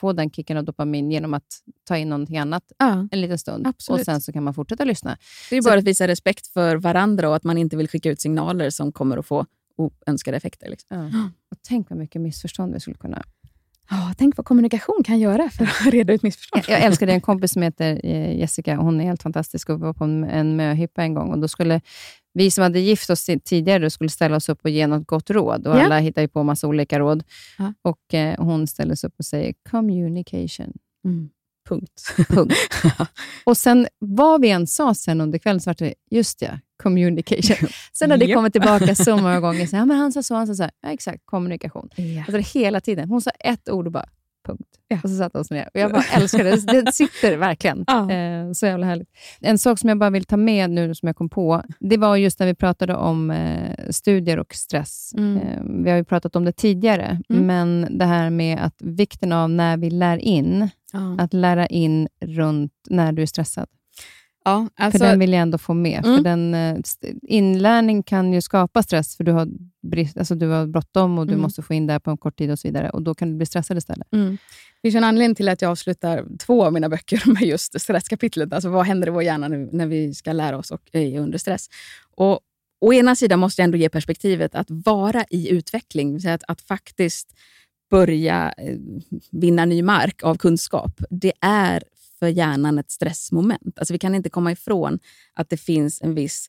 få 0.00 0.12
den 0.12 0.30
kicken 0.30 0.56
av 0.56 0.64
dopamin 0.64 1.10
genom 1.10 1.34
att 1.34 1.46
ta 1.88 1.96
in 1.96 2.08
någonting 2.08 2.38
annat 2.38 2.62
ja, 2.78 3.08
en 3.10 3.20
liten 3.20 3.38
stund. 3.38 3.66
Absolut. 3.66 4.00
Och 4.00 4.04
Sen 4.04 4.20
så 4.20 4.32
kan 4.32 4.44
man 4.44 4.54
fortsätta 4.54 4.84
lyssna. 4.84 5.16
Det 5.50 5.56
är 5.56 5.62
så, 5.62 5.68
bara 5.68 5.78
att 5.78 5.84
visa 5.84 6.08
respekt 6.08 6.46
för 6.46 6.76
varandra 6.76 7.28
och 7.28 7.36
att 7.36 7.44
man 7.44 7.58
inte 7.58 7.76
vill 7.76 7.88
skicka 7.88 8.10
ut 8.10 8.20
signaler 8.20 8.70
som 8.70 8.92
kommer 8.92 9.16
att 9.16 9.26
få 9.26 9.46
oönskade 9.76 10.36
effekter. 10.36 10.68
Liksom. 10.68 10.96
Ja. 10.96 11.30
Och 11.50 11.58
tänk 11.62 11.90
vad 11.90 11.98
mycket 11.98 12.20
missförstånd 12.20 12.74
vi 12.74 12.80
skulle 12.80 12.96
kunna... 12.96 13.22
Oh, 13.90 14.12
tänk 14.18 14.36
vad 14.36 14.46
kommunikation 14.46 15.02
kan 15.04 15.18
göra 15.18 15.50
för 15.50 15.64
att 15.64 15.92
reda 15.92 16.12
ut 16.12 16.22
missförstånd. 16.22 16.64
Jag, 16.68 16.78
jag 16.78 16.84
älskar 16.86 17.06
det. 17.06 17.12
En 17.12 17.20
kompis 17.20 17.52
som 17.52 17.62
heter 17.62 18.00
eh, 18.04 18.38
Jessica. 18.38 18.76
Hon 18.76 19.00
är 19.00 19.04
helt 19.04 19.22
fantastisk 19.22 19.70
och 19.70 19.80
var 19.80 19.92
på 19.92 20.04
en, 20.04 20.24
en 20.24 20.56
möhippa 20.56 21.02
en 21.02 21.14
gång. 21.14 21.30
Och 21.30 21.38
då 21.38 21.48
skulle 21.48 21.80
vi 22.34 22.50
som 22.50 22.62
hade 22.62 22.80
gift 22.80 23.10
oss 23.10 23.30
tidigare 23.44 23.90
skulle 23.90 24.10
ställa 24.10 24.36
oss 24.36 24.48
upp 24.48 24.60
och 24.64 24.70
ge 24.70 24.86
något 24.86 25.06
gott 25.06 25.30
råd. 25.30 25.66
Och 25.66 25.76
ja. 25.76 25.84
Alla 25.84 25.98
hittar 25.98 26.22
ju 26.22 26.28
på 26.28 26.42
massa 26.42 26.66
olika 26.66 26.98
råd. 26.98 27.24
Ja. 27.58 27.74
Och 27.82 28.14
eh, 28.14 28.44
Hon 28.44 28.66
ställer 28.66 28.94
sig 28.94 29.08
upp 29.08 29.14
och 29.18 29.24
säger 29.24 29.54
communication. 29.70 30.72
Mm. 31.04 31.30
Punkt. 31.68 32.14
Punkt. 32.28 32.54
och 33.44 33.56
sen 33.56 33.86
vad 33.98 34.40
vi 34.40 34.50
än 34.50 34.66
sa 34.66 34.94
sen 34.94 35.20
under 35.20 35.38
kvällen 35.38 35.60
så 35.60 35.70
var 35.70 35.76
det, 35.78 35.94
just 36.10 36.42
ja, 36.42 36.58
communication. 36.82 37.68
Sen 37.92 38.10
har 38.10 38.18
det 38.18 38.26
yep. 38.26 38.36
kommit 38.36 38.52
tillbaka 38.52 38.94
så 38.94 39.16
många 39.22 39.40
gånger. 39.40 39.66
Så, 39.66 39.76
ja, 39.76 39.84
men 39.84 39.96
han 39.96 40.12
sa 40.12 40.22
så, 40.22 40.34
han 40.34 40.46
sa 40.46 40.54
så. 40.54 40.68
Ja, 40.80 40.90
exakt, 40.92 41.22
kommunikation. 41.24 41.88
Yeah. 41.96 42.28
Alltså, 42.28 42.58
hela 42.58 42.80
tiden. 42.80 43.08
Hon 43.08 43.20
sa 43.20 43.30
ett 43.30 43.68
ord 43.68 43.86
och 43.86 43.92
bara, 43.92 44.06
punkt. 44.46 44.68
Ja. 44.88 44.98
Och 45.04 45.10
så 45.10 45.16
satt 45.16 45.32
hon 45.34 45.44
ner. 45.50 45.68
Och 45.74 45.80
jag 45.80 45.92
bara 45.92 46.04
älskar 46.12 46.44
det. 46.44 46.50
Det 46.84 46.92
sitter 46.92 47.36
verkligen. 47.36 47.84
Ja. 47.86 48.10
Eh, 48.10 48.52
så 48.52 48.66
jävla 48.66 48.86
härligt. 48.86 49.08
En 49.40 49.58
sak 49.58 49.78
som 49.78 49.88
jag 49.88 49.98
bara 49.98 50.10
vill 50.10 50.24
ta 50.24 50.36
med 50.36 50.70
nu, 50.70 50.94
som 50.94 51.06
jag 51.06 51.16
kom 51.16 51.28
på, 51.28 51.62
det 51.80 51.96
var 51.96 52.16
just 52.16 52.38
när 52.38 52.46
vi 52.46 52.54
pratade 52.54 52.94
om 52.94 53.30
eh, 53.30 53.90
studier 53.90 54.38
och 54.38 54.54
stress. 54.54 55.12
Mm. 55.16 55.36
Eh, 55.36 55.82
vi 55.84 55.90
har 55.90 55.96
ju 55.96 56.04
pratat 56.04 56.36
om 56.36 56.44
det 56.44 56.52
tidigare, 56.52 57.20
mm. 57.28 57.46
men 57.46 57.98
det 57.98 58.04
här 58.04 58.30
med 58.30 58.58
att 58.64 58.76
vikten 58.78 59.32
av 59.32 59.50
när 59.50 59.76
vi 59.76 59.90
lär 59.90 60.16
in, 60.16 60.68
ja. 60.92 61.16
att 61.18 61.32
lära 61.32 61.66
in 61.66 62.08
runt 62.20 62.72
när 62.90 63.12
du 63.12 63.22
är 63.22 63.26
stressad. 63.26 63.66
Ja, 64.44 64.68
alltså, 64.74 64.98
för 64.98 65.06
den 65.06 65.18
vill 65.18 65.32
jag 65.32 65.42
ändå 65.42 65.58
få 65.58 65.74
med. 65.74 66.04
Mm. 66.04 66.16
För 66.16 66.24
den, 66.24 66.54
eh, 66.54 66.76
inlärning 67.22 68.02
kan 68.02 68.32
ju 68.32 68.40
skapa 68.40 68.82
stress, 68.82 69.16
för 69.16 69.24
du 69.24 69.32
har, 69.32 69.48
brist, 69.82 70.18
alltså 70.18 70.34
du 70.34 70.48
har 70.48 70.66
bråttom 70.66 71.18
och 71.18 71.26
du 71.26 71.32
mm. 71.32 71.42
måste 71.42 71.62
få 71.62 71.74
in 71.74 71.86
det 71.86 72.00
på 72.00 72.10
en 72.10 72.16
kort 72.16 72.38
tid 72.38 72.50
och 72.50 72.58
så 72.58 72.68
vidare. 72.68 72.90
Och 72.90 73.02
Då 73.02 73.14
kan 73.14 73.30
du 73.30 73.36
bli 73.36 73.46
stressad 73.46 73.78
istället. 73.78 74.12
Mm. 74.12 74.38
Det 74.82 74.88
finns 74.88 74.94
en 74.94 75.04
anledning 75.04 75.34
till 75.34 75.48
att 75.48 75.62
jag 75.62 75.70
avslutar 75.70 76.24
två 76.38 76.64
av 76.64 76.72
mina 76.72 76.88
böcker 76.88 77.22
med 77.32 77.42
just 77.42 77.80
stresskapitlet. 77.80 78.52
Alltså 78.52 78.68
vad 78.68 78.86
händer 78.86 79.08
i 79.08 79.10
vår 79.10 79.22
hjärna 79.22 79.48
nu 79.48 79.68
när 79.72 79.86
vi 79.86 80.14
ska 80.14 80.32
lära 80.32 80.58
oss 80.58 80.70
och 80.70 80.80
är 80.92 81.20
under 81.20 81.38
stress? 81.38 81.68
Och 82.16 82.40
Å 82.80 82.92
ena 82.92 83.16
sidan 83.16 83.38
måste 83.38 83.62
jag 83.62 83.64
ändå 83.64 83.78
ge 83.78 83.88
perspektivet 83.88 84.54
att 84.54 84.66
vara 84.68 85.24
i 85.30 85.50
utveckling, 85.50 86.26
att, 86.26 86.42
att 86.48 86.60
faktiskt 86.60 87.34
börja 87.90 88.54
eh, 88.58 88.76
vinna 89.30 89.64
ny 89.64 89.82
mark 89.82 90.22
av 90.22 90.36
kunskap. 90.36 91.00
Det 91.10 91.32
är 91.40 91.82
för 92.18 92.28
hjärnan 92.28 92.78
ett 92.78 92.90
stressmoment. 92.90 93.78
Alltså 93.78 93.94
vi 93.94 93.98
kan 93.98 94.14
inte 94.14 94.30
komma 94.30 94.52
ifrån 94.52 94.98
att 95.34 95.50
det 95.50 95.56
finns 95.56 96.02
en 96.02 96.14
viss, 96.14 96.46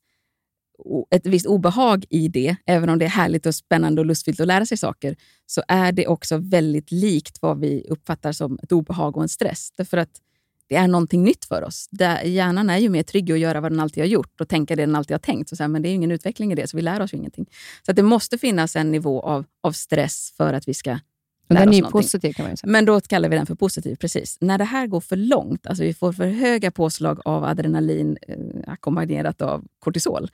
ett 1.11 1.25
visst 1.25 1.45
obehag 1.45 2.05
i 2.09 2.27
det. 2.27 2.55
Även 2.65 2.89
om 2.89 2.99
det 2.99 3.05
är 3.05 3.09
härligt 3.09 3.45
och 3.45 3.55
spännande 3.55 4.01
och 4.01 4.05
lustfyllt 4.05 4.39
att 4.39 4.47
lära 4.47 4.65
sig 4.65 4.77
saker, 4.77 5.15
så 5.45 5.61
är 5.67 5.91
det 5.91 6.07
också 6.07 6.37
väldigt 6.37 6.91
likt 6.91 7.41
vad 7.41 7.59
vi 7.59 7.85
uppfattar 7.89 8.31
som 8.31 8.59
ett 8.63 8.71
obehag 8.71 9.17
och 9.17 9.23
en 9.23 9.29
stress. 9.29 9.71
Därför 9.77 9.97
att 9.97 10.21
det 10.67 10.75
är 10.75 10.87
någonting 10.87 11.23
nytt 11.23 11.45
för 11.45 11.63
oss. 11.63 11.87
Där 11.91 12.21
hjärnan 12.21 12.69
är 12.69 12.77
ju 12.77 12.89
mer 12.89 13.03
trygg 13.03 13.29
i 13.29 13.33
att 13.33 13.39
göra 13.39 13.61
vad 13.61 13.71
den 13.71 13.79
alltid 13.79 14.03
har 14.03 14.07
gjort 14.07 14.41
och 14.41 14.49
tänka 14.49 14.75
det 14.75 14.85
den 14.85 14.95
alltid 14.95 15.13
har 15.13 15.19
tänkt. 15.19 15.49
Så, 15.49 15.55
så 15.55 15.63
här, 15.63 15.67
men 15.67 15.81
det 15.81 15.89
är 15.89 15.93
ingen 15.93 16.11
utveckling 16.11 16.51
i 16.51 16.55
det, 16.55 16.67
så 16.67 16.77
vi 16.77 16.83
lär 16.83 17.01
oss 17.01 17.13
ju 17.13 17.17
ingenting. 17.17 17.45
Så 17.85 17.91
det 17.91 18.03
måste 18.03 18.37
finnas 18.37 18.75
en 18.75 18.91
nivå 18.91 19.21
av, 19.21 19.45
av 19.63 19.71
stress 19.71 20.33
för 20.37 20.53
att 20.53 20.67
vi 20.67 20.73
ska 20.73 20.99
den 21.47 21.69
är 21.69 21.73
ju 21.73 21.83
positiv 21.83 22.33
kan 22.33 22.43
man 22.43 22.51
ju 22.51 22.57
säga. 22.57 22.71
Men 22.71 22.85
då 22.85 23.01
kallar 23.01 23.29
vi 23.29 23.35
den 23.35 23.45
för 23.45 23.55
positiv, 23.55 23.95
precis. 23.95 24.37
När 24.41 24.57
det 24.57 24.63
här 24.63 24.87
går 24.87 25.01
för 25.01 25.15
långt, 25.15 25.67
alltså 25.67 25.83
vi 25.83 25.93
får 25.93 26.13
för 26.13 26.27
höga 26.27 26.71
påslag 26.71 27.19
av 27.25 27.43
adrenalin 27.43 28.17
eh, 28.27 28.37
ackompanjerat 28.67 29.41
av 29.41 29.65
kortisol, 29.79 30.29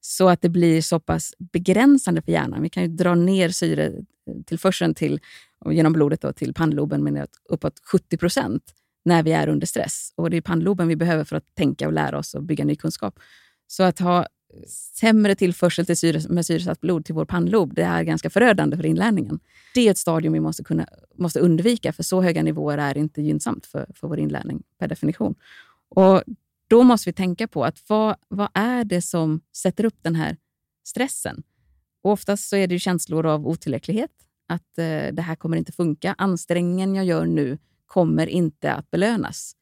så 0.00 0.28
att 0.28 0.42
det 0.42 0.48
blir 0.48 0.82
så 0.82 1.00
pass 1.00 1.34
begränsande 1.38 2.22
för 2.22 2.32
hjärnan. 2.32 2.62
Vi 2.62 2.68
kan 2.68 2.82
ju 2.82 2.88
dra 2.88 3.14
ner 3.14 3.48
syretillförseln 3.48 4.94
till, 4.94 5.20
genom 5.70 5.92
blodet 5.92 6.20
då, 6.20 6.32
till 6.32 6.54
pannloben 6.54 7.04
med 7.04 7.26
uppåt 7.48 7.80
70 7.84 8.16
procent 8.16 8.62
när 9.04 9.22
vi 9.22 9.32
är 9.32 9.48
under 9.48 9.66
stress. 9.66 10.12
Och 10.16 10.30
Det 10.30 10.36
är 10.36 10.40
pannloben 10.40 10.88
vi 10.88 10.96
behöver 10.96 11.24
för 11.24 11.36
att 11.36 11.54
tänka 11.54 11.86
och 11.86 11.92
lära 11.92 12.18
oss 12.18 12.34
och 12.34 12.42
bygga 12.42 12.64
ny 12.64 12.76
kunskap. 12.76 13.20
Så 13.66 13.82
att 13.82 13.98
ha 13.98 14.26
sämre 14.68 15.34
tillförsel 15.34 15.86
till 15.86 15.96
syres, 15.96 16.28
med 16.28 16.46
syresatt 16.46 16.80
blod 16.80 17.04
till 17.04 17.14
vår 17.14 17.24
pannlob, 17.24 17.74
det 17.74 17.82
är 17.82 18.02
ganska 18.02 18.30
förödande 18.30 18.76
för 18.76 18.86
inlärningen. 18.86 19.40
Det 19.74 19.86
är 19.86 19.90
ett 19.90 19.98
stadium 19.98 20.32
vi 20.32 20.40
måste, 20.40 20.64
kunna, 20.64 20.86
måste 21.14 21.40
undvika, 21.40 21.92
för 21.92 22.02
så 22.02 22.22
höga 22.22 22.42
nivåer 22.42 22.78
är 22.78 22.98
inte 22.98 23.22
gynnsamt 23.22 23.66
för, 23.66 23.86
för 23.94 24.08
vår 24.08 24.18
inlärning 24.18 24.62
per 24.78 24.88
definition. 24.88 25.34
Och 25.88 26.22
Då 26.68 26.82
måste 26.82 27.08
vi 27.08 27.12
tänka 27.12 27.48
på 27.48 27.64
att 27.64 27.82
vad, 27.88 28.16
vad 28.28 28.48
är 28.54 28.84
det 28.84 29.02
som 29.02 29.40
sätter 29.56 29.84
upp 29.84 29.98
den 30.02 30.14
här 30.14 30.36
stressen? 30.84 31.42
Och 32.02 32.10
oftast 32.10 32.48
så 32.48 32.56
är 32.56 32.66
det 32.66 32.78
känslor 32.78 33.26
av 33.26 33.46
otillräcklighet, 33.46 34.10
att 34.48 34.78
eh, 34.78 35.12
det 35.12 35.22
här 35.22 35.36
kommer 35.36 35.56
inte 35.56 35.72
funka. 35.72 36.14
Ansträngningen 36.18 36.94
jag 36.94 37.04
gör 37.04 37.26
nu 37.26 37.58
kommer 37.86 38.26
inte 38.26 38.72
att 38.72 38.90
belönas 38.90 39.52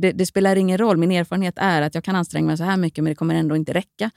det, 0.00 0.12
det, 0.12 0.26
spelar 0.26 0.56
ingen 0.56 0.78
roll. 0.78 0.96
Min 0.96 1.12
erfarenhet 1.12 1.54
är 1.56 1.82
att 1.82 1.94
jag 1.94 2.04
kan 2.04 2.16
anstränga 2.16 2.46
mig 2.46 2.56
så 2.56 2.64
här 2.64 2.76
mycket, 2.76 3.04
men 3.04 3.10
det 3.10 3.14
kommer 3.14 3.34
ändå 3.34 3.56
inte 3.56 3.72
räcka. 3.72 4.10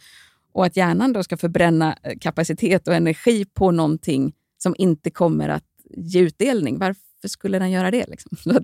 Och 0.53 0.65
att 0.65 0.77
hjärnan 0.77 1.13
då 1.13 1.23
ska 1.23 1.37
förbränna 1.37 1.97
eh, 2.03 2.17
kapacitet 2.19 2.87
och 2.87 2.95
energi 2.95 3.45
på 3.45 3.71
någonting 3.71 4.33
som 4.57 4.75
inte 4.77 5.11
kommer 5.11 5.49
att 5.49 5.63
ge 5.97 6.19
utdelning. 6.19 6.77
Varför, 6.77 7.27
skulle 7.27 7.59
den 7.59 7.71
göra 7.71 7.91
det? 7.91 8.05
Liksom? 8.07 8.37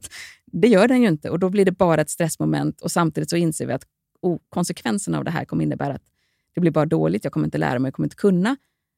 Det 0.52 0.68
gör 0.68 0.88
den 0.88 1.02
ju 1.02 1.08
inte 1.08 1.30
och 1.30 1.40
då 1.40 1.50
blir 1.50 1.66
det 1.66 1.72
bara 1.72 2.02
ett 2.02 2.10
stressmoment 2.10 2.82
och 2.82 2.92
samtidigt 2.92 3.30
så 3.30 3.36
inser 3.36 3.68
vi 3.68 3.74
att 3.74 3.84
oh, 4.22 4.40
konsekvenserna 4.50 5.18
av 5.18 5.24
det 5.24 5.32
här 5.32 5.46
kommer 5.46 5.64
innebära 5.64 5.94
att 5.94 6.04
det 6.54 6.62
blir 6.62 6.72
bara 6.72 6.86
dåligt, 6.86 7.24
jag 7.24 7.34
kommer 7.34 7.48
inte 7.48 7.58
lära 7.58 7.80
mig, 7.80 7.88
jag 7.88 7.94
kommer 7.94 8.06
inte 8.06 8.16
kunna, 8.16 8.58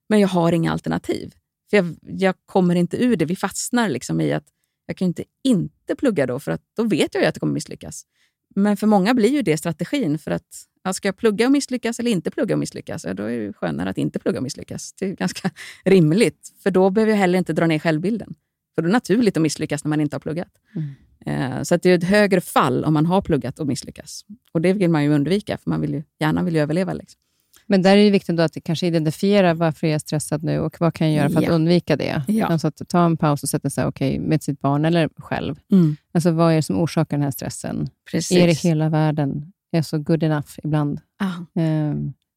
men 0.09 0.19
jag 0.19 0.27
har 0.27 0.51
inga 0.51 0.71
alternativ. 0.71 1.33
För 1.69 1.77
jag, 1.77 1.95
jag 2.01 2.35
kommer 2.45 2.75
inte 2.75 3.03
ur 3.03 3.15
det. 3.15 3.25
Vi 3.25 3.35
fastnar 3.35 3.89
liksom 3.89 4.21
i 4.21 4.33
att 4.33 4.45
jag 4.89 4.97
kan 4.97 5.05
inte 5.05 5.23
inte 5.43 5.95
plugga 5.95 6.25
då, 6.25 6.39
för 6.39 6.51
att 6.51 6.61
då 6.77 6.83
vet 6.83 7.13
jag 7.13 7.21
ju 7.21 7.27
att 7.27 7.33
det 7.33 7.39
kommer 7.39 7.53
misslyckas. 7.53 8.05
Men 8.55 8.77
för 8.77 8.87
många 8.87 9.13
blir 9.13 9.29
ju 9.29 9.41
det 9.41 9.57
strategin. 9.57 10.17
för 10.17 10.31
att 10.31 10.65
ja, 10.83 10.93
Ska 10.93 11.07
jag 11.07 11.17
plugga 11.17 11.45
och 11.45 11.51
misslyckas 11.51 11.99
eller 11.99 12.11
inte 12.11 12.31
plugga 12.31 12.55
och 12.55 12.59
misslyckas? 12.59 13.05
Ja, 13.05 13.13
då 13.13 13.23
är 13.23 13.39
det 13.39 13.53
skönare 13.53 13.89
att 13.89 13.97
inte 13.97 14.19
plugga 14.19 14.39
och 14.39 14.43
misslyckas. 14.43 14.93
Det 14.93 15.05
är 15.05 15.15
ganska 15.15 15.51
rimligt, 15.85 16.53
för 16.63 16.71
då 16.71 16.89
behöver 16.89 17.11
jag 17.11 17.17
heller 17.17 17.39
inte 17.39 17.53
dra 17.53 17.67
ner 17.67 17.79
självbilden. 17.79 18.35
För 18.75 18.81
då 18.81 18.85
är 18.85 18.89
det 18.89 18.93
naturligt 18.93 19.37
att 19.37 19.43
misslyckas 19.43 19.83
när 19.83 19.89
man 19.89 20.01
inte 20.01 20.15
har 20.15 20.19
pluggat. 20.19 20.51
Mm. 20.75 21.53
Eh, 21.59 21.63
så 21.63 21.75
att 21.75 21.81
det 21.81 21.89
är 21.89 21.97
ett 21.97 22.03
högre 22.03 22.41
fall 22.41 22.85
om 22.85 22.93
man 22.93 23.05
har 23.05 23.21
pluggat 23.21 23.59
och 23.59 23.67
misslyckas. 23.67 24.25
Och 24.51 24.61
Det 24.61 24.73
vill 24.73 24.89
man 24.89 25.03
ju 25.03 25.09
undvika, 25.09 25.57
för 25.57 25.69
man 25.69 25.81
vill 25.81 25.93
ju, 25.93 26.03
hjärnan 26.19 26.45
vill 26.45 26.55
ju 26.55 26.61
överleva. 26.61 26.93
Liksom. 26.93 27.21
Men 27.69 27.81
där 27.81 27.97
är 27.97 28.03
det 28.03 28.09
viktigt 28.09 28.39
att 28.39 28.57
kanske 28.63 28.87
identifiera 28.87 29.53
varför 29.53 29.87
jag 29.87 29.95
är 29.95 29.99
stressad 29.99 30.43
nu 30.43 30.59
och 30.59 30.75
vad 30.79 30.93
kan 30.93 31.07
jag 31.07 31.15
göra 31.15 31.29
för 31.29 31.37
att 31.37 31.43
ja. 31.43 31.51
undvika 31.51 31.95
det. 31.95 32.23
Ja. 32.27 32.47
Alltså 32.47 32.67
att 32.67 32.81
ta 32.87 33.05
en 33.05 33.17
paus 33.17 33.43
och 33.43 33.49
sätta 33.49 33.69
sig 33.69 33.85
okay, 33.85 34.19
med 34.19 34.43
sitt 34.43 34.59
barn 34.59 34.85
eller 34.85 35.09
själv. 35.17 35.55
Mm. 35.71 35.95
Alltså 36.11 36.31
vad 36.31 36.51
är 36.51 36.55
det 36.55 36.61
som 36.61 36.79
orsakar 36.79 37.17
den 37.17 37.23
här 37.23 37.31
stressen? 37.31 37.89
Precis. 38.11 38.37
Är 38.37 38.47
det 38.47 38.53
hela 38.53 38.89
världen 38.89 39.51
är 39.71 39.81
så 39.81 39.97
good 39.97 40.23
enough 40.23 40.49
ibland? 40.63 40.99
Ah. 41.19 41.61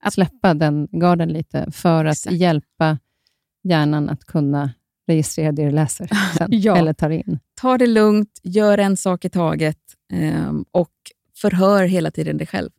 Att 0.03 0.15
släppa 0.15 0.55
den 0.55 0.89
garden 0.91 1.29
lite 1.29 1.71
för 1.71 2.05
att 2.05 2.13
Exakt. 2.13 2.37
hjälpa 2.37 2.99
hjärnan 3.65 4.09
att 4.09 4.25
kunna 4.25 4.71
registrera 5.07 5.53
det 5.53 5.65
du 5.65 5.71
läser 5.71 6.11
sen, 6.39 6.49
ja. 6.51 6.77
eller 6.77 6.93
tar 6.93 7.11
in. 7.11 7.39
Ta 7.61 7.79
det 7.79 7.87
lugnt, 7.87 8.41
gör 8.43 8.79
en 8.79 8.97
sak 8.97 9.25
i 9.25 9.31
taget 9.31 9.79
eh, 10.13 10.53
och 10.71 10.93
förhör 11.37 11.85
hela 11.85 12.11
tiden 12.11 12.39
dig 12.39 12.47
själv. 12.47 12.71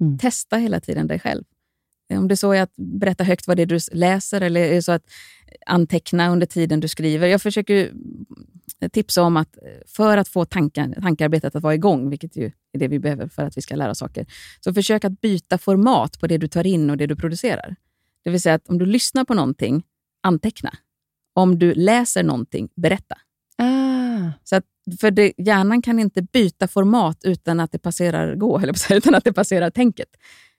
Mm. 0.00 0.18
Testa 0.18 0.56
hela 0.56 0.80
tiden 0.80 1.06
dig 1.06 1.18
själv. 1.18 1.44
Om 2.18 2.28
det 2.28 2.36
så 2.36 2.52
är 2.52 2.62
att 2.62 2.76
berätta 2.76 3.24
högt 3.24 3.46
vad 3.46 3.56
det 3.56 3.62
är 3.62 3.66
du 3.66 3.78
läser 3.92 4.40
eller 4.40 4.60
är 4.60 4.74
det 4.74 4.82
så 4.82 4.92
att 4.92 5.04
anteckna 5.66 6.28
under 6.30 6.46
tiden 6.46 6.80
du 6.80 6.88
skriver. 6.88 7.28
Jag 7.28 7.42
försöker 7.42 7.92
tipsa 8.92 9.22
om 9.22 9.36
att 9.36 9.58
för 9.86 10.16
att 10.16 10.28
få 10.28 10.44
tankar, 10.44 10.94
tankearbetet 11.02 11.54
att 11.54 11.62
vara 11.62 11.74
igång, 11.74 12.10
vilket 12.10 12.36
ju 12.36 12.52
är 12.72 12.78
det 12.78 12.88
vi 12.88 12.98
behöver 12.98 13.28
för 13.28 13.42
att 13.42 13.56
vi 13.56 13.62
ska 13.62 13.76
lära 13.76 13.90
oss 13.90 13.98
saker, 13.98 14.26
så 14.60 14.74
försök 14.74 15.04
att 15.04 15.20
byta 15.20 15.58
format 15.58 16.20
på 16.20 16.26
det 16.26 16.38
du 16.38 16.48
tar 16.48 16.66
in 16.66 16.90
och 16.90 16.96
det 16.96 17.06
du 17.06 17.16
producerar. 17.16 17.76
Det 18.24 18.30
vill 18.30 18.40
säga 18.40 18.54
att 18.54 18.68
om 18.68 18.78
du 18.78 18.86
lyssnar 18.86 19.24
på 19.24 19.34
någonting, 19.34 19.82
anteckna. 20.22 20.72
Om 21.34 21.58
du 21.58 21.74
läser 21.74 22.22
någonting, 22.22 22.68
berätta. 22.76 23.18
Ah. 23.58 24.32
Så 24.44 24.56
att, 24.56 24.64
för 25.00 25.10
det, 25.10 25.32
hjärnan 25.36 25.82
kan 25.82 25.98
inte 25.98 26.22
byta 26.22 26.68
format 26.68 27.18
utan 27.24 27.60
att 27.60 27.72
det 27.72 27.78
passerar 27.78 28.34
gå, 28.34 28.58
eller 28.58 28.92
utan 28.92 29.14
att 29.14 29.24
det 29.24 29.32
passerar 29.32 29.70
tänket. 29.70 30.08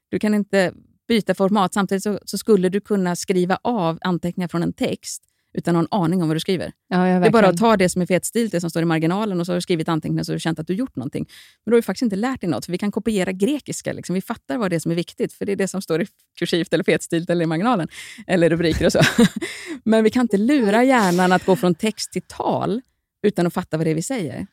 Du 0.10 0.20
kan 0.20 0.34
inte 0.34 0.74
byta 1.12 1.36
format. 1.36 1.74
Samtidigt 1.74 2.03
så, 2.03 2.20
så, 2.26 2.38
skulle 2.38 2.70
du 2.70 2.82
kunna 2.82 3.16
skriva 3.16 3.59
av 3.64 3.97
anteckningar 4.01 4.47
från 4.47 4.64
en 4.64 4.74
text 4.74 5.24
utan 5.53 5.74
någon 5.74 5.88
aning 5.91 6.22
om 6.22 6.28
vad 6.28 6.36
du 6.36 6.39
skriver. 6.39 6.72
Ja, 6.88 6.97
det 6.97 7.28
är 7.28 7.32
bara 7.32 7.47
att 7.47 7.57
ta 7.57 7.78
det 7.78 7.89
som 7.89 8.01
är 8.01 8.05
fetstilt, 8.05 8.51
det 8.51 8.62
som 8.62 8.70
står 8.70 8.82
i 8.82 8.86
marginalen 8.86 9.39
och 9.39 9.45
så 9.45 9.51
har 9.51 9.55
du 9.55 9.62
skrivit 9.62 9.89
anteckningar 9.89 10.24
så 10.24 10.32
har 10.32 10.36
du 10.36 10.39
känt 10.39 10.59
att 10.59 10.68
du 10.68 10.74
gjort 10.74 10.95
någonting. 10.95 11.26
Men 11.66 11.72
då 11.72 11.76
har 11.76 11.78
du 11.78 11.82
faktiskt 11.82 12.01
inte 12.01 12.16
lärt 12.16 12.41
dig 12.41 12.49
något, 12.49 12.66
för 12.66 12.72
vi 12.72 12.78
kan 12.78 12.91
kopiera 12.91 13.32
grekiska. 13.32 13.93
Liksom. 13.93 14.14
Vi 14.14 14.22
fattar 14.22 14.57
vad 14.57 14.70
det 14.70 14.76
är 14.76 14.80
som 14.80 14.91
är 14.91 14.95
viktigt, 14.95 15.34
för 15.34 15.45
det 15.45 15.51
är 15.51 15.55
det 15.55 15.68
som 15.68 15.82
står 15.82 16.01
i 16.01 16.07
kursivt 16.39 16.74
eller 16.74 16.84
fetstilt 16.84 17.30
eller 17.30 17.43
i 17.43 17.47
marginalen. 17.47 17.88
Eller 18.28 18.49
rubriker 18.49 18.86
och 18.86 18.91
så. 18.91 19.01
Men 19.84 20.03
vi 20.03 20.09
kan 20.09 20.22
inte 20.22 20.38
lura 20.38 20.84
hjärnan 20.84 21.32
att 21.32 21.45
gå 21.45 21.55
från 21.55 21.76
text 21.76 22.12
till 22.12 22.24
tal 22.28 22.82
utan 23.28 23.47
att 23.47 23.53
fatta 23.53 23.78
vad 23.78 23.86
det 23.86 23.91
är 23.91 23.95
vi 23.95 24.01
säger. 24.01 24.47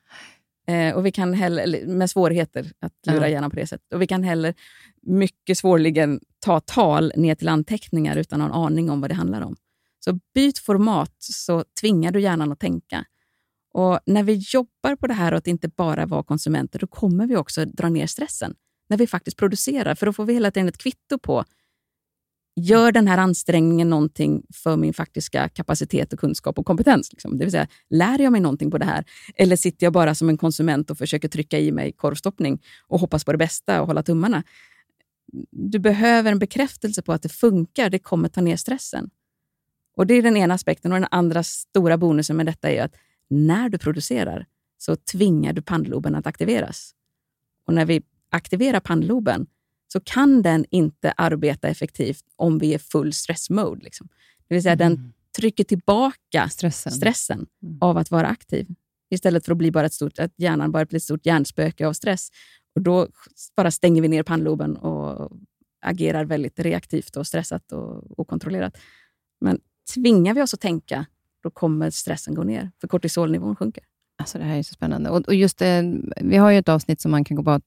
Eh, 0.69 0.95
och 0.95 1.07
vi 1.07 1.13
kan 1.13 1.35
heller, 1.35 1.87
med 1.87 2.11
svårigheter 2.11 2.73
att 2.81 2.93
lura 3.07 3.29
ja. 3.29 3.29
hjärnan 3.29 3.51
på 3.51 3.57
det 3.57 3.67
sättet. 3.67 3.93
Och 3.95 4.03
vi 4.03 4.07
kan 4.07 4.23
heller 4.23 4.55
mycket 5.03 5.59
svårligen 5.59 6.21
ta 6.41 6.61
tal 6.61 7.13
ner 7.17 7.35
till 7.35 7.49
anteckningar 7.49 8.17
utan 8.17 8.41
att 8.41 8.51
ha 8.51 8.59
en 8.59 8.65
aning 8.65 8.91
om 8.91 9.01
vad 9.01 9.11
det 9.11 9.15
handlar 9.15 9.41
om. 9.41 9.57
Så 10.05 10.19
byt 10.35 10.59
format 10.59 11.17
så 11.19 11.65
tvingar 11.81 12.13
du 12.13 12.21
hjärnan 12.21 12.53
att 12.53 12.61
tänka. 12.61 13.05
Och 13.75 14.01
När 14.07 14.23
vi 14.23 14.33
jobbar 14.35 14.97
på 14.97 15.07
det 15.07 15.15
här 15.15 15.33
och 15.33 15.39
att 15.39 15.47
inte 15.47 15.69
bara 15.69 16.07
vara 16.07 16.23
konsumenter, 16.23 16.79
då 16.79 16.87
kommer 16.87 17.27
vi 17.27 17.37
också 17.37 17.65
dra 17.65 17.89
ner 17.89 18.07
stressen. 18.07 18.55
När 18.89 18.97
vi 18.97 19.07
faktiskt 19.07 19.37
producerar, 19.37 19.95
för 19.95 20.07
då 20.07 20.13
får 20.13 20.25
vi 20.25 20.35
hela 20.35 20.51
tiden 20.51 20.69
ett 20.69 20.79
kvitto 20.79 21.19
på 21.19 21.45
Gör 22.61 22.93
den 22.93 23.09
här 23.09 23.19
ansträngningen 23.19 23.91
någonting 23.91 24.43
för 24.55 24.77
min 24.77 24.95
faktiska 24.95 25.49
kapacitet, 25.49 26.13
och 26.13 26.19
kunskap 26.19 26.59
och 26.59 26.67
kompetens? 26.67 27.13
Liksom? 27.13 27.39
Det 27.39 27.45
vill 27.45 27.53
säga, 27.53 27.69
lär 27.91 28.21
jag 28.21 28.33
mig 28.33 28.41
någonting 28.41 28.71
på 28.71 28.79
det 28.79 28.85
här? 28.85 29.05
Eller 29.35 29.57
sitter 29.57 29.87
jag 29.87 29.93
bara 29.93 30.15
som 30.15 30.29
en 30.29 30.37
konsument 30.37 30.91
och 30.91 30.99
försöker 30.99 31.29
trycka 31.29 31.59
i 31.59 31.73
mig 31.73 31.93
korvstoppning 31.93 32.63
och 32.89 33.01
hoppas 33.01 33.25
på 33.25 33.33
det 33.33 33.39
bästa 33.39 33.81
och 33.81 33.87
hålla 33.87 34.03
tummarna? 34.03 34.43
Du 35.51 35.79
behöver 35.79 36.33
en 36.33 36.39
bekräftelse 36.39 37.03
på 37.03 37.13
att 37.13 37.23
det 37.23 37.29
funkar. 37.29 37.91
Det 37.91 37.99
kommer 37.99 38.29
ta 38.29 38.41
ner 38.41 38.57
stressen. 38.57 39.11
Och 39.97 40.07
Det 40.07 40.15
är 40.15 40.23
den 40.23 40.37
ena 40.37 40.55
aspekten. 40.55 40.93
Och 40.93 41.01
Den 41.01 41.09
andra 41.11 41.43
stora 41.43 41.99
bonusen 41.99 42.37
med 42.37 42.47
detta 42.47 42.71
är 42.71 42.83
att 42.83 42.95
när 43.29 43.69
du 43.69 43.79
producerar 43.79 44.47
så 44.79 44.97
tvingar 44.97 45.53
du 45.53 45.63
pannloben 45.63 46.15
att 46.15 46.27
aktiveras. 46.27 46.95
Och 47.67 47.75
när 47.75 47.85
vi 47.85 48.03
aktiverar 48.31 48.81
pannloben 48.81 49.47
så 49.93 50.01
kan 50.01 50.43
den 50.43 50.65
inte 50.71 51.13
arbeta 51.17 51.69
effektivt 51.69 52.25
om 52.37 52.59
vi 52.59 52.75
är 52.75 52.79
full 52.79 53.13
stressmode. 53.13 53.85
Liksom. 53.85 54.09
Det 54.49 54.55
vill 54.55 54.63
säga 54.63 54.73
mm. 54.73 54.89
den 54.89 55.13
trycker 55.37 55.65
tillbaka 55.65 56.49
stressen, 56.49 56.93
stressen 56.93 57.47
mm. 57.63 57.79
av 57.81 57.99
att 57.99 58.11
vara 58.11 58.27
aktiv. 58.27 58.67
Istället 59.11 59.45
för 59.45 59.53
att 59.53 59.59
bli 59.59 59.71
bara 59.71 59.87
ett 59.87 59.95
stort, 59.95 60.19
att 60.19 60.33
hjärnan 60.37 60.73
bara 60.73 60.85
blir 60.85 60.97
ett 60.97 61.03
stort 61.03 61.27
hjärnspöke 61.27 61.87
av 61.87 61.93
stress. 61.93 62.31
Och 62.79 62.83
Då 62.83 63.09
bara 63.57 63.71
stänger 63.71 64.03
vi 64.03 64.09
ner 64.09 64.23
pannloben 64.23 64.77
och 64.77 65.33
agerar 65.81 66.25
väldigt 66.25 66.59
reaktivt 66.59 67.17
och 67.17 67.27
stressat 67.27 67.73
och 67.73 68.21
okontrollerat. 68.21 68.79
Men 69.41 69.61
tvingar 69.95 70.35
vi 70.35 70.43
oss 70.43 70.55
att 70.55 70.61
tänka, 70.61 71.07
då 71.43 71.51
kommer 71.51 71.91
stressen 71.91 72.35
gå 72.35 72.43
ner, 72.43 72.71
för 72.81 72.89
kortisolnivån 72.89 73.57
sjunker. 73.57 73.85
Alltså 74.19 74.39
det 74.39 74.45
här 74.45 74.59
är 74.59 74.63
så 74.63 74.75
spännande. 74.75 75.11
Och, 75.11 75.29
och 75.29 75.35
just 75.35 75.59
det, 75.59 76.01
vi 76.17 76.37
har 76.37 76.51
ju 76.51 76.59
ett 76.59 76.69
avsnitt 76.69 77.01
som 77.01 77.11
man 77.11 77.25
kan 77.25 77.37
gå 77.37 77.43
bara 77.43 77.61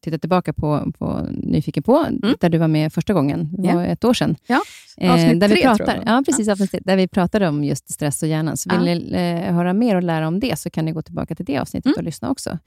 titta 0.00 0.18
tillbaka 0.18 0.52
på, 0.52 0.92
på 0.98 1.26
Nyfiken 1.30 1.82
på, 1.82 1.96
mm. 1.98 2.36
där 2.40 2.48
du 2.48 2.58
var 2.58 2.68
med 2.68 2.92
första 2.92 3.12
gången. 3.12 3.48
Det 3.52 3.72
var 3.74 3.82
ja. 3.82 3.86
ett 3.86 4.04
år 4.04 4.14
sedan. 4.14 4.36
Ja, 4.46 4.60
eh, 4.96 5.12
avsnitt 5.12 5.32
eh, 5.32 5.38
där 5.38 5.48
tre, 5.48 5.56
vi 5.56 5.62
pratar, 5.62 5.84
tror 5.84 5.96
jag. 5.96 6.06
Ja, 6.06 6.22
precis. 6.26 6.46
Ja. 6.46 6.80
Där 6.84 6.96
vi 6.96 7.08
pratade 7.08 7.48
om 7.48 7.64
just 7.64 7.92
stress 7.92 8.22
och 8.22 8.28
hjärnan. 8.28 8.56
Så 8.56 8.70
vill 8.70 8.84
ni 8.84 9.12
eh, 9.12 9.54
höra 9.54 9.72
mer 9.72 9.96
och 9.96 10.02
lära 10.02 10.28
om 10.28 10.40
det, 10.40 10.58
så 10.58 10.70
kan 10.70 10.84
ni 10.84 10.92
gå 10.92 11.02
tillbaka 11.02 11.34
till 11.34 11.44
det 11.44 11.58
avsnittet 11.58 11.86
mm. 11.86 11.96
och 11.96 12.04
lyssna 12.04 12.30
också. 12.30 12.58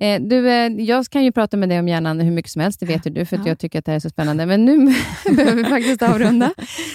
Eh, 0.00 0.22
du, 0.22 0.48
eh, 0.50 0.72
jag 0.72 1.06
kan 1.06 1.24
ju 1.24 1.32
prata 1.32 1.56
med 1.56 1.68
dig 1.68 1.78
om 1.78 1.88
hjärnan 1.88 2.20
hur 2.20 2.30
mycket 2.30 2.52
som 2.52 2.62
helst, 2.62 2.80
det 2.80 2.86
vet 2.86 3.06
ju 3.06 3.10
du, 3.10 3.24
för 3.24 3.40
jag 3.44 3.58
tycker 3.58 3.78
att 3.78 3.84
det 3.84 3.90
här 3.90 3.96
är 3.96 4.00
så 4.00 4.10
spännande. 4.10 4.46
Men 4.46 4.64
nu 4.64 4.94
behöver 5.36 5.54
vi 5.54 5.64
faktiskt 5.64 6.02
avrunda. 6.02 6.54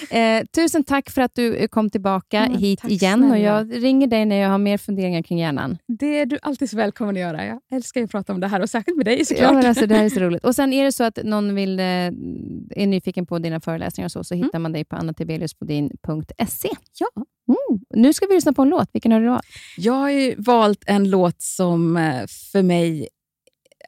Eh, 0.10 0.44
tusen 0.56 0.84
tack 0.84 1.10
för 1.10 1.22
att 1.22 1.36
du 1.36 1.68
kom 1.68 1.90
tillbaka 1.90 2.44
hit 2.44 2.82
igen. 2.88 3.20
Snälla. 3.20 3.34
Och 3.34 3.40
Jag 3.40 3.84
ringer 3.84 4.08
dig 4.08 4.26
när 4.26 4.36
jag 4.36 4.50
har 4.50 4.58
mer 4.58 4.78
funderingar 4.78 5.22
kring 5.22 5.40
hjärnan. 5.40 5.49
Det 5.88 6.20
är 6.20 6.26
du 6.26 6.38
alltid 6.42 6.70
så 6.70 6.78
välkommen 6.78 7.16
att 7.16 7.22
göra. 7.22 7.46
Jag 7.46 7.60
älskar 7.72 8.04
att 8.04 8.12
prata 8.12 8.34
om 8.34 8.40
det 8.40 8.48
här, 8.48 8.60
och 8.60 8.70
särskilt 8.70 8.98
med 8.98 9.06
dig 9.06 9.26
såklart. 9.26 9.64
Ja, 9.64 9.68
alltså, 9.68 9.88
det 9.88 9.96
här 9.96 10.06
är 10.06 10.10
så 10.10 10.20
roligt. 10.20 10.46
Och 10.46 10.56
Sen 10.56 10.74
är 10.74 10.84
det 10.84 10.92
så 10.92 11.04
att 11.04 11.20
någon 11.24 11.56
vill, 11.56 11.80
eh, 11.80 11.86
är 11.86 12.88
nyfiken 12.88 13.26
på 13.26 13.40
dina 13.40 13.60
föreläsningar 13.60 14.08
och 14.08 14.12
så, 14.12 14.24
så 14.24 14.34
mm. 14.34 14.44
hittar 14.46 14.60
man 14.60 14.72
dig 14.72 14.86
på 14.86 14.96
annatibeliusbodin.se. 14.96 16.70
Ja. 17.00 17.08
Mm. 17.48 17.82
Nu 17.96 18.14
ska 18.14 18.26
vi 18.26 18.36
lyssna 18.36 18.54
på 18.54 18.62
en 18.62 18.70
låt. 18.70 18.90
Vilken 18.94 19.12
har 19.12 19.20
du 19.22 19.28
valt? 19.28 19.46
Jag 19.78 19.94
har 19.94 20.42
valt 20.42 20.84
en 20.88 21.10
låt 21.10 21.42
som 21.42 21.98
eh, 21.98 22.28
för 22.52 22.64
mig, 22.64 23.08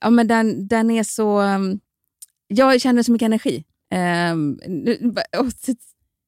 ja, 0.02 0.10
men 0.10 0.28
den, 0.28 0.68
den 0.68 0.92
är 0.92 1.04
så... 1.04 1.40
Mm, 1.40 1.80
jag 2.48 2.82
känner 2.82 3.04
så 3.04 3.12
mycket 3.12 3.26
energi. 3.26 3.64
Um, 4.32 4.60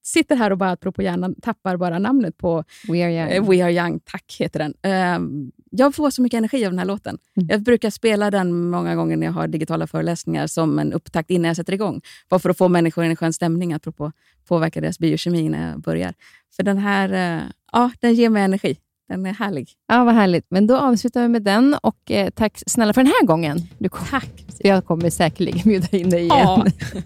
sitter 0.04 0.36
här 0.36 0.52
och 0.52 0.58
bara, 0.58 0.72
apropå 0.72 1.02
hjärnan, 1.02 1.36
tappar 1.42 1.78
bara 1.78 2.00
namnet 2.00 2.38
på 2.38 2.64
We 2.88 3.04
Are 3.06 3.14
Young. 3.14 3.32
Uh, 3.32 3.50
We 3.50 3.64
Are 3.64 3.74
Young, 3.74 4.00
tack 4.00 4.36
heter 4.40 4.60
den. 4.60 4.74
Um, 5.16 5.52
jag 5.70 5.96
får 5.96 6.10
så 6.10 6.22
mycket 6.22 6.38
energi 6.38 6.66
av 6.66 6.72
den 6.72 6.80
här 6.80 6.86
låten. 6.86 7.18
Mm. 7.38 7.48
Jag 7.50 7.62
brukar 7.62 7.90
spela 7.90 8.32
den 8.32 8.70
många 8.70 8.96
gånger 8.96 9.18
när 9.18 9.26
jag 9.26 9.34
har 9.34 9.48
digitala 9.48 9.88
föreläsningar 9.88 10.48
som 10.48 10.80
en 10.80 10.94
upptakt 10.94 11.30
innan 11.30 11.48
jag 11.48 11.56
sätter 11.56 11.74
igång. 11.74 12.02
Bara 12.30 12.40
för 12.40 12.50
att 12.50 12.58
få 12.58 12.68
människor 12.68 13.04
i 13.04 13.08
en 13.08 13.16
skön 13.16 13.34
stämning, 13.34 13.74
apropå 13.74 14.12
påverka 14.48 14.82
deras 14.82 15.00
biokemi 15.00 15.50
när 15.50 15.70
jag 15.72 15.82
börjar. 15.82 16.14
För 16.56 16.64
den 16.64 16.78
här, 16.78 17.38
uh, 17.38 17.44
ja, 17.72 17.92
den 18.00 18.14
ger 18.14 18.30
mig 18.30 18.44
energi. 18.44 18.78
Den 19.10 19.26
är 19.26 19.34
härlig. 19.34 19.70
Ja, 19.88 20.04
vad 20.04 20.14
härligt. 20.14 20.46
Men 20.50 20.68
då 20.68 20.78
avslutar 20.78 21.22
vi 21.22 21.28
med 21.28 21.42
den 21.42 21.76
och 21.82 22.12
eh, 22.12 22.30
tack 22.30 22.64
snälla 22.68 22.94
för 22.94 23.04
den 23.04 23.12
här 23.20 23.26
gången. 23.26 23.68
Du 23.78 23.90
kom. 23.90 24.06
Tack. 24.10 24.46
Jag 24.60 24.86
kommer 24.86 25.10
säkerligen 25.10 25.62
bjuda 25.64 25.98
in 25.98 26.10
dig 26.10 26.20
igen. 26.20 26.38
Ja. 26.38 26.66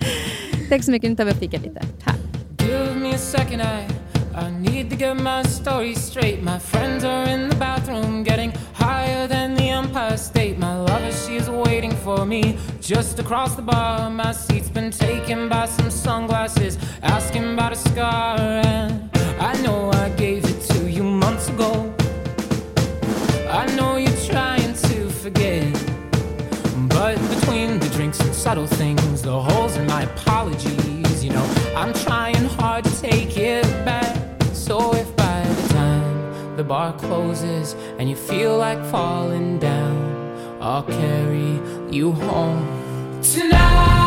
tack 0.69 0.83
så 0.83 0.91
mycket. 0.91 1.09
Nu 1.09 1.15
tar 1.15 1.25
vi 1.25 1.31
och 1.31 1.35
fikar 1.35 1.59
lite. 1.59 1.81
Tack. 2.03 2.26
Give 2.57 2.95
me 2.97 3.13
a 3.13 3.17
second, 3.17 3.61
I, 3.61 3.87
I 4.35 4.49
need 4.51 4.89
to 4.89 4.95
get 4.95 5.15
my 5.17 5.43
story 5.43 5.95
straight. 5.95 6.41
My 6.43 6.59
friends 6.59 7.03
are 7.03 7.23
in 7.23 7.49
the 7.49 7.55
bathroom 7.55 8.23
getting 8.23 8.51
higher 8.73 9.27
than 9.27 9.55
the 9.55 9.69
Empire 9.69 10.17
State. 10.17 10.57
My 10.57 10.77
lover, 10.77 11.11
she's 11.11 11.49
waiting 11.49 11.91
for 11.91 12.25
me 12.25 12.57
just 12.81 13.19
across 13.19 13.55
the 13.55 13.61
bar. 13.61 14.09
My 14.09 14.31
seat's 14.31 14.69
been 14.69 14.91
taken 14.91 15.49
by 15.49 15.65
some 15.65 15.89
sunglasses, 15.89 16.77
asking 17.01 17.53
about 17.53 17.73
a 17.73 17.75
scar. 17.75 18.37
And 18.39 19.09
I 19.39 19.59
know 19.61 19.91
I 19.91 20.09
gave 20.09 20.45
it 20.45 20.61
to 20.73 20.89
you 20.89 21.03
months 21.03 21.49
ago. 21.49 21.93
I 23.49 23.65
know 23.75 23.97
you're 23.97 24.21
trying 24.25 24.73
to 24.73 25.09
forget. 25.09 25.73
But 26.89 27.15
between 27.29 27.79
the 27.79 27.89
drinks 27.93 28.19
and 28.19 28.33
subtle 28.33 28.67
things, 28.67 29.21
the 29.21 29.39
holes 29.39 29.77
in 29.77 29.87
my 29.87 30.03
apologies, 30.03 30.86
I'm 31.77 31.93
trying 31.93 32.45
hard 32.59 32.85
to 32.85 33.01
take 33.01 33.37
it 33.37 33.63
back. 33.85 34.41
So 34.51 34.95
if 34.95 35.15
by 35.15 35.43
the 35.43 35.73
time 35.75 36.55
the 36.57 36.63
bar 36.63 36.91
closes 36.93 37.75
and 37.99 38.09
you 38.09 38.15
feel 38.15 38.57
like 38.57 38.83
falling 38.85 39.59
down, 39.59 40.57
I'll 40.59 40.81
carry 40.81 41.61
you 41.91 42.13
home 42.13 43.21
tonight. 43.21 44.06